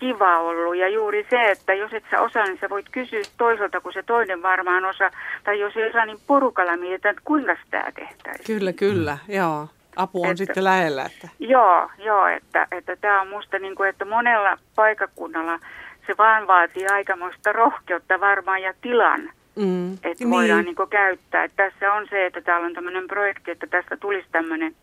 kiva 0.00 0.38
ollut. 0.38 0.76
Ja 0.76 0.88
juuri 0.88 1.26
se, 1.30 1.50
että 1.50 1.74
jos 1.74 1.92
et 1.92 2.04
sä 2.10 2.20
osaa, 2.20 2.44
niin 2.44 2.58
sä 2.60 2.70
voit 2.70 2.86
kysyä 2.92 3.22
toiselta, 3.36 3.80
kun 3.80 3.92
se 3.92 4.02
toinen 4.02 4.42
varmaan 4.42 4.84
osaa. 4.84 5.10
Tai 5.44 5.60
jos 5.60 5.76
ei 5.76 5.88
osaa, 5.88 6.06
niin 6.06 6.18
porukalla 6.26 6.76
mietitään, 6.76 7.12
että 7.12 7.22
kuinka 7.24 7.56
tämä 7.70 7.92
tehtäisiin. 7.92 8.46
Kyllä, 8.46 8.72
kyllä, 8.72 9.18
joo. 9.28 9.68
Apu 9.96 10.22
on 10.22 10.30
että, 10.30 10.44
sitten 10.44 10.64
lähellä. 10.64 11.04
Että. 11.04 11.28
Joo, 11.38 11.90
joo, 11.98 12.26
että, 12.26 12.66
että 12.70 12.96
tämä 12.96 13.20
on 13.20 13.28
musta 13.28 13.58
niin 13.58 13.74
kuin, 13.74 13.88
että 13.88 14.04
monella 14.04 14.58
paikakunnalla 14.74 15.58
se 16.06 16.14
vaan 16.18 16.46
vaatii 16.46 16.86
aikamoista 16.86 17.52
rohkeutta 17.52 18.20
varmaan 18.20 18.62
ja 18.62 18.74
tilan. 18.80 19.20
Mm, 19.56 19.92
että 19.92 20.24
niin. 20.24 20.30
voidaan 20.30 20.64
niin 20.64 20.76
käyttää. 20.90 21.44
Että 21.44 21.64
tässä 21.64 21.92
on 21.92 22.06
se, 22.10 22.26
että 22.26 22.40
täällä 22.40 22.66
on 22.66 22.74
tämmöinen 22.74 23.06
projekti, 23.06 23.50
että 23.50 23.66
tästä 23.66 23.96
tulisi 23.96 24.28
tämmöinen 24.32 24.74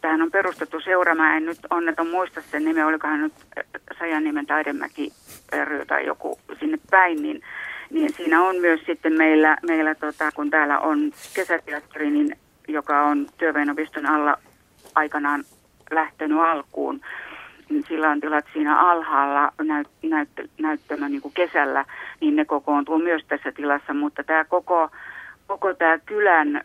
tähän 0.00 0.22
on 0.22 0.30
perustettu 0.30 0.80
seura, 0.80 1.14
mä 1.14 1.36
en 1.36 1.44
nyt 1.44 1.58
onneton 1.70 2.08
muista 2.08 2.40
sen 2.40 2.64
nimen, 2.64 2.86
olikohan 2.86 3.20
nyt 3.20 3.32
Sajanniemen 3.98 4.46
taidemäki 4.46 5.12
ry 5.64 5.86
tai 5.86 6.06
joku 6.06 6.38
sinne 6.60 6.78
päin, 6.90 7.22
niin, 7.22 7.42
niin 7.90 8.12
siinä 8.12 8.42
on 8.42 8.56
myös 8.56 8.80
sitten 8.86 9.12
meillä, 9.12 9.56
meillä 9.62 9.94
tota, 9.94 10.32
kun 10.32 10.50
täällä 10.50 10.78
on 10.78 11.12
kesäteatteri, 11.34 12.10
niin, 12.10 12.36
joka 12.68 13.02
on 13.02 13.26
työväenopiston 13.38 14.06
alla 14.06 14.38
aikanaan 14.94 15.44
lähtenyt 15.90 16.38
alkuun, 16.38 17.00
niin 17.68 17.84
sillä 17.88 18.10
on 18.10 18.20
tilat 18.20 18.44
siinä 18.52 18.80
alhaalla 18.80 19.52
näyt, 19.62 19.88
näyt, 20.02 20.28
näyttämä 20.58 21.08
niin 21.08 21.22
kuin 21.22 21.34
kesällä, 21.34 21.84
niin 22.20 22.36
ne 22.36 22.44
kokoontuu 22.44 22.98
myös 22.98 23.24
tässä 23.28 23.52
tilassa, 23.52 23.94
mutta 23.94 24.24
tämä 24.24 24.44
koko, 24.44 24.90
koko 25.46 25.74
tämä 25.74 25.98
kylän 25.98 26.64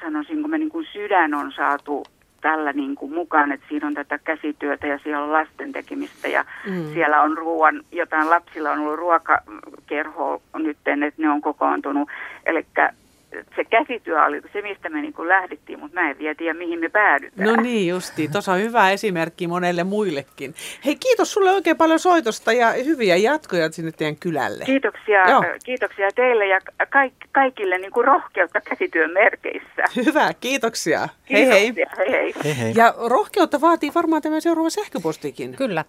sanoisinko 0.00 0.48
me 0.48 0.58
niin 0.58 0.68
kuin 0.68 0.86
sydän 0.92 1.34
on 1.34 1.52
saatu 1.52 2.04
tällä 2.40 2.72
niin 2.72 2.94
kuin 2.94 3.12
mukaan, 3.12 3.52
että 3.52 3.66
siinä 3.68 3.86
on 3.86 3.94
tätä 3.94 4.18
käsityötä 4.18 4.86
ja 4.86 4.98
siellä 4.98 5.24
on 5.24 5.32
lasten 5.32 5.72
tekemistä 5.72 6.28
ja 6.28 6.44
mm. 6.66 6.92
siellä 6.92 7.22
on 7.22 7.38
ruoan, 7.38 7.84
jotain 7.92 8.30
lapsilla 8.30 8.70
on 8.70 8.78
ollut 8.78 8.98
ruokakerho 8.98 10.42
nyt, 10.58 10.76
että 10.86 11.12
ne 11.16 11.30
on 11.30 11.40
kokoontunut. 11.40 12.08
Eli 12.46 12.66
se 13.56 13.64
käsityö 13.64 14.24
oli 14.24 14.42
se, 14.52 14.62
mistä 14.62 14.88
me 14.88 15.00
niin 15.02 15.12
kuin 15.12 15.28
lähdettiin, 15.28 15.78
mutta 15.78 16.00
mä 16.00 16.10
en 16.10 16.18
vielä 16.18 16.34
tiedä, 16.34 16.54
mihin 16.54 16.80
me 16.80 16.88
päädytään. 16.88 17.48
No 17.48 17.62
niin 17.62 17.88
justi, 17.88 18.28
tuossa 18.28 18.52
on 18.52 18.60
hyvä 18.60 18.90
esimerkki 18.90 19.46
monelle 19.46 19.84
muillekin. 19.84 20.54
Hei, 20.84 20.96
kiitos 20.96 21.32
sulle 21.32 21.50
oikein 21.50 21.76
paljon 21.76 21.98
soitosta 21.98 22.52
ja 22.52 22.72
hyviä 22.72 23.16
jatkoja 23.16 23.72
sinne 23.72 23.92
teidän 23.92 24.16
kylälle. 24.16 24.64
Kiitoksia, 24.64 25.30
Joo. 25.30 25.44
kiitoksia 25.64 26.08
teille 26.14 26.46
ja 26.46 26.60
kaik, 26.90 27.12
kaikille 27.32 27.78
niin 27.78 27.92
kuin 27.92 28.04
rohkeutta 28.04 28.60
käsityön 28.60 29.10
merkeissä. 29.10 29.84
Hyvä, 29.96 30.34
kiitoksia. 30.40 31.08
Hei 31.30 31.46
hei. 31.46 31.74
hei 31.98 32.10
hei. 32.10 32.34
hei, 32.44 32.58
hei. 32.58 32.72
Ja 32.76 32.94
rohkeutta 33.08 33.60
vaatii 33.60 33.90
varmaan 33.94 34.22
tämä 34.22 34.40
seuraava 34.40 34.70
sähköpostikin. 34.70 35.56
Kyllä. 35.56 35.84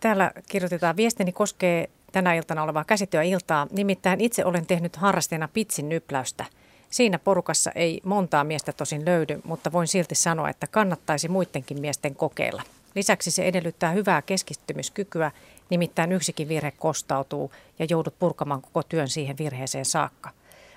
Täällä 0.00 0.30
kirjoitetaan, 0.50 0.96
viestini 0.96 1.32
koskee 1.32 1.88
tänä 2.12 2.34
iltana 2.34 2.62
olevaa 2.62 2.84
käsityöiltaa. 2.84 3.66
Nimittäin 3.70 4.20
itse 4.20 4.44
olen 4.44 4.66
tehnyt 4.66 4.96
harrasteena 4.96 5.48
pitsin 5.54 5.88
nypläystä– 5.88 6.44
Siinä 6.90 7.18
porukassa 7.18 7.70
ei 7.74 8.00
montaa 8.04 8.44
miestä 8.44 8.72
tosin 8.72 9.04
löydy, 9.04 9.40
mutta 9.44 9.72
voin 9.72 9.88
silti 9.88 10.14
sanoa, 10.14 10.48
että 10.48 10.66
kannattaisi 10.66 11.28
muidenkin 11.28 11.80
miesten 11.80 12.14
kokeilla. 12.14 12.62
Lisäksi 12.94 13.30
se 13.30 13.44
edellyttää 13.44 13.90
hyvää 13.90 14.22
keskittymiskykyä, 14.22 15.30
nimittäin 15.70 16.12
yksikin 16.12 16.48
virhe 16.48 16.70
kostautuu 16.70 17.52
ja 17.78 17.86
joudut 17.90 18.18
purkamaan 18.18 18.62
koko 18.62 18.82
työn 18.82 19.08
siihen 19.08 19.38
virheeseen 19.38 19.84
saakka. 19.84 20.30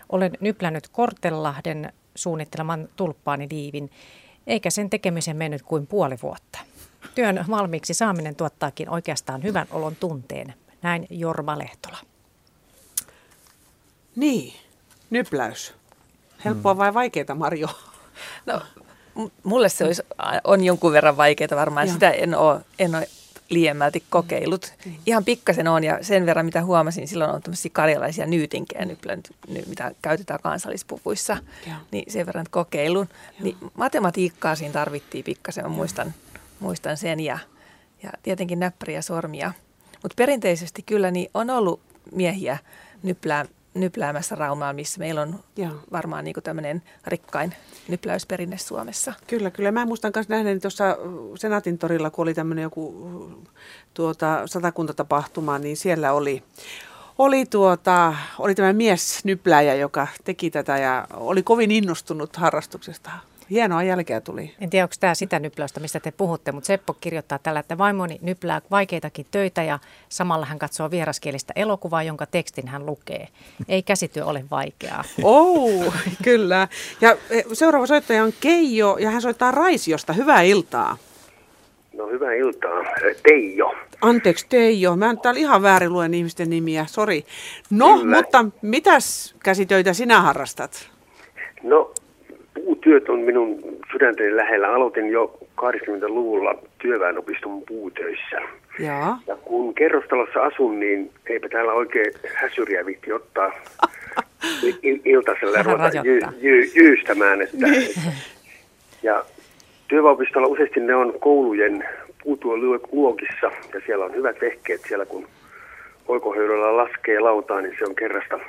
Olen 0.10 0.32
nyplännyt 0.40 0.88
Kortellahden 0.88 1.94
suunnitteleman 2.16 2.90
tulppaani 2.96 3.48
liivin, 3.52 3.92
eikä 4.48 4.70
sen 4.70 4.90
tekemisen 4.90 5.38
mennyt 5.38 5.62
kuin 5.62 5.88
puoli 5.88 6.16
vuotta. 6.24 6.60
Työn 7.16 7.46
valmiiksi 7.50 7.94
saaminen 7.94 8.36
tuottaakin 8.36 8.90
oikeastaan 8.90 9.44
hyvän 9.44 9.68
olon 9.72 9.96
tunteen. 9.96 10.54
Näin 10.82 11.08
Jorma 11.10 11.60
Lehtola. 11.60 11.98
Niin, 14.16 14.54
nypläys. 15.10 15.79
Helppoa 16.46 16.78
vai 16.78 16.94
vaikeaa, 16.94 17.36
Marjo? 17.36 17.68
No, 18.46 18.62
mulle 19.44 19.70
se 19.70 19.84
olisi, 19.84 20.04
on 20.44 20.64
jonkun 20.64 20.92
verran 20.92 21.18
vaikeaa 21.18 21.56
varmaan. 21.56 21.88
Joo. 21.88 21.94
Sitä 21.94 22.10
en 22.10 22.36
ole, 22.36 22.62
en 22.80 22.96
ole 22.96 23.08
liiemmälti 23.50 24.04
kokeillut. 24.10 24.74
Mm. 24.86 24.96
Ihan 25.06 25.26
pikkasen 25.26 25.68
on 25.68 25.84
ja 25.84 25.98
sen 26.02 26.26
verran 26.26 26.46
mitä 26.46 26.64
huomasin, 26.64 27.08
silloin 27.08 27.32
on 27.32 27.42
tämmöisiä 27.42 27.72
karjalaisia 27.74 28.26
nyytinkejä, 28.26 28.88
mitä 29.68 29.92
käytetään 30.02 30.40
kansallispuvuissa. 30.44 31.38
Joo. 31.68 31.76
Niin 31.92 32.12
sen 32.12 32.26
verran 32.26 32.46
kokeilun. 32.50 33.10
Niin 33.40 33.58
matematiikkaa 33.74 34.56
siinä 34.56 34.74
tarvittiin 34.74 35.24
pikkasen, 35.24 35.66
mä 35.66 35.70
muistan, 35.70 36.14
muistan 36.60 36.98
sen 36.98 37.20
ja, 37.20 37.40
ja 38.04 38.12
tietenkin 38.24 38.60
näppäriä 38.60 39.02
sormia. 39.02 39.54
Mutta 40.04 40.16
perinteisesti 40.16 40.82
kyllä 40.82 41.12
niin 41.12 41.30
on 41.34 41.50
ollut 41.50 41.82
miehiä 42.12 42.58
nyplää, 43.04 43.46
nypläämässä 43.74 44.36
Raumaa, 44.36 44.74
missä 44.74 45.00
meillä 45.00 45.22
on 45.22 45.40
Joo. 45.58 45.72
varmaan 45.92 46.26
niin 46.26 46.36
tämmöinen 46.44 46.84
rikkain 47.08 47.56
nypläysperinne 47.88 48.58
Suomessa. 48.58 49.14
Kyllä, 49.28 49.52
kyllä. 49.52 49.72
Mä 49.72 49.86
muistan 49.86 50.12
myös 50.16 50.30
nähneeni 50.30 50.60
tuossa 50.60 50.98
Senaatin 51.36 51.78
torilla, 51.78 52.10
kun 52.10 52.24
oli 52.24 52.34
tämmöinen 52.34 52.64
joku 52.64 53.12
tuota, 53.94 54.48
satakuntatapahtuma, 54.48 55.60
niin 55.60 55.78
siellä 55.78 56.14
oli, 56.14 56.44
oli, 57.18 57.46
tuota, 57.46 58.16
oli 58.40 58.56
tämä 58.56 58.74
mies 58.74 59.26
nypläjä, 59.26 59.76
joka 59.76 60.08
teki 60.24 60.52
tätä 60.52 60.78
ja 60.78 61.08
oli 61.14 61.44
kovin 61.44 61.72
innostunut 61.72 62.36
harrastuksesta. 62.36 63.12
Hienoa 63.50 63.84
jälkeä 63.84 64.22
tuli. 64.22 64.56
En 64.62 64.70
tiedä, 64.70 64.86
onko 64.86 64.96
tämä 65.00 65.16
sitä 65.16 65.40
nypläystä, 65.40 65.80
mistä 65.80 66.00
te 66.00 66.12
puhutte, 66.12 66.52
mutta 66.52 66.68
Seppo 66.68 66.94
kirjoittaa 66.94 67.40
tällä, 67.40 67.60
että 67.60 67.78
vaimoni 67.78 68.20
nyplää 68.22 68.62
vaikeitakin 68.72 69.26
töitä 69.32 69.64
ja 69.64 69.80
samalla 70.10 70.46
hän 70.46 70.60
katsoo 70.60 70.92
vieraskielistä 70.92 71.54
elokuvaa, 71.56 72.04
jonka 72.04 72.26
tekstin 72.26 72.68
hän 72.68 72.86
lukee. 72.86 73.28
Ei 73.68 73.84
käsityö 73.84 74.26
ole 74.26 74.44
vaikeaa. 74.52 75.04
Oh, 75.24 75.94
kyllä. 76.24 76.68
Ja 77.02 77.18
e, 77.30 77.42
seuraava 77.54 77.86
soittaja 77.88 78.24
on 78.24 78.34
Keijo 78.40 78.98
ja 78.98 79.10
hän 79.10 79.22
soittaa 79.22 79.52
Raisiosta. 79.52 80.14
Hyvää 80.14 80.42
iltaa. 80.42 80.98
No 81.94 82.08
hyvää 82.08 82.34
iltaa. 82.34 82.84
Teijo. 83.24 83.76
Anteeksi 84.02 84.46
Teijo, 84.50 84.96
mä 84.96 85.10
en 85.10 85.20
täällä 85.20 85.40
ihan 85.40 85.62
väärin 85.62 85.94
luen 85.94 86.14
ihmisten 86.14 86.50
nimiä, 86.50 86.86
sori. 86.90 87.26
No, 87.70 87.98
Kyllä. 87.98 88.18
mutta 88.18 88.46
mitäs 88.62 89.36
käsitöitä 89.44 89.94
sinä 89.94 90.22
harrastat? 90.22 90.90
No 91.64 91.94
puutyöt 92.70 93.10
on 93.10 93.20
minun 93.20 93.60
sydäntäni 93.92 94.36
lähellä. 94.36 94.68
Aloitin 94.74 95.10
jo 95.10 95.38
80-luvulla 95.62 96.56
työväenopiston 96.82 97.62
puutöissä. 97.68 98.38
Ja. 98.80 99.18
ja 99.28 99.36
kun 99.36 99.76
kerrostalossa 99.76 100.44
asun, 100.44 100.80
niin 100.80 101.12
eipä 101.30 101.50
täällä 101.50 101.74
oikein 101.74 102.14
häsyriä 102.34 102.86
viitti 102.86 103.14
ottaa 103.14 103.52
il- 104.84 105.02
iltasella 105.06 105.64
ruveta 105.64 106.02
jy- 106.04 106.34
jy- 106.42 106.72
jyystämään. 106.76 107.42
Että, 107.42 107.68
niin. 107.68 107.92
ja 109.04 109.26
työväenopistolla 109.88 110.48
useasti 110.48 110.80
ne 110.80 110.96
on 110.96 111.14
koulujen 111.20 111.84
puutuoluokissa 112.24 113.52
ja 113.74 113.82
siellä 113.86 114.06
on 114.06 114.16
hyvät 114.16 114.42
vehkeet 114.42 114.82
siellä, 114.88 115.06
kun 115.06 115.28
oikohöylällä 116.08 116.78
laskee 116.78 117.20
lautaa, 117.20 117.62
niin 117.62 117.76
se 117.80 117.86
on 117.86 117.96
kerrasta 117.96 118.40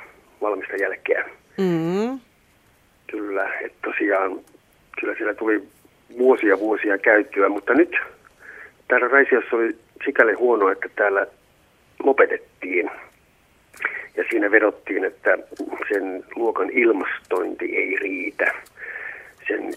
valmista 0.41 0.75
jälkeä. 0.75 1.25
Mm. 1.57 2.19
Kyllä, 3.11 3.53
että 3.59 3.77
tosiaan 3.81 4.39
kyllä 4.99 5.15
siellä 5.15 5.33
tuli 5.33 5.63
vuosia 6.17 6.59
vuosia 6.59 6.97
käyttöä, 6.97 7.49
mutta 7.49 7.73
nyt 7.73 7.95
täällä 8.87 9.07
Raisiossa 9.07 9.55
oli 9.55 9.75
sikäli 10.05 10.33
huono, 10.33 10.69
että 10.69 10.89
täällä 10.95 11.27
lopetettiin. 12.03 12.91
Ja 14.15 14.23
siinä 14.29 14.51
vedottiin, 14.51 15.05
että 15.05 15.37
sen 15.93 16.23
luokan 16.35 16.69
ilmastointi 16.69 17.75
ei 17.75 17.97
riitä 18.01 18.45
sen 19.47 19.73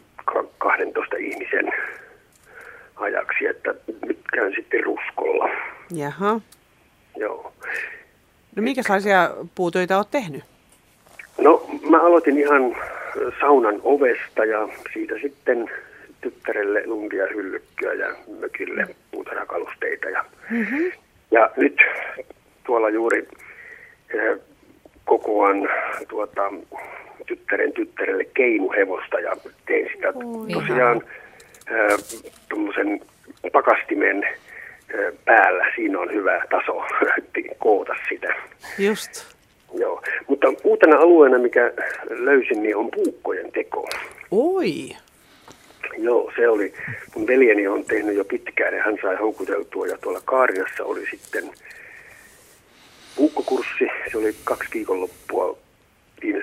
12 0.59 1.17
ihmisen 1.17 1.73
ajaksi, 2.97 3.47
että 3.47 3.75
nyt 4.07 4.19
käyn 4.33 4.53
sitten 4.55 4.85
ruskolla. 4.85 5.49
Jaha. 5.91 6.41
Joo. 7.17 7.53
No 8.57 8.63
minkälaisia 8.63 9.31
puutöitä 9.55 9.97
olet 9.97 10.11
tehnyt? 10.11 10.45
No 11.39 11.67
mä 11.91 12.03
aloitin 12.03 12.39
ihan 12.39 12.77
saunan 13.41 13.81
ovesta 13.83 14.45
ja 14.45 14.69
siitä 14.93 15.15
sitten 15.23 15.71
tyttärelle 16.21 16.83
lundia 16.87 17.27
hyllykkyä 17.35 17.93
ja 17.93 18.15
mökille 18.41 18.87
puutarhakalusteita. 19.11 20.09
Ja, 20.11 20.25
mm-hmm. 20.51 20.93
ja 21.31 21.51
nyt 21.57 21.77
tuolla 22.67 22.89
juuri 22.89 23.29
eh, 24.15 24.39
kokoan 25.05 25.69
tuota, 26.09 26.53
tyttären 27.27 27.73
tyttärelle 27.73 28.25
keinuhevosta 28.25 29.21
ja 29.21 29.37
tein 29.67 29.91
sitä 29.97 30.13
tosiaan 30.53 31.03
eh, 31.71 32.25
tuommoisen 32.49 33.01
pakastimen 33.53 34.25
eh, 34.25 35.13
päällä. 35.25 35.65
Siinä 35.77 36.01
on 36.01 36.13
hyvä 36.13 36.43
taso 36.51 36.85
koota 37.65 37.95
sitä. 38.09 38.35
Just. 38.79 39.34
Joo, 39.73 40.03
mutta 40.29 40.47
uutena 40.65 40.97
alueena, 40.97 41.39
mikä 41.39 41.73
löysin, 42.11 42.63
niin 42.63 42.77
on 42.77 42.91
puukkojen 42.91 43.53
teko. 43.53 43.89
Oi. 44.31 44.91
Joo, 45.99 46.33
se 46.37 46.49
oli, 46.49 46.75
mun 47.15 47.27
veljeni 47.27 47.69
on 47.69 47.85
tehnyt 47.85 48.17
jo 48.17 48.25
pitkään 48.25 48.75
ja 48.75 48.83
hän 48.83 48.99
sai 49.03 49.17
houkuteltua 49.17 49.87
ja 49.87 49.99
tuolla 49.99 50.21
Kaarinassa 50.25 50.85
oli 50.85 51.07
sitten 51.11 51.51
puukkokurssi. 53.17 53.89
Se 54.13 54.19
oli 54.19 54.35
kaksi 54.45 54.69
viikonloppua 54.75 55.59
viime 56.23 56.43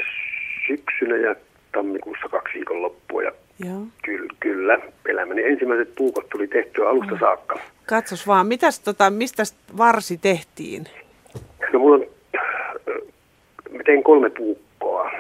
syksynä 0.67 1.17
ja 1.17 1.35
tammikuussa 1.71 2.29
kaksi 2.29 2.53
viikonloppua 2.53 3.23
ja 3.23 3.31
Joo. 3.65 3.81
Kyllä, 4.03 4.33
kyllä, 4.39 4.79
elämäni 5.05 5.43
ensimmäiset 5.43 5.95
puukot 5.95 6.29
tuli 6.29 6.47
tehtyä 6.47 6.89
alusta 6.89 7.19
saakka. 7.19 7.59
Katsos 7.85 8.27
vaan, 8.27 8.47
mitäs, 8.47 8.79
tota, 8.79 9.09
mistä 9.09 9.43
varsi 9.77 10.17
tehtiin? 10.17 10.85
No 11.73 11.79
mulla 11.79 11.95
on, 11.95 12.05
mä 13.71 13.83
tein 13.85 14.03
kolme 14.03 14.29
puukkoa. 14.29 15.11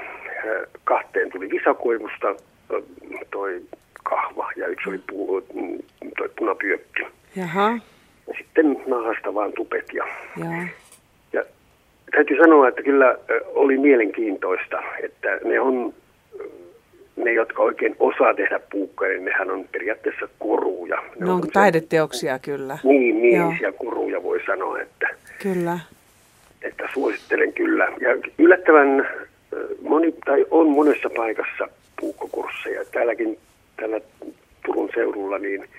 Kahteen 0.83 1.31
tuli 1.31 1.49
visakoivusta 1.49 2.35
toi 3.31 3.61
kahva 4.03 4.51
ja 4.55 4.67
yksi 4.67 4.89
oli 4.89 4.99
puu, 5.09 5.47
toi 6.17 6.29
punapyökki. 6.39 7.03
Jaha. 7.35 7.77
Ja 8.27 8.33
sitten 8.37 8.83
nahasta 8.87 9.33
vaan 9.33 9.53
tupet. 9.53 9.85
Ja, 9.93 10.07
Joo. 10.37 10.53
ja 11.33 11.43
täytyy 12.11 12.37
sanoa, 12.37 12.67
että 12.67 12.83
kyllä 12.83 13.17
oli 13.45 13.77
mielenkiintoista, 13.77 14.77
että 15.03 15.39
ne 15.43 15.59
on 15.59 15.93
ne, 17.15 17.33
jotka 17.33 17.63
oikein 17.63 17.95
osaa 17.99 18.33
tehdä 18.33 18.59
puukkoja, 18.71 19.11
niin 19.11 19.25
nehän 19.25 19.51
on 19.51 19.65
periaatteessa 19.71 20.27
koruja. 20.39 21.01
Ne, 21.01 21.25
ne 21.25 21.31
on, 21.31 21.35
on 21.35 21.49
taideteoksia 21.53 22.39
kyllä. 22.39 22.77
Niin, 22.83 23.15
miehisiä 23.15 23.67
Joo. 23.67 23.77
koruja 23.77 24.23
voi 24.23 24.39
sanoa, 24.45 24.79
että, 24.79 25.07
kyllä. 25.41 25.79
Että 26.61 26.89
suosittelen 26.93 27.53
kyllä. 27.53 27.85
Ja 27.85 28.09
yllättävän 28.37 29.07
moni, 29.81 30.15
tai 30.25 30.45
on 30.51 30.69
monessa 30.69 31.09
paikassa 31.15 31.67
puukkokursseja. 31.99 32.85
Täälläkin 32.85 33.39
täällä 33.77 34.01
Turun 34.65 34.89
seudulla, 34.93 35.37
niin, 35.37 35.69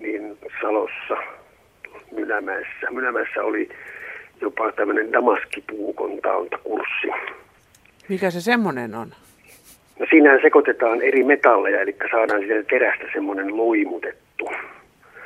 niin 0.00 0.38
Salossa, 0.60 1.16
Mynämäessä. 2.12 2.90
Mynämäessä 2.90 3.42
oli 3.42 3.68
jopa 4.40 4.72
tämmöinen 4.72 5.12
damaskipuukon 5.12 6.18
tauntakurssi. 6.22 7.08
Mikä 8.08 8.30
se 8.30 8.40
semmoinen 8.40 8.94
on? 8.94 9.12
No 9.98 10.06
siinä 10.10 10.40
sekoitetaan 10.42 11.02
eri 11.02 11.24
metalleja, 11.24 11.80
eli 11.80 11.96
saadaan 12.10 12.40
siitä 12.40 12.62
terästä 12.62 13.04
semmoinen 13.12 13.56
loimutettu. 13.56 14.50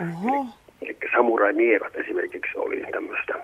Oho. 0.01 0.47
Eli, 0.83 0.91
eli 0.91 0.97
samurai-miekat 1.13 1.97
esimerkiksi 1.97 2.59
oli 2.59 2.85
tämmöistä 2.93 3.35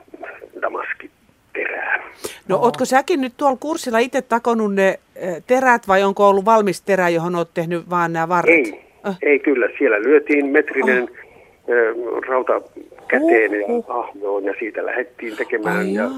damaskiterää. 1.55 2.11
No 2.49 2.57
Oho. 2.57 2.65
ootko 2.65 2.85
säkin 2.85 3.21
nyt 3.21 3.33
tuolla 3.37 3.57
kurssilla 3.61 3.99
itse 3.99 4.23
takonut 4.23 4.75
ne 4.75 5.01
terät 5.47 5.89
vai 5.89 6.03
onko 6.03 6.29
ollut 6.29 6.45
valmis 6.45 6.83
terä, 6.83 7.09
johon 7.09 7.37
oot 7.37 7.55
tehnyt 7.55 7.91
vaan 7.91 8.13
nämä 8.13 8.29
varret? 8.29 8.55
Ei, 8.55 8.85
äh. 9.07 9.19
ei 9.23 9.39
kyllä. 9.39 9.69
Siellä 9.79 10.03
lyötiin 10.03 10.47
metrinen 10.47 11.03
oh. 11.03 12.23
rauta 12.29 12.61
käteen 13.09 13.53
ja 13.53 13.67
ahjoon 13.89 14.45
ja 14.45 14.55
siitä 14.59 14.87
lähdettiin 14.87 15.37
tekemään. 15.37 15.79
Ai 15.79 15.95
ja, 15.95 16.09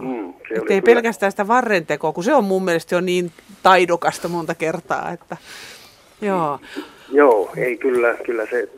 mm, 0.00 0.32
se 0.48 0.54
ei 0.54 0.60
kyllä... 0.60 0.82
pelkästään 0.82 1.32
sitä 1.32 1.48
varrentekoa, 1.48 2.12
kun 2.12 2.24
se 2.24 2.34
on 2.34 2.44
mun 2.44 2.64
mielestä 2.64 2.94
jo 2.94 3.00
niin 3.00 3.30
taidokasta 3.62 4.28
monta 4.28 4.54
kertaa. 4.54 5.10
Että, 5.12 5.36
joo. 6.20 6.58
Joo, 7.12 7.50
ei 7.56 7.76
kyllä, 7.76 8.14
kyllä 8.24 8.46
se 8.46 8.68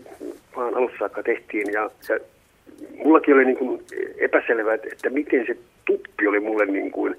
vaan 0.57 0.77
alussa 0.77 0.99
saakka 0.99 1.23
tehtiin 1.23 1.73
ja, 1.73 1.91
ja 2.09 2.19
mullakin 3.05 3.35
oli 3.35 3.45
niin 3.45 3.57
kuin 3.57 3.83
epäselvää, 4.19 4.75
että, 4.75 4.89
että 4.93 5.11
miten 5.11 5.47
se 5.47 5.57
tuppi 5.85 6.27
oli 6.27 6.41
mulle 6.41 6.67
niin 6.67 6.91
kuin 6.91 7.17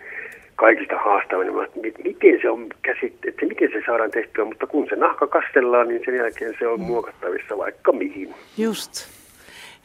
kaikista 0.56 0.98
haastavin, 0.98 1.48
että 1.64 2.04
miten 2.04 2.40
se 2.42 2.50
on 2.50 2.68
käsit, 2.82 3.14
että 3.26 3.46
miten 3.46 3.70
se 3.72 3.84
saadaan 3.86 4.12
tehtyä, 4.12 4.46
mutta 4.46 4.68
kun 4.68 4.88
se 4.90 4.96
nahka 4.96 5.28
kastellaan, 5.28 5.88
niin 5.88 6.02
sen 6.06 6.16
jälkeen 6.16 6.56
se 6.60 6.68
on 6.68 6.80
mm. 6.80 6.86
muokattavissa 6.86 7.58
vaikka 7.58 7.92
mihin. 7.92 8.34
Just. 8.58 9.08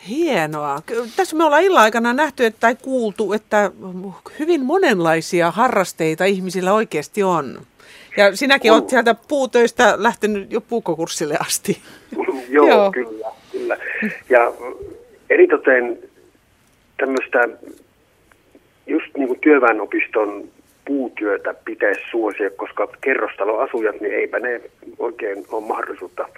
Hienoa. 0.08 0.78
Tässä 1.16 1.36
me 1.36 1.44
ollaan 1.44 1.62
illan 1.62 1.82
aikana 1.82 2.12
nähty 2.12 2.44
että, 2.44 2.60
tai 2.60 2.76
kuultu, 2.82 3.32
että 3.32 3.70
hyvin 4.38 4.64
monenlaisia 4.64 5.50
harrasteita 5.50 6.24
ihmisillä 6.24 6.72
oikeasti 6.72 7.22
on. 7.22 7.58
Ja 8.16 8.36
sinäkin 8.36 8.72
olet 8.72 8.88
sieltä 8.88 9.14
puutöistä 9.28 9.94
lähtenyt 9.96 10.52
jo 10.52 10.60
puukokurssille 10.60 11.36
asti. 11.40 11.78
Joo, 12.48 12.68
Joo, 12.70 12.92
kyllä, 12.92 13.28
kyllä. 13.52 13.76
Ja 14.30 14.52
eritoten 15.30 15.98
tämmöistä 16.96 17.48
just 18.86 19.06
niin 19.16 19.28
kuin 19.28 19.40
työväenopiston 19.40 20.48
puutyötä 20.84 21.54
pitäisi 21.64 22.00
suosia, 22.10 22.50
koska 22.50 22.88
kerrostaloasujat, 23.00 24.00
niin 24.00 24.14
eipä 24.14 24.38
ne 24.38 24.60
oikein 24.98 25.44
ole 25.50 25.66
mahdollisuutta 25.66 26.28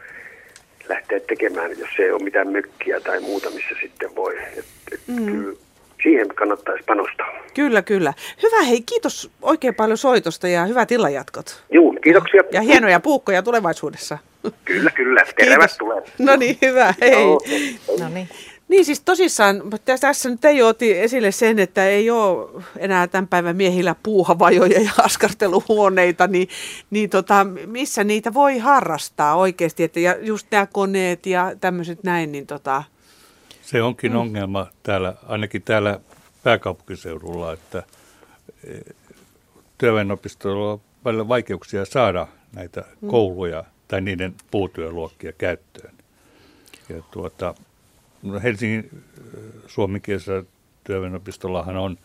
lähteä 0.88 1.20
tekemään, 1.20 1.70
jos 1.78 1.90
ei 1.98 2.10
ole 2.10 2.22
mitään 2.22 2.48
mökkiä 2.48 3.00
tai 3.00 3.20
muuta, 3.20 3.50
missä 3.50 3.74
sitten 3.82 4.16
voi. 4.16 4.38
Et, 4.56 4.64
et 4.92 5.00
mm. 5.06 5.26
kyllä 5.26 5.56
siihen 6.02 6.28
kannattaisi 6.28 6.84
panostaa. 6.84 7.26
Kyllä, 7.54 7.82
kyllä. 7.82 8.12
Hyvä, 8.42 8.62
hei, 8.62 8.82
kiitos 8.82 9.30
oikein 9.42 9.74
paljon 9.74 9.98
soitosta 9.98 10.48
ja 10.48 10.64
hyvät 10.64 10.92
illanjatkot. 10.92 11.64
Joo, 11.70 11.94
kiitoksia. 12.04 12.42
Ja 12.52 12.60
hienoja 12.60 13.00
puukkoja 13.00 13.42
tulevaisuudessa. 13.42 14.18
Kyllä, 14.64 14.90
kyllä. 14.90 15.24
Terävät 15.36 15.76
tulee. 15.78 16.02
No 16.18 16.36
niin, 16.36 16.58
hyvä, 16.62 16.94
hei. 17.00 17.24
No 18.00 18.08
niin. 18.08 18.28
Niin 18.68 18.84
siis 18.84 19.00
tosissaan, 19.00 19.62
tässä 20.00 20.28
nyt 20.28 20.44
ei 20.44 20.62
oti 20.62 20.98
esille 20.98 21.32
sen, 21.32 21.58
että 21.58 21.86
ei 21.86 22.10
ole 22.10 22.62
enää 22.76 23.06
tämän 23.06 23.28
päivän 23.28 23.56
miehillä 23.56 23.94
puuhavajoja 24.02 24.80
ja 24.82 24.90
askarteluhuoneita, 24.98 26.26
niin, 26.26 26.48
niin 26.90 27.10
tota, 27.10 27.46
missä 27.66 28.04
niitä 28.04 28.34
voi 28.34 28.58
harrastaa 28.58 29.34
oikeasti, 29.34 29.82
että 29.82 30.00
ja 30.00 30.16
just 30.20 30.46
nämä 30.50 30.66
koneet 30.66 31.26
ja 31.26 31.52
tämmöiset 31.60 32.04
näin, 32.04 32.32
niin 32.32 32.46
tota... 32.46 32.82
Se 33.62 33.82
onkin 33.82 34.12
mm. 34.12 34.18
ongelma 34.18 34.66
täällä, 34.82 35.14
ainakin 35.26 35.62
täällä 35.62 36.00
pääkaupunkiseudulla, 36.42 37.52
että 37.52 37.82
e, 38.64 38.78
työväenopistolla 39.78 40.72
on 40.72 40.80
paljon 41.02 41.28
vaikeuksia 41.28 41.84
saada 41.84 42.26
näitä 42.52 42.84
mm. 43.00 43.08
kouluja 43.08 43.64
tai 43.88 44.00
niiden 44.00 44.34
puutyöluokkia 44.50 45.32
käyttöön. 45.32 45.94
Ja 46.88 47.02
tuota, 47.10 47.54
Helsingin 48.42 48.90
äh, 48.92 49.40
suomenkielisellä 49.66 50.44
työväenopistollahan 50.84 51.76
on 51.76 51.98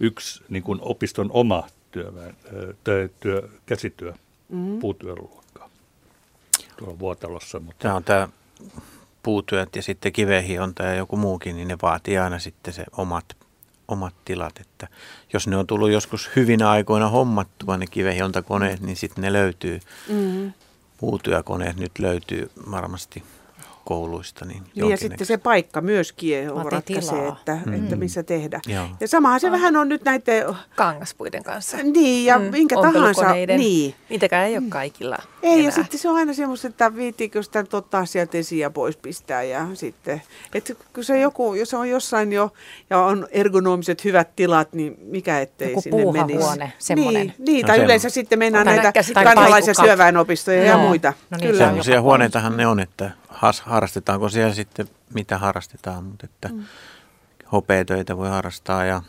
yksi 0.00 0.44
niin 0.48 0.62
kuin 0.62 0.78
opiston 0.82 1.30
oma 1.32 1.66
työväen, 1.90 2.36
äh, 2.46 2.76
työ, 2.84 3.08
työ, 3.20 3.48
käsityö, 3.66 4.12
mm-hmm. 4.48 4.78
puutyöluokka 4.78 5.42
tuolla 6.76 6.98
Vuotalossa. 6.98 7.60
Mutta... 7.60 7.82
Tämä 7.82 7.94
on 7.94 8.04
tämä 8.04 8.28
puutyöt 9.22 9.76
ja 9.76 9.82
sitten 9.82 10.12
kivehionta 10.12 10.82
ja 10.82 10.94
joku 10.94 11.16
muukin, 11.16 11.56
niin 11.56 11.68
ne 11.68 11.76
vaatii 11.82 12.18
aina 12.18 12.38
sitten 12.38 12.74
se 12.74 12.84
omat, 12.96 13.36
omat 13.88 14.14
tilat. 14.24 14.60
Että 14.60 14.88
jos 15.32 15.46
ne 15.46 15.56
on 15.56 15.66
tullut 15.66 15.90
joskus 15.90 16.30
hyvinä 16.36 16.70
aikoina 16.70 17.08
hommattua 17.08 17.76
ne 17.76 17.86
kivehiontakoneet, 17.86 18.80
niin 18.80 18.96
sitten 18.96 19.22
ne 19.22 19.32
löytyy. 19.32 19.80
Mm-hmm. 20.08 20.52
Puutyökoneet 20.98 21.76
nyt 21.76 21.98
löytyy 21.98 22.50
varmasti 22.70 23.22
kouluista. 23.84 24.44
Niin, 24.44 24.62
niin 24.74 24.90
ja 24.90 24.96
sitten 24.96 25.26
se 25.26 25.36
paikka 25.36 25.80
myöskin 25.80 26.50
ratkaisee, 26.70 27.28
että, 27.28 27.58
mm. 27.66 27.74
että 27.74 27.96
missä 27.96 28.22
tehdä. 28.22 28.60
Joo. 28.66 28.86
Ja 29.00 29.08
samahan 29.08 29.40
se 29.40 29.46
ah. 29.46 29.52
vähän 29.52 29.76
on 29.76 29.88
nyt 29.88 30.04
näiden... 30.04 30.44
Kangaspuiden 30.76 31.42
kanssa. 31.42 31.76
Niin, 31.76 32.24
ja 32.26 32.38
mm. 32.38 32.44
minkä 32.44 32.76
tahansa. 32.76 33.32
Niin. 33.56 33.94
Niitäkään 34.10 34.46
ei 34.46 34.58
ole 34.58 34.64
kaikilla 34.68 35.18
Ei, 35.42 35.52
enää. 35.52 35.64
ja 35.64 35.70
sitten 35.70 36.00
se 36.00 36.08
on 36.08 36.16
aina 36.16 36.34
semmoista, 36.34 36.68
että 36.68 36.96
viittiinkö 36.96 37.42
sitä 37.42 37.64
ottaa 37.72 38.06
sieltä 38.06 38.38
esiin 38.38 38.60
ja 38.60 38.70
pois 38.70 38.96
pistää. 38.96 39.42
Ja 39.42 39.66
sitten, 39.74 40.22
että 40.54 40.74
kun 40.94 41.04
se 41.04 41.20
joku, 41.20 41.54
jos 41.54 41.74
on 41.74 41.88
jossain 41.88 42.32
jo 42.32 42.52
ja 42.90 42.98
on 42.98 43.26
ergonomiset 43.30 44.04
hyvät 44.04 44.36
tilat, 44.36 44.72
niin 44.72 44.96
mikä 45.02 45.40
ettei 45.40 45.68
joku 45.68 45.80
sinne 45.80 46.12
menisi. 46.12 46.74
semmoinen. 46.78 47.26
Niin, 47.26 47.34
niin 47.38 47.66
tai 47.66 47.78
no, 47.78 47.84
yleensä 47.84 48.10
sitten 48.10 48.38
mennään 48.38 48.66
näitä 48.66 48.92
kansalaisia 49.24 49.74
syöväenopistoja 49.74 50.64
ja 50.64 50.78
muita. 50.78 51.12
No 51.30 51.38
niin, 51.38 51.50
Kyllä. 51.50 51.66
Sellaisia 51.66 52.02
huoneitahan 52.02 52.56
ne 52.56 52.66
on, 52.66 52.80
että 52.80 53.10
harrastetaanko 53.62 54.28
siellä 54.28 54.54
sitten 54.54 54.88
mitä 55.14 55.38
harrastetaan, 55.38 56.04
mutta 56.04 56.26
että 56.26 56.48
mm. 56.48 56.64
hopeatöitä 57.52 58.16
voi 58.16 58.28
harrastaa 58.28 58.84
ja 58.84 59.02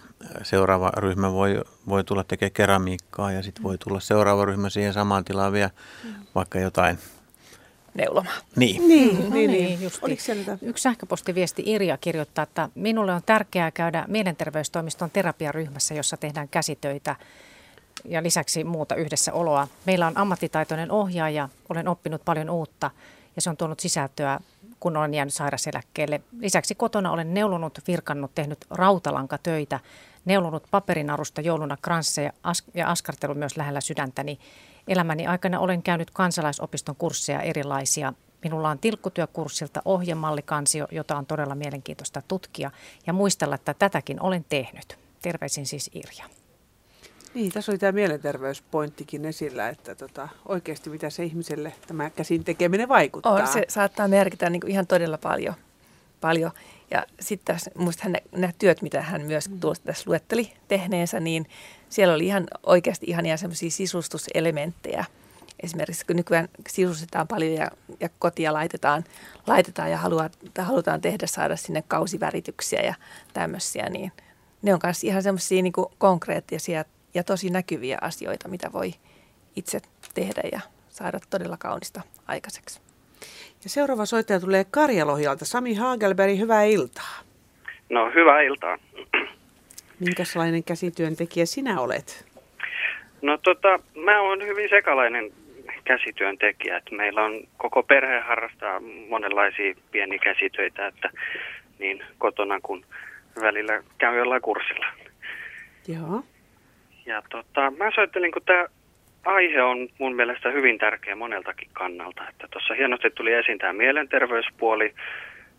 seuraava 0.43 0.91
ryhmä 0.97 1.31
voi, 1.31 1.61
voi 1.87 2.03
tulla 2.03 2.23
tekemään 2.23 2.51
keramiikkaa 2.51 3.31
ja 3.31 3.43
sitten 3.43 3.63
voi 3.63 3.77
tulla 3.77 3.99
seuraava 3.99 4.45
ryhmä 4.45 4.69
siihen 4.69 4.93
samaan 4.93 5.25
tilaan 5.25 5.53
vielä 5.53 5.69
mm. 6.03 6.13
vaikka 6.35 6.59
jotain 6.59 6.97
neulomaan. 7.93 8.41
Niin. 8.55 8.87
Niin, 8.87 9.23
no 9.23 9.35
niin, 9.35 9.51
niin. 9.51 9.81
Just 9.81 10.01
Yksi 10.61 10.83
sähköpostiviesti 10.83 11.63
Irja 11.65 11.97
kirjoittaa, 11.97 12.43
että 12.43 12.69
minulle 12.75 13.13
on 13.13 13.21
tärkeää 13.25 13.71
käydä 13.71 14.05
mielenterveystoimiston 14.07 15.11
terapiaryhmässä, 15.11 15.93
jossa 15.93 16.17
tehdään 16.17 16.49
käsitöitä 16.49 17.15
ja 18.05 18.23
lisäksi 18.23 18.63
muuta 18.63 18.95
yhdessä 18.95 19.33
oloa. 19.33 19.67
Meillä 19.85 20.07
on 20.07 20.17
ammattitaitoinen 20.17 20.91
ohjaaja, 20.91 21.49
olen 21.69 21.87
oppinut 21.87 22.25
paljon 22.25 22.49
uutta 22.49 22.91
ja 23.35 23.41
se 23.41 23.49
on 23.49 23.57
tuonut 23.57 23.80
sisältöä, 23.80 24.39
kun 24.80 24.97
olen 24.97 25.14
jäänyt 25.14 25.34
sairaseläkkeelle. 25.34 26.22
Lisäksi 26.39 26.76
kotona 26.76 27.11
olen 27.11 27.34
neulonut, 27.34 27.80
virkannut, 27.88 28.35
tehnyt 28.35 28.65
rautalankatöitä, 28.69 29.80
neulonut 30.26 30.64
paperinarusta 30.72 31.41
jouluna 31.41 31.77
kransseja 31.81 32.34
ja 32.73 32.89
askartellut 32.89 33.38
myös 33.38 33.57
lähellä 33.57 33.81
sydäntäni. 33.81 34.39
Elämäni 34.88 35.27
aikana 35.27 35.60
olen 35.60 35.84
käynyt 35.84 36.11
kansalaisopiston 36.11 36.95
kursseja 36.95 37.41
erilaisia. 37.41 38.14
Minulla 38.43 38.69
on 38.69 38.80
tilkkutyökurssilta 38.80 39.81
ohjemallikansio, 39.85 40.88
jota 40.91 41.18
on 41.18 41.26
todella 41.26 41.55
mielenkiintoista 41.55 42.22
tutkia 42.27 42.72
ja 43.07 43.14
muistella, 43.14 43.55
että 43.55 43.73
tätäkin 43.73 44.22
olen 44.22 44.45
tehnyt. 44.49 44.97
Terveisin 45.22 45.65
siis 45.65 45.89
Irja. 45.93 46.43
Niin, 47.34 47.51
tässä 47.51 47.72
oli 47.72 47.80
tämä 47.80 47.91
mielenterveyspointtikin 47.91 49.26
esillä, 49.26 49.69
että 49.69 49.95
tota, 49.95 50.30
oikeasti 50.47 50.89
mitä 50.89 51.10
se 51.10 51.23
ihmiselle 51.23 51.73
tämä 51.88 52.10
käsin 52.10 52.43
tekeminen 52.43 52.89
vaikuttaa. 52.89 53.34
On, 53.34 53.47
se 53.47 53.65
saattaa 53.68 54.07
merkitä 54.07 54.49
niin 54.49 54.68
ihan 54.68 54.88
todella 54.88 55.18
paljon. 55.18 55.55
paljon. 56.22 56.51
Ja 56.91 57.05
sitten 57.19 57.57
minusta 57.77 58.03
nämä 58.31 58.53
työt, 58.60 58.81
mitä 58.81 59.01
hän 59.01 59.22
myös 59.22 59.49
mm. 59.49 59.60
tuossa 59.60 59.84
tässä 59.84 60.03
luetteli 60.07 60.53
tehneensä, 60.68 61.19
niin 61.19 61.45
siellä 61.89 62.14
oli 62.14 62.26
ihan 62.26 62.47
oikeasti 62.64 63.05
ihan 63.05 63.38
semmoisia 63.38 63.72
sisustuselementtejä. 63.72 65.05
Esimerkiksi 65.64 66.05
kun 66.05 66.15
nykyään 66.15 66.49
sisustetaan 66.69 67.27
paljon 67.27 67.53
ja, 67.53 67.72
ja 67.99 68.10
kotia 68.19 68.53
laitetaan, 68.53 69.03
laitetaan 69.47 69.91
ja 69.91 69.97
haluaa, 69.97 70.30
halutaan 70.57 71.01
tehdä, 71.01 71.27
saada 71.27 71.55
sinne 71.55 71.84
kausivärityksiä 71.88 72.81
ja 72.81 72.93
tämmöisiä, 73.34 73.89
niin 73.89 74.11
ne 74.61 74.73
on 74.73 74.80
myös 74.84 75.03
ihan 75.03 75.23
semmoisia 75.23 75.61
niin 75.61 75.73
konkreettisia 75.97 76.85
ja 77.14 77.23
tosi 77.23 77.49
näkyviä 77.49 77.98
asioita, 78.02 78.48
mitä 78.48 78.73
voi 78.73 78.94
itse 79.56 79.80
tehdä 80.14 80.41
ja 80.52 80.60
saada 80.90 81.19
todella 81.30 81.57
kaunista 81.57 82.02
aikaiseksi. 82.27 82.81
Ja 83.64 83.69
seuraava 83.69 84.06
soittaja 84.06 84.40
tulee 84.40 84.65
Karjalohjalta. 84.72 85.45
Sami 85.45 85.73
Hagelberg, 85.73 86.38
hyvää 86.38 86.64
iltaa. 86.64 87.19
No, 87.90 88.11
hyvää 88.15 88.41
iltaa. 88.41 88.77
Minkälainen 89.99 90.64
käsityöntekijä 90.64 91.45
sinä 91.45 91.80
olet? 91.81 92.26
No 93.22 93.38
tota, 93.38 93.80
mä 93.95 94.22
oon 94.22 94.41
hyvin 94.41 94.69
sekalainen 94.69 95.31
käsityöntekijä. 95.84 96.77
Että 96.77 96.95
meillä 96.95 97.23
on 97.23 97.48
koko 97.57 97.84
perhe 97.84 98.19
harrastaa 98.19 98.81
monenlaisia 99.10 99.76
pieniä 99.91 100.19
käsitöitä, 100.19 100.88
että 100.88 101.10
niin 101.80 102.03
kotona 102.18 102.60
kuin 102.60 102.85
välillä 103.41 103.84
käy 103.98 104.18
jollain 104.18 104.41
kurssilla. 104.41 104.85
Joo. 105.88 106.23
Ja 107.05 107.21
tota, 107.30 107.71
mä 107.77 107.91
soittelin, 107.95 108.31
kun 108.31 108.41
tämä 108.45 108.65
aihe 109.25 109.61
on 109.61 109.88
mun 109.99 110.15
mielestä 110.15 110.49
hyvin 110.51 110.77
tärkeä 110.77 111.15
moneltakin 111.15 111.69
kannalta. 111.73 112.30
Että 112.30 112.47
tuossa 112.51 112.73
hienosti 112.73 113.09
tuli 113.09 113.34
esiin 113.34 113.57
tämä 113.57 113.73
mielenterveyspuoli, 113.73 114.93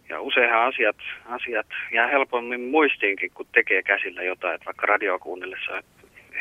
ja 0.08 0.20
useinhan 0.20 0.62
asiat, 0.62 0.96
asiat 1.26 1.66
jää 1.92 2.06
helpommin 2.06 2.60
muistiinkin, 2.60 3.30
kun 3.34 3.46
tekee 3.52 3.82
käsillä 3.82 4.22
jotain, 4.22 4.54
että 4.54 4.64
vaikka 4.64 4.86
radio 4.86 5.18
kuunnellessa 5.18 5.82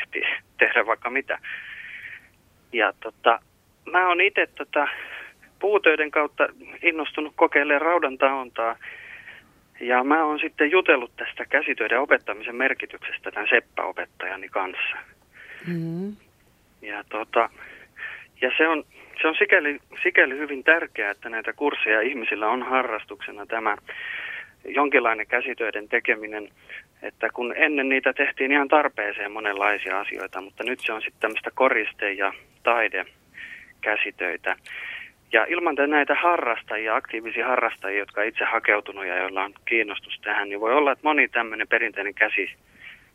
ehtii 0.01 0.23
tehdä 0.57 0.85
vaikka 0.85 1.09
mitä. 1.09 1.39
Ja 2.73 2.93
tota, 2.99 3.39
mä 3.91 4.07
oon 4.07 4.21
itse 4.21 4.47
tota, 4.55 4.88
puutöiden 5.59 6.11
kautta 6.11 6.47
innostunut 6.81 7.34
kokeilemaan 7.35 7.81
raudan 7.81 8.17
taontaa. 8.17 8.75
Ja 9.79 10.03
mä 10.03 10.25
oon 10.25 10.39
sitten 10.39 10.71
jutellut 10.71 11.11
tästä 11.15 11.45
käsitöiden 11.45 11.99
opettamisen 11.99 12.55
merkityksestä 12.55 13.31
tämän 13.31 13.47
Seppä-opettajani 13.49 14.49
kanssa. 14.49 14.97
Mm. 15.67 16.15
Ja, 16.81 17.03
tota, 17.09 17.49
ja 18.41 18.51
se 18.57 18.67
on, 18.67 18.83
se 19.21 19.27
on 19.27 19.35
sikäli, 19.39 19.79
sikäli 20.03 20.37
hyvin 20.37 20.63
tärkeää, 20.63 21.11
että 21.11 21.29
näitä 21.29 21.53
kursseja 21.53 22.01
ihmisillä 22.01 22.47
on 22.47 22.63
harrastuksena 22.63 23.45
tämä 23.45 23.77
jonkinlainen 24.65 25.27
käsitöiden 25.27 25.89
tekeminen, 25.89 26.49
että 27.01 27.29
kun 27.33 27.53
ennen 27.57 27.89
niitä 27.89 28.13
tehtiin 28.13 28.51
ihan 28.51 28.67
tarpeeseen 28.67 29.31
monenlaisia 29.31 29.99
asioita, 29.99 30.41
mutta 30.41 30.63
nyt 30.63 30.79
se 30.79 30.93
on 30.93 31.01
sitten 31.01 31.19
tämmöistä 31.19 31.51
koriste- 31.53 32.13
ja 32.13 32.33
taidekäsitöitä. 32.63 34.55
Ja 35.34 35.45
ilman 35.45 35.76
näitä 35.88 36.15
harrastajia, 36.15 36.95
aktiivisia 36.95 37.47
harrastajia, 37.47 37.99
jotka 37.99 38.22
on 38.22 38.27
itse 38.27 38.45
hakeutunut 38.45 39.05
ja 39.05 39.18
joilla 39.18 39.43
on 39.43 39.53
kiinnostus 39.65 40.19
tähän, 40.23 40.49
niin 40.49 40.60
voi 40.60 40.73
olla, 40.73 40.91
että 40.91 41.07
moni 41.07 41.27
tämmöinen 41.27 41.68
perinteinen 41.68 42.14
käsi, 42.14 42.49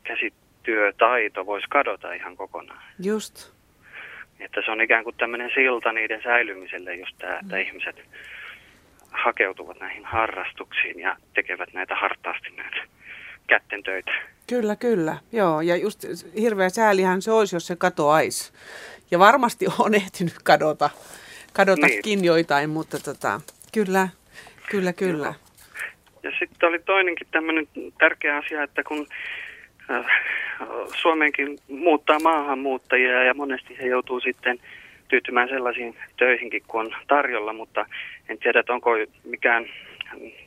käsityötaito 0.03 1.47
voisi 1.47 1.66
kadota 1.70 2.12
ihan 2.12 2.36
kokonaan. 2.36 2.82
Just. 3.05 3.53
Että 4.40 4.62
se 4.65 4.70
on 4.70 4.81
ikään 4.81 5.05
kuin 5.05 5.16
tämmöinen 5.16 5.51
silta 5.55 5.93
niiden 5.93 6.23
säilymiselle, 6.23 6.95
jos 6.95 7.15
tämä, 7.19 7.39
että 7.39 7.57
mm. 7.57 7.62
ihmiset 7.62 7.97
hakeutuvat 9.11 9.81
näihin 9.81 10.05
harrastuksiin 10.05 11.01
ja 11.01 11.16
tekevät 11.35 11.73
näitä 11.73 11.95
hartaasti 11.95 12.51
näitä 12.51 12.77
kätten 13.47 13.82
töitä. 13.82 14.12
Kyllä, 14.49 14.77
kyllä. 14.77 15.16
Joo, 15.32 15.61
ja 15.61 15.77
just 15.77 16.05
hirveä 16.40 16.69
säälihän 16.69 17.23
se 17.23 17.32
olisi, 17.32 17.57
jos 17.57 17.66
se 17.66 17.77
katoaisi. 17.77 18.53
Ja 19.11 19.19
varmasti 19.19 19.66
on 19.78 19.95
ehtinyt 19.95 20.35
kadota, 20.45 20.90
kadotakin 21.59 22.01
niin. 22.05 22.24
joitain, 22.24 22.70
mutta 22.70 22.98
tota, 22.98 23.40
kyllä, 23.72 24.09
kyllä, 24.70 24.93
kyllä. 24.93 25.26
Joo. 25.26 25.35
Ja 26.22 26.30
sitten 26.39 26.68
oli 26.68 26.78
toinenkin 26.78 27.26
tämmöinen 27.30 27.68
tärkeä 27.98 28.36
asia, 28.36 28.62
että 28.62 28.85
kun 28.85 29.06
Äh, 29.90 30.05
Suomeenkin 30.94 31.59
muuttaa 31.68 32.18
maahanmuuttajia 32.18 33.22
ja 33.22 33.35
monesti 33.35 33.78
he 33.78 33.86
joutuu 33.86 34.20
sitten 34.20 34.59
tyytymään 35.09 35.48
sellaisiin 35.48 35.97
töihinkin 36.16 36.62
kuin 36.66 36.86
on 36.86 36.97
tarjolla, 37.06 37.52
mutta 37.52 37.86
en 38.28 38.39
tiedä, 38.39 38.60
että 38.60 38.72
onko 38.72 38.90
mikään 39.24 39.66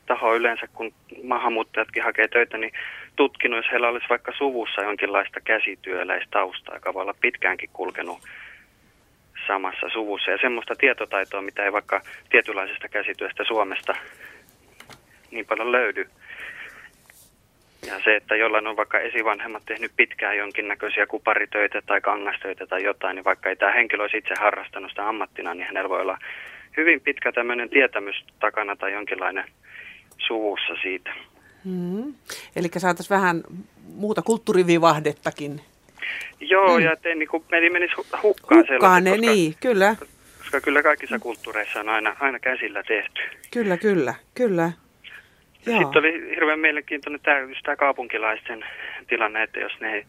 taho 0.06 0.36
yleensä, 0.36 0.68
kun 0.74 0.94
maahanmuuttajatkin 1.24 2.04
hakee 2.04 2.28
töitä, 2.28 2.58
niin 2.58 2.72
tutkinut, 3.16 3.58
jos 3.58 3.72
heillä 3.72 3.90
olisi 3.90 4.10
vaikka 4.10 4.34
suvussa 4.38 4.82
jonkinlaista 4.82 5.40
käsityöläistaustaa, 5.44 6.76
joka 6.76 6.94
voi 6.94 7.02
olla 7.02 7.16
pitkäänkin 7.22 7.70
kulkenut 7.74 8.18
samassa 9.48 9.90
suvussa. 9.94 10.32
Ja 10.32 10.38
semmoista 10.42 10.76
tietotaitoa, 10.76 11.42
mitä 11.42 11.64
ei 11.64 11.72
vaikka 11.72 12.02
tietynlaisesta 12.30 12.90
käsityöstä 12.90 13.44
Suomesta 13.44 13.96
niin 15.32 15.46
paljon 15.46 15.72
löydy. 15.72 16.10
Ja 17.88 18.00
se, 18.04 18.16
että 18.16 18.36
jollain 18.36 18.68
on 18.68 18.78
vaikka 18.78 19.00
esivanhemmat 19.00 19.64
tehnyt 19.66 19.92
pitkään 19.98 20.38
jonkinnäköisiä 20.38 21.08
kuparitöitä 21.08 21.82
tai 21.82 22.02
kangastöitä 22.02 22.68
tai 22.68 22.84
jotain, 22.84 23.16
niin 23.16 23.26
vaikka 23.26 23.50
ei 23.50 23.56
tämä 23.56 23.72
henkilö 23.72 24.04
olisi 24.04 24.18
itse 24.18 24.34
harrastanut 24.40 24.92
sitä 24.92 25.10
ammattina, 25.10 25.54
niin 25.54 25.68
hänellä 25.68 25.90
voi 25.90 26.02
olla 26.02 26.18
hyvin 26.78 27.02
pitkä 27.02 27.32
tämmöinen 27.32 27.70
tietämys 27.70 28.16
takana 28.40 28.76
tai 28.76 28.94
jonkinlainen 28.94 29.46
suvussa 30.28 30.74
siitä. 30.82 31.14
Hmm. 31.66 32.14
Eli 32.56 32.68
saataisiin 32.78 33.16
vähän 33.16 33.44
muuta 33.96 34.22
kulttuurivivahdettakin. 34.22 35.62
Joo, 36.40 36.76
hmm. 36.76 36.86
ja 36.86 36.92
ettei 36.92 37.16
niin 37.16 37.30
kuin, 37.30 37.44
meni 37.52 37.70
menisi 37.70 37.96
hukkaan, 37.96 38.24
hukkaan 38.24 39.04
ne, 39.04 39.12
koska, 39.12 39.22
niin, 39.22 39.56
kyllä. 39.60 39.96
Koska 40.38 40.62
kyllä 40.62 40.84
kaikissa 40.84 41.20
kulttuureissa 41.20 41.80
on 41.80 41.90
aina, 41.90 42.16
aina 42.20 42.40
käsillä 42.40 42.84
tehty. 42.84 43.22
Kyllä, 43.54 43.78
kyllä, 43.78 44.14
kyllä. 44.36 44.72
Joo. 45.66 45.80
Sitten 45.80 46.00
oli 46.00 46.36
hirveän 46.36 46.60
mielenkiintoinen 46.60 47.22
tämä, 47.22 47.40
just 47.40 47.62
tämä 47.64 47.76
kaupunkilaisten 47.76 48.66
tilanne, 49.08 49.44
että 49.44 49.60
jos 49.60 49.80
ne 49.80 49.94
ei, 49.94 50.06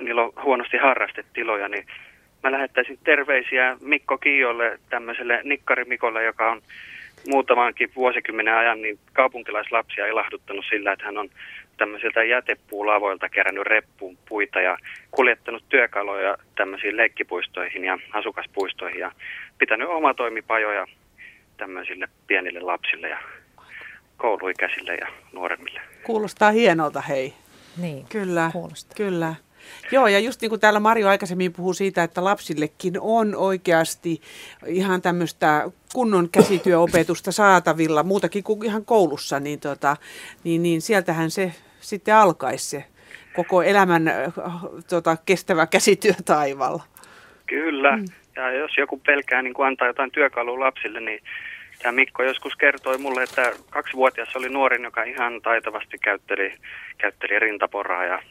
niillä 0.00 0.22
on 0.22 0.32
huonosti 0.44 0.76
harrastetiloja, 0.76 1.68
niin 1.68 1.86
mä 2.42 2.52
lähettäisin 2.52 2.98
terveisiä 3.04 3.76
Mikko 3.80 4.18
Kiiolle, 4.18 4.78
tämmöiselle 4.90 5.40
Nikkarimikolle, 5.44 6.24
joka 6.24 6.50
on 6.50 6.62
muutamankin 7.28 7.90
vuosikymmenen 7.96 8.54
ajan 8.54 8.82
niin 8.82 8.98
kaupunkilaislapsia 9.12 10.06
ilahduttanut 10.06 10.64
sillä, 10.70 10.92
että 10.92 11.04
hän 11.04 11.18
on 11.18 11.28
tämmöisiltä 11.76 12.24
jätepuulavoilta 12.24 13.28
kerännyt 13.28 13.66
reppuun 13.66 14.18
puita 14.28 14.60
ja 14.60 14.78
kuljettanut 15.10 15.64
työkaluja 15.68 16.36
tämmöisiin 16.56 16.96
leikkipuistoihin 16.96 17.84
ja 17.84 17.98
asukaspuistoihin 18.12 19.00
ja 19.00 19.12
pitänyt 19.58 19.88
omatoimipajoja 19.88 20.86
tämmöisille 21.56 22.08
pienille 22.26 22.60
lapsille 22.60 23.08
ja 23.08 23.18
kouluikäisille 24.16 24.94
ja 24.94 25.06
nuoremmille. 25.32 25.80
Kuulostaa 26.02 26.50
hienolta, 26.50 27.00
hei. 27.00 27.32
Niin, 27.76 28.06
kyllä, 28.08 28.50
kuulostaa. 28.52 28.96
kyllä. 28.96 29.34
Joo, 29.92 30.06
ja 30.06 30.18
just 30.18 30.40
niin 30.40 30.48
kuin 30.48 30.60
täällä 30.60 30.80
Marjo 30.80 31.08
aikaisemmin 31.08 31.52
puhui 31.52 31.74
siitä, 31.74 32.02
että 32.02 32.24
lapsillekin 32.24 32.94
on 33.00 33.36
oikeasti 33.36 34.20
ihan 34.66 35.02
tämmöistä 35.02 35.70
kunnon 35.94 36.28
käsityöopetusta 36.32 37.32
saatavilla, 37.32 38.02
muutakin 38.02 38.44
kuin 38.44 38.64
ihan 38.64 38.84
koulussa, 38.84 39.40
niin, 39.40 39.60
tota, 39.60 39.96
niin, 40.44 40.62
niin 40.62 40.82
sieltähän 40.82 41.30
se 41.30 41.52
sitten 41.80 42.14
alkaisi 42.14 42.70
se 42.70 42.84
koko 43.32 43.62
elämän 43.62 44.10
tota, 44.88 45.16
kestävä 45.26 45.66
käsityö 45.66 46.14
taivalla. 46.24 46.82
Kyllä, 47.46 47.96
mm. 47.96 48.04
ja 48.36 48.52
jos 48.52 48.70
joku 48.78 49.00
pelkää 49.06 49.42
niin 49.42 49.54
kuin 49.54 49.66
antaa 49.66 49.86
jotain 49.86 50.10
työkalua 50.10 50.60
lapsille, 50.60 51.00
niin 51.00 51.20
Tämä 51.82 51.92
Mikko 51.92 52.22
joskus 52.22 52.56
kertoi 52.56 52.98
mulle, 52.98 53.22
että 53.22 53.52
kaksivuotias 53.70 54.36
oli 54.36 54.48
nuorin, 54.48 54.84
joka 54.84 55.02
ihan 55.02 55.42
taitavasti 55.42 55.98
käytteli, 55.98 56.54
käytteli 56.98 57.38
rintaporaa 57.38 58.04
ja 58.04 58.22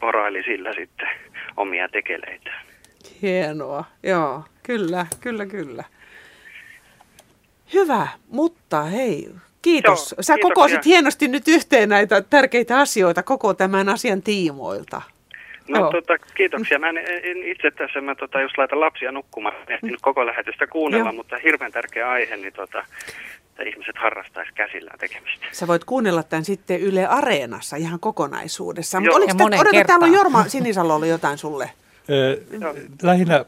poraili 0.00 0.42
sillä 0.42 0.72
sitten 0.72 1.08
omia 1.56 1.88
tekeleitä. 1.88 2.50
Hienoa, 3.22 3.84
joo, 4.02 4.44
kyllä, 4.62 5.06
kyllä, 5.20 5.46
kyllä. 5.46 5.84
Hyvä, 7.74 8.08
mutta 8.28 8.82
hei, 8.82 9.28
kiitos. 9.62 10.12
Joo, 10.12 10.22
Sä 10.22 10.36
kokosit 10.42 10.84
hienosti 10.84 11.28
nyt 11.28 11.48
yhteen 11.48 11.88
näitä 11.88 12.22
tärkeitä 12.22 12.80
asioita 12.80 13.22
koko 13.22 13.54
tämän 13.54 13.88
asian 13.88 14.22
tiimoilta. 14.22 15.02
No 15.68 15.90
tota, 15.90 16.18
kiitoksia. 16.34 16.78
Mä 16.78 16.88
en, 16.88 16.98
en 17.22 17.42
itse 17.42 17.70
tässä, 17.70 18.00
mä 18.00 18.14
tota, 18.14 18.40
jos 18.40 18.58
laitan 18.58 18.80
lapsia 18.80 19.12
nukkumaan, 19.12 19.56
en 19.56 19.74
ehtinyt 19.74 20.00
koko 20.02 20.26
lähetystä 20.26 20.66
kuunnella, 20.66 21.08
Joo. 21.08 21.12
mutta 21.12 21.36
hirveän 21.44 21.72
tärkeä 21.72 22.10
aihe, 22.10 22.36
niin 22.36 22.52
tota, 22.52 22.84
että 23.58 23.70
ihmiset 23.70 23.96
harrastaisi 23.98 24.52
käsillään 24.52 24.98
tekemistä. 24.98 25.46
Sä 25.52 25.66
voit 25.66 25.84
kuunnella 25.84 26.22
tämän 26.22 26.44
sitten 26.44 26.80
Yle 26.80 27.06
Areenassa 27.06 27.76
ihan 27.76 28.00
kokonaisuudessa. 28.00 29.00
Mutta 29.00 29.16
oliko 29.16 29.34
te, 29.34 29.44
odota, 29.44 29.84
täällä 29.86 30.06
on 30.06 30.12
Jorma 30.12 30.48
Sinisalo 30.48 30.94
oli 30.94 31.08
jotain 31.08 31.38
sulle. 31.38 31.70
Lähinnä 33.02 33.44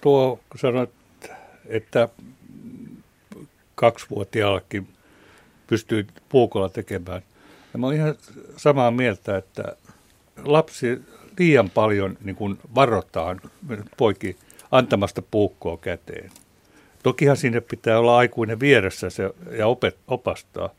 tuo, 0.00 0.40
kun 0.48 0.58
sanoit, 0.58 0.90
että 1.66 2.08
kaksivuotiaallekin 3.74 4.88
pystyy 5.66 6.06
puukolla 6.28 6.68
tekemään. 6.68 7.22
Ja 7.72 7.78
mä 7.78 7.86
olen 7.86 7.98
ihan 7.98 8.14
samaa 8.56 8.90
mieltä, 8.90 9.36
että 9.36 9.76
lapsi 10.44 11.02
liian 11.38 11.70
paljon 11.70 12.16
niin 12.24 12.36
kuin 12.36 12.58
varoittaa 12.74 13.36
poiki 13.96 14.36
antamasta 14.70 15.22
puukkoa 15.22 15.76
käteen. 15.76 16.30
Tokihan 17.04 17.36
sinne 17.36 17.60
pitää 17.60 17.98
olla 17.98 18.18
aikuinen 18.18 18.60
vieressä 18.60 19.10
se, 19.10 19.30
ja 19.58 19.66
opet, 19.66 19.96
opastaa, 20.08 20.70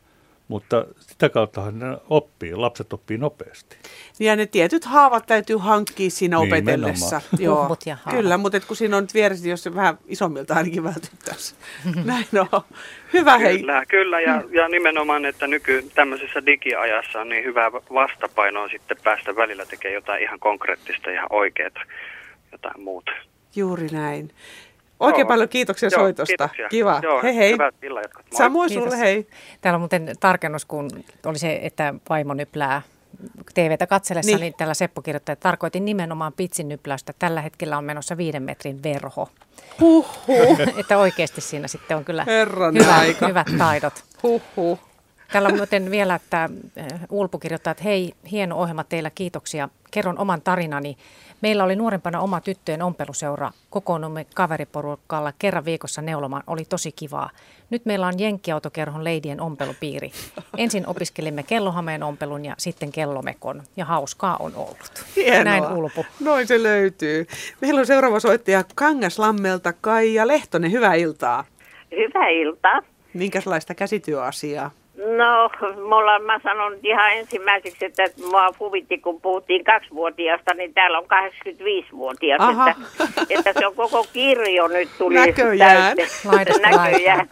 mutta 0.48 0.86
sitä 1.00 1.30
kauttahan 1.30 1.80
ne 1.80 1.86
oppii, 2.10 2.56
lapset 2.56 2.94
oppii 2.94 3.18
nopeasti. 3.18 3.78
Ja 4.20 4.36
ne 4.36 4.46
tietyt 4.46 4.86
haavat 4.86 5.26
täytyy 5.26 5.58
hankkia 5.58 6.10
siinä 6.10 6.38
niin, 6.38 6.48
opetellessa. 6.48 7.22
Joo, 7.40 7.78
ja 7.86 7.98
kyllä, 8.10 8.38
mutta 8.38 8.60
kun 8.60 8.76
siinä 8.76 8.98
on 8.98 9.04
nyt 9.04 9.14
vieressä, 9.14 9.50
jos 9.50 9.64
se 9.64 9.76
vähän 9.76 9.98
isommilta 10.08 10.54
ainakin 10.54 10.84
vältyttäisiin. 10.84 11.60
Näin 12.06 12.28
on. 12.52 12.62
Hyvä 13.14 13.38
hei. 13.38 13.58
Kyllä, 13.60 13.86
kyllä 13.86 14.22
ja, 14.22 14.44
ja 14.52 14.68
nimenomaan, 14.68 15.26
että 15.26 15.48
nyky 15.48 15.90
tämmöisessä 15.96 16.46
digiajassa 16.46 17.22
on 17.22 17.30
niin 17.30 17.44
hyvä 17.44 17.72
vastapainoa 17.72 18.70
sitten 18.70 18.98
päästä 19.04 19.36
välillä 19.36 19.66
tekemään 19.66 19.96
jotain 19.96 20.24
ihan 20.24 20.40
konkreettista, 20.40 21.12
ihan 21.12 21.28
oikeaa, 21.30 21.70
jotain 22.52 22.82
muuta. 22.82 23.12
Juuri 23.56 23.88
näin. 23.88 24.32
Oikein 25.00 25.24
Joo. 25.24 25.28
paljon 25.28 25.50
kiitoksia 25.50 25.90
Joo, 25.92 26.00
soitosta. 26.00 26.32
Kiitoksia. 26.38 26.70
Kiva. 26.70 27.00
Joo, 27.04 27.22
hei 27.24 27.36
hei. 27.36 27.58
Samoin 28.38 28.70
Kiitos. 28.70 28.84
sulle, 28.84 29.00
hei. 29.00 29.28
Täällä 29.62 29.76
on 29.76 29.82
muuten 29.82 30.16
tarkennus, 30.20 30.66
kun 30.66 30.90
oli 31.26 31.40
se, 31.40 31.60
että 31.64 31.94
vaimo 32.10 32.34
nyplää 32.34 32.82
TVtä 33.54 33.88
katsellessa, 33.88 34.32
niin. 34.32 34.42
niin 34.42 34.54
tällä 34.58 34.74
Seppo 34.74 35.02
kirjoittaa, 35.02 35.34
että 35.34 35.44
tarkoitin 35.44 35.86
nimenomaan 35.86 36.34
pitsin 36.34 36.70
nypläystä. 36.70 37.14
Tällä 37.20 37.42
hetkellä 37.42 37.78
on 37.78 37.84
menossa 37.84 38.18
viiden 38.18 38.44
metrin 38.44 38.84
verho. 38.84 39.30
Huhhuh. 39.82 40.60
että 40.80 40.98
oikeasti 40.98 41.42
siinä 41.42 41.68
sitten 41.68 41.98
on 41.98 42.06
kyllä 42.06 42.26
hyvä, 42.74 43.28
hyvät 43.28 43.48
taidot. 43.58 43.94
Huhhuh. 44.24 44.80
Täällä 45.32 45.50
on 45.50 45.58
muuten 45.58 45.92
vielä, 45.92 46.16
että 46.16 46.50
eh, 46.76 46.86
Ulpu 47.10 47.40
kirjoittaa, 47.40 47.72
että 47.72 47.84
hei, 47.84 48.14
hieno 48.32 48.58
ohjelma 48.58 48.84
teillä, 48.84 49.10
kiitoksia. 49.10 49.70
Kerron 49.92 50.20
oman 50.20 50.42
tarinani. 50.42 50.98
Meillä 51.42 51.64
oli 51.64 51.76
nuorempana 51.76 52.20
oma 52.20 52.42
tyttöjen 52.42 52.82
ompeluseura. 52.82 53.52
Kokoonnumme 53.70 54.26
kaveriporukalla 54.36 55.34
kerran 55.40 55.66
viikossa 55.66 56.02
neulomaan. 56.02 56.44
Oli 56.48 56.66
tosi 56.66 56.92
kivaa. 56.92 57.30
Nyt 57.70 57.86
meillä 57.86 58.08
on 58.08 58.20
Jenkkiautokerhon 58.20 59.04
leidien 59.04 59.42
ompelupiiri. 59.42 60.12
Ensin 60.58 60.88
opiskelimme 60.88 61.44
kellohameen 61.44 62.04
ompelun 62.04 62.46
ja 62.46 62.56
sitten 62.58 62.92
kellomekon. 62.92 63.64
Ja 63.78 63.86
hauskaa 63.86 64.38
on 64.40 64.56
ollut. 64.56 65.06
Hienoa. 65.16 65.44
Näin 65.44 65.68
ulpu. 65.68 66.06
Noin 66.20 66.48
se 66.48 66.64
löytyy. 66.64 67.28
Meillä 67.62 67.80
on 67.80 67.86
seuraava 67.86 68.20
soittaja 68.20 68.64
Kangaslammelta 68.76 69.74
Kaija 69.74 70.28
Lehtonen. 70.28 70.72
Hyvää 70.72 70.94
iltaa. 70.94 71.44
Hyvää 71.92 72.30
iltaa. 72.30 72.82
Minkälaista 73.14 73.76
käsityöasiaa? 73.76 74.72
No, 74.98 75.50
mulla 75.90 76.20
mä 76.20 76.40
sanon 76.44 76.74
ihan 76.84 77.12
ensimmäiseksi, 77.14 77.86
että 77.86 78.04
mua 78.30 78.50
huvitti, 78.60 78.98
kun 78.98 79.22
puhuttiin 79.22 79.64
kaksivuotiaasta, 79.64 80.54
niin 80.54 80.74
täällä 80.74 80.98
on 80.98 81.06
85-vuotias. 81.06 82.42
Että, 82.50 82.76
että 83.30 83.54
se 83.60 83.68
on 83.68 83.76
koko 83.76 84.06
kirjo 84.14 84.68
nyt 84.68 84.90
tuli 84.98 85.16
Näköjään. 85.16 85.98
Näköjään. 86.62 87.30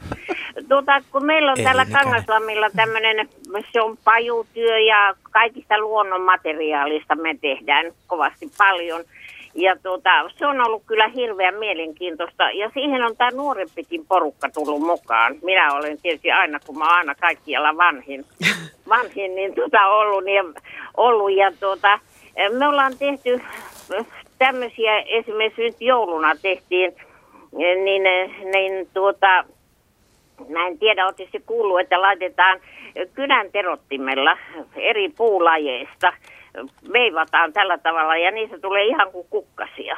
Tuota, 0.69 1.01
kun 1.11 1.25
meillä 1.25 1.51
on 1.51 1.57
Ei 1.57 1.63
täällä 1.63 1.85
mitään. 1.85 2.03
Kangaslammilla 2.03 2.69
tämmöinen, 2.75 3.29
se 3.73 3.81
on 3.81 3.97
pajutyö 4.03 4.79
ja 4.79 5.15
kaikista 5.31 5.77
luonnonmateriaalista 5.79 7.15
me 7.15 7.35
tehdään 7.41 7.91
kovasti 8.07 8.51
paljon– 8.57 9.03
ja 9.55 9.75
tuota, 9.83 10.29
se 10.37 10.47
on 10.47 10.67
ollut 10.67 10.83
kyllä 10.85 11.07
hirveän 11.07 11.55
mielenkiintoista. 11.55 12.51
Ja 12.51 12.71
siihen 12.73 13.03
on 13.03 13.17
tämä 13.17 13.31
nuorempikin 13.31 14.05
porukka 14.05 14.49
tullut 14.49 14.81
mukaan. 14.81 15.35
Minä 15.43 15.73
olen 15.73 15.97
tietysti 16.01 16.31
aina, 16.31 16.59
kun 16.65 16.77
mä 16.77 16.85
aina 16.85 17.15
kaikkialla 17.15 17.77
vanhin, 17.77 18.25
vanhin 18.89 19.35
niin 19.35 19.55
tuota, 19.55 19.87
ollut, 19.87 20.23
niin, 20.23 20.45
ollut. 20.97 21.35
Ja 21.35 21.51
tuota, 21.59 21.99
me 22.57 22.67
ollaan 22.67 22.97
tehty 22.97 23.41
tämmöisiä, 24.37 24.99
esimerkiksi 24.99 25.61
nyt 25.61 25.81
jouluna 25.81 26.35
tehtiin, 26.41 26.95
niin, 27.83 28.03
niin 28.53 28.87
tuota, 28.93 29.43
mä 30.49 30.67
en 30.67 30.79
tiedä, 30.79 31.05
oletko 31.05 31.23
se 31.31 31.39
kuullut, 31.45 31.79
että 31.79 32.01
laitetaan 32.01 32.59
kynän 33.13 33.51
terottimella 33.51 34.37
eri 34.75 35.09
puulajeista– 35.09 36.13
veivataan 36.93 37.53
tällä 37.53 37.77
tavalla 37.77 38.17
ja 38.17 38.31
niistä 38.31 38.59
tulee 38.59 38.85
ihan 38.85 39.11
kuin 39.11 39.27
kukkasia. 39.29 39.97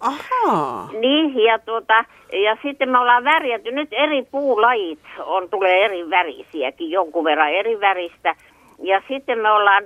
Ahaa. 0.00 0.88
Niin, 1.00 1.42
ja, 1.44 1.58
tuota, 1.58 2.04
ja 2.32 2.56
sitten 2.62 2.88
me 2.88 2.98
ollaan 2.98 3.24
värjätty, 3.24 3.70
nyt 3.70 3.88
eri 3.92 4.22
puulajit 4.22 4.98
on, 5.24 5.50
tulee 5.50 5.84
eri 5.84 6.10
värisiäkin, 6.10 6.90
jonkun 6.90 7.24
verran 7.24 7.52
eri 7.52 7.80
väristä. 7.80 8.36
Ja 8.82 9.02
sitten 9.08 9.38
me 9.38 9.50
ollaan 9.50 9.84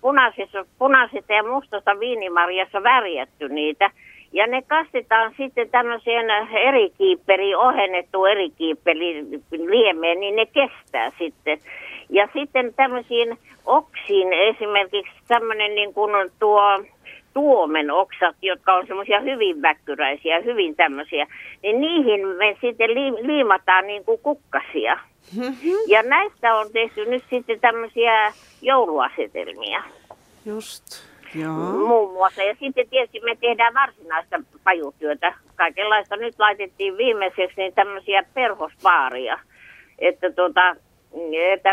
punaisessa, 0.00 0.64
punaisesta 0.78 1.32
ja 1.32 1.42
mustasta 1.42 2.00
viinimarjassa 2.00 2.82
värjätty 2.82 3.48
niitä. 3.48 3.90
Ja 4.32 4.46
ne 4.46 4.62
kastetaan 4.62 5.34
sitten 5.36 5.70
tämmöiseen 5.70 6.30
eri 6.68 6.90
kiipperiin, 6.98 7.56
ohennettu 7.56 8.24
eri 8.24 8.50
kiipperi 8.50 9.24
liemeen, 9.50 10.20
niin 10.20 10.36
ne 10.36 10.46
kestää 10.46 11.12
sitten. 11.18 11.58
Ja 12.10 12.28
sitten 12.32 12.74
tämmöisiin 12.74 13.38
oksiin 13.66 14.32
esimerkiksi 14.32 15.12
tämmöinen 15.28 15.74
niin 15.74 15.94
kuin 15.94 16.30
tuo 16.38 16.84
tuomen 17.34 17.90
oksat, 17.90 18.36
jotka 18.42 18.74
on 18.74 18.86
semmoisia 18.86 19.20
hyvin 19.20 19.62
väkkyräisiä, 19.62 20.40
hyvin 20.40 20.76
tämmöisiä, 20.76 21.26
niin 21.62 21.80
niihin 21.80 22.28
me 22.28 22.56
sitten 22.60 22.90
li- 22.90 23.26
liimataan 23.26 23.86
niin 23.86 24.04
kuin 24.04 24.20
kukkasia. 24.22 24.98
Mm-hmm. 25.36 25.72
Ja 25.88 26.02
näistä 26.02 26.54
on 26.54 26.66
tehty 26.72 27.04
nyt 27.04 27.24
sitten 27.30 27.60
tämmöisiä 27.60 28.32
jouluasetelmia. 28.62 29.82
Just, 30.46 31.09
joo. 31.34 31.52
Muun 31.86 32.12
muassa. 32.12 32.42
Ja 32.42 32.54
sitten 32.60 32.88
tietysti 32.88 33.20
me 33.20 33.36
tehdään 33.40 33.74
varsinaista 33.74 34.40
pajutyötä. 34.64 35.34
Kaikenlaista 35.56 36.16
nyt 36.16 36.34
laitettiin 36.38 36.96
viimeiseksi 36.96 37.54
niin 37.56 37.74
tämmöisiä 37.74 38.24
perhospaaria. 38.34 39.38
Että 39.98 40.30
tuota, 40.30 40.76
että 41.52 41.70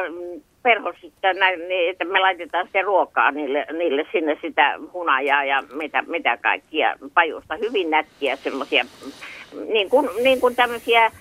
perho 0.64 0.94
sitten, 1.02 1.36
niin, 1.68 1.90
että 1.90 2.06
me 2.06 2.20
laitetaan 2.20 2.66
sitten 2.66 2.86
ruokaa 2.86 3.32
niille, 3.32 3.66
niille 3.78 4.06
sinne 4.12 4.38
sitä 4.42 4.80
hunajaa 4.94 5.44
ja 5.44 5.64
mitä, 5.74 6.02
mitä 6.08 6.38
kaikkia 6.38 6.96
pajusta. 7.14 7.56
Hyvin 7.56 7.90
nättiä 7.90 8.36
semmoisia, 8.36 8.86
niin 9.70 9.90
kuin, 9.90 10.10
niin 10.24 10.42
kuin 10.42 10.56
tämmöisiä 10.56 11.12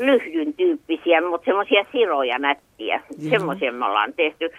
lyhdyn 0.00 0.54
tyyppisiä, 0.54 1.20
mutta 1.20 1.44
semmoisia 1.44 1.84
siroja 1.92 2.38
nättiä. 2.38 3.00
Semmoisia 3.30 3.72
me 3.72 3.84
ollaan 3.84 4.12
tehty. 4.12 4.50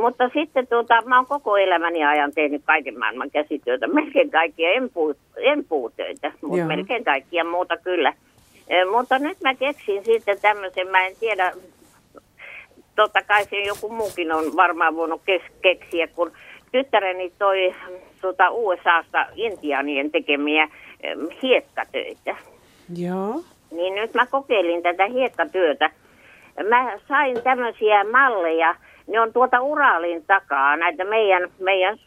Mutta 0.00 0.30
sitten 0.32 0.66
tuota, 0.66 1.02
mä 1.04 1.16
oon 1.16 1.26
koko 1.26 1.56
elämäni 1.56 2.04
ajan 2.04 2.32
tehnyt 2.32 2.62
kaiken 2.64 2.98
maailman 2.98 3.30
käsityötä. 3.30 3.86
Melkein 3.86 4.30
kaikkia, 4.30 4.70
en, 4.70 4.90
puu, 4.90 5.14
en 5.36 5.64
puutöitä, 5.64 6.32
mutta 6.42 6.58
Joo. 6.58 6.68
melkein 6.68 7.04
kaikkia 7.04 7.44
muuta 7.44 7.76
kyllä. 7.76 8.12
E, 8.68 8.84
mutta 8.84 9.18
nyt 9.18 9.40
mä 9.40 9.54
keksin 9.54 10.04
sitten 10.04 10.40
tämmöisen, 10.42 10.88
mä 10.88 11.06
en 11.06 11.16
tiedä, 11.20 11.52
totta 12.96 13.22
kai 13.22 13.44
se 13.44 13.56
joku 13.60 13.88
muukin 13.88 14.32
on 14.32 14.44
varmaan 14.56 14.96
voinut 14.96 15.22
kes- 15.24 15.52
keksiä, 15.62 16.06
kun 16.06 16.32
tyttäreni 16.72 17.32
toi 17.38 17.74
tuota 18.20 18.50
USAsta 18.50 19.26
intianien 19.34 20.10
tekemiä 20.10 20.68
hiekkatöitä. 21.42 22.36
Joo. 22.96 23.40
Niin 23.70 23.94
nyt 23.94 24.14
mä 24.14 24.26
kokeilin 24.26 24.82
tätä 24.82 25.06
hiekkatyötä. 25.06 25.90
Mä 26.68 26.98
sain 27.08 27.42
tämmöisiä 27.42 28.04
malleja, 28.04 28.74
ne 29.12 29.20
on 29.20 29.32
tuota 29.32 29.60
Uralin 29.60 30.24
takaa, 30.26 30.76
näitä 30.76 31.04
meidän, 31.04 31.50
meidän 31.58 31.98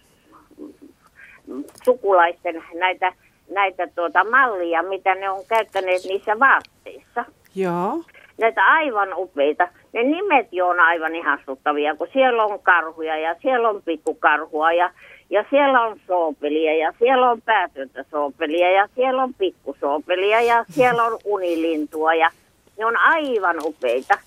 sukulaisten 1.84 2.64
näitä, 2.74 3.14
näitä 3.50 3.88
tuota 3.96 4.24
mallia, 4.24 4.84
mitä 4.84 5.16
ne 5.16 5.30
on 5.30 5.46
käyttäneet 5.48 6.04
niissä 6.04 6.40
vaatteissa. 6.40 7.26
Joo. 7.56 8.04
Näitä 8.38 8.66
aivan 8.66 9.10
upeita. 9.16 9.68
Ne 9.94 10.04
nimet 10.04 10.48
jo 10.52 10.68
on 10.68 10.80
aivan 10.80 11.16
ihastuttavia, 11.16 11.96
kun 11.96 12.08
siellä 12.14 12.44
on 12.44 12.60
karhuja 12.60 13.18
ja 13.18 13.36
siellä 13.42 13.70
on 13.70 13.82
pikkukarhua 13.86 14.74
ja, 14.74 14.92
ja 15.30 15.46
siellä 15.50 15.82
on 15.82 16.00
soopelia 16.08 16.76
ja 16.76 16.94
siellä 17.00 17.32
on 17.32 17.42
päätöntä 17.42 18.06
soopelia 18.12 18.72
ja 18.72 18.90
siellä 18.96 19.24
on 19.24 19.34
pikkusoopelia 19.34 20.42
ja 20.42 20.66
siellä 20.70 21.04
on 21.04 21.20
unilintua 21.26 22.14
ja 22.14 22.30
ne 22.78 22.86
on 22.86 22.98
aivan 22.98 23.56
upeita. 23.64 24.18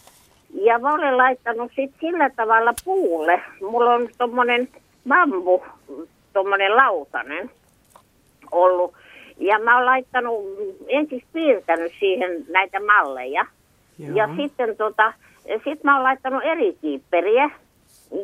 Ja 0.55 0.79
mä 0.79 0.95
olen 0.95 1.17
laittanut 1.17 1.73
sit 1.77 1.91
sillä 2.01 2.31
tavalla 2.31 2.75
puulle. 2.85 3.43
Mulla 3.61 3.95
on 3.95 4.09
tommonen 4.19 4.69
bambu, 5.09 5.65
tommonen 6.33 6.77
lautanen 6.77 7.51
ollut. 8.51 8.95
Ja 9.39 9.59
mä 9.59 9.77
oon 9.77 9.87
laittanut, 9.87 10.45
ensin 10.89 11.23
piirtänyt 11.33 11.93
siihen 11.99 12.45
näitä 12.49 12.81
malleja. 12.81 13.47
Joo. 13.99 14.17
Ja 14.17 14.29
sitten 14.37 14.77
tota, 14.77 15.13
sit 15.65 15.85
mä 15.85 15.95
oon 15.95 16.05
laittanut 16.05 16.43
eri 16.45 16.77
kiipperiä. 16.81 17.51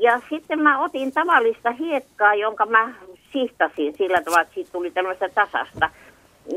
Ja 0.01 0.21
sitten 0.31 0.61
mä 0.61 0.85
otin 0.85 1.13
tavallista 1.13 1.71
hiekkaa, 1.71 2.35
jonka 2.35 2.67
mä 2.67 2.95
sihtasin 3.33 3.95
sillä 3.97 4.23
tavalla, 4.23 4.43
että 4.43 4.55
siitä 4.55 4.73
tuli 4.73 4.91
tämmöistä 4.91 5.29
tasasta. 5.29 5.91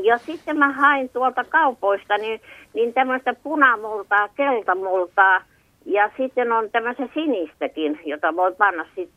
Ja 0.02 0.18
sitten 0.18 0.58
mä 0.58 0.72
hain 0.72 1.08
tuolta 1.08 1.44
kaupoista 1.44 2.18
niin, 2.18 2.40
niin 2.74 2.94
tämmöistä 2.94 3.34
punamultaa, 3.42 4.28
keltamultaa– 4.28 5.42
ja 5.88 6.10
sitten 6.16 6.52
on 6.52 6.70
tämmöistä 6.70 7.08
sinistäkin, 7.14 8.00
jota 8.04 8.36
voi 8.36 8.54
panna 8.54 8.86
sit, 8.94 9.10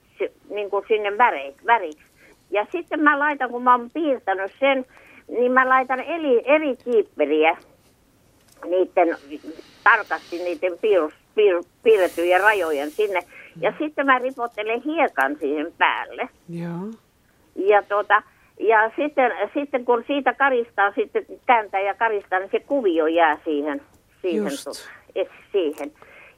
niin 0.49 0.69
kuin 0.69 0.85
sinne 0.87 1.17
väriksi. 1.67 2.03
Ja 2.51 2.67
sitten 2.71 2.99
mä 2.99 3.19
laitan, 3.19 3.49
kun 3.49 3.63
mä 3.63 3.75
oon 3.75 3.89
piirtänyt 3.93 4.51
sen, 4.59 4.85
niin 5.27 5.51
mä 5.51 5.69
laitan 5.69 5.99
eri, 5.99 6.41
eri 6.45 6.75
kiipperiä 6.75 7.57
niiden, 8.65 9.17
tarkasti 9.83 10.37
niiden 10.43 10.73
piirus, 10.81 11.13
piir, 11.35 11.63
piirrettyjen 11.83 12.41
rajojen 12.41 12.91
sinne. 12.91 13.23
Ja 13.61 13.73
sitten 13.79 14.05
mä 14.05 14.19
ripottelen 14.19 14.81
hiekan 14.81 15.37
siihen 15.39 15.73
päälle. 15.77 16.29
Joo. 16.49 16.91
Ja, 17.55 17.83
tuota, 17.83 18.23
ja 18.59 18.91
sitten, 18.95 19.31
sitten 19.53 19.85
kun 19.85 20.03
siitä 20.07 20.33
karistaa, 20.33 20.91
sitten 20.91 21.25
kääntää 21.45 21.81
ja 21.81 21.93
karistaa, 21.93 22.39
niin 22.39 22.51
se 22.51 22.59
kuvio 22.59 23.07
jää 23.07 23.37
siihen. 23.45 23.81
siihen, 24.21 24.43
Just. 24.43 24.63
Tuota, 24.63 25.33
siihen. 25.51 25.91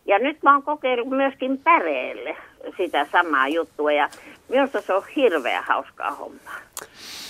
Ja 0.06 0.20
nyt 0.20 0.44
mä 0.44 0.54
oon 0.54 0.64
kokeillut 0.64 1.10
myöskin 1.10 1.58
päreelle 1.58 2.38
sitä 2.78 3.08
samaa 3.12 3.48
juttua 3.48 3.92
ja 3.92 4.10
minusta 4.50 4.82
se 4.82 4.94
on 4.94 5.04
hirveän 5.16 5.64
hauskaa 5.64 6.12
hommaa. 6.12 6.58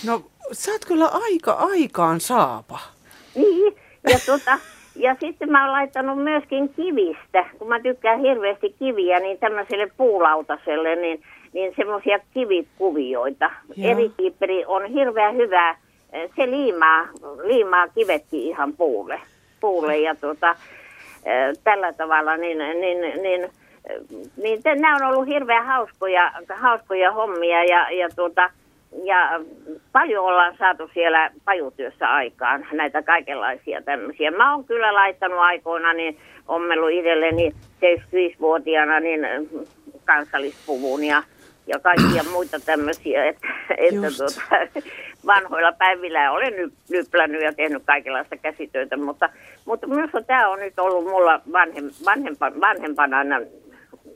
No 0.06 0.22
sä 0.52 0.72
oot 0.72 0.84
kyllä 0.84 1.06
aika 1.06 1.52
aikaan 1.52 2.20
saapa. 2.20 2.78
Niin, 3.34 3.76
ja, 4.10 4.18
tota, 4.26 4.58
ja 4.96 5.16
sitten 5.20 5.50
mä 5.50 5.64
oon 5.64 5.72
laittanut 5.72 6.24
myöskin 6.24 6.68
kivistä, 6.68 7.44
kun 7.58 7.68
mä 7.68 7.80
tykkään 7.80 8.20
hirveästi 8.20 8.74
kiviä, 8.78 9.20
niin 9.20 9.38
tämmöiselle 9.38 9.90
puulautaselle, 9.96 10.96
niin, 10.96 11.22
niin 11.52 11.72
semmoisia 11.76 12.18
kivikuvioita. 12.34 13.50
Joo. 13.76 13.90
Eri 13.90 14.10
kiipperi 14.16 14.64
on 14.66 14.86
hirveän 14.86 15.36
hyvä, 15.36 15.76
se 16.36 16.50
liimaa, 16.50 17.08
liimaa 17.44 17.88
kivetkin 17.88 18.40
ihan 18.40 18.72
puulle, 18.72 19.20
puulle 19.60 19.98
ja 19.98 20.14
tota, 20.14 20.56
tällä 21.64 21.92
tavalla, 21.92 22.36
niin, 22.36 22.58
niin, 22.58 23.00
niin, 23.22 23.50
niin 24.42 24.60
nämä 24.64 24.96
on 24.96 25.02
ollut 25.02 25.26
hirveän 25.26 25.66
hauskoja, 25.66 26.32
hauskoja 26.54 27.12
hommia 27.12 27.64
ja, 27.64 27.90
ja, 27.90 28.08
tuota, 28.16 28.50
ja 29.04 29.40
paljon 29.92 30.24
ollaan 30.24 30.56
saatu 30.58 30.90
siellä 30.94 31.30
pajutyössä 31.44 32.08
aikaan 32.08 32.66
näitä 32.72 33.02
kaikenlaisia 33.02 33.82
tämmöisiä. 33.82 34.30
Mä 34.30 34.54
oon 34.54 34.64
kyllä 34.64 34.94
laittanut 34.94 35.38
aikoina, 35.38 35.92
niin 35.92 36.18
ommellut 36.48 36.90
itselleni 36.90 37.54
75-vuotiaana 37.76 39.00
niin 39.00 39.20
kansallispuvun 40.04 41.04
ja, 41.04 41.22
ja 41.66 41.78
kaikkia 41.78 42.22
muita 42.32 42.60
tämmöisiä, 42.60 43.24
että, 43.24 43.48
että 43.76 44.08
tuota, 44.16 44.80
vanhoilla 45.26 45.72
päivillä 45.72 46.32
olen 46.32 46.52
ny, 46.56 46.72
nyplännyt 46.90 47.42
ja 47.42 47.52
tehnyt 47.52 47.82
kaikenlaista 47.86 48.36
käsitöitä, 48.36 48.96
mutta, 48.96 49.28
mutta 49.64 49.86
minusta 49.86 50.22
tämä 50.22 50.48
on 50.48 50.58
nyt 50.58 50.78
ollut 50.78 51.04
mulla 51.04 51.40
vanhem, 51.52 51.90
vanhempa, 52.04 52.52
vanhempana, 52.60 53.18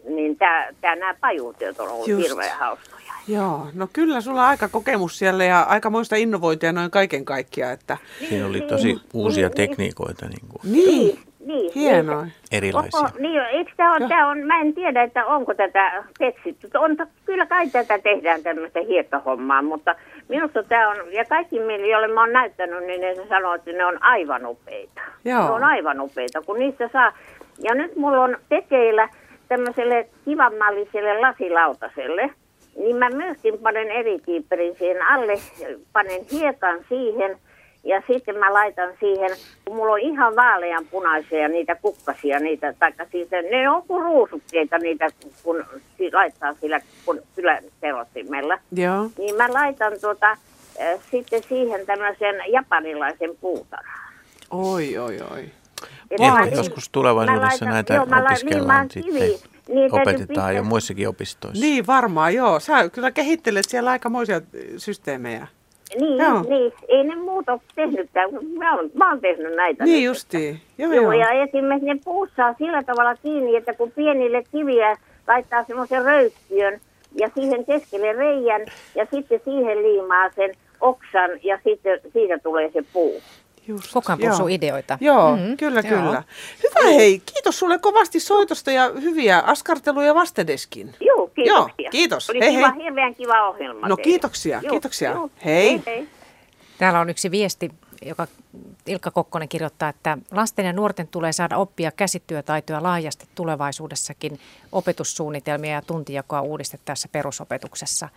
niin 0.04 0.36
tämä, 0.36 0.66
tämä 0.80 0.96
nämä 0.96 1.14
pajuutyöt 1.20 1.80
on 1.80 1.88
ollut 1.88 2.08
Just. 2.08 2.28
hirveän 2.28 2.58
hauskoja. 2.58 3.12
Joo, 3.28 3.66
no 3.74 3.88
kyllä 3.92 4.20
sulla 4.20 4.42
on 4.42 4.48
aika 4.48 4.68
kokemus 4.68 5.18
siellä 5.18 5.44
ja 5.44 5.62
aika 5.62 5.90
muista 5.90 6.16
innovointia 6.16 6.72
noin 6.72 6.90
kaiken 6.90 7.24
kaikkiaan. 7.24 7.72
Että... 7.72 7.96
Siinä 8.28 8.46
oli 8.46 8.60
tosi 8.60 8.86
niin, 8.86 9.00
uusia 9.14 9.48
niin, 9.48 9.56
tekniikoita. 9.56 10.26
Niin, 10.26 10.48
kuin. 10.48 10.72
niin, 10.72 11.18
niin 11.48 11.72
hienoa. 11.74 12.26
Erilaisia. 12.52 13.00
Onko, 13.00 13.10
niin, 13.18 13.40
eikö 13.40 13.70
tämä 13.76 13.94
on, 13.94 14.08
tämä 14.08 14.28
on, 14.28 14.38
mä 14.38 14.60
en 14.60 14.74
tiedä, 14.74 15.02
että 15.02 15.26
onko 15.26 15.54
tätä 15.54 16.04
keksitty. 16.18 16.70
On, 16.74 16.96
kyllä 17.24 17.46
kai 17.46 17.68
tätä 17.68 17.98
tehdään 17.98 18.42
tämmöistä 18.42 18.80
hiekkahommaa, 18.88 19.62
mutta 19.62 19.94
Minusta 20.28 20.62
tämä 20.62 20.88
on, 20.88 20.96
ja 21.12 21.24
kaikki, 21.24 21.56
joille 21.90 22.08
mä 22.08 22.20
oon 22.20 22.32
näyttänyt, 22.32 22.86
niin 22.86 23.00
ne 23.00 23.14
sanoo, 23.28 23.54
että 23.54 23.72
ne 23.72 23.84
on 23.84 24.02
aivan 24.02 24.46
upeita. 24.46 25.00
Joo. 25.24 25.44
Ne 25.44 25.50
on 25.50 25.64
aivan 25.64 26.00
upeita, 26.00 26.42
kun 26.42 26.58
niistä 26.58 26.88
saa. 26.92 27.12
Ja 27.58 27.74
nyt 27.74 27.96
mulla 27.96 28.24
on 28.24 28.36
tekeillä 28.48 29.08
tämmöiselle 29.48 30.08
kivanmalliselle 30.24 31.20
lasilautaselle, 31.20 32.30
niin 32.76 32.96
mä 32.96 33.10
myöskin 33.10 33.58
panen 33.58 33.90
eri 33.90 34.18
kiipperin 34.18 34.76
siihen 34.78 35.02
alle, 35.06 35.34
panen 35.92 36.20
hiekan 36.32 36.78
siihen– 36.88 37.38
ja 37.84 38.02
sitten 38.06 38.38
mä 38.38 38.52
laitan 38.52 38.90
siihen, 39.00 39.30
kun 39.64 39.76
mulla 39.76 39.92
on 39.92 40.00
ihan 40.00 40.36
vaaleanpunaisia 40.36 41.48
niitä 41.48 41.74
kukkasia, 41.74 42.40
niitä, 42.40 42.74
taikka 42.78 43.06
siis 43.12 43.28
ne 43.50 43.70
on 43.70 43.82
kuin 43.82 44.04
ruusukkeita 44.04 44.78
niitä, 44.78 45.08
kun 45.42 45.64
laittaa 46.12 46.54
sillä 46.60 46.80
kun, 47.04 47.22
kyllä 47.34 47.58
terottimella. 47.80 48.58
Joo. 48.72 49.10
Niin 49.18 49.36
mä 49.36 49.52
laitan 49.52 49.92
tuota, 50.00 50.30
äh, 50.30 51.00
sitten 51.10 51.42
siihen 51.48 51.86
tämmöisen 51.86 52.36
japanilaisen 52.48 53.30
puutarhan. 53.40 54.12
Oi, 54.50 54.98
oi, 54.98 55.18
oi. 55.32 55.50
Ehkä 56.10 56.56
joskus 56.56 56.88
tulevaisuudessa 56.88 57.46
laitan, 57.46 57.68
näitä 57.68 57.94
joo, 57.94 58.06
opiskellaan 58.24 58.88
niin, 58.94 59.04
sitten. 59.04 59.50
Niin, 59.68 59.94
opetetaan 59.94 60.56
jo 60.56 60.62
muissakin 60.62 61.08
opistoissa. 61.08 61.60
Niin, 61.60 61.86
varmaan, 61.86 62.34
joo. 62.34 62.60
Sä 62.60 62.88
kyllä 62.88 63.10
kehittelet 63.10 63.64
siellä 63.68 63.90
aikamoisia 63.90 64.40
systeemejä. 64.76 65.46
Niin, 66.00 66.18
Joo. 66.18 66.42
niin, 66.48 66.72
ei 66.88 67.04
ne 67.04 67.16
muut 67.16 67.48
ole 67.48 67.60
tehnytkään. 67.74 68.30
Mä 68.58 68.76
oon, 68.76 68.90
mä 68.94 69.10
oon 69.10 69.20
tehnyt 69.20 69.54
näitä. 69.56 69.84
Niin 69.84 70.04
justiin. 70.04 70.60
Joo, 70.78 70.92
joo. 70.92 71.12
ja 71.12 71.30
esimerkiksi 71.30 71.86
ne 71.86 72.00
puut 72.04 72.30
saa 72.36 72.54
sillä 72.58 72.82
tavalla 72.82 73.14
kiinni, 73.14 73.56
että 73.56 73.74
kun 73.74 73.92
pienille 73.92 74.42
kiviä 74.52 74.96
laittaa 75.28 75.64
semmoisen 75.64 76.04
röykkiön 76.04 76.80
ja 77.14 77.30
siihen 77.34 77.64
keskelle 77.64 78.12
reijän 78.12 78.66
ja 78.94 79.06
sitten 79.10 79.40
siihen 79.44 79.82
liimaa 79.82 80.30
sen 80.36 80.54
oksan 80.80 81.30
ja 81.42 81.58
sitten 81.64 82.00
siitä 82.12 82.38
tulee 82.38 82.70
se 82.72 82.84
puu. 82.92 83.20
Just. 83.68 83.92
Kokan 83.92 84.18
ideoita. 84.50 84.98
Joo, 85.00 85.36
mm-hmm. 85.36 85.56
kyllä, 85.56 85.80
Joo. 85.80 86.00
kyllä. 86.02 86.22
Hyvä 86.62 86.90
hei, 86.92 87.22
kiitos 87.34 87.58
sulle 87.58 87.78
kovasti 87.78 88.20
soitosta 88.20 88.72
ja 88.72 88.90
hyviä 89.00 89.38
askarteluja 89.38 90.14
vastedeskin. 90.14 90.94
Joo, 91.00 91.26
kiitoksia. 91.26 91.84
Joo, 91.84 91.90
kiitos. 91.90 92.30
Oli 92.30 92.40
hei, 92.40 92.56
kiva, 92.56 92.70
hei. 92.70 92.84
hirveän 92.84 93.14
kiva 93.14 93.48
ohjelma. 93.48 93.88
No 93.88 93.96
teille. 93.96 94.10
kiitoksia, 94.10 94.60
Joo, 94.62 94.70
kiitoksia. 94.70 95.10
Joo. 95.10 95.30
Hei. 95.44 95.70
hei, 95.70 95.82
hei. 95.86 96.08
Täällä 96.78 97.00
on 97.00 97.10
yksi 97.10 97.30
viesti, 97.30 97.70
joka 98.02 98.26
Ilkka 98.86 99.10
Kokkonen 99.10 99.48
kirjoittaa, 99.48 99.88
että 99.88 100.18
lasten 100.30 100.66
ja 100.66 100.72
nuorten 100.72 101.08
tulee 101.08 101.32
saada 101.32 101.56
oppia 101.56 101.90
käsityötaitoja 101.90 102.82
laajasti 102.82 103.26
tulevaisuudessakin 103.34 104.40
opetussuunnitelmia 104.72 105.72
ja 105.72 105.82
tuntijakoa 105.82 106.40
uudistettaessa 106.40 107.08
perusopetuksessa. 107.12 108.08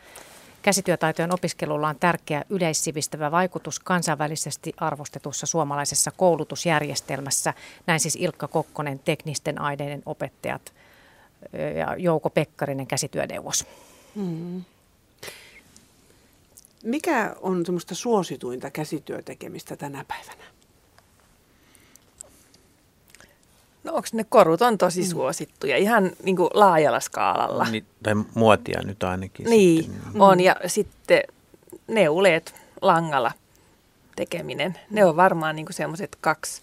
Käsityötaitojen 0.62 1.34
opiskelulla 1.34 1.90
on 1.90 1.96
tärkeä 2.00 2.46
yleissivistävä 2.50 3.32
vaikutus 3.32 3.80
kansainvälisesti 3.80 4.74
arvostetussa 4.78 5.46
suomalaisessa 5.46 6.12
koulutusjärjestelmässä. 6.12 7.54
Näin 7.88 8.00
siis 8.00 8.16
Ilkka 8.16 8.48
Kokkonen, 8.48 9.00
teknisten 9.00 9.62
aineiden 9.62 10.04
opettajat 10.06 10.74
ja 11.78 11.96
Jouko 11.98 12.30
Pekkarinen, 12.30 12.88
käsityöneuvos. 12.88 13.66
Hmm. 14.16 14.64
Mikä 16.84 17.36
on 17.42 17.66
semmoista 17.66 17.96
suosituinta 17.96 18.72
käsityötekemistä 18.72 19.76
tänä 19.76 20.06
päivänä? 20.08 20.44
No 23.84 23.94
onko 23.94 24.08
ne 24.14 24.26
korut 24.30 24.62
on 24.62 24.78
tosi 24.78 25.02
mm. 25.02 25.08
suosittuja 25.08 25.78
ihan 25.78 26.12
niin 26.24 26.36
kuin 26.36 26.50
laajalla 26.54 27.00
skaalalla. 27.00 27.66
Niin, 27.66 27.86
tai 28.04 28.14
muotia 28.34 28.82
nyt 28.84 29.04
ainakin. 29.04 29.46
Niin, 29.50 29.84
sitten. 29.84 30.22
on. 30.22 30.40
Ja 30.40 30.56
sitten 30.68 31.22
neuleet 31.88 32.56
langalla 32.82 33.32
tekeminen. 34.16 34.80
Ne 34.90 35.06
on 35.06 35.16
varmaan 35.16 35.56
niin 35.56 35.68
semmoiset 35.70 36.18
kaksi 36.22 36.62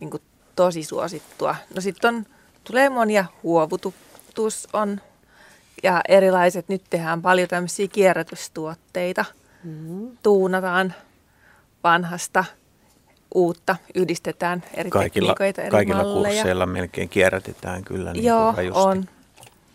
niin 0.00 0.10
kuin 0.10 0.22
tosi 0.56 0.82
suosittua. 0.82 1.56
No 1.74 1.80
sitten 1.80 2.14
on, 2.14 2.26
tulee 2.64 2.88
monia, 2.88 3.24
huovutus 3.42 4.68
on 4.72 5.00
ja 5.82 6.00
erilaiset, 6.08 6.68
nyt 6.68 6.82
tehdään 6.90 7.22
paljon 7.22 7.48
tämmöisiä 7.48 7.88
kierrätystuotteita. 7.88 9.24
Mm-hmm. 9.64 10.16
Tuunataan 10.22 10.94
vanhasta 11.84 12.44
uutta, 13.34 13.76
yhdistetään 13.94 14.62
eri 14.74 14.90
kaikilla, 14.90 15.28
tekniikoita, 15.28 15.62
eri 15.62 15.70
Kaikilla 15.70 16.02
malleja. 16.02 16.34
kursseilla 16.34 16.66
melkein 16.66 17.08
kierrätetään 17.08 17.84
kyllä 17.84 18.12
niin 18.12 18.24
Joo, 18.24 18.54
rajusti. 18.56 18.80
on. 18.82 19.04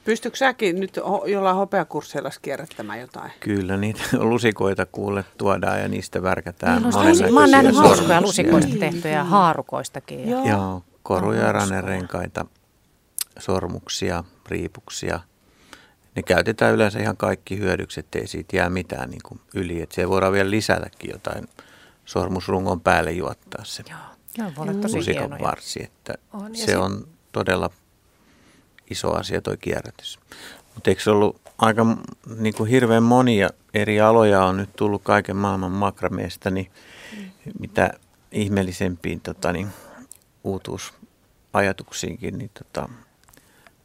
Pystytkö 0.06 0.38
säkin 0.38 0.80
nyt 0.80 1.00
jollain 1.26 1.56
hopeakursseilla 1.56 2.30
kierrättämään 2.42 3.00
jotain? 3.00 3.32
Kyllä, 3.40 3.78
niitä 3.78 4.04
lusikoita 4.20 4.86
kuulle 4.86 5.26
tuodaan 5.38 5.80
ja 5.80 5.88
niistä 5.88 6.24
värkätään 6.24 6.82
niin, 6.82 6.92
no, 6.92 7.32
Mä 7.32 7.40
oon 7.40 7.52
nähnyt 7.52 7.76
hauskoja 7.76 8.22
lusikoista 8.22 8.76
tehtyjä 8.80 9.14
ja 9.14 9.24
haarukoistakin. 9.24 10.30
Joo, 10.30 10.46
Joo 10.46 10.84
koruja 11.04 11.42
ja 11.42 11.52
ranerenkaita, 11.52 12.46
sormuksia, 13.40 14.24
riipuksia. 14.48 15.20
Ne 16.16 16.24
käytetään 16.24 16.74
yleensä 16.74 17.00
ihan 17.00 17.18
kaikki 17.18 17.58
hyödyksi, 17.58 18.00
ettei 18.00 18.28
siitä 18.28 18.56
jää 18.58 18.70
mitään 18.70 19.10
niin 19.10 19.22
kuin 19.28 19.40
yli. 19.56 19.82
Että 19.82 19.96
se 19.96 20.10
voidaan 20.10 20.34
vielä 20.34 20.50
lisätäkin 20.50 21.12
jotain 21.12 21.48
sormusrungon 22.12 22.82
päälle 22.82 23.12
juottaa 23.12 23.66
se 23.66 23.84
Joo, 24.38 24.52
voi 24.58 24.70
olla 24.70 24.82
tosi 24.82 24.98
lusikon 24.98 25.38
varsi. 25.42 25.84
Että 25.84 26.14
on, 26.34 26.56
se 26.56 26.78
on 26.78 27.08
todella 27.32 27.70
iso 28.90 29.14
asia 29.14 29.42
tuo 29.42 29.56
kierrätys. 29.60 30.20
Mutta 30.76 30.90
eikö 30.90 31.02
se 31.02 31.12
ollut 31.12 31.42
aika 31.58 31.86
niin 32.38 32.54
kuin 32.54 32.70
hirveän 32.70 33.04
monia 33.04 33.50
eri 33.74 34.02
aloja 34.02 34.44
on 34.44 34.58
nyt 34.58 34.70
tullut 34.76 35.02
kaiken 35.04 35.36
maailman 35.36 35.72
makrameesta, 35.72 36.50
niin 36.50 36.72
mm. 37.18 37.32
mitä 37.60 37.92
ihmeellisempiin 38.32 39.22
tota, 39.22 39.54
niin, 39.54 39.68
uutuusajatuksiinkin, 40.44 42.38
niin 42.38 42.52
tota, 42.54 42.90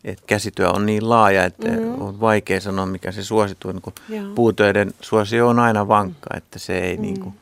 että 0.04 0.24
käsityö 0.26 0.70
on 0.70 0.86
niin 0.86 1.08
laaja, 1.08 1.44
että 1.44 1.68
mm-hmm. 1.68 2.02
on 2.02 2.20
vaikea 2.20 2.60
sanoa, 2.60 2.86
mikä 2.86 3.12
se 3.12 3.24
suosituin. 3.24 3.82
Niin 4.08 4.34
puutöiden 4.34 4.94
suosio 5.00 5.48
on 5.48 5.58
aina 5.58 5.88
vankka, 5.88 6.30
että 6.36 6.58
se 6.58 6.78
ei 6.78 6.96
mm. 6.96 7.02
niin 7.02 7.20
kuin, 7.20 7.34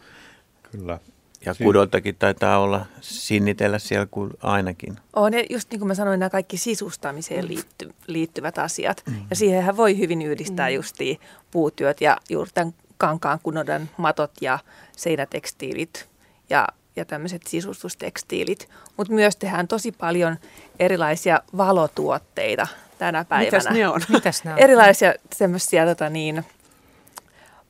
Kyllä. 0.79 0.99
Ja 1.45 1.55
kudoltakin 1.55 2.17
taitaa 2.19 2.59
olla 2.59 2.87
sinnitellä 3.01 3.79
siellä 3.79 4.07
kuin 4.11 4.31
ainakin. 4.43 4.97
On, 5.17 5.35
ja 5.35 5.45
just 5.51 5.71
niin 5.71 5.79
kuin 5.79 5.89
mä 5.89 5.95
sanoin, 5.95 6.21
nämä 6.21 6.31
kaikki 6.31 6.57
sisustamiseen 6.57 7.49
liitty, 7.49 7.95
liittyvät 8.07 8.59
asiat. 8.59 9.03
Mm. 9.07 9.15
Ja 9.31 9.37
siihenhän 9.37 9.77
voi 9.77 9.99
hyvin 9.99 10.23
yhdistää 10.23 10.69
mm. 10.69 10.75
justiin 10.75 11.21
puutyöt 11.51 12.01
ja 12.01 12.17
juuri 12.31 12.51
tämän 12.55 12.75
kankaan 12.99 13.39
kunodan 13.43 13.91
matot 13.97 14.31
ja 14.41 14.59
seinätekstiilit 14.97 16.09
ja, 16.51 16.69
ja 16.97 17.05
tämmöiset 17.05 17.43
sisustustekstiilit. 17.47 18.69
Mutta 18.97 19.13
myös 19.13 19.37
tehdään 19.37 19.69
tosi 19.69 19.93
paljon 19.93 20.37
erilaisia 20.79 21.41
valotuotteita 21.57 22.67
tänä 22.99 23.25
päivänä. 23.25 23.59
Mitäs 23.59 23.75
ne 23.75 23.89
on? 23.89 24.01
Mitäs 24.13 24.45
ne 24.45 24.53
on? 24.53 24.59
Erilaisia 24.59 25.15
semmoisia 25.35 25.87
tota 25.87 26.11
niin, 26.11 26.45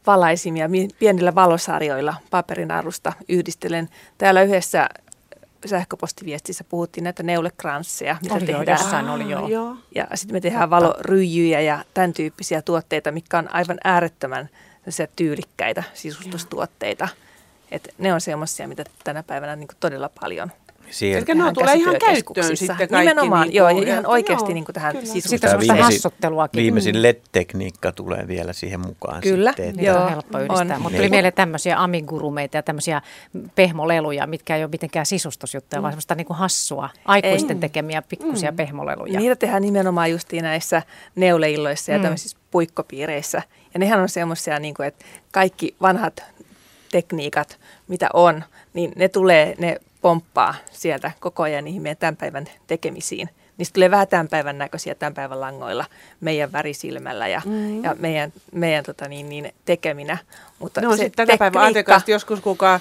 valaisimia 0.06 0.68
pienillä 0.98 1.34
valosarjoilla 1.34 2.14
paperinarusta 2.30 3.12
yhdistelen. 3.28 3.88
Täällä 4.18 4.42
yhdessä 4.42 4.88
sähköpostiviestissä 5.66 6.64
puhuttiin 6.64 7.04
näitä 7.04 7.22
neulekransseja, 7.22 8.16
mitä 8.22 8.34
oli 8.34 8.46
tehdään. 8.46 8.78
Jossain 8.80 9.08
oli 9.08 9.30
joo. 9.30 9.48
joo. 9.48 9.76
Ja 9.94 10.06
sitten 10.14 10.36
me 10.36 10.40
tehdään 10.40 10.70
valoryijyjä 10.70 11.60
ja 11.60 11.84
tämän 11.94 12.12
tyyppisiä 12.12 12.62
tuotteita, 12.62 13.12
mitkä 13.12 13.38
on 13.38 13.54
aivan 13.54 13.78
äärettömän 13.84 14.48
tyylikkäitä 15.16 15.82
sisustustuotteita. 15.94 17.08
Et 17.70 17.94
ne 17.98 18.14
on 18.14 18.20
semmoisia, 18.20 18.68
mitä 18.68 18.84
tänä 19.04 19.22
päivänä 19.22 19.56
niin 19.56 19.68
todella 19.80 20.10
paljon– 20.20 20.52
Siihen. 20.90 21.24
Eli 21.28 21.42
ne 21.42 21.52
tulee 21.52 21.74
ihan 21.74 21.96
käyttöön 21.98 22.56
sitten 22.56 22.76
kaikki. 22.76 22.96
Nimenomaan, 22.96 23.46
niin 23.46 23.54
joo, 23.54 23.68
ja 23.68 23.82
ihan 23.86 24.06
oikeasti 24.06 24.44
joo, 24.44 24.54
niin 24.54 24.64
kuin 24.64 24.74
tähän 24.74 25.06
sisustukseen. 25.06 25.60
Sitten 25.60 25.78
hassotteluakin. 25.78 26.62
Viimeisin 26.62 27.02
LED-tekniikka 27.02 27.92
tulee 27.92 28.28
vielä 28.28 28.52
siihen 28.52 28.80
mukaan. 28.80 29.20
Kyllä, 29.20 29.50
sitten, 29.50 29.68
että 29.68 29.82
joo. 29.82 30.02
on 30.02 30.10
helppo 30.10 30.38
yhdistää. 30.38 30.78
Mutta 30.78 30.96
tuli 30.96 31.08
mieleen 31.08 31.32
tämmöisiä 31.32 31.82
amigurumeita 31.82 32.56
ja 32.56 32.62
tämmöisiä 32.62 33.02
pehmoleluja, 33.54 34.26
mitkä 34.26 34.56
ei 34.56 34.62
ole 34.62 34.70
mitenkään 34.70 35.06
sisustusjuttuja, 35.06 35.80
mm. 35.80 35.82
vaan 35.82 35.92
semmoista 35.92 36.14
niin 36.14 36.26
kuin 36.26 36.36
hassua, 36.36 36.88
aikuisten 37.04 37.56
ei. 37.56 37.60
tekemiä 37.60 38.02
pikkusia 38.02 38.50
mm. 38.50 38.56
pehmoleluja. 38.56 39.20
Niitä 39.20 39.36
tehdään 39.36 39.62
nimenomaan 39.62 40.10
justiin 40.10 40.42
näissä 40.42 40.82
neuleilloissa 41.16 41.92
ja 41.92 41.98
mm. 41.98 42.02
tämmöisissä 42.02 42.38
puikkopiireissä. 42.50 43.42
Ja 43.74 43.80
nehän 43.80 44.00
on 44.00 44.08
semmoisia, 44.08 44.58
niin 44.58 44.74
kuin, 44.74 44.86
että 44.86 45.04
kaikki 45.32 45.74
vanhat 45.82 46.24
tekniikat, 46.92 47.58
mitä 47.88 48.08
on, 48.12 48.44
niin 48.74 48.92
ne 48.96 49.08
tulee, 49.08 49.54
ne 49.58 49.76
pomppaa 50.04 50.54
sieltä 50.72 51.10
koko 51.20 51.42
ajan 51.42 51.64
niihin 51.64 51.82
meidän 51.82 51.96
tämän 51.96 52.16
päivän 52.16 52.46
tekemisiin. 52.66 53.28
Niistä 53.58 53.74
tulee 53.74 53.90
vähän 53.90 54.08
tämän 54.08 54.28
päivän 54.28 54.58
näköisiä 54.58 54.94
tämän 54.94 55.14
päivän 55.14 55.40
langoilla 55.40 55.84
meidän 56.20 56.52
värisilmällä 56.52 57.28
ja, 57.28 57.42
mm. 57.44 57.84
ja 57.84 57.96
meidän, 57.98 58.32
meidän 58.52 58.84
tota 58.84 59.08
niin, 59.08 59.28
niin, 59.28 59.52
tekeminä. 59.64 60.18
Mutta 60.58 60.80
no 60.80 60.96
sitten 60.96 61.26
tätä 61.26 61.38
päivän 61.38 61.62
ajatelkaa, 61.62 62.00
joskus 62.06 62.40
kukaan 62.40 62.80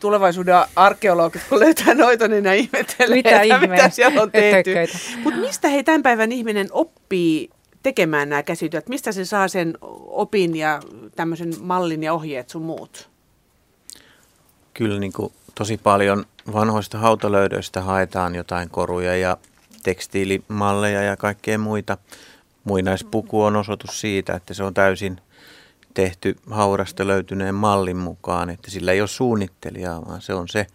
tulevaisuuden 0.00 0.54
arkeologit, 0.76 1.42
kun 1.48 1.60
löytää 1.60 1.94
noita, 1.94 2.28
niin 2.28 2.44
ne 2.44 2.56
ihmettelee, 2.56 3.16
mitä, 3.16 3.42
että 3.42 3.66
mitä 3.66 3.90
siellä 3.90 4.22
on 4.22 4.30
tehty. 4.30 4.74
Mutta 5.24 5.40
mistä 5.40 5.68
hei 5.68 5.84
tämän 5.84 6.02
päivän 6.02 6.32
ihminen 6.32 6.68
oppii 6.70 7.50
tekemään 7.82 8.28
nämä 8.28 8.42
käsityöt? 8.42 8.88
Mistä 8.88 9.12
se 9.12 9.24
saa 9.24 9.48
sen 9.48 9.78
opin 10.06 10.56
ja 10.56 10.80
tämmöisen 11.16 11.52
mallin 11.60 12.02
ja 12.02 12.12
ohjeet 12.12 12.50
sun 12.50 12.62
muut? 12.62 13.08
Kyllä 14.74 14.98
niin 14.98 15.12
kuin 15.12 15.32
tosi 15.54 15.76
paljon 15.76 16.26
vanhoista 16.52 16.98
hautalöydöistä 16.98 17.80
haetaan 17.80 18.34
jotain 18.34 18.70
koruja 18.70 19.16
ja 19.16 19.36
tekstiilimalleja 19.82 21.02
ja 21.02 21.16
kaikkea 21.16 21.58
muita. 21.58 21.98
Muinaispuku 22.64 23.42
on 23.42 23.56
osoitus 23.56 24.00
siitä, 24.00 24.34
että 24.34 24.54
se 24.54 24.62
on 24.62 24.74
täysin 24.74 25.20
tehty 25.94 26.36
haurasta 26.50 27.06
löytyneen 27.06 27.54
mallin 27.54 27.96
mukaan, 27.96 28.50
että 28.50 28.70
sillä 28.70 28.92
ei 28.92 29.00
ole 29.00 29.08
suunnittelijaa, 29.08 30.06
vaan 30.06 30.22
se 30.22 30.34
on 30.34 30.48
se 30.48 30.66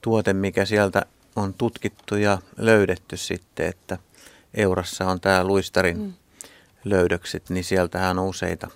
tuote, 0.00 0.32
mikä 0.32 0.64
sieltä 0.64 1.06
on 1.36 1.54
tutkittu 1.54 2.16
ja 2.16 2.38
löydetty 2.56 3.16
sitten, 3.16 3.66
että 3.66 3.98
Eurassa 4.54 5.06
on 5.06 5.20
tämä 5.20 5.44
luistarin 5.44 5.98
mm. 5.98 6.12
löydökset, 6.84 7.50
niin 7.50 7.64
sieltähän 7.64 8.18
on 8.18 8.26
useita, 8.26 8.68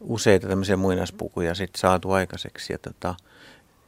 useita 0.00 0.48
tämmöisiä 0.48 0.76
muinaispukuja 0.76 1.54
sitten 1.54 1.80
saatu 1.80 2.10
aikaiseksi. 2.10 2.72
Ja 2.72 2.78
tota, 2.78 3.14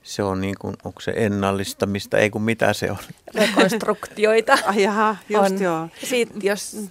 se 0.03 0.23
on 0.23 0.41
niin 0.41 0.55
kuin, 0.59 0.77
onko 0.85 1.01
se 1.01 1.13
ennallistamista, 1.17 2.19
ei 2.19 2.31
kun 2.31 2.43
mitä 2.43 2.73
se 2.73 2.91
on. 2.91 2.99
Rekonstruktioita. 3.35 4.59
Ai 4.65 4.83
jaha, 4.83 5.17
just 5.29 5.53
on. 5.53 5.63
joo. 5.63 5.89
Siitä, 6.05 6.35
jos, 6.43 6.75
mm. 6.75 6.89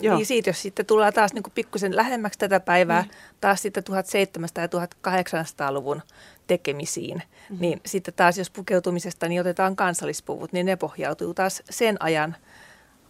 Joo. 0.00 0.16
Niin 0.16 0.26
siitä, 0.26 0.50
jos 0.50 0.62
sitten 0.62 0.86
tullaan 0.86 1.12
taas 1.12 1.32
niin 1.32 1.42
kuin 1.42 1.52
pikkusen 1.54 1.96
lähemmäksi 1.96 2.38
tätä 2.38 2.60
päivää, 2.60 3.02
mm. 3.02 3.08
taas 3.40 3.62
sitten 3.62 3.84
1700- 3.90 4.60
ja 4.60 4.66
1800-luvun 4.66 6.02
tekemisiin, 6.46 7.22
mm. 7.50 7.56
niin 7.60 7.80
sitten 7.86 8.14
taas 8.14 8.38
jos 8.38 8.50
pukeutumisesta 8.50 9.28
niin 9.28 9.40
otetaan 9.40 9.76
kansallispuvut, 9.76 10.52
niin 10.52 10.66
ne 10.66 10.76
pohjautuu 10.76 11.34
taas 11.34 11.62
sen 11.70 12.02
ajan, 12.02 12.36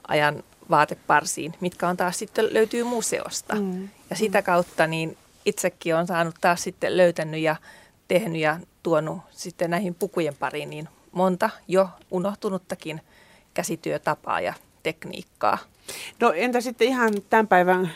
ajan 0.09 0.43
vaateparsiin, 0.71 1.55
mitkä 1.61 1.89
on 1.89 1.97
taas 1.97 2.19
sitten 2.19 2.55
löytyy 2.55 2.85
museosta. 2.85 3.55
Mm. 3.55 3.89
Ja 4.11 4.17
sitä 4.17 4.43
kautta 4.43 4.87
niin 4.87 5.17
itsekin 5.45 5.97
on 5.97 6.07
saanut 6.07 6.35
taas 6.41 6.63
sitten 6.63 6.97
löytänyt 6.97 7.41
ja 7.41 7.57
tehnyt 8.09 8.41
ja 8.41 8.61
tuonut 8.87 9.19
sitten 9.31 9.71
näihin 9.71 9.95
pukujen 9.95 10.35
pariin 10.39 10.71
niin 10.71 10.89
monta 11.13 11.51
jo 11.69 11.89
unohtunuttakin 12.11 13.01
käsityötapaa 13.55 14.41
ja 14.41 14.55
tekniikkaa. 14.83 15.59
No 16.21 16.33
entä 16.33 16.61
sitten 16.61 16.89
ihan 16.89 17.15
tämän 17.31 17.49
päivän 17.49 17.91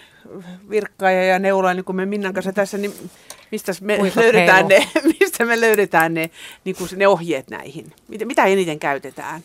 virkkaaja 0.71 1.25
ja 1.25 1.39
neula, 1.39 1.75
niin 1.75 1.85
kuin 1.85 1.97
me 1.97 2.07
Minnan 2.07 2.35
kanssa 2.35 2.53
tässä, 2.53 2.79
niin 2.79 3.11
mistä 3.51 3.73
me 3.81 3.99
löydetään 4.17 4.69
ne, 4.69 4.89
mistä 5.21 5.45
me 5.45 5.61
löydetään 5.61 6.15
ne, 6.15 6.31
niin 6.65 6.77
kuin 6.77 6.91
ne 6.97 7.09
ohjeet 7.09 7.51
näihin? 7.51 7.93
Mitä, 8.09 8.25
mitä 8.25 8.45
eniten 8.45 8.79
käytetään? 8.79 9.41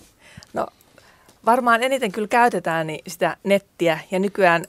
No 0.53 0.67
varmaan 1.45 1.83
eniten 1.83 2.11
kyllä 2.11 2.27
käytetään 2.27 2.87
niin 2.87 3.01
sitä 3.07 3.37
nettiä 3.43 3.99
ja 4.11 4.19
nykyään 4.19 4.63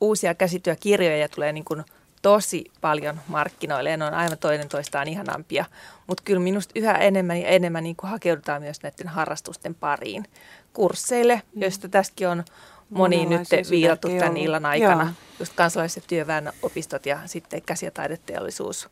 uusia 0.00 0.34
käsityökirjoja 0.34 1.28
tulee 1.28 1.52
niin 1.52 1.64
kuin 1.64 1.84
tosi 2.24 2.64
paljon 2.80 3.20
markkinoille 3.28 3.90
ja 3.90 3.96
ne 3.96 4.04
on 4.04 4.14
aivan 4.14 4.38
toinen 4.38 4.68
toistaan 4.68 5.08
ihanampia. 5.08 5.64
Mutta 6.06 6.22
kyllä 6.26 6.40
minusta 6.40 6.72
yhä 6.74 6.92
enemmän 6.92 7.40
ja 7.40 7.48
enemmän 7.48 7.84
niin 7.84 7.96
kuin 7.96 8.10
hakeudutaan 8.10 8.62
myös 8.62 8.82
näiden 8.82 9.08
harrastusten 9.08 9.74
pariin. 9.74 10.24
Kursseille, 10.72 11.42
mm. 11.54 11.62
joista 11.62 11.88
tästäkin 11.88 12.28
on 12.28 12.44
moni 12.90 13.26
nyt 13.26 13.48
viilattu 13.70 14.08
tämän 14.08 14.36
illan 14.36 14.66
aikana. 14.66 15.04
Joo. 15.04 15.12
Just 15.38 15.52
kansalais- 15.52 15.96
ja 15.96 16.02
työväenopistot 16.06 17.06
ja 17.06 17.18
sitten 17.26 17.62
käsi- 17.62 17.86
ja 17.86 17.90
taideteollisuus 17.90 18.88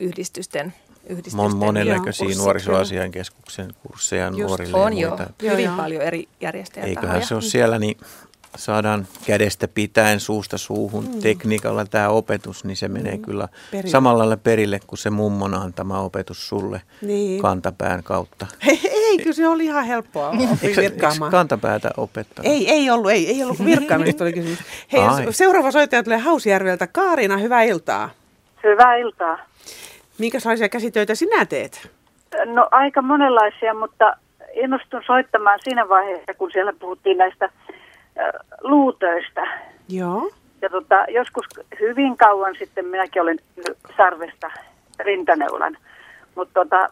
yhdistysten 0.00 0.74
yhdistysten. 1.06 1.56
Monennäköisiä 1.56 2.36
nuorisoasiankeskuksen 2.36 3.74
kursseja 3.82 4.26
Just, 4.26 4.38
nuorille 4.38 4.78
on 4.78 4.98
ja 4.98 5.08
muita. 5.08 5.30
jo, 5.42 5.50
hyvin 5.50 5.64
joo. 5.64 5.76
paljon 5.76 6.02
eri 6.02 6.28
järjestäjät. 6.40 6.88
Eiköhän 6.88 7.26
se 7.26 7.34
ole 7.34 7.42
siellä, 7.42 7.78
niin 7.78 7.96
saadaan 8.56 9.06
kädestä 9.26 9.68
pitäen 9.68 10.20
suusta 10.20 10.58
suuhun 10.58 11.04
mm. 11.04 11.20
tekniikalla 11.20 11.84
tämä 11.84 12.08
opetus, 12.08 12.64
niin 12.64 12.76
se 12.76 12.88
menee 12.88 13.16
mm. 13.16 13.22
kyllä 13.22 13.48
perille. 13.70 13.90
samalla 13.90 14.18
lailla 14.18 14.36
perille 14.36 14.80
kuin 14.86 14.98
se 14.98 15.10
mummon 15.10 15.54
antama 15.54 16.00
opetus 16.00 16.48
sulle 16.48 16.82
niin. 17.02 17.42
kantapään 17.42 18.02
kautta. 18.02 18.46
Hei, 18.66 18.80
ei, 18.84 19.18
kyllä 19.18 19.32
se 19.32 19.48
oli 19.48 19.64
ihan 19.64 19.84
helppoa 19.84 20.28
oppia 20.28 20.76
virkkaamaan. 20.76 21.30
kantapäätä 21.30 21.90
opettaa? 21.96 22.44
Ei, 22.44 22.70
ei 22.70 22.90
ollut, 22.90 23.10
ei, 23.10 23.28
ei 23.28 23.42
ollut 23.42 23.64
virkkaamista 23.64 24.24
oli 24.24 24.32
kysymys. 24.32 24.58
Hei, 24.92 25.00
Ai. 25.00 25.32
seuraava 25.32 25.70
soittaja 25.70 26.02
tulee 26.02 26.18
Hausjärveltä. 26.18 26.86
Kaarina, 26.86 27.36
hyvää 27.36 27.62
iltaa. 27.62 28.10
Hyvää 28.64 28.96
iltaa. 28.96 29.38
Minkälaisia 30.18 30.68
käsitöitä 30.68 31.14
sinä 31.14 31.46
teet? 31.46 31.90
No 32.46 32.68
aika 32.70 33.02
monenlaisia, 33.02 33.74
mutta 33.74 34.16
innostun 34.52 35.02
soittamaan 35.06 35.58
siinä 35.62 35.88
vaiheessa, 35.88 36.34
kun 36.34 36.50
siellä 36.52 36.72
puhuttiin 36.80 37.18
näistä 37.18 37.50
luutöistä. 38.60 39.46
Joo. 39.88 40.30
Ja 40.62 40.70
tota, 40.70 41.04
joskus 41.08 41.46
hyvin 41.80 42.16
kauan 42.16 42.54
sitten 42.58 42.86
minäkin 42.86 43.22
olin 43.22 43.38
sarvesta 43.96 44.50
rintaneulan. 45.00 45.76
Mutta 46.34 46.54
tota, 46.54 46.88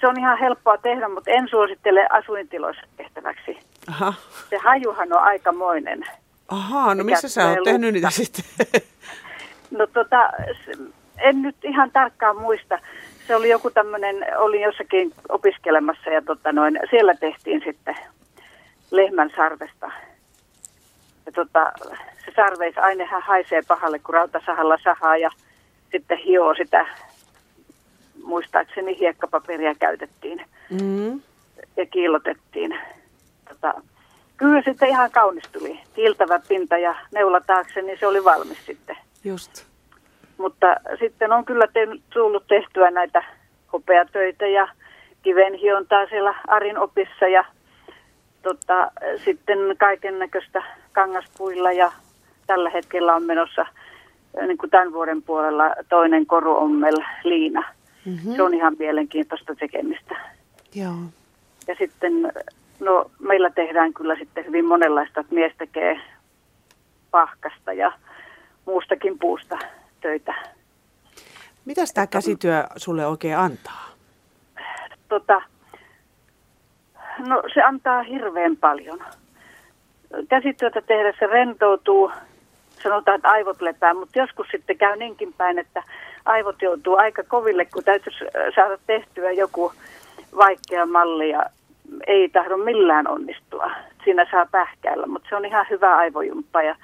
se 0.00 0.08
on 0.08 0.18
ihan 0.18 0.38
helppoa 0.38 0.78
tehdä, 0.78 1.08
mutta 1.08 1.30
en 1.30 1.48
suosittele 1.48 2.06
asuintiloissa 2.10 2.82
tehtäväksi. 2.96 3.58
Aha. 3.88 4.14
Se 4.50 4.56
hajuhan 4.56 5.12
on 5.12 5.22
aikamoinen. 5.22 6.04
Ahaa, 6.48 6.94
no 6.94 7.04
missä 7.04 7.28
sä 7.28 7.48
oot 7.48 7.58
tehnyt 7.64 7.94
niitä 7.94 8.10
sitten? 8.10 8.44
no 9.78 9.86
tota, 9.86 10.30
en 11.18 11.42
nyt 11.42 11.56
ihan 11.62 11.90
tarkkaan 11.90 12.36
muista. 12.36 12.78
Se 13.26 13.36
oli 13.36 13.48
joku 13.48 13.70
tämmöinen, 13.70 14.26
olin 14.36 14.62
jossakin 14.62 15.12
opiskelemassa 15.28 16.10
ja 16.10 16.22
tota 16.22 16.52
noin, 16.52 16.78
siellä 16.90 17.14
tehtiin 17.14 17.62
sitten 17.64 17.96
lehmän 18.90 19.30
sarvesta 19.36 19.90
ja 21.26 21.32
tota, 21.32 21.72
se 22.24 22.32
sarveisainehan 22.36 23.22
haisee 23.22 23.62
pahalle, 23.68 23.98
kun 23.98 24.14
rautasahalla 24.14 24.78
sahaa 24.84 25.16
ja 25.16 25.30
sitten 25.92 26.18
hioo 26.18 26.54
sitä, 26.54 26.86
muistaakseni 28.24 28.98
hiekkapaperia 28.98 29.74
käytettiin 29.74 30.44
mm. 30.70 31.20
ja 31.76 31.86
kiillotettiin. 31.90 32.78
Tota, 33.48 33.74
kyllä 34.36 34.62
sitten 34.62 34.88
ihan 34.88 35.10
kaunis 35.10 35.48
tuli. 35.52 35.80
Kiiltävä 35.94 36.40
pinta 36.48 36.78
ja 36.78 36.94
neula 37.12 37.40
taakse, 37.40 37.82
niin 37.82 37.98
se 37.98 38.06
oli 38.06 38.24
valmis 38.24 38.66
sitten. 38.66 38.96
Just. 39.24 39.64
Mutta 40.38 40.76
sitten 40.98 41.32
on 41.32 41.44
kyllä 41.44 41.66
te, 41.72 41.88
tullut 42.12 42.46
tehtyä 42.48 42.90
näitä 42.90 43.24
hopeatöitä 43.72 44.46
ja 44.46 44.68
kivenhiontaa 45.22 46.06
siellä 46.06 46.34
Arin 46.46 46.78
opissa 46.78 47.28
ja 47.28 47.44
tota, 48.42 48.90
sitten 49.24 49.58
kaiken 49.78 50.18
näköistä 50.18 50.62
kangaspuilla 50.94 51.72
ja 51.72 51.92
tällä 52.46 52.70
hetkellä 52.70 53.14
on 53.14 53.22
menossa 53.22 53.66
niin 54.46 54.58
kuin 54.58 54.70
tämän 54.70 54.92
vuoden 54.92 55.22
puolella 55.22 55.64
toinen 55.88 56.26
koruommel 56.26 56.96
liina. 57.24 57.64
Mm-hmm. 58.04 58.36
Se 58.36 58.42
on 58.42 58.54
ihan 58.54 58.76
mielenkiintoista 58.78 59.54
tekemistä. 59.54 60.14
Joo. 60.74 60.94
Ja 61.68 61.74
sitten, 61.78 62.32
no 62.80 63.10
meillä 63.18 63.50
tehdään 63.50 63.94
kyllä 63.94 64.16
sitten 64.16 64.46
hyvin 64.46 64.64
monenlaista, 64.64 65.20
että 65.20 65.34
mies 65.34 65.52
tekee 65.58 66.00
pahkasta 67.10 67.72
ja 67.72 67.92
muustakin 68.66 69.18
puusta 69.18 69.58
töitä. 70.00 70.34
Mitä 71.64 71.82
tämä 71.94 72.06
käsityö 72.06 72.64
sulle 72.76 73.06
oikein 73.06 73.38
antaa? 73.38 73.88
Tota, 75.08 75.42
No 77.18 77.42
se 77.54 77.62
antaa 77.62 78.02
hirveän 78.02 78.56
paljon. 78.56 79.00
Käsityötä 80.28 80.80
tehdessä 80.80 81.26
rentoutuu, 81.26 82.12
sanotaan, 82.82 83.16
että 83.16 83.30
aivot 83.30 83.62
lepää, 83.62 83.94
mutta 83.94 84.18
joskus 84.18 84.46
sitten 84.50 84.78
käy 84.78 84.96
niinkin 84.96 85.32
päin, 85.32 85.58
että 85.58 85.82
aivot 86.24 86.62
joutuu 86.62 86.96
aika 86.96 87.22
koville, 87.28 87.64
kun 87.64 87.84
täytyisi 87.84 88.24
saada 88.54 88.78
tehtyä 88.86 89.30
joku 89.30 89.72
vaikea 90.36 90.86
malli 90.86 91.30
ja 91.30 91.44
ei 92.06 92.28
tahdo 92.28 92.56
millään 92.56 93.08
onnistua. 93.08 93.70
Siinä 94.04 94.26
saa 94.30 94.46
pähkäillä, 94.50 95.06
mutta 95.06 95.28
se 95.28 95.36
on 95.36 95.44
ihan 95.44 95.66
hyvä 95.70 95.96
aivojumppa 95.96 96.62
ja 96.62 96.76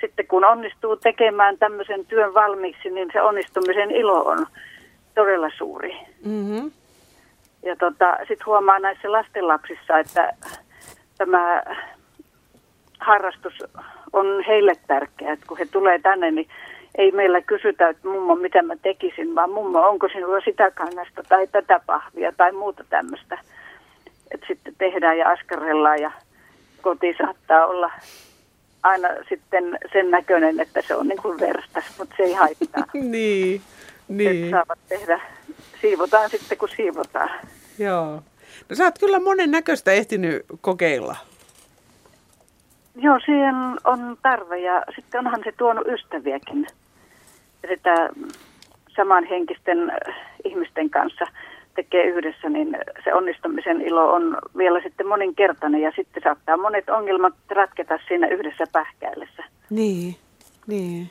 sitten 0.00 0.26
kun 0.26 0.44
onnistuu 0.44 0.96
tekemään 0.96 1.58
tämmöisen 1.58 2.06
työn 2.06 2.34
valmiiksi, 2.34 2.90
niin 2.90 3.08
se 3.12 3.22
onnistumisen 3.22 3.90
ilo 3.90 4.24
on 4.24 4.46
todella 5.14 5.50
suuri. 5.58 5.96
Mm-hmm. 6.24 6.70
Ja 7.62 7.76
tota, 7.76 8.16
sitten 8.18 8.46
huomaa 8.46 8.78
näissä 8.78 9.12
lastenlapsissa, 9.12 9.98
että 9.98 10.32
tämä 11.18 11.62
harrastus 13.00 13.54
on 14.12 14.44
heille 14.46 14.72
tärkeä. 14.86 15.32
Että 15.32 15.46
kun 15.46 15.58
he 15.58 15.66
tulee 15.66 15.98
tänne, 15.98 16.30
niin 16.30 16.48
ei 16.98 17.10
meillä 17.10 17.40
kysytä, 17.40 17.88
että 17.88 18.08
mummo, 18.08 18.34
mitä 18.34 18.62
mä 18.62 18.76
tekisin, 18.76 19.34
vaan 19.34 19.50
mummo, 19.50 19.88
onko 19.88 20.08
sinulla 20.08 20.40
sitä 20.44 20.70
kangasta 20.70 21.22
tai 21.28 21.46
tätä 21.46 21.80
pahvia 21.86 22.32
tai 22.36 22.52
muuta 22.52 22.84
tämmöistä. 22.90 23.38
Että 24.30 24.46
sitten 24.46 24.74
tehdään 24.78 25.18
ja 25.18 25.28
askarellaan 25.28 26.00
ja 26.00 26.10
koti 26.82 27.14
saattaa 27.18 27.66
olla 27.66 27.90
aina 28.82 29.08
sitten 29.28 29.78
sen 29.92 30.10
näköinen, 30.10 30.60
että 30.60 30.82
se 30.82 30.94
on 30.94 31.08
niin 31.08 31.22
kuin 31.22 31.40
verstas, 31.40 31.84
mutta 31.98 32.14
se 32.16 32.22
ei 32.22 32.32
haittaa. 32.32 32.84
niin, 33.16 33.62
niin. 34.08 34.44
Että 34.44 34.50
saavat 34.50 34.78
tehdä, 34.88 35.20
siivotaan 35.80 36.30
sitten 36.30 36.58
kun 36.58 36.68
siivotaan. 36.68 37.30
Joo. 37.78 38.22
No 38.68 38.76
sä 38.76 38.84
oot 38.84 38.98
kyllä 38.98 39.20
monen 39.20 39.50
näköistä 39.50 39.92
ehtinyt 39.92 40.44
kokeilla. 40.60 41.16
Joo, 42.96 43.18
siihen 43.24 43.54
on 43.84 44.16
tarve 44.22 44.58
ja 44.58 44.82
sitten 44.94 45.18
onhan 45.20 45.40
se 45.44 45.52
tuonut 45.52 45.86
ystäviäkin. 45.88 46.66
Sitä 47.68 48.10
samanhenkisten 48.96 49.90
äh, 49.90 50.16
ihmisten 50.44 50.90
kanssa 50.90 51.24
tekee 51.74 52.04
yhdessä, 52.04 52.48
niin 52.48 52.78
se 53.04 53.14
onnistumisen 53.14 53.80
ilo 53.80 54.12
on 54.12 54.38
vielä 54.56 54.80
sitten 54.82 55.06
moninkertainen 55.06 55.80
ja 55.80 55.92
sitten 55.96 56.22
saattaa 56.22 56.56
monet 56.56 56.88
ongelmat 56.88 57.34
ratketa 57.50 57.98
siinä 58.08 58.26
yhdessä 58.28 58.64
pähkäillessä. 58.72 59.44
Niin, 59.70 60.16
niin. 60.66 61.10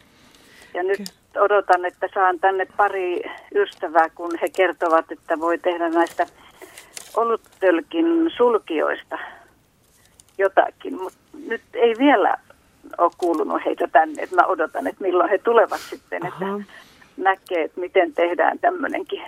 Ja 0.74 0.84
nyt 0.84 1.02
odotan, 1.40 1.86
että 1.86 2.10
saan 2.14 2.40
tänne 2.40 2.68
pari 2.78 3.22
ystävää, 3.56 4.10
kun 4.10 4.32
he 4.42 4.50
kertovat, 4.56 5.12
että 5.12 5.40
voi 5.40 5.58
tehdä 5.58 5.90
näistä 5.90 6.26
oluttölkin 7.16 8.32
sulkioista 8.38 9.18
jotakin, 10.38 11.02
mutta 11.02 11.25
nyt 11.48 11.62
ei 11.74 11.96
vielä 11.98 12.38
ole 12.98 13.12
kuulunut 13.18 13.62
heitä 13.66 13.88
tänne, 13.88 14.24
että 14.24 14.36
mä 14.36 14.46
odotan, 14.46 14.88
että 14.88 15.04
milloin 15.04 15.30
he 15.30 15.38
tulevat 15.38 15.80
sitten, 15.90 16.26
Aha. 16.26 16.58
että 16.58 16.74
näkee, 17.18 17.64
että 17.64 17.80
miten 17.80 18.14
tehdään 18.14 18.60
tämmöinenkin. 18.60 19.22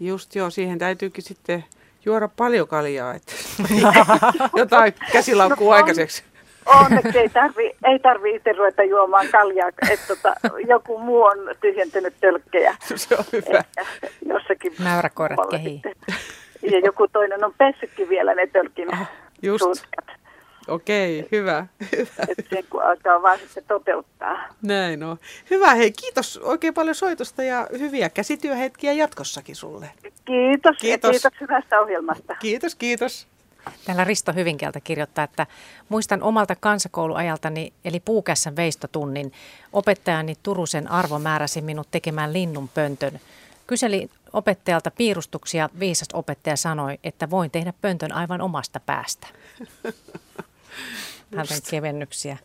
Just 0.00 0.34
joo, 0.34 0.50
siihen 0.50 0.78
täytyykin 0.78 1.24
sitten 1.24 1.64
juoda 2.04 2.28
paljon 2.36 2.68
kaljaa, 2.68 3.14
että 3.14 3.32
jotain 4.56 4.94
käsilaukkuu 5.12 5.70
no, 5.70 5.76
aikaiseksi. 5.76 6.24
Onneksi 6.66 7.18
ei 7.18 7.28
tarvi, 7.28 7.72
ei 7.84 7.98
tarvi 7.98 8.34
itse 8.34 8.52
ruveta 8.52 8.82
juomaan 8.82 9.28
kaljaa, 9.28 9.68
että 9.68 10.06
tota, 10.08 10.34
joku 10.68 10.98
muu 10.98 11.22
on 11.22 11.38
tyhjentänyt 11.60 12.14
tölkkejä. 12.20 12.76
Se 12.94 13.16
on 13.18 13.24
hyvä. 13.32 13.64
Jossakin. 14.26 14.72
Mäyräkoirat 14.78 15.38
kehii. 15.50 15.82
Ja 16.62 16.78
joku 16.78 17.08
toinen 17.08 17.44
on 17.44 17.54
pessytkin 17.58 18.08
vielä 18.08 18.34
ne 18.34 18.46
tölkin 18.46 18.88
oh, 18.94 19.06
just. 19.42 19.86
Okei, 20.68 21.18
okay, 21.18 21.28
hyvä. 21.32 21.66
hyvä. 21.92 22.24
Että 22.38 22.56
kun 22.70 22.82
alkaa 22.82 23.22
vaan 23.22 23.38
sitten 23.38 23.64
toteuttaa. 23.68 24.48
Näin 24.62 25.02
on. 25.02 25.16
Hyvä, 25.50 25.74
hei 25.74 25.92
kiitos 25.92 26.40
oikein 26.42 26.74
paljon 26.74 26.94
soitosta 26.94 27.42
ja 27.42 27.68
hyviä 27.78 28.08
käsityöhetkiä 28.08 28.92
jatkossakin 28.92 29.56
sulle. 29.56 29.90
Kiitos, 30.24 30.76
kiitos. 30.80 31.10
kiitos 31.10 31.40
hyvästä 31.40 31.80
ohjelmasta. 31.80 32.34
Kiitos, 32.34 32.74
kiitos. 32.74 33.26
Täällä 33.84 34.04
Risto 34.04 34.32
Hyvinkeltä 34.32 34.80
kirjoittaa, 34.80 35.24
että 35.24 35.46
muistan 35.88 36.22
omalta 36.22 36.56
kansakouluajaltani, 36.56 37.72
eli 37.84 38.00
puukässän 38.00 38.56
veistotunnin, 38.56 39.32
opettajani 39.72 40.34
Turusen 40.42 40.90
Arvo 40.90 41.18
määräsi 41.18 41.60
minut 41.60 41.88
tekemään 41.90 42.32
linnunpöntön. 42.32 43.20
Kyseli 43.66 44.10
opettajalta 44.32 44.90
piirustuksia, 44.90 45.68
viisas 45.78 46.08
opettaja 46.12 46.56
sanoi, 46.56 46.98
että 47.04 47.30
voin 47.30 47.50
tehdä 47.50 47.72
pöntön 47.80 48.12
aivan 48.12 48.40
omasta 48.40 48.80
päästä. 48.80 49.26
Häntä 51.36 51.54
kevennyksiä. 51.70 52.36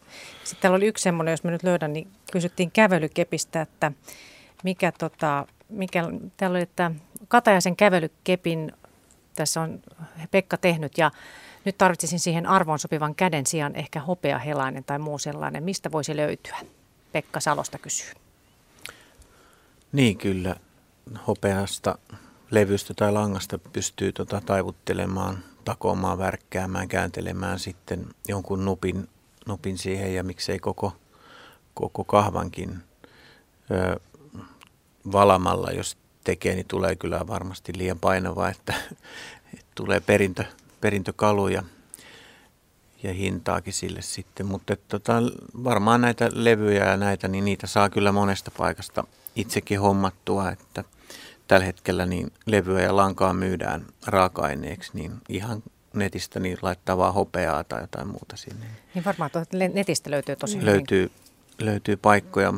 Sitten 0.44 0.62
täällä 0.62 0.76
oli 0.76 0.88
yksi 0.88 1.02
semmoinen, 1.02 1.32
jos 1.32 1.44
mä 1.44 1.52
nyt 1.52 1.64
löydän, 1.64 1.94
niin 1.94 2.08
kysyttiin 2.32 2.72
kävelykepistä, 2.72 3.62
että 3.62 3.92
mikä 4.64 4.92
tota, 4.92 5.46
mikä, 5.70 6.04
täällä 6.38 6.56
oli, 6.56 6.64
että 6.64 6.92
Katajaisen 7.28 7.76
kävelykepin 7.76 8.72
tässä 9.36 9.62
on 9.62 9.82
Pekka 10.32 10.58
tehnyt 10.58 10.98
ja 10.98 11.12
nyt 11.66 11.78
tarvitsisin 11.78 12.20
siihen 12.20 12.46
arvoon 12.46 12.80
sopivan 12.80 13.16
käden 13.16 13.46
sijaan 13.46 13.76
ehkä 13.76 14.00
hopeahelainen 14.00 14.84
tai 14.84 15.00
muu 15.00 15.18
sellainen. 15.18 15.64
Mistä 15.64 15.92
voisi 15.92 16.16
löytyä? 16.16 16.58
Pekka 17.12 17.40
Salosta 17.40 17.78
kysyy. 17.78 18.12
Niin 19.92 20.18
kyllä, 20.18 20.56
hopeasta 21.28 21.98
levystä 22.52 22.94
tai 22.94 23.12
langasta 23.12 23.58
pystyy 23.58 24.12
tota 24.12 24.42
taivuttelemaan, 24.46 25.44
takomaan, 25.66 26.18
värkkäämään, 26.18 26.88
kääntelemään 26.88 27.60
sitten 27.60 28.08
jonkun 28.28 28.66
nupin, 28.66 29.10
nupin 29.46 29.78
siihen 29.78 30.16
ja 30.16 30.24
miksei 30.24 30.60
koko, 30.60 30.94
koko 31.74 32.04
kahvankin 32.04 32.78
ö, 33.72 34.00
valamalla, 35.12 35.72
jos 35.72 35.98
tekee, 36.24 36.56
niin 36.56 36.68
tulee 36.68 36.96
kyllä 36.96 37.28
varmasti 37.28 37.74
liian 37.78 38.00
painava, 38.00 38.50
että, 38.50 38.74
että 39.54 39.72
tulee 39.76 40.00
perintö, 40.00 40.44
perintökaluja 40.82 41.64
ja 43.04 43.14
hintaakin 43.14 43.74
sille 43.74 44.02
sitten. 44.02 44.46
Mutta 44.46 44.76
tota, 44.88 45.14
varmaan 45.64 46.02
näitä 46.02 46.30
levyjä 46.34 46.86
ja 46.86 46.98
näitä, 46.98 47.28
niin 47.28 47.46
niitä 47.46 47.68
saa 47.68 47.90
kyllä 47.90 48.12
monesta 48.12 48.52
paikasta 48.58 49.04
itsekin 49.36 49.80
hommattua, 49.80 50.52
että 50.52 50.84
tällä 51.50 51.66
hetkellä 51.66 52.06
niin 52.06 52.32
levyä 52.46 52.82
ja 52.82 52.96
lankaa 52.96 53.34
myydään 53.34 53.86
raaka-aineeksi, 54.06 54.92
niin 54.94 55.12
ihan 55.30 55.64
netistä 55.94 56.40
niin 56.40 56.58
laittaa 56.62 56.98
vaan 56.98 57.14
hopeaa 57.14 57.64
tai 57.64 57.82
jotain 57.82 58.08
muuta 58.08 58.38
sinne. 58.38 58.66
Niin 58.94 59.06
varmaan 59.06 59.32
tuolta 59.32 59.58
netistä 59.58 60.12
löytyy 60.12 60.36
tosi 60.36 60.66
löytyy, 60.66 60.98
hyvin. 60.98 61.12
Löytyy 61.60 61.98
paikkoja. 61.98 62.54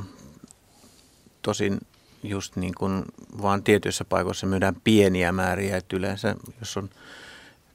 Tosin 1.41 1.79
just 2.23 2.55
niin 2.55 2.75
kuin 2.75 3.05
vaan 3.41 3.63
tietyissä 3.63 4.05
paikoissa 4.05 4.47
myydään 4.47 4.75
pieniä 4.83 5.31
määriä, 5.31 5.77
että 5.77 5.95
yleensä 5.95 6.35
jos 6.59 6.77
on 6.77 6.89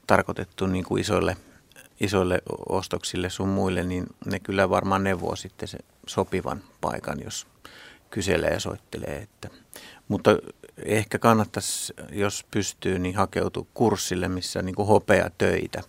tarkoitettu 0.06 0.66
niin 0.66 0.84
kuin 0.84 1.00
isoille, 1.00 1.36
isoille 2.00 2.42
ostoksille 2.68 3.30
sun 3.30 3.48
muille, 3.48 3.82
niin 3.82 4.06
ne 4.24 4.40
kyllä 4.40 4.70
varmaan 4.70 5.04
neuvoo 5.04 5.36
sitten 5.36 5.68
se 5.68 5.78
sopivan 6.06 6.62
paikan, 6.80 7.18
jos 7.24 7.46
kyselee 8.10 8.50
ja 8.50 8.60
soittelee. 8.60 9.16
Että, 9.16 9.48
mutta 10.08 10.30
ehkä 10.84 11.18
kannattaisi, 11.18 11.94
jos 12.12 12.44
pystyy, 12.50 12.98
niin 12.98 13.16
hakeutua 13.16 13.66
kurssille, 13.74 14.28
missä 14.28 14.62
niin 14.62 14.74
kuin 14.74 14.88
töitä 15.38 15.82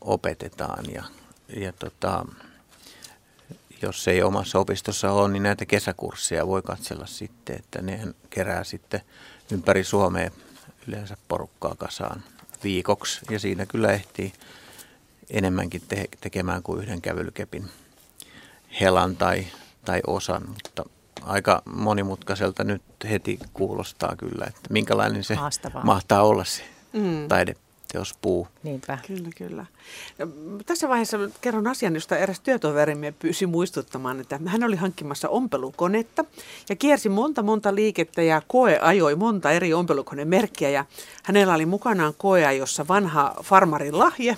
opetetaan. 0.00 0.84
Ja, 0.92 1.04
ja 1.56 1.72
tota, 1.72 2.26
jos 3.82 4.08
ei 4.08 4.22
omassa 4.22 4.58
opistossa 4.58 5.12
ole, 5.12 5.28
niin 5.28 5.42
näitä 5.42 5.66
kesäkursseja 5.66 6.46
voi 6.46 6.62
katsella 6.62 7.06
sitten, 7.06 7.56
että 7.56 7.82
ne 7.82 8.00
kerää 8.30 8.64
sitten 8.64 9.00
ympäri 9.52 9.84
Suomea 9.84 10.30
yleensä 10.86 11.16
porukkaa 11.28 11.74
kasaan 11.74 12.24
viikoksi. 12.64 13.20
Ja 13.30 13.38
siinä 13.38 13.66
kyllä 13.66 13.92
ehtii 13.92 14.32
enemmänkin 15.30 15.82
te- 15.88 16.08
tekemään 16.20 16.62
kuin 16.62 16.82
yhden 16.82 17.02
kävelykepin 17.02 17.68
helan 18.80 19.16
tai, 19.16 19.46
tai 19.84 20.00
osan, 20.06 20.48
mutta 20.48 20.84
aika 21.22 21.62
monimutkaiselta 21.74 22.64
nyt 22.64 22.82
heti 23.10 23.38
kuulostaa 23.52 24.16
kyllä, 24.16 24.44
että 24.48 24.60
minkälainen 24.70 25.24
se 25.24 25.34
Haastavaa. 25.34 25.84
mahtaa 25.84 26.22
olla 26.22 26.44
se 26.44 26.62
mm. 26.92 27.28
taide 27.28 27.54
puu. 28.20 28.48
Niinpä. 28.62 28.98
Kyllä, 29.06 29.28
kyllä. 29.36 29.66
Tässä 30.66 30.88
vaiheessa 30.88 31.18
kerron 31.40 31.66
asian, 31.66 31.94
josta 31.94 32.16
eräs 32.16 32.40
työtoverimme 32.40 33.14
pyysi 33.18 33.46
muistuttamaan, 33.46 34.20
että 34.20 34.40
hän 34.46 34.64
oli 34.64 34.76
hankkimassa 34.76 35.28
ompelukonetta 35.28 36.24
ja 36.68 36.76
kiersi 36.76 37.08
monta 37.08 37.42
monta 37.42 37.74
liikettä 37.74 38.22
ja 38.22 38.42
koe 38.46 38.78
ajoi 38.82 39.16
monta 39.16 39.50
eri 39.50 39.74
ompelukonemerkkiä 39.74 40.70
ja 40.70 40.84
hänellä 41.24 41.54
oli 41.54 41.66
mukanaan 41.66 42.14
jossa 42.58 42.88
vanha 42.88 43.34
farmarin 43.42 43.98
lahje, 43.98 44.36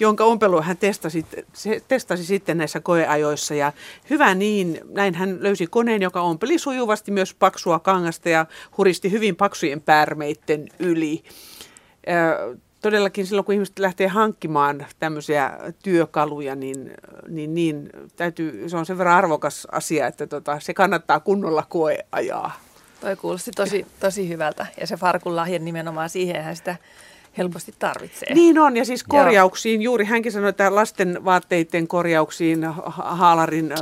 jonka 0.00 0.24
ompelua 0.24 0.62
hän 0.62 0.76
testasi, 0.76 1.26
se 1.52 1.82
testasi 1.88 2.24
sitten 2.24 2.58
näissä 2.58 2.80
koeajoissa. 2.80 3.54
Ja 3.54 3.72
hyvä 4.10 4.34
niin, 4.34 4.80
näin 4.88 5.14
hän 5.14 5.42
löysi 5.42 5.66
koneen, 5.66 6.02
joka 6.02 6.20
ompeli 6.20 6.58
sujuvasti 6.58 7.10
myös 7.10 7.34
paksua 7.34 7.78
kangasta 7.78 8.28
ja 8.28 8.46
huristi 8.78 9.10
hyvin 9.10 9.36
paksujen 9.36 9.80
pärmeitten 9.80 10.68
yli 10.78 11.24
todellakin 12.84 13.26
silloin, 13.26 13.44
kun 13.44 13.54
ihmiset 13.54 13.78
lähtee 13.78 14.08
hankkimaan 14.08 14.86
tämmöisiä 14.98 15.58
työkaluja, 15.82 16.54
niin, 16.54 16.90
niin, 17.28 17.54
niin 17.54 17.90
täytyy, 18.16 18.68
se 18.68 18.76
on 18.76 18.86
sen 18.86 18.98
verran 18.98 19.16
arvokas 19.16 19.66
asia, 19.72 20.06
että 20.06 20.26
tota, 20.26 20.60
se 20.60 20.74
kannattaa 20.74 21.20
kunnolla 21.20 21.66
koeajaa. 21.68 22.60
Toi 23.00 23.16
kuulosti 23.16 23.50
tosi, 23.50 23.86
tosi 24.00 24.28
hyvältä 24.28 24.66
ja 24.80 24.86
se 24.86 24.96
farkun 24.96 25.36
lahja 25.36 25.58
nimenomaan 25.58 26.10
siihen 26.10 26.56
sitä 26.56 26.76
helposti 27.38 27.74
tarvitsee. 27.78 28.34
Niin 28.34 28.58
on, 28.58 28.76
ja 28.76 28.84
siis 28.84 29.04
korjauksiin, 29.04 29.82
Joo. 29.82 29.90
juuri 29.90 30.04
hänkin 30.04 30.32
sanoi, 30.32 30.50
että 30.50 30.74
lasten 30.74 31.24
vaatteiden 31.24 31.88
korjauksiin, 31.88 32.64
haalarin 32.88 33.72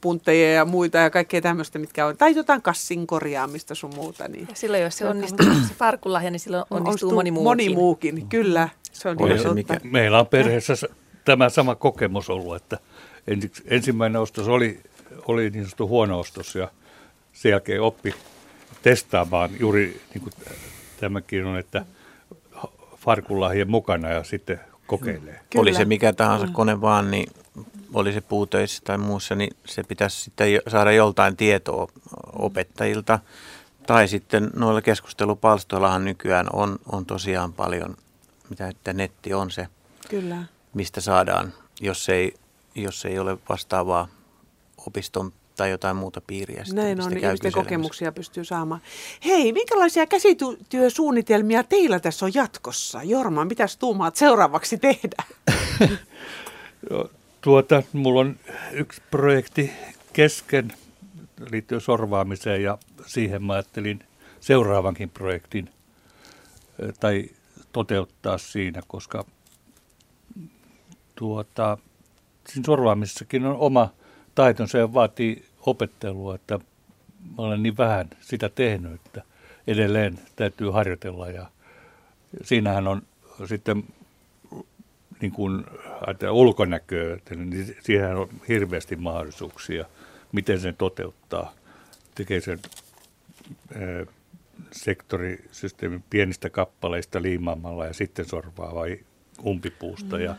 puntteja 0.00 0.52
ja 0.52 0.64
muita 0.64 0.98
ja 0.98 1.10
kaikkea 1.10 1.40
tämmöistä, 1.40 1.78
mitkä 1.78 2.06
on, 2.06 2.16
tai 2.16 2.36
jotain 2.36 2.62
kassin 2.62 3.06
korjaamista 3.06 3.74
sun 3.74 3.94
muuta. 3.94 4.28
Niin. 4.28 4.46
Ja 4.48 4.54
silloin, 4.54 4.82
jos 4.82 4.98
se 4.98 5.08
onnistuu 5.08 5.46
se 5.46 5.74
farkulahja, 5.74 6.30
niin 6.30 6.40
silloin 6.40 6.64
onnistuu, 6.70 6.88
onnistuu 6.88 7.12
moni 7.12 7.30
muukin. 7.30 7.44
Moni 7.44 7.68
muukin, 7.74 8.26
kyllä. 8.28 8.68
Se 8.92 9.08
on 9.08 9.22
Oli 9.22 9.38
se 9.38 9.54
mikä? 9.54 9.80
Meillä 9.82 10.20
on 10.20 10.26
perheessä 10.26 10.74
tämä 11.24 11.48
sama 11.48 11.74
kokemus 11.74 12.30
ollut, 12.30 12.56
että 12.56 12.78
ensimmäinen 13.64 14.20
ostos 14.20 14.48
oli, 14.48 14.80
oli 15.28 15.50
niin 15.50 15.64
sanottu 15.64 15.88
huono 15.88 16.20
ostos 16.20 16.54
ja 16.54 16.68
sen 17.32 17.50
jälkeen 17.50 17.82
oppi 17.82 18.14
testaamaan 18.82 19.50
juuri 19.60 20.00
niin 20.14 20.22
kuin 20.22 20.32
tämäkin 21.00 21.44
on, 21.44 21.58
että 21.58 21.84
farkulahjen 22.96 23.70
mukana 23.70 24.08
ja 24.08 24.24
sitten 24.24 24.60
kokeilee. 24.86 25.40
Kyllä. 25.50 25.62
Oli 25.62 25.74
se 25.74 25.84
mikä 25.84 26.12
tahansa 26.12 26.46
kone 26.52 26.80
vaan, 26.80 27.10
niin 27.10 27.28
oli 27.94 28.12
se 28.12 28.20
puutöissä 28.20 28.82
tai 28.84 28.98
muussa, 28.98 29.34
niin 29.34 29.56
se 29.64 29.82
pitäisi 29.82 30.20
sitten 30.20 30.60
saada 30.68 30.92
joltain 30.92 31.36
tietoa 31.36 31.88
opettajilta. 32.32 33.18
Tai 33.86 34.08
sitten 34.08 34.50
noilla 34.54 34.82
keskustelupalstoillahan 34.82 36.04
nykyään 36.04 36.46
on, 36.52 36.78
on 36.92 37.06
tosiaan 37.06 37.52
paljon, 37.52 37.96
mitä 38.50 38.68
että 38.68 38.92
netti 38.92 39.34
on 39.34 39.50
se, 39.50 39.66
Kyllä. 40.08 40.36
mistä 40.74 41.00
saadaan, 41.00 41.52
jos 41.80 42.08
ei, 42.08 42.34
jos 42.74 43.04
ei 43.04 43.18
ole 43.18 43.38
vastaavaa 43.48 44.08
opiston 44.86 45.32
tai 45.56 45.70
jotain 45.70 45.96
muuta 45.96 46.20
piiriä. 46.20 46.64
Sitten, 46.64 46.84
Näin 46.84 47.00
on, 47.00 47.10
niin 47.10 47.24
ihmisten 47.24 47.52
kokemuksia 47.52 48.12
pystyy 48.12 48.44
saamaan. 48.44 48.80
Hei, 49.24 49.52
minkälaisia 49.52 50.06
käsityösuunnitelmia 50.06 51.64
teillä 51.64 52.00
tässä 52.00 52.26
on 52.26 52.34
jatkossa? 52.34 53.02
Jorma, 53.02 53.44
mitä 53.44 53.66
tuumaat 53.78 54.16
seuraavaksi 54.16 54.78
tehdä? 54.78 55.22
Tuota, 57.42 57.82
mulla 57.92 58.20
on 58.20 58.36
yksi 58.72 59.02
projekti 59.10 59.72
kesken 60.12 60.72
liittyen 61.50 61.80
sorvaamiseen 61.80 62.62
ja 62.62 62.78
siihen 63.06 63.42
mä 63.42 63.52
ajattelin 63.52 64.00
seuraavankin 64.40 65.10
projektin 65.10 65.70
tai 67.00 67.24
toteuttaa 67.72 68.38
siinä, 68.38 68.82
koska 68.86 69.24
tuota, 71.14 71.78
siinä 72.48 72.66
sorvaamisessakin 72.66 73.46
on 73.46 73.56
oma 73.56 73.88
taitonsa 74.34 74.78
ja 74.78 74.94
vaatii 74.94 75.44
opettelua, 75.66 76.34
että 76.34 76.58
mä 76.58 77.34
olen 77.38 77.62
niin 77.62 77.76
vähän 77.76 78.10
sitä 78.20 78.48
tehnyt, 78.48 78.92
että 78.94 79.22
edelleen 79.66 80.18
täytyy 80.36 80.70
harjoitella 80.70 81.30
ja 81.30 81.46
siinähän 82.42 82.88
on 82.88 83.02
sitten 83.46 83.84
niin 85.22 85.32
kuin 85.32 85.64
ulkonäköä, 86.30 87.18
niin 87.36 87.76
siihen 87.82 88.16
on 88.16 88.28
hirveästi 88.48 88.96
mahdollisuuksia, 88.96 89.84
miten 90.32 90.60
sen 90.60 90.76
toteuttaa. 90.76 91.52
Tekee 92.14 92.40
sen 92.40 92.58
ää, 93.74 94.06
sektorisysteemin 94.72 96.04
pienistä 96.10 96.50
kappaleista 96.50 97.22
liimaamalla 97.22 97.86
ja 97.86 97.92
sitten 97.94 98.24
sorvaa 98.24 98.74
vai 98.74 98.98
umpipuusta. 99.46 100.16
Mm. 100.16 100.22
Ja 100.22 100.34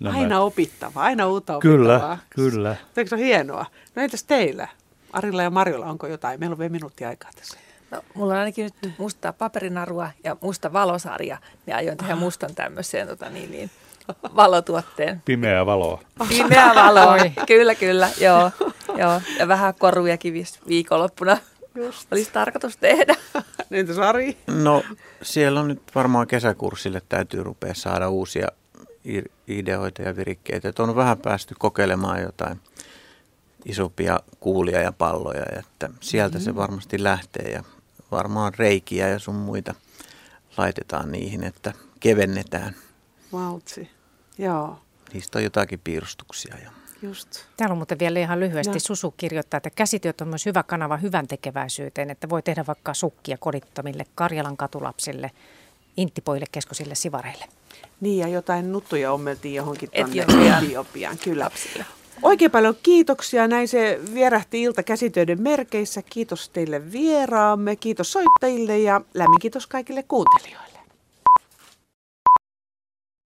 nämä... 0.00 0.18
Aina 0.18 0.40
opittava, 0.40 1.02
aina 1.02 1.26
uutta 1.26 1.56
opittavaa. 1.56 2.18
Kyllä, 2.30 2.50
kyllä. 2.50 2.76
Eikö 2.96 3.08
se 3.08 3.14
ole 3.14 3.24
hienoa? 3.24 3.66
No 3.94 4.02
entäs 4.02 4.24
teillä? 4.24 4.68
Arilla 5.12 5.42
ja 5.42 5.50
Marjolla, 5.50 5.86
onko 5.86 6.06
jotain? 6.06 6.40
Meillä 6.40 6.54
on 6.54 6.58
vielä 6.58 6.72
minuutti 6.72 7.04
aikaa 7.04 7.30
tässä. 7.36 7.58
No, 7.90 8.02
mulla 8.14 8.32
on 8.32 8.38
ainakin 8.38 8.64
nyt 8.64 8.98
musta 8.98 9.32
paperinarua 9.32 10.10
ja 10.24 10.36
musta 10.40 10.72
valosarja. 10.72 11.38
Ja 11.66 11.76
aion 11.76 11.96
tehdä 11.96 12.12
ah. 12.12 12.18
mustan 12.18 12.54
tämmöiseen 12.54 13.08
tota, 13.08 13.30
niin, 13.30 13.50
niin, 13.50 13.70
valotuotteen. 14.36 15.22
Pimeää 15.24 15.66
valoa. 15.66 16.00
Pimeää 16.28 16.74
valoa, 16.74 17.16
kyllä, 17.46 17.74
kyllä, 17.74 18.08
joo, 18.20 18.50
joo. 18.96 19.20
Ja 19.38 19.48
vähän 19.48 19.74
korujakin 19.78 20.46
viikonloppuna 20.68 21.38
Just. 21.74 22.12
olisi 22.12 22.32
tarkoitus 22.32 22.76
tehdä. 22.76 23.14
Entä 23.70 23.94
Sari? 23.94 24.36
No 24.46 24.82
siellä 25.22 25.60
on 25.60 25.68
nyt 25.68 25.82
varmaan 25.94 26.26
kesäkurssille 26.26 27.02
täytyy 27.08 27.42
rupea 27.42 27.74
saada 27.74 28.08
uusia 28.08 28.48
ideoita 29.48 30.02
ja 30.02 30.16
virikkeitä. 30.16 30.68
Että 30.68 30.82
on 30.82 30.96
vähän 30.96 31.18
päästy 31.18 31.54
kokeilemaan 31.58 32.22
jotain 32.22 32.60
isompia 33.64 34.20
kuulia 34.40 34.80
ja 34.80 34.92
palloja, 34.92 35.44
että 35.58 35.90
sieltä 36.00 36.38
mm-hmm. 36.38 36.44
se 36.44 36.56
varmasti 36.56 37.02
lähtee 37.02 37.50
ja 37.50 37.62
varmaan 38.10 38.54
reikiä 38.54 39.08
ja 39.08 39.18
sun 39.18 39.34
muita 39.34 39.74
laitetaan 40.56 41.12
niihin, 41.12 41.44
että 41.44 41.72
kevennetään. 42.00 42.74
Valtsi, 43.32 43.90
joo. 44.38 44.78
Niistä 45.12 45.38
on 45.38 45.44
jotakin 45.44 45.80
piirustuksia. 45.84 46.54
Ja... 46.64 46.70
Just. 47.02 47.28
Täällä 47.56 47.72
on 47.72 47.78
muuten 47.78 47.98
vielä 47.98 48.18
ihan 48.18 48.40
lyhyesti. 48.40 48.72
No. 48.72 48.80
Susu 48.80 49.10
kirjoittaa, 49.10 49.58
että 49.58 49.70
käsityöt 49.70 50.20
on 50.20 50.28
myös 50.28 50.46
hyvä 50.46 50.62
kanava 50.62 50.96
hyvän 50.96 51.28
tekeväisyyteen, 51.28 52.10
että 52.10 52.28
voi 52.28 52.42
tehdä 52.42 52.66
vaikka 52.66 52.94
sukkia 52.94 53.36
kodittomille 53.38 54.04
Karjalan 54.14 54.56
katulapsille, 54.56 55.30
inttipoille, 55.96 56.46
keskosille, 56.52 56.94
sivareille. 56.94 57.44
Niin, 58.00 58.18
ja 58.18 58.28
jotain 58.28 58.72
nuttuja 58.72 59.12
ommeltiin 59.12 59.54
johonkin 59.54 59.90
tuonne 59.90 60.22
Etiopiaan. 60.22 60.64
Etiopiaan. 60.64 61.18
Kyllä. 61.18 61.44
Lapsille. 61.44 61.84
Oikein 62.22 62.50
paljon 62.50 62.76
kiitoksia. 62.82 63.48
Näin 63.48 63.68
se 63.68 64.00
vierähti 64.14 64.62
ilta 64.62 64.82
käsitöiden 64.82 65.42
merkeissä. 65.42 66.02
Kiitos 66.02 66.48
teille 66.48 66.92
vieraamme, 66.92 67.76
kiitos 67.76 68.12
soittajille 68.12 68.78
ja 68.78 69.00
lämmin 69.14 69.40
kiitos 69.40 69.66
kaikille 69.66 70.02
kuuntelijoille. 70.02 70.67